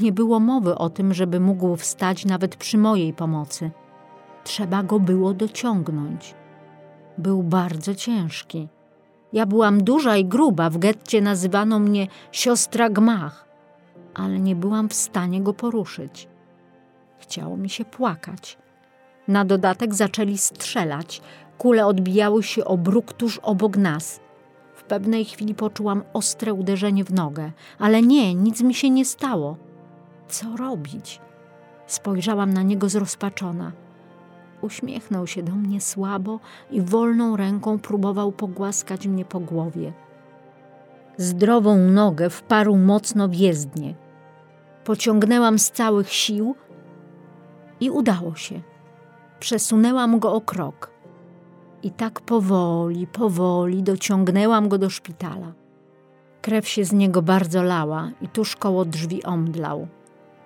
Nie 0.00 0.12
było 0.12 0.40
mowy 0.40 0.74
o 0.78 0.90
tym, 0.90 1.14
żeby 1.14 1.40
mógł 1.40 1.76
wstać 1.76 2.24
nawet 2.24 2.56
przy 2.56 2.78
mojej 2.78 3.12
pomocy. 3.12 3.70
Trzeba 4.44 4.82
go 4.82 5.00
było 5.00 5.34
dociągnąć. 5.34 6.34
Był 7.18 7.42
bardzo 7.42 7.94
ciężki. 7.94 8.68
Ja 9.32 9.46
byłam 9.46 9.84
duża 9.84 10.16
i 10.16 10.24
gruba, 10.24 10.70
w 10.70 10.78
getcie 10.78 11.20
nazywano 11.20 11.78
mnie 11.78 12.06
siostra 12.32 12.90
Gmach, 12.90 13.45
ale 14.16 14.40
nie 14.40 14.56
byłam 14.56 14.88
w 14.88 14.94
stanie 14.94 15.40
go 15.40 15.54
poruszyć. 15.54 16.28
Chciało 17.18 17.56
mi 17.56 17.70
się 17.70 17.84
płakać. 17.84 18.58
Na 19.28 19.44
dodatek 19.44 19.94
zaczęli 19.94 20.38
strzelać. 20.38 21.22
Kule 21.58 21.86
odbijały 21.86 22.42
się 22.42 22.64
o 22.64 22.76
bruk 22.76 23.12
tuż 23.12 23.38
obok 23.38 23.76
nas. 23.76 24.20
W 24.74 24.84
pewnej 24.84 25.24
chwili 25.24 25.54
poczułam 25.54 26.02
ostre 26.12 26.54
uderzenie 26.54 27.04
w 27.04 27.12
nogę, 27.12 27.52
ale 27.78 28.02
nie, 28.02 28.34
nic 28.34 28.62
mi 28.62 28.74
się 28.74 28.90
nie 28.90 29.04
stało. 29.04 29.56
Co 30.28 30.56
robić? 30.56 31.20
Spojrzałam 31.86 32.52
na 32.52 32.62
niego 32.62 32.88
zrozpaczona. 32.88 33.72
Uśmiechnął 34.60 35.26
się 35.26 35.42
do 35.42 35.52
mnie 35.52 35.80
słabo 35.80 36.40
i 36.70 36.80
wolną 36.80 37.36
ręką 37.36 37.78
próbował 37.78 38.32
pogłaskać 38.32 39.06
mnie 39.06 39.24
po 39.24 39.40
głowie. 39.40 39.92
Zdrową 41.16 41.78
nogę 41.78 42.30
wparł 42.30 42.76
mocno 42.76 43.28
w 43.28 43.34
jezdnię. 43.34 44.05
Pociągnęłam 44.86 45.58
z 45.58 45.70
całych 45.70 46.12
sił 46.12 46.54
i 47.80 47.90
udało 47.90 48.34
się. 48.34 48.60
Przesunęłam 49.40 50.18
go 50.18 50.34
o 50.34 50.40
krok. 50.40 50.90
I 51.82 51.90
tak 51.90 52.20
powoli, 52.20 53.06
powoli 53.06 53.82
dociągnęłam 53.82 54.68
go 54.68 54.78
do 54.78 54.90
szpitala. 54.90 55.52
Krew 56.42 56.68
się 56.68 56.84
z 56.84 56.92
niego 56.92 57.22
bardzo 57.22 57.62
lała 57.62 58.10
i 58.20 58.28
tuż 58.28 58.56
koło 58.56 58.84
drzwi 58.84 59.24
omdlał, 59.24 59.88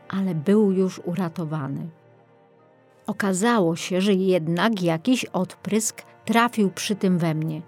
ale 0.08 0.34
był 0.34 0.72
już 0.72 1.00
uratowany. 1.04 1.88
Okazało 3.06 3.76
się, 3.76 4.00
że 4.00 4.14
jednak 4.14 4.82
jakiś 4.82 5.24
odprysk 5.24 6.02
trafił 6.24 6.70
przy 6.70 6.96
tym 6.96 7.18
we 7.18 7.34
mnie. 7.34 7.62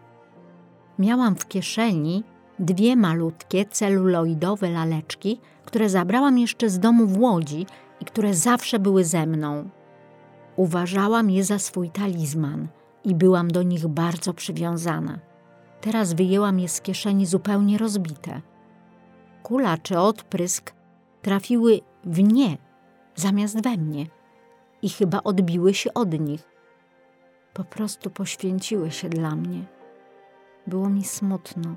Miałam 0.99 1.36
w 1.36 1.49
kieszeni 1.49 2.24
dwie 2.59 2.97
malutkie 2.97 3.65
celuloidowe 3.65 4.70
laleczki, 4.70 5.40
które 5.73 5.89
zabrałam 5.89 6.39
jeszcze 6.39 6.70
z 6.70 6.78
domu 6.78 7.07
w 7.07 7.19
Łodzi 7.19 7.66
i 8.01 8.05
które 8.05 8.35
zawsze 8.35 8.78
były 8.78 9.05
ze 9.05 9.27
mną. 9.27 9.69
Uważałam 10.57 11.31
je 11.31 11.44
za 11.44 11.59
swój 11.59 11.90
talizman 11.90 12.69
i 13.05 13.15
byłam 13.15 13.49
do 13.49 13.62
nich 13.62 13.89
bardzo 13.89 14.35
przywiązana. 14.35 15.19
Teraz 15.81 16.12
wyjęłam 16.12 16.61
je 16.61 16.69
z 16.69 16.81
kieszeni 16.81 17.27
zupełnie 17.27 17.78
rozbite. 17.78 18.40
Kula 19.43 19.78
czy 19.78 19.99
odprysk 19.99 20.73
trafiły 21.23 21.81
w 22.05 22.23
nie 22.23 22.57
zamiast 23.15 23.62
we 23.62 23.77
mnie 23.77 24.07
i 24.82 24.89
chyba 24.89 25.20
odbiły 25.24 25.74
się 25.74 25.94
od 25.94 26.20
nich. 26.20 26.49
po 27.55 27.65
prostu 27.65 28.11
poświęciły 28.11 28.90
się 28.90 29.09
dla 29.09 29.36
mnie. 29.36 29.65
Było 30.66 30.89
mi 30.89 31.05
smutno. 31.05 31.77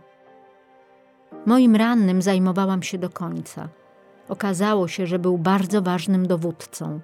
Moim 1.45 1.75
rannym 1.75 2.21
zajmowałam 2.21 2.83
się 2.83 2.97
do 2.97 3.09
końca. 3.09 3.69
Okazało 4.29 4.87
się, 4.87 5.07
że 5.07 5.19
był 5.19 5.37
bardzo 5.37 5.81
ważnym 5.81 6.27
dowódcą. 6.27 6.99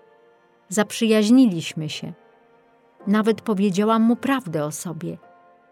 Zaprzyjaźniliśmy 0.69 1.89
się. 1.89 2.13
Nawet 3.07 3.41
powiedziałam 3.41 4.01
mu 4.01 4.15
prawdę 4.15 4.65
o 4.65 4.71
sobie, 4.71 5.17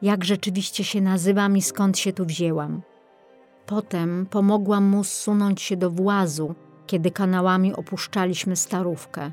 jak 0.01 0.23
rzeczywiście 0.25 0.83
się 0.83 1.01
nazywam 1.01 1.57
i 1.57 1.61
skąd 1.61 1.97
się 1.97 2.13
tu 2.13 2.25
wzięłam. 2.25 2.81
Potem 3.65 4.25
pomogłam 4.29 4.83
mu 4.83 5.03
zsunąć 5.03 5.61
się 5.61 5.77
do 5.77 5.89
włazu, 5.89 6.55
kiedy 6.87 7.11
kanałami 7.11 7.73
opuszczaliśmy 7.73 8.55
starówkę. 8.55 9.31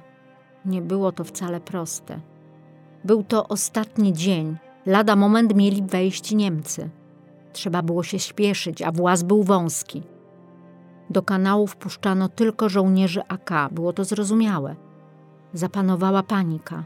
Nie 0.64 0.82
było 0.82 1.12
to 1.12 1.24
wcale 1.24 1.60
proste. 1.60 2.20
Był 3.04 3.22
to 3.22 3.48
ostatni 3.48 4.12
dzień. 4.12 4.56
Lada 4.86 5.16
moment 5.16 5.54
mieli 5.54 5.82
wejść 5.82 6.32
Niemcy. 6.32 6.90
Trzeba 7.52 7.82
było 7.82 8.02
się 8.02 8.18
śpieszyć, 8.18 8.82
a 8.82 8.92
właz 8.92 9.22
był 9.22 9.42
wąski. 9.42 10.02
Do 11.10 11.22
kanału 11.22 11.66
wpuszczano 11.66 12.28
tylko 12.28 12.68
żołnierzy 12.68 13.22
AK, 13.28 13.50
było 13.70 13.92
to 13.92 14.04
zrozumiałe. 14.04 14.76
Zapanowała 15.52 16.22
panika. 16.22 16.84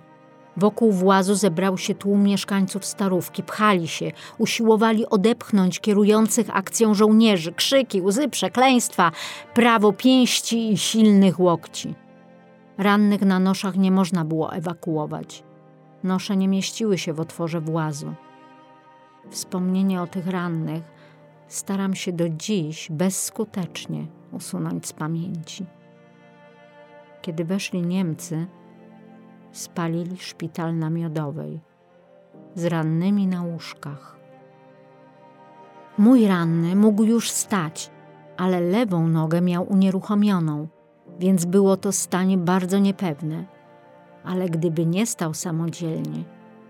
Wokół 0.56 0.92
włazu 0.92 1.34
zebrał 1.34 1.78
się 1.78 1.94
tłum 1.94 2.22
mieszkańców 2.22 2.84
starówki, 2.84 3.42
pchali 3.42 3.88
się, 3.88 4.12
usiłowali 4.38 5.06
odepchnąć 5.06 5.80
kierujących 5.80 6.56
akcją 6.56 6.94
żołnierzy, 6.94 7.52
krzyki, 7.52 8.02
łzy, 8.02 8.28
przekleństwa, 8.28 9.12
prawo 9.54 9.92
pięści 9.92 10.72
i 10.72 10.78
silnych 10.78 11.40
łokci. 11.40 11.94
Rannych 12.78 13.20
na 13.20 13.38
noszach 13.38 13.76
nie 13.76 13.90
można 13.90 14.24
było 14.24 14.52
ewakuować. 14.52 15.44
Nosze 16.04 16.36
nie 16.36 16.48
mieściły 16.48 16.98
się 16.98 17.12
w 17.12 17.20
otworze 17.20 17.60
włazu. 17.60 18.14
Wspomnienie 19.30 20.02
o 20.02 20.06
tych 20.06 20.26
rannych 20.26 20.82
staram 21.50 21.94
się 21.94 22.12
do 22.12 22.28
dziś 22.28 22.88
bezskutecznie 22.90 24.06
usunąć 24.32 24.86
z 24.86 24.92
pamięci. 24.92 25.66
Kiedy 27.22 27.44
weszli 27.44 27.82
Niemcy, 27.82 28.46
spalili 29.52 30.16
szpital 30.16 30.78
na 30.78 30.90
Miodowej 30.90 31.60
z 32.54 32.64
rannymi 32.64 33.26
na 33.26 33.42
łóżkach. 33.42 34.18
Mój 35.98 36.26
ranny 36.26 36.76
mógł 36.76 37.04
już 37.04 37.30
stać, 37.30 37.90
ale 38.36 38.60
lewą 38.60 39.08
nogę 39.08 39.40
miał 39.40 39.72
unieruchomioną, 39.72 40.68
więc 41.18 41.44
było 41.44 41.76
to 41.76 41.92
stanie 41.92 42.38
bardzo 42.38 42.78
niepewne. 42.78 43.44
Ale 44.24 44.48
gdyby 44.48 44.86
nie 44.86 45.06
stał 45.06 45.34
samodzielnie, 45.34 46.24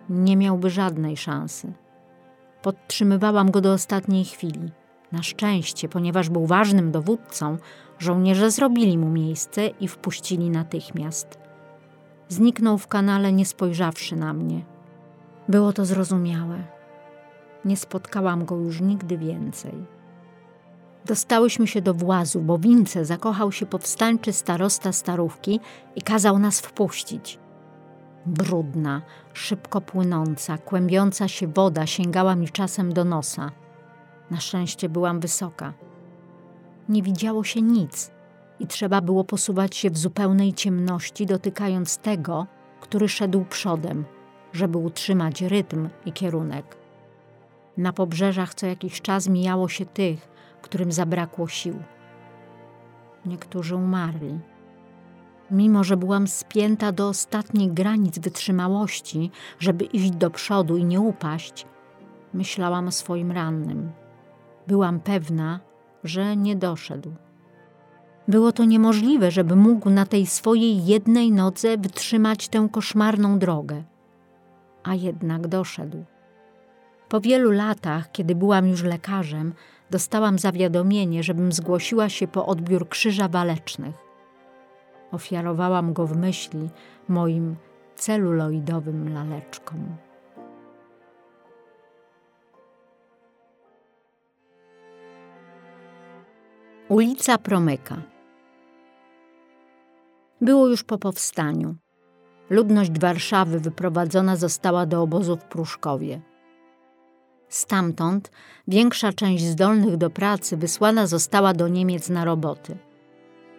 nie 0.08 0.36
miałby 0.36 0.70
żadnej 0.70 1.16
szansy. 1.16 1.72
Podtrzymywałam 2.62 3.50
go 3.50 3.60
do 3.60 3.72
ostatniej 3.72 4.24
chwili. 4.24 4.70
Na 5.12 5.22
szczęście, 5.22 5.88
ponieważ 5.88 6.28
był 6.28 6.46
ważnym 6.46 6.92
dowódcą, 6.92 7.56
żołnierze 7.98 8.50
zrobili 8.50 8.98
mu 8.98 9.10
miejsce 9.10 9.66
i 9.66 9.88
wpuścili 9.88 10.50
natychmiast. 10.50 11.38
Zniknął 12.28 12.78
w 12.78 12.86
kanale, 12.86 13.32
nie 13.32 13.46
spojrzawszy 13.46 14.16
na 14.16 14.32
mnie. 14.32 14.64
Było 15.48 15.72
to 15.72 15.84
zrozumiałe. 15.84 16.64
Nie 17.64 17.76
spotkałam 17.76 18.44
go 18.44 18.56
już 18.56 18.80
nigdy 18.80 19.18
więcej. 19.18 19.74
Dostałyśmy 21.04 21.66
się 21.66 21.82
do 21.82 21.94
włazu, 21.94 22.40
bo 22.40 22.58
Wince 22.58 23.04
zakochał 23.04 23.52
się 23.52 23.66
powstańczy 23.66 24.32
starosta 24.32 24.92
starówki 24.92 25.60
i 25.96 26.02
kazał 26.02 26.38
nas 26.38 26.60
wpuścić. 26.60 27.39
Brudna, 28.26 29.02
szybko 29.32 29.80
płynąca, 29.80 30.58
kłębiąca 30.58 31.28
się 31.28 31.46
woda 31.46 31.86
sięgała 31.86 32.34
mi 32.34 32.48
czasem 32.48 32.92
do 32.92 33.04
nosa. 33.04 33.50
Na 34.30 34.40
szczęście 34.40 34.88
byłam 34.88 35.20
wysoka. 35.20 35.72
Nie 36.88 37.02
widziało 37.02 37.44
się 37.44 37.62
nic 37.62 38.10
i 38.60 38.66
trzeba 38.66 39.00
było 39.00 39.24
posuwać 39.24 39.76
się 39.76 39.90
w 39.90 39.98
zupełnej 39.98 40.52
ciemności, 40.52 41.26
dotykając 41.26 41.98
tego, 41.98 42.46
który 42.80 43.08
szedł 43.08 43.44
przodem, 43.44 44.04
żeby 44.52 44.78
utrzymać 44.78 45.42
rytm 45.42 45.88
i 46.06 46.12
kierunek. 46.12 46.76
Na 47.76 47.92
pobrzeżach 47.92 48.54
co 48.54 48.66
jakiś 48.66 49.00
czas 49.00 49.28
mijało 49.28 49.68
się 49.68 49.86
tych, 49.86 50.28
którym 50.62 50.92
zabrakło 50.92 51.48
sił. 51.48 51.82
Niektórzy 53.26 53.76
umarli. 53.76 54.38
Mimo, 55.50 55.84
że 55.84 55.96
byłam 55.96 56.28
spięta 56.28 56.92
do 56.92 57.08
ostatnich 57.08 57.72
granic 57.72 58.18
wytrzymałości, 58.18 59.30
żeby 59.58 59.84
iść 59.84 60.10
do 60.10 60.30
przodu 60.30 60.76
i 60.76 60.84
nie 60.84 61.00
upaść, 61.00 61.66
myślałam 62.34 62.88
o 62.88 62.90
swoim 62.92 63.32
rannym. 63.32 63.92
Byłam 64.66 65.00
pewna, 65.00 65.60
że 66.04 66.36
nie 66.36 66.56
doszedł. 66.56 67.12
Było 68.28 68.52
to 68.52 68.64
niemożliwe, 68.64 69.30
żeby 69.30 69.56
mógł 69.56 69.90
na 69.90 70.06
tej 70.06 70.26
swojej 70.26 70.84
jednej 70.84 71.32
nodze 71.32 71.78
wytrzymać 71.78 72.48
tę 72.48 72.68
koszmarną 72.72 73.38
drogę. 73.38 73.82
A 74.82 74.94
jednak 74.94 75.48
doszedł. 75.48 76.04
Po 77.08 77.20
wielu 77.20 77.50
latach, 77.50 78.12
kiedy 78.12 78.34
byłam 78.34 78.68
już 78.68 78.82
lekarzem, 78.82 79.52
dostałam 79.90 80.38
zawiadomienie, 80.38 81.22
żebym 81.22 81.52
zgłosiła 81.52 82.08
się 82.08 82.28
po 82.28 82.46
odbiór 82.46 82.88
krzyża 82.88 83.28
walecznych. 83.28 84.09
Ofiarowałam 85.12 85.92
go 85.92 86.06
w 86.06 86.16
myśli 86.16 86.68
moim 87.08 87.56
celuloidowym 87.96 89.14
laleczkom. 89.14 89.96
Ulica 96.88 97.38
Promyka 97.38 98.02
Było 100.40 100.68
już 100.68 100.84
po 100.84 100.98
powstaniu. 100.98 101.74
Ludność 102.50 103.00
Warszawy 103.00 103.60
wyprowadzona 103.60 104.36
została 104.36 104.86
do 104.86 105.02
obozu 105.02 105.36
w 105.36 105.44
Pruszkowie. 105.44 106.20
Stamtąd 107.48 108.30
większa 108.68 109.12
część 109.12 109.44
zdolnych 109.44 109.96
do 109.96 110.10
pracy 110.10 110.56
wysłana 110.56 111.06
została 111.06 111.54
do 111.54 111.68
Niemiec 111.68 112.08
na 112.08 112.24
roboty. 112.24 112.76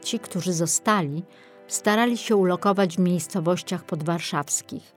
Ci, 0.03 0.19
którzy 0.19 0.53
zostali, 0.53 1.23
starali 1.67 2.17
się 2.17 2.35
ulokować 2.35 2.95
w 2.95 2.99
miejscowościach 2.99 3.83
podwarszawskich. 3.83 4.95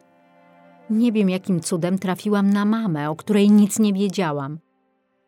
Nie 0.90 1.12
wiem, 1.12 1.30
jakim 1.30 1.60
cudem 1.60 1.98
trafiłam 1.98 2.52
na 2.52 2.64
mamę, 2.64 3.10
o 3.10 3.16
której 3.16 3.50
nic 3.50 3.78
nie 3.78 3.92
wiedziałam. 3.92 4.58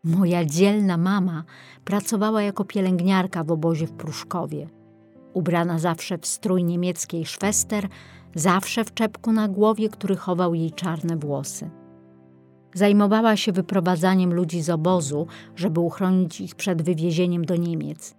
Moja 0.05 0.45
dzielna 0.45 0.97
mama 0.97 1.45
pracowała 1.85 2.43
jako 2.43 2.65
pielęgniarka 2.65 3.45
w 3.45 3.51
obozie 3.51 3.87
w 3.87 3.93
Pruszkowie. 3.93 4.69
Ubrana 5.33 5.79
zawsze 5.79 6.19
w 6.19 6.27
strój 6.27 6.65
niemieckiej 6.65 7.27
szwester, 7.27 7.89
zawsze 8.35 8.85
w 8.85 8.95
czepku 8.95 9.33
na 9.33 9.49
głowie, 9.49 9.89
który 9.89 10.17
chował 10.17 10.55
jej 10.55 10.73
czarne 10.73 11.17
włosy. 11.17 11.71
Zajmowała 12.75 13.37
się 13.37 13.53
wyprowadzaniem 13.53 14.35
ludzi 14.35 14.63
z 14.63 14.71
obozu, 14.71 15.27
żeby 15.57 15.81
uchronić 15.81 16.41
ich 16.41 16.55
przed 16.55 16.83
wywiezieniem 16.83 17.45
do 17.45 17.57
Niemiec. 17.57 18.15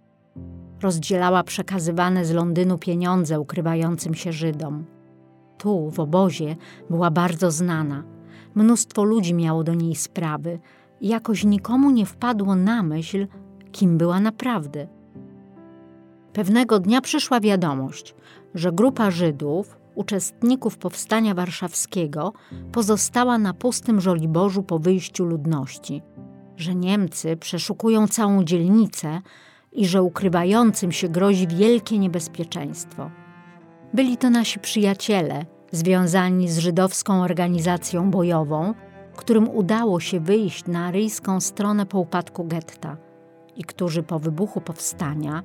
Rozdzielała 0.81 1.43
przekazywane 1.43 2.25
z 2.25 2.31
Londynu 2.31 2.77
pieniądze 2.77 3.39
ukrywającym 3.39 4.15
się 4.15 4.31
Żydom. 4.31 4.85
Tu, 5.57 5.91
w 5.91 5.99
obozie, 5.99 6.55
była 6.89 7.11
bardzo 7.11 7.51
znana. 7.51 8.03
Mnóstwo 8.55 9.03
ludzi 9.03 9.33
miało 9.33 9.63
do 9.63 9.73
niej 9.73 9.95
sprawy 9.95 10.59
i 11.01 11.07
jakoś 11.07 11.43
nikomu 11.43 11.91
nie 11.91 12.05
wpadło 12.05 12.55
na 12.55 12.83
myśl, 12.83 13.27
kim 13.71 13.97
była 13.97 14.19
naprawdę. 14.19 14.87
Pewnego 16.33 16.79
dnia 16.79 17.01
przyszła 17.01 17.39
wiadomość, 17.39 18.15
że 18.55 18.71
grupa 18.71 19.11
Żydów, 19.11 19.77
uczestników 19.95 20.77
powstania 20.77 21.33
warszawskiego, 21.33 22.33
pozostała 22.71 23.37
na 23.37 23.53
pustym 23.53 24.01
Żoliborzu 24.01 24.63
po 24.63 24.79
wyjściu 24.79 25.25
ludności, 25.25 26.01
że 26.57 26.75
Niemcy 26.75 27.37
przeszukują 27.37 28.07
całą 28.07 28.43
dzielnicę 28.43 29.21
i 29.77 29.85
że 29.85 30.03
ukrywającym 30.03 30.91
się 30.91 31.09
grozi 31.09 31.47
wielkie 31.47 31.99
niebezpieczeństwo. 31.99 33.11
Byli 33.93 34.17
to 34.17 34.29
nasi 34.29 34.59
przyjaciele, 34.59 35.45
związani 35.71 36.49
z 36.49 36.57
żydowską 36.57 37.21
organizacją 37.21 38.11
bojową, 38.11 38.73
którym 39.17 39.49
udało 39.49 39.99
się 39.99 40.19
wyjść 40.19 40.65
na 40.65 40.85
aryjską 40.85 41.41
stronę 41.41 41.85
po 41.85 41.99
upadku 41.99 42.43
getta 42.43 42.97
i 43.55 43.63
którzy 43.63 44.03
po 44.03 44.19
wybuchu 44.19 44.61
powstania, 44.61 45.43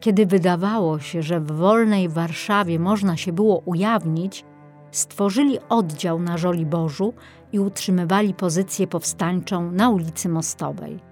kiedy 0.00 0.26
wydawało 0.26 0.98
się, 0.98 1.22
że 1.22 1.40
w 1.40 1.52
wolnej 1.52 2.08
Warszawie 2.08 2.78
można 2.78 3.16
się 3.16 3.32
było 3.32 3.58
ujawnić, 3.58 4.44
stworzyli 4.90 5.58
oddział 5.68 6.20
na 6.20 6.38
Żoliborzu 6.38 7.14
i 7.52 7.58
utrzymywali 7.60 8.34
pozycję 8.34 8.86
powstańczą 8.86 9.72
na 9.72 9.90
ulicy 9.90 10.28
Mostowej. 10.28 11.07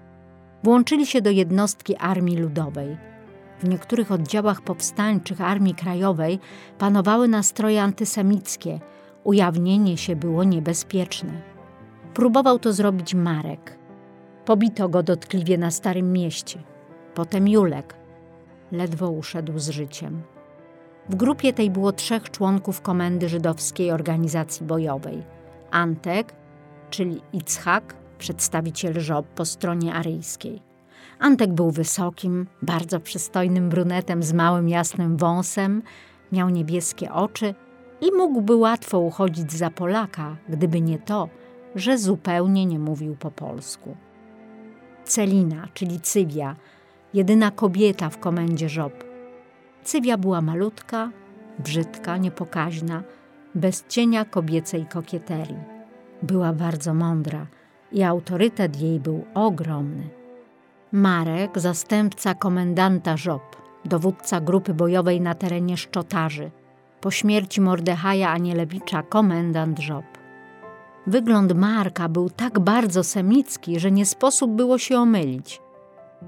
Włączyli 0.63 1.05
się 1.05 1.21
do 1.21 1.29
jednostki 1.29 1.95
Armii 1.95 2.37
Ludowej. 2.37 2.97
W 3.59 3.67
niektórych 3.67 4.11
oddziałach 4.11 4.61
powstańczych 4.61 5.41
Armii 5.41 5.75
Krajowej 5.75 6.39
panowały 6.77 7.27
nastroje 7.27 7.83
antysemickie– 7.83 8.79
Ujawnienie 9.27 9.97
się 9.97 10.15
było 10.15 10.43
niebezpieczne. 10.43 11.41
Próbował 12.13 12.59
to 12.59 12.73
zrobić 12.73 13.15
Marek. 13.15 13.77
Pobito 14.45 14.89
go 14.89 15.03
dotkliwie 15.03 15.57
na 15.57 15.71
Starym 15.71 16.11
Mieście. 16.11 16.63
Potem 17.13 17.47
Julek. 17.47 17.95
Ledwo 18.71 19.09
uszedł 19.09 19.59
z 19.59 19.69
życiem. 19.69 20.21
W 21.09 21.15
grupie 21.15 21.53
tej 21.53 21.69
było 21.69 21.91
trzech 21.91 22.31
członków 22.31 22.81
komendy 22.81 23.29
żydowskiej 23.29 23.91
organizacji 23.91 24.65
bojowej. 24.65 25.23
Antek, 25.71 26.33
czyli 26.89 27.21
Itzhak, 27.33 27.95
przedstawiciel 28.17 28.99
żob 28.99 29.27
po 29.27 29.45
stronie 29.45 29.93
aryjskiej. 29.93 30.61
Antek 31.19 31.53
był 31.53 31.71
wysokim, 31.71 32.47
bardzo 32.61 32.99
przystojnym 32.99 33.69
brunetem 33.69 34.23
z 34.23 34.33
małym 34.33 34.69
jasnym 34.69 35.17
wąsem, 35.17 35.81
miał 36.31 36.49
niebieskie 36.49 37.13
oczy 37.13 37.55
i 38.01 38.11
mógłby 38.11 38.55
łatwo 38.55 38.99
uchodzić 38.99 39.53
za 39.53 39.69
Polaka, 39.69 40.37
gdyby 40.49 40.81
nie 40.81 40.99
to, 40.99 41.29
że 41.75 41.97
zupełnie 41.97 42.65
nie 42.65 42.79
mówił 42.79 43.15
po 43.15 43.31
polsku. 43.31 43.97
Celina, 45.03 45.67
czyli 45.73 45.99
Cywia, 45.99 46.55
jedyna 47.13 47.51
kobieta 47.51 48.09
w 48.09 48.19
komendzie 48.19 48.69
żob. 48.69 49.03
Cywia 49.83 50.17
była 50.17 50.41
malutka, 50.41 51.11
brzydka, 51.59 52.17
niepokaźna, 52.17 53.03
bez 53.55 53.85
cienia 53.87 54.25
kobiecej 54.25 54.85
kokieterii. 54.85 55.63
Była 56.21 56.53
bardzo 56.53 56.93
mądra 56.93 57.47
i 57.91 58.03
autorytet 58.03 58.81
jej 58.81 58.99
był 58.99 59.25
ogromny. 59.33 60.09
Marek, 60.91 61.59
zastępca 61.59 62.33
komendanta 62.33 63.17
żob, 63.17 63.41
dowódca 63.85 64.41
grupy 64.41 64.73
bojowej 64.73 65.21
na 65.21 65.35
terenie 65.35 65.77
Szczotarzy, 65.77 66.51
po 67.01 67.11
śmierci 67.11 67.61
Mordechaja 67.61 68.29
Anielewicza 68.29 69.03
komendant 69.03 69.79
żob. 69.79 70.05
Wygląd 71.07 71.53
Marka 71.53 72.09
był 72.09 72.29
tak 72.29 72.59
bardzo 72.59 73.03
semicki, 73.03 73.79
że 73.79 73.91
nie 73.91 74.05
sposób 74.05 74.51
było 74.51 74.77
się 74.77 74.97
omylić. 74.99 75.61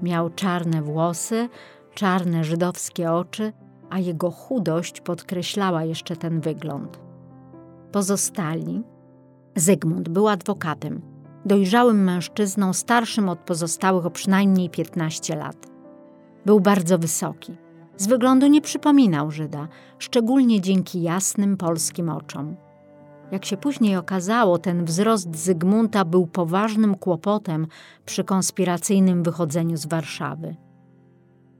Miał 0.02 0.30
czarne 0.30 0.82
włosy, 0.82 1.48
czarne 1.94 2.44
żydowskie 2.44 3.12
oczy, 3.12 3.52
a 3.90 3.98
jego 3.98 4.30
chudość 4.30 5.00
podkreślała 5.00 5.84
jeszcze 5.84 6.16
ten 6.16 6.40
wygląd. 6.40 7.00
Pozostali. 7.92 8.82
Zygmunt 9.56 10.08
był 10.08 10.28
adwokatem, 10.28 11.09
dojrzałym 11.44 12.04
mężczyzną 12.04 12.72
starszym 12.72 13.28
od 13.28 13.38
pozostałych 13.38 14.06
o 14.06 14.10
przynajmniej 14.10 14.70
15 14.70 15.36
lat. 15.36 15.66
Był 16.46 16.60
bardzo 16.60 16.98
wysoki. 16.98 17.56
Z 17.96 18.06
wyglądu 18.06 18.46
nie 18.46 18.60
przypominał 18.60 19.30
Żyda, 19.30 19.68
szczególnie 19.98 20.60
dzięki 20.60 21.02
jasnym 21.02 21.56
polskim 21.56 22.08
oczom. 22.08 22.56
Jak 23.32 23.44
się 23.44 23.56
później 23.56 23.96
okazało, 23.96 24.58
ten 24.58 24.84
wzrost 24.84 25.36
Zygmunta 25.36 26.04
był 26.04 26.26
poważnym 26.26 26.94
kłopotem 26.94 27.66
przy 28.04 28.24
konspiracyjnym 28.24 29.22
wychodzeniu 29.22 29.76
z 29.76 29.86
Warszawy. 29.86 30.56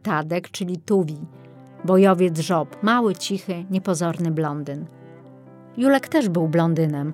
Tadek, 0.03 0.51
czyli 0.51 0.79
Tuwi, 0.79 1.19
bojowiec 1.85 2.39
żob, 2.39 2.83
mały, 2.83 3.15
cichy, 3.15 3.65
niepozorny 3.71 4.31
blondyn. 4.31 4.87
Julek 5.77 6.09
też 6.09 6.29
był 6.29 6.49
blondynem, 6.49 7.13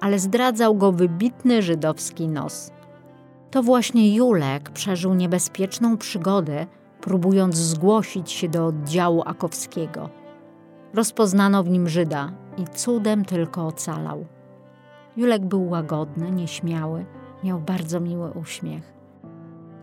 ale 0.00 0.18
zdradzał 0.18 0.74
go 0.74 0.92
wybitny 0.92 1.62
żydowski 1.62 2.28
nos. 2.28 2.72
To 3.50 3.62
właśnie 3.62 4.14
Julek 4.14 4.70
przeżył 4.70 5.14
niebezpieczną 5.14 5.96
przygodę, 5.96 6.66
próbując 7.00 7.56
zgłosić 7.56 8.30
się 8.30 8.48
do 8.48 8.66
oddziału 8.66 9.22
akowskiego. 9.26 10.10
Rozpoznano 10.94 11.64
w 11.64 11.70
nim 11.70 11.88
Żyda 11.88 12.32
i 12.56 12.64
cudem 12.64 13.24
tylko 13.24 13.66
ocalał. 13.66 14.26
Julek 15.16 15.46
był 15.46 15.68
łagodny, 15.68 16.30
nieśmiały, 16.30 17.06
miał 17.44 17.60
bardzo 17.60 18.00
miły 18.00 18.30
uśmiech. 18.30 18.92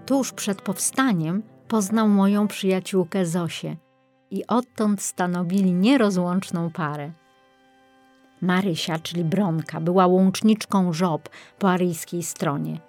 Tuż 0.06 0.34
przed 0.34 0.62
powstaniem 0.62 1.44
poznał 1.68 2.10
moją 2.10 2.48
przyjaciółkę 2.48 3.26
Zosię 3.26 3.78
i 4.32 4.48
odtąd 4.48 5.02
stanowili 5.02 5.74
nierozłączną 5.74 6.72
parę. 6.72 7.12
Marysia, 8.46 9.00
czyli 9.00 9.24
Bronka, 9.24 9.82
była 9.82 10.08
łączniczką 10.08 10.94
żob 10.94 11.30
po 11.60 11.70
aryjskiej 11.72 12.24
stronie. 12.24 12.80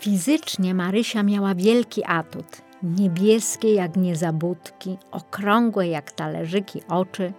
Fizycznie 0.00 0.74
Marysia 0.74 1.22
miała 1.22 1.54
wielki 1.54 2.04
atut. 2.04 2.62
Niebieskie 2.82 3.74
jak 3.74 3.96
niezabudki, 3.96 4.98
okrągłe 5.10 5.88
jak 5.88 6.12
talerzyki 6.12 6.82
oczy, 6.88 7.32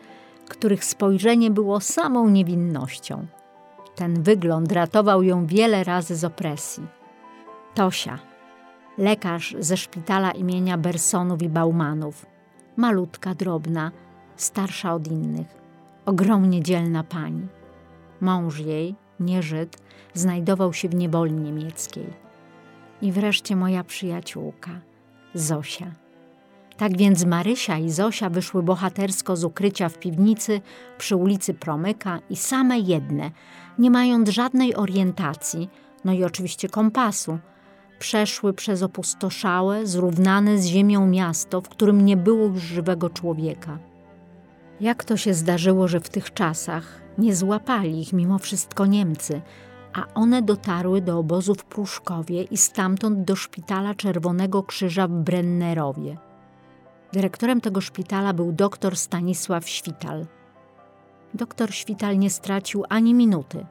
których 0.50 0.86
spojrzenie 0.86 1.52
było 1.52 1.80
samą 1.80 2.30
niewinnością. 2.30 3.26
Ten 3.96 4.24
wygląd 4.24 4.72
ratował 4.72 5.24
ją 5.24 5.46
wiele 5.46 5.84
razy 5.84 6.16
z 6.16 6.24
opresji. 6.24 6.88
Tosia, 7.76 8.20
lekarz 8.98 9.56
ze 9.60 9.78
szpitala 9.78 10.32
imienia 10.32 10.78
Bersonów 10.78 11.42
i 11.42 11.50
Baumanów, 11.50 12.26
malutka, 12.78 13.36
drobna, 13.36 13.92
starsza 14.36 14.94
od 14.94 15.08
innych 15.08 15.59
ogromnie 16.10 16.64
dzielna 16.64 17.04
pani. 17.04 17.48
Mąż 18.22 18.60
jej, 18.60 18.96
nie 19.20 19.44
Żyd, 19.44 19.78
znajdował 20.14 20.74
się 20.74 20.90
w 20.90 20.96
niewoli 20.96 21.34
niemieckiej. 21.34 22.14
I 23.02 23.12
wreszcie 23.12 23.56
moja 23.56 23.84
przyjaciółka, 23.84 24.72
Zosia. 25.34 25.92
Tak 26.78 26.98
więc 26.98 27.26
Marysia 27.26 27.78
i 27.78 27.90
Zosia 27.90 28.30
wyszły 28.30 28.64
bohatersko 28.64 29.36
z 29.36 29.44
ukrycia 29.44 29.90
w 29.90 30.00
piwnicy 30.00 30.62
przy 30.98 31.16
ulicy 31.16 31.54
Promyka 31.54 32.20
i 32.30 32.36
same 32.36 32.80
jedne, 32.80 33.32
nie 33.80 33.92
mając 33.92 34.30
żadnej 34.30 34.76
orientacji, 34.76 35.70
no 36.06 36.14
i 36.14 36.24
oczywiście 36.24 36.70
kompasu, 36.70 37.40
przeszły 38.00 38.54
przez 38.54 38.84
opustoszałe, 38.84 39.88
zrównane 39.88 40.58
z 40.58 40.66
ziemią 40.66 41.08
miasto, 41.08 41.62
w 41.62 41.70
którym 41.70 42.06
nie 42.06 42.18
było 42.18 42.46
już 42.46 42.62
żywego 42.62 43.10
człowieka. 43.10 43.89
Jak 44.82 45.04
to 45.04 45.18
się 45.18 45.34
zdarzyło, 45.34 45.88
że 45.88 46.00
w 46.00 46.10
tych 46.10 46.34
czasach 46.34 47.02
nie 47.18 47.36
złapali 47.36 48.02
ich 48.02 48.14
mimo 48.14 48.40
wszystko 48.40 48.86
Niemcy, 48.86 49.42
a 49.94 50.14
one 50.14 50.42
dotarły 50.42 51.02
do 51.02 51.20
obozu 51.20 51.56
w 51.56 51.66
Pruszkowie 51.66 52.44
i 52.44 52.58
stamtąd 52.58 53.24
do 53.24 53.36
szpitala 53.36 53.96
Czerwonego 53.96 54.64
Krzyża 54.64 55.08
w 55.08 55.12
Brennerowie. 55.12 56.18
Dyrektorem 57.14 57.62
tego 57.62 57.82
szpitala 57.82 58.34
był 58.34 58.52
doktor 58.52 58.98
Stanisław 58.98 59.70
Śwital. 59.70 60.26
Doktor 61.34 61.74
Śwital 61.74 62.18
nie 62.18 62.30
stracił 62.30 62.84
ani 62.90 63.14
minuty. 63.14 63.66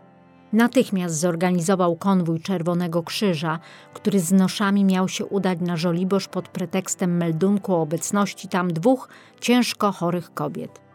Natychmiast 0.52 1.14
zorganizował 1.14 1.96
konwój 1.96 2.40
Czerwonego 2.40 3.02
Krzyża, 3.02 3.58
który 3.94 4.20
z 4.20 4.32
noszami 4.32 4.84
miał 4.84 5.08
się 5.08 5.26
udać 5.26 5.58
na 5.60 5.76
Żoliborz 5.76 6.28
pod 6.28 6.48
pretekstem 6.48 7.16
meldunku 7.16 7.74
o 7.74 7.82
obecności 7.82 8.48
tam 8.48 8.72
dwóch 8.72 9.08
ciężko 9.40 9.92
chorych 9.92 10.34
kobiet. 10.34 10.87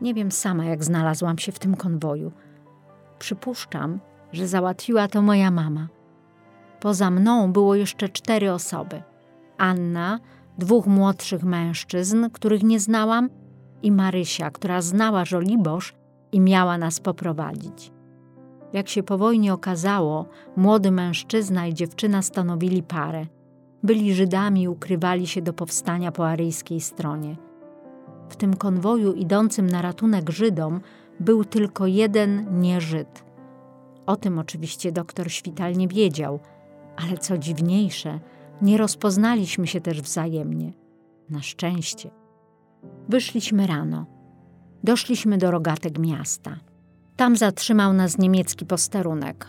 Nie 0.00 0.14
wiem 0.14 0.32
sama, 0.32 0.64
jak 0.64 0.84
znalazłam 0.84 1.38
się 1.38 1.52
w 1.52 1.58
tym 1.58 1.76
konwoju. 1.76 2.32
Przypuszczam, 3.18 4.00
że 4.32 4.48
załatwiła 4.48 5.08
to 5.08 5.22
moja 5.22 5.50
mama. 5.50 5.88
Poza 6.80 7.10
mną 7.10 7.52
było 7.52 7.74
jeszcze 7.74 8.08
cztery 8.08 8.52
osoby: 8.52 9.02
Anna, 9.58 10.20
dwóch 10.58 10.86
młodszych 10.86 11.44
mężczyzn, 11.44 12.30
których 12.32 12.62
nie 12.62 12.80
znałam, 12.80 13.28
i 13.82 13.92
Marysia, 13.92 14.50
która 14.50 14.82
znała 14.82 15.24
Żoliborz 15.24 15.94
i 16.32 16.40
miała 16.40 16.78
nas 16.78 17.00
poprowadzić. 17.00 17.92
Jak 18.72 18.88
się 18.88 19.02
po 19.02 19.18
wojnie 19.18 19.52
okazało, 19.52 20.26
młody 20.56 20.90
mężczyzna 20.90 21.66
i 21.66 21.74
dziewczyna 21.74 22.22
stanowili 22.22 22.82
parę. 22.82 23.26
Byli 23.82 24.14
Żydami 24.14 24.62
i 24.62 24.68
ukrywali 24.68 25.26
się 25.26 25.42
do 25.42 25.52
powstania 25.52 26.12
po 26.12 26.28
aryjskiej 26.28 26.80
stronie. 26.80 27.36
W 28.28 28.36
tym 28.36 28.56
konwoju 28.56 29.12
idącym 29.12 29.66
na 29.66 29.82
ratunek 29.82 30.30
Żydom 30.30 30.80
był 31.20 31.44
tylko 31.44 31.86
jeden 31.86 32.60
nieżyd. 32.60 33.24
O 34.06 34.16
tym 34.16 34.38
oczywiście 34.38 34.92
doktor 34.92 35.30
Śwital 35.30 35.72
nie 35.72 35.88
wiedział, 35.88 36.40
ale 36.96 37.18
co 37.18 37.38
dziwniejsze, 37.38 38.20
nie 38.62 38.76
rozpoznaliśmy 38.78 39.66
się 39.66 39.80
też 39.80 40.02
wzajemnie. 40.02 40.72
Na 41.30 41.42
szczęście. 41.42 42.10
Wyszliśmy 43.08 43.66
rano. 43.66 44.06
Doszliśmy 44.84 45.38
do 45.38 45.50
rogatek 45.50 45.98
miasta. 45.98 46.56
Tam 47.16 47.36
zatrzymał 47.36 47.92
nas 47.92 48.18
niemiecki 48.18 48.66
posterunek. 48.66 49.46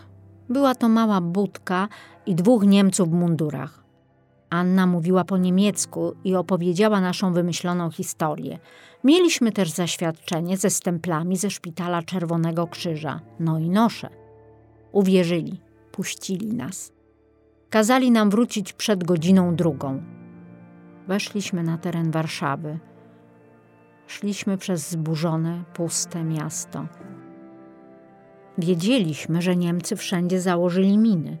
Była 0.48 0.74
to 0.74 0.88
mała 0.88 1.20
budka 1.20 1.88
i 2.26 2.34
dwóch 2.34 2.66
Niemców 2.66 3.08
w 3.08 3.12
mundurach. 3.12 3.84
Anna 4.50 4.86
mówiła 4.86 5.24
po 5.24 5.38
niemiecku 5.38 6.14
i 6.24 6.36
opowiedziała 6.36 7.00
naszą 7.00 7.32
wymyśloną 7.32 7.90
historię. 7.90 8.58
Mieliśmy 9.04 9.52
też 9.52 9.70
zaświadczenie 9.70 10.56
ze 10.56 10.70
stemplami 10.70 11.36
ze 11.36 11.50
szpitala 11.50 12.02
Czerwonego 12.02 12.66
Krzyża, 12.66 13.20
no 13.40 13.58
i 13.58 13.70
nosze. 13.70 14.08
Uwierzyli, 14.92 15.60
puścili 15.92 16.54
nas. 16.54 16.92
Kazali 17.70 18.10
nam 18.10 18.30
wrócić 18.30 18.72
przed 18.72 19.04
godziną 19.04 19.56
drugą. 19.56 20.02
Weszliśmy 21.08 21.62
na 21.62 21.78
teren 21.78 22.10
Warszawy. 22.10 22.78
Szliśmy 24.06 24.58
przez 24.58 24.90
zburzone, 24.90 25.64
puste 25.74 26.24
miasto. 26.24 26.86
Wiedzieliśmy, 28.58 29.42
że 29.42 29.56
Niemcy 29.56 29.96
wszędzie 29.96 30.40
założyli 30.40 30.98
miny. 30.98 31.38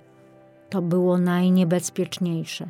To 0.70 0.82
było 0.82 1.18
najniebezpieczniejsze. 1.18 2.68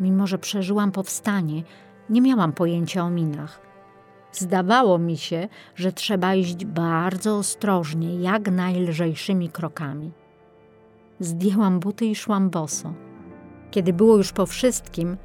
Mimo, 0.00 0.26
że 0.26 0.38
przeżyłam 0.38 0.92
powstanie, 0.92 1.62
nie 2.10 2.20
miałam 2.20 2.52
pojęcia 2.52 3.04
o 3.04 3.10
minach. 3.10 3.60
Zdawało 4.32 4.98
mi 4.98 5.16
się, 5.16 5.48
że 5.74 5.92
trzeba 5.92 6.34
iść 6.34 6.64
bardzo 6.64 7.36
ostrożnie, 7.36 8.20
jak 8.20 8.50
najlżejszymi 8.50 9.48
krokami. 9.48 10.12
Zdjęłam 11.20 11.80
buty 11.80 12.06
i 12.06 12.14
szłam 12.14 12.50
boso. 12.50 12.94
Kiedy 13.70 13.92
było 13.92 14.16
już 14.16 14.32
po 14.32 14.46
wszystkim, 14.46 15.16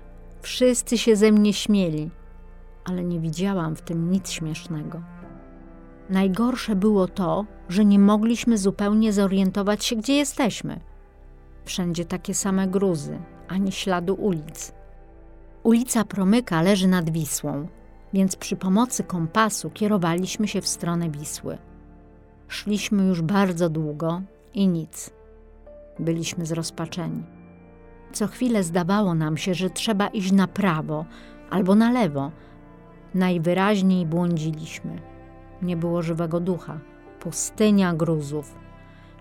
wszyscy 0.41 0.98
się 0.98 1.16
ze 1.16 1.32
mnie 1.32 1.54
śmieli, 1.54 2.10
ale 2.86 3.04
nie 3.04 3.20
widziałam 3.20 3.76
w 3.76 3.82
tym 3.82 4.12
nic 4.12 4.30
śmiesznego. 4.30 5.02
Najgorsze 6.10 6.76
było 6.76 7.08
to, 7.08 7.46
że 7.70 7.86
nie 7.86 8.00
mogliśmy 8.00 8.58
zupełnie 8.58 9.14
zorientować 9.14 9.86
się, 9.86 9.96
gdzie 9.96 10.14
jesteśmy. 10.14 10.80
Wszędzie 11.66 12.06
takie 12.06 12.34
same 12.34 12.68
gruzy, 12.68 13.20
ani 13.49 13.71
śladu 13.71 14.13
ulic. 14.13 14.73
Ulica 15.63 16.03
Promyka 16.03 16.61
leży 16.61 16.88
nad 16.88 17.09
Wisłą, 17.09 17.67
więc 18.13 18.35
przy 18.35 18.55
pomocy 18.55 19.03
kompasu 19.03 19.69
kierowaliśmy 19.69 20.47
się 20.47 20.61
w 20.61 20.67
stronę 20.67 21.09
Wisły. 21.09 21.57
Szliśmy 22.47 23.03
już 23.03 23.21
bardzo 23.21 23.69
długo 23.69 24.21
i 24.53 24.67
nic. 24.67 25.09
Byliśmy 25.99 26.45
zrozpaczeni. 26.45 27.23
Co 28.11 28.27
chwilę 28.27 28.63
zdawało 28.63 29.15
nam 29.15 29.38
się, 29.38 29.53
że 29.53 29.69
trzeba 29.69 30.07
iść 30.07 30.31
na 30.31 30.47
prawo 30.47 31.05
albo 31.49 31.76
na 31.76 31.91
lewo. 31.91 32.31
Najwyraźniej 33.13 34.05
błądziliśmy. 34.05 35.01
Nie 35.61 35.77
było 35.77 36.01
żywego 36.01 36.39
ducha. 36.39 36.80
Pustynia 37.19 37.93
gruzów. 37.93 38.55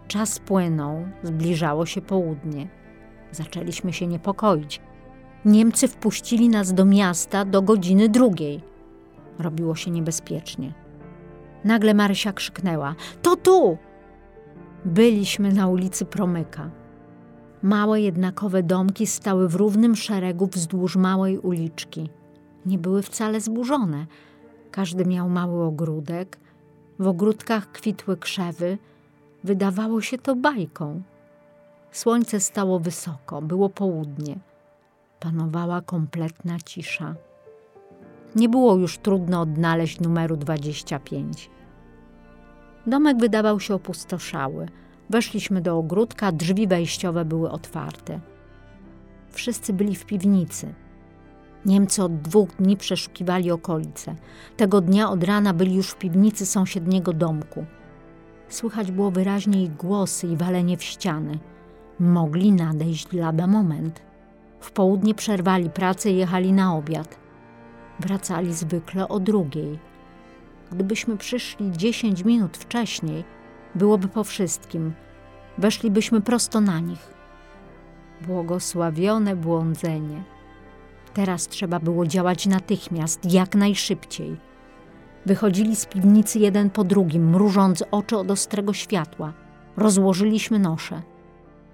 Czas 0.08 0.38
płynął, 0.38 1.08
zbliżało 1.22 1.86
się 1.86 2.00
południe. 2.00 2.68
Zaczęliśmy 3.32 3.92
się 3.92 4.06
niepokoić. 4.06 4.80
Niemcy 5.44 5.88
wpuścili 5.88 6.48
nas 6.48 6.74
do 6.74 6.84
miasta 6.84 7.44
do 7.44 7.62
godziny 7.62 8.08
drugiej. 8.08 8.62
Robiło 9.38 9.74
się 9.74 9.90
niebezpiecznie. 9.90 10.74
Nagle 11.64 11.94
Marysia 11.94 12.32
krzyknęła: 12.32 12.94
To 13.22 13.36
tu! 13.36 13.78
Byliśmy 14.84 15.52
na 15.52 15.68
ulicy 15.68 16.04
Promyka. 16.04 16.70
Małe 17.62 18.00
jednakowe 18.00 18.62
domki 18.62 19.06
stały 19.06 19.48
w 19.48 19.54
równym 19.54 19.96
szeregu 19.96 20.46
wzdłuż 20.46 20.96
małej 20.96 21.38
uliczki. 21.38 22.10
Nie 22.66 22.78
były 22.78 23.02
wcale 23.02 23.40
zburzone. 23.40 24.06
Każdy 24.70 25.04
miał 25.04 25.28
mały 25.28 25.64
ogródek. 25.64 26.38
W 26.98 27.06
ogródkach 27.06 27.72
kwitły 27.72 28.16
krzewy. 28.16 28.78
Wydawało 29.44 30.00
się 30.00 30.18
to 30.18 30.36
bajką. 30.36 31.02
Słońce 31.92 32.40
stało 32.40 32.78
wysoko, 32.78 33.42
było 33.42 33.68
południe. 33.68 34.38
Panowała 35.20 35.80
kompletna 35.80 36.58
cisza. 36.64 37.14
Nie 38.36 38.48
było 38.48 38.76
już 38.76 38.98
trudno 38.98 39.40
odnaleźć 39.40 40.00
numeru 40.00 40.36
25. 40.36 41.50
Domek 42.86 43.18
wydawał 43.18 43.60
się 43.60 43.74
opustoszały. 43.74 44.68
Weszliśmy 45.10 45.60
do 45.60 45.78
ogródka, 45.78 46.32
drzwi 46.32 46.66
wejściowe 46.66 47.24
były 47.24 47.50
otwarte. 47.50 48.20
Wszyscy 49.30 49.72
byli 49.72 49.94
w 49.94 50.06
piwnicy. 50.06 50.74
Niemcy 51.66 52.02
od 52.02 52.20
dwóch 52.20 52.56
dni 52.56 52.76
przeszukiwali 52.76 53.50
okolice. 53.50 54.14
Tego 54.56 54.80
dnia 54.80 55.10
od 55.10 55.24
rana 55.24 55.54
byli 55.54 55.74
już 55.74 55.90
w 55.90 55.98
piwnicy 55.98 56.46
sąsiedniego 56.46 57.12
domku. 57.12 57.64
Słychać 58.48 58.90
było 58.92 59.10
wyraźnie 59.10 59.62
ich 59.62 59.76
głosy 59.76 60.26
i 60.26 60.36
walenie 60.36 60.76
w 60.76 60.84
ściany. 60.84 61.38
Mogli 62.00 62.52
nadejść 62.52 63.12
lada 63.12 63.46
moment. 63.46 64.02
W 64.60 64.70
południe 64.70 65.14
przerwali 65.14 65.70
pracę 65.70 66.10
i 66.10 66.16
jechali 66.16 66.52
na 66.52 66.76
obiad. 66.76 67.18
Wracali 68.00 68.54
zwykle 68.54 69.08
o 69.08 69.20
drugiej. 69.20 69.78
Gdybyśmy 70.72 71.16
przyszli 71.16 71.72
dziesięć 71.72 72.24
minut 72.24 72.56
wcześniej, 72.56 73.24
byłoby 73.74 74.08
po 74.08 74.24
wszystkim. 74.24 74.92
Weszlibyśmy 75.58 76.20
prosto 76.20 76.60
na 76.60 76.80
nich. 76.80 77.14
Błogosławione 78.26 79.36
błądzenie. 79.36 80.22
Teraz 81.14 81.48
trzeba 81.48 81.80
było 81.80 82.06
działać 82.06 82.46
natychmiast, 82.46 83.32
jak 83.32 83.54
najszybciej. 83.54 84.36
Wychodzili 85.26 85.76
z 85.76 85.86
piwnicy 85.86 86.38
jeden 86.38 86.70
po 86.70 86.84
drugim, 86.84 87.30
mrużąc 87.30 87.84
oczy 87.90 88.16
od 88.16 88.30
ostrego 88.30 88.72
światła. 88.72 89.32
Rozłożyliśmy 89.76 90.58
nosze. 90.58 91.02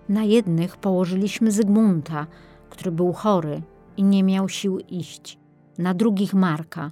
Na 0.09 0.22
jednych 0.22 0.76
położyliśmy 0.76 1.51
Zygmunta, 1.51 2.26
który 2.70 2.93
był 2.93 3.12
chory 3.12 3.62
i 3.97 4.02
nie 4.02 4.22
miał 4.22 4.48
sił 4.48 4.78
iść. 4.78 5.39
Na 5.78 5.94
drugich 5.94 6.35
Marka. 6.35 6.90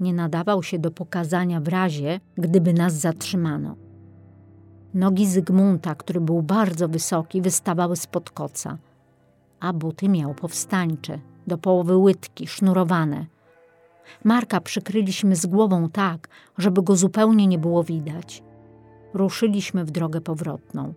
Nie 0.00 0.14
nadawał 0.14 0.62
się 0.62 0.78
do 0.78 0.90
pokazania 0.90 1.60
w 1.60 1.68
razie, 1.68 2.20
gdyby 2.34 2.72
nas 2.72 2.94
zatrzymano. 2.94 3.76
Nogi 4.94 5.26
Zygmunta, 5.26 5.94
który 5.94 6.20
był 6.20 6.42
bardzo 6.42 6.88
wysoki, 6.88 7.42
wystawały 7.42 7.96
spod 7.96 8.30
koca, 8.30 8.78
a 9.60 9.72
buty 9.72 10.08
miał 10.08 10.34
powstańcze, 10.34 11.18
do 11.46 11.58
połowy 11.58 11.96
łydki, 11.96 12.46
sznurowane. 12.46 13.26
Marka 14.24 14.60
przykryliśmy 14.60 15.36
z 15.36 15.46
głową 15.46 15.88
tak, 15.88 16.28
żeby 16.58 16.82
go 16.82 16.96
zupełnie 16.96 17.46
nie 17.46 17.58
było 17.58 17.84
widać. 17.84 18.42
Ruszyliśmy 19.14 19.84
w 19.84 19.90
drogę 19.90 20.20
powrotną. 20.20 20.94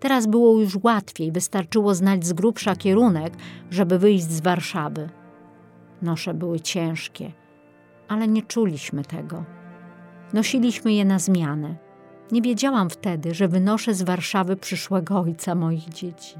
Teraz 0.00 0.26
było 0.26 0.60
już 0.60 0.78
łatwiej, 0.82 1.32
wystarczyło 1.32 1.94
znać 1.94 2.26
z 2.26 2.32
grubsza 2.32 2.76
kierunek, 2.76 3.34
żeby 3.70 3.98
wyjść 3.98 4.24
z 4.24 4.40
Warszawy. 4.40 5.08
Nosze 6.02 6.34
były 6.34 6.60
ciężkie, 6.60 7.32
ale 8.08 8.28
nie 8.28 8.42
czuliśmy 8.42 9.04
tego. 9.04 9.44
Nosiliśmy 10.32 10.92
je 10.92 11.04
na 11.04 11.18
zmianę. 11.18 11.76
Nie 12.32 12.42
wiedziałam 12.42 12.90
wtedy, 12.90 13.34
że 13.34 13.48
wynoszę 13.48 13.94
z 13.94 14.02
Warszawy 14.02 14.56
przyszłego 14.56 15.20
ojca 15.20 15.54
moich 15.54 15.88
dzieci. 15.88 16.36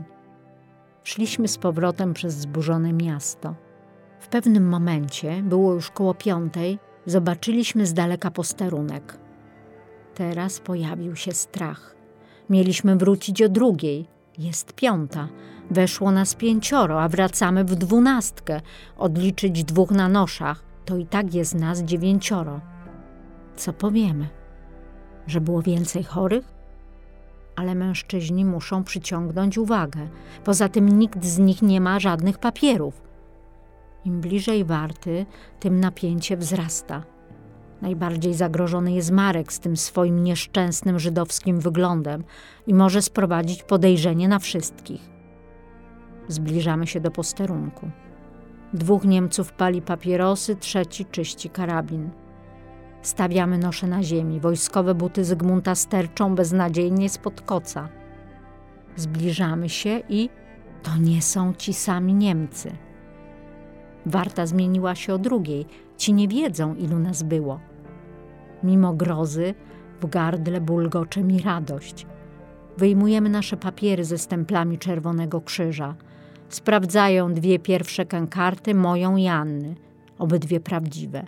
Szliśmy 1.04 1.48
z 1.48 1.58
powrotem 1.58 2.14
przez 2.14 2.34
zburzone 2.34 2.92
miasto. 2.92 3.54
W 4.20 4.28
pewnym 4.28 4.68
momencie, 4.68 5.42
było 5.42 5.74
już 5.74 5.90
koło 5.90 6.14
piątej, 6.14 6.78
zobaczyliśmy 7.06 7.86
z 7.86 7.94
daleka 7.94 8.30
posterunek. 8.30 9.18
Teraz 10.14 10.60
pojawił 10.60 11.16
się 11.16 11.32
strach. 11.32 11.95
Mieliśmy 12.50 12.96
wrócić 12.96 13.42
o 13.42 13.48
drugiej. 13.48 14.06
Jest 14.38 14.72
piąta. 14.72 15.28
Weszło 15.70 16.10
nas 16.10 16.34
pięcioro, 16.34 17.02
a 17.02 17.08
wracamy 17.08 17.64
w 17.64 17.74
dwunastkę. 17.74 18.60
Odliczyć 18.98 19.64
dwóch 19.64 19.90
na 19.90 20.08
noszach, 20.08 20.64
to 20.84 20.96
i 20.96 21.06
tak 21.06 21.34
jest 21.34 21.54
nas 21.54 21.82
dziewięcioro. 21.82 22.60
Co 23.56 23.72
powiemy? 23.72 24.28
Że 25.26 25.40
było 25.40 25.62
więcej 25.62 26.04
chorych? 26.04 26.54
Ale 27.56 27.74
mężczyźni 27.74 28.44
muszą 28.44 28.84
przyciągnąć 28.84 29.58
uwagę. 29.58 30.08
Poza 30.44 30.68
tym 30.68 30.98
nikt 30.98 31.24
z 31.24 31.38
nich 31.38 31.62
nie 31.62 31.80
ma 31.80 32.00
żadnych 32.00 32.38
papierów. 32.38 33.02
Im 34.04 34.20
bliżej 34.20 34.64
warty, 34.64 35.26
tym 35.60 35.80
napięcie 35.80 36.36
wzrasta. 36.36 37.02
Najbardziej 37.82 38.34
zagrożony 38.34 38.92
jest 38.92 39.10
Marek 39.10 39.52
z 39.52 39.60
tym 39.60 39.76
swoim 39.76 40.24
nieszczęsnym 40.24 40.98
żydowskim 40.98 41.60
wyglądem 41.60 42.24
i 42.66 42.74
może 42.74 43.02
sprowadzić 43.02 43.62
podejrzenie 43.62 44.28
na 44.28 44.38
wszystkich. 44.38 45.10
Zbliżamy 46.28 46.86
się 46.86 47.00
do 47.00 47.10
posterunku. 47.10 47.90
Dwóch 48.72 49.04
Niemców 49.04 49.52
pali 49.52 49.82
papierosy, 49.82 50.56
trzeci 50.56 51.04
czyści 51.04 51.50
karabin. 51.50 52.10
Stawiamy 53.02 53.58
nosze 53.58 53.86
na 53.86 54.02
ziemi. 54.02 54.40
Wojskowe 54.40 54.94
buty 54.94 55.24
Zygmunta 55.24 55.74
sterczą 55.74 56.34
beznadziejnie 56.34 57.08
spod 57.08 57.40
koca. 57.40 57.88
Zbliżamy 58.96 59.68
się 59.68 60.02
i 60.08 60.30
to 60.82 60.96
nie 60.96 61.22
są 61.22 61.54
ci 61.54 61.74
sami 61.74 62.14
Niemcy. 62.14 62.85
Warta 64.06 64.46
zmieniła 64.46 64.94
się 64.94 65.14
o 65.14 65.18
drugiej. 65.18 65.66
Ci 65.96 66.12
nie 66.12 66.28
wiedzą, 66.28 66.74
ilu 66.74 66.98
nas 66.98 67.22
było. 67.22 67.60
Mimo 68.62 68.92
grozy, 68.94 69.54
w 70.00 70.06
gardle 70.06 70.60
bulgocze 70.60 71.22
mi 71.22 71.40
radość. 71.40 72.06
Wyjmujemy 72.76 73.28
nasze 73.28 73.56
papiery 73.56 74.04
ze 74.04 74.18
stemplami 74.18 74.78
Czerwonego 74.78 75.40
Krzyża. 75.40 75.94
Sprawdzają 76.48 77.34
dwie 77.34 77.58
pierwsze 77.58 78.06
kankarty, 78.06 78.74
moją 78.74 79.16
i 79.16 79.26
Anny, 79.26 79.74
obydwie 80.18 80.60
prawdziwe. 80.60 81.26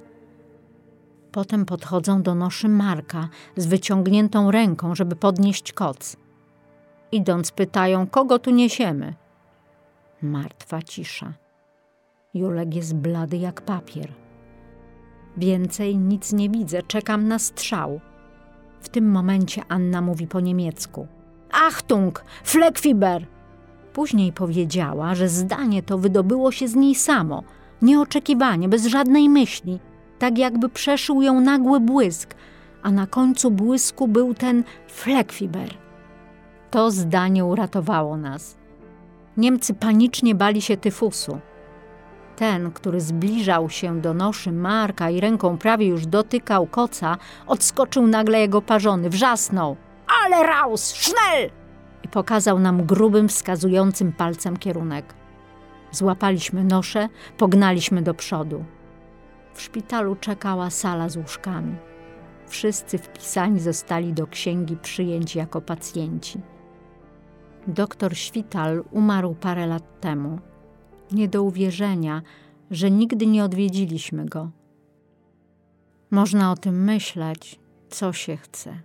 Potem 1.32 1.64
podchodzą 1.64 2.22
do 2.22 2.34
noszy 2.34 2.68
Marka 2.68 3.28
z 3.56 3.66
wyciągniętą 3.66 4.50
ręką, 4.50 4.94
żeby 4.94 5.16
podnieść 5.16 5.72
koc. 5.72 6.16
Idąc 7.12 7.52
pytają, 7.52 8.06
kogo 8.06 8.38
tu 8.38 8.50
niesiemy. 8.50 9.14
Martwa 10.22 10.82
cisza. 10.82 11.47
Julek 12.38 12.74
jest 12.74 12.94
blady 12.96 13.36
jak 13.36 13.60
papier. 13.60 14.12
Więcej 15.36 15.98
nic 15.98 16.32
nie 16.32 16.50
widzę, 16.50 16.82
czekam 16.82 17.28
na 17.28 17.38
strzał. 17.38 18.00
W 18.80 18.88
tym 18.88 19.10
momencie 19.10 19.62
Anna 19.68 20.00
mówi 20.00 20.26
po 20.26 20.40
niemiecku. 20.40 21.06
Achtung, 21.52 22.24
Fleckfiber! 22.44 23.26
Później 23.92 24.32
powiedziała, 24.32 25.14
że 25.14 25.28
zdanie 25.28 25.82
to 25.82 25.98
wydobyło 25.98 26.52
się 26.52 26.68
z 26.68 26.74
niej 26.74 26.94
samo, 26.94 27.42
nieoczekiwanie, 27.82 28.68
bez 28.68 28.86
żadnej 28.86 29.28
myśli, 29.28 29.78
tak 30.18 30.38
jakby 30.38 30.68
przeszył 30.68 31.22
ją 31.22 31.40
nagły 31.40 31.80
błysk, 31.80 32.34
a 32.82 32.90
na 32.90 33.06
końcu 33.06 33.50
błysku 33.50 34.08
był 34.08 34.34
ten 34.34 34.64
Fleckfiber. 34.88 35.74
To 36.70 36.90
zdanie 36.90 37.44
uratowało 37.44 38.16
nas. 38.16 38.56
Niemcy 39.36 39.74
panicznie 39.74 40.34
bali 40.34 40.62
się 40.62 40.76
tyfusu. 40.76 41.38
Ten, 42.38 42.72
który 42.72 43.00
zbliżał 43.00 43.70
się 43.70 44.00
do 44.00 44.14
noszy 44.14 44.52
Marka 44.52 45.10
i 45.10 45.20
ręką 45.20 45.58
prawie 45.58 45.86
już 45.86 46.06
dotykał 46.06 46.66
koca, 46.66 47.16
odskoczył 47.46 48.06
nagle 48.06 48.40
jego 48.40 48.62
parzony, 48.62 49.10
wrzasnął. 49.10 49.76
Ale 50.24 50.46
raus, 50.46 50.84
schnell! 50.84 51.50
I 52.04 52.08
pokazał 52.08 52.58
nam 52.58 52.86
grubym, 52.86 53.28
wskazującym 53.28 54.12
palcem 54.12 54.56
kierunek. 54.56 55.14
Złapaliśmy 55.92 56.64
noszę, 56.64 57.08
pognaliśmy 57.38 58.02
do 58.02 58.14
przodu. 58.14 58.64
W 59.54 59.62
szpitalu 59.62 60.16
czekała 60.16 60.70
sala 60.70 61.08
z 61.08 61.16
łóżkami. 61.16 61.76
Wszyscy 62.46 62.98
wpisani 62.98 63.60
zostali 63.60 64.12
do 64.12 64.26
księgi 64.26 64.76
przyjęć 64.76 65.36
jako 65.36 65.60
pacjenci. 65.60 66.40
Doktor 67.66 68.16
Śwital 68.16 68.84
umarł 68.90 69.34
parę 69.34 69.66
lat 69.66 70.00
temu. 70.00 70.38
Nie 71.12 71.28
do 71.28 71.42
uwierzenia, 71.42 72.22
że 72.70 72.90
nigdy 72.90 73.26
nie 73.26 73.44
odwiedziliśmy 73.44 74.26
go. 74.26 74.50
Można 76.10 76.52
o 76.52 76.56
tym 76.56 76.84
myśleć, 76.84 77.60
co 77.88 78.12
się 78.12 78.36
chce. 78.36 78.78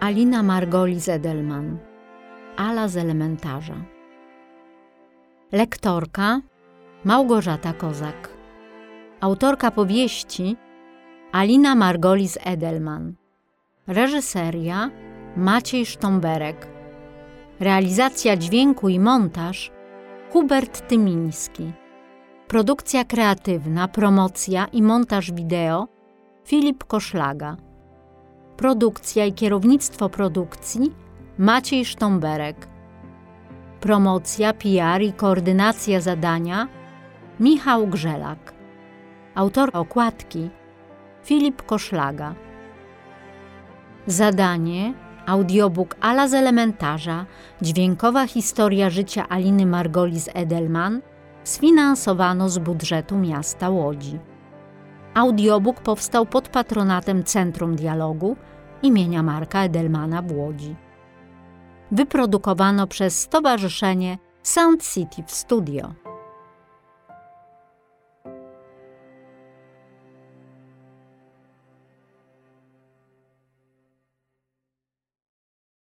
Alina 0.00 0.42
Margolis 0.42 1.08
Edelman. 1.08 1.78
Ala 2.56 2.88
z 2.88 2.96
elementarza. 2.96 3.84
Lektorka 5.52 6.40
Małgorzata 7.04 7.72
Kozak. 7.72 8.28
Autorka 9.20 9.70
powieści 9.70 10.56
Alina 11.32 11.74
Margolis 11.74 12.38
Edelman. 12.44 13.14
Reżyseria 13.86 14.90
Maciej 15.36 15.86
Sztomberek 15.86 16.73
Realizacja 17.60 18.36
dźwięku 18.36 18.88
i 18.88 19.00
montaż 19.00 19.70
Hubert 20.32 20.88
Tymiński 20.88 21.72
Produkcja 22.48 23.04
kreatywna, 23.04 23.88
promocja 23.88 24.66
i 24.72 24.82
montaż 24.82 25.32
wideo 25.32 25.88
Filip 26.44 26.84
Koszlaga 26.84 27.56
Produkcja 28.56 29.26
i 29.26 29.32
kierownictwo 29.32 30.08
produkcji 30.08 30.92
Maciej 31.38 31.84
Sztomberek. 31.84 32.68
Promocja, 33.80 34.52
PR 34.52 35.02
i 35.02 35.12
koordynacja 35.12 36.00
zadania 36.00 36.68
Michał 37.40 37.86
Grzelak. 37.86 38.54
Autor 39.34 39.70
okładki 39.72 40.50
Filip 41.24 41.62
Koszlaga. 41.62 42.34
Zadanie 44.06 45.03
audiobook 45.26 45.96
Ala 46.00 46.28
z 46.28 46.34
elementarza 46.34 47.26
Dźwiękowa 47.62 48.26
historia 48.26 48.90
życia 48.90 49.28
Aliny 49.28 49.66
Margolis 49.66 50.28
Edelman 50.34 51.00
sfinansowano 51.44 52.48
z 52.48 52.58
budżetu 52.58 53.18
miasta 53.18 53.68
Łodzi. 53.68 54.18
Audiobook 55.14 55.80
powstał 55.80 56.26
pod 56.26 56.48
patronatem 56.48 57.24
Centrum 57.24 57.76
Dialogu 57.76 58.36
imienia 58.82 59.22
Marka 59.22 59.64
Edelmana 59.64 60.22
w 60.22 60.32
Łodzi. 60.32 60.76
Wyprodukowano 61.92 62.86
przez 62.86 63.20
Stowarzyszenie 63.20 64.18
Sound 64.42 64.82
City 64.94 65.22
w 65.26 65.32
Studio. 65.32 66.03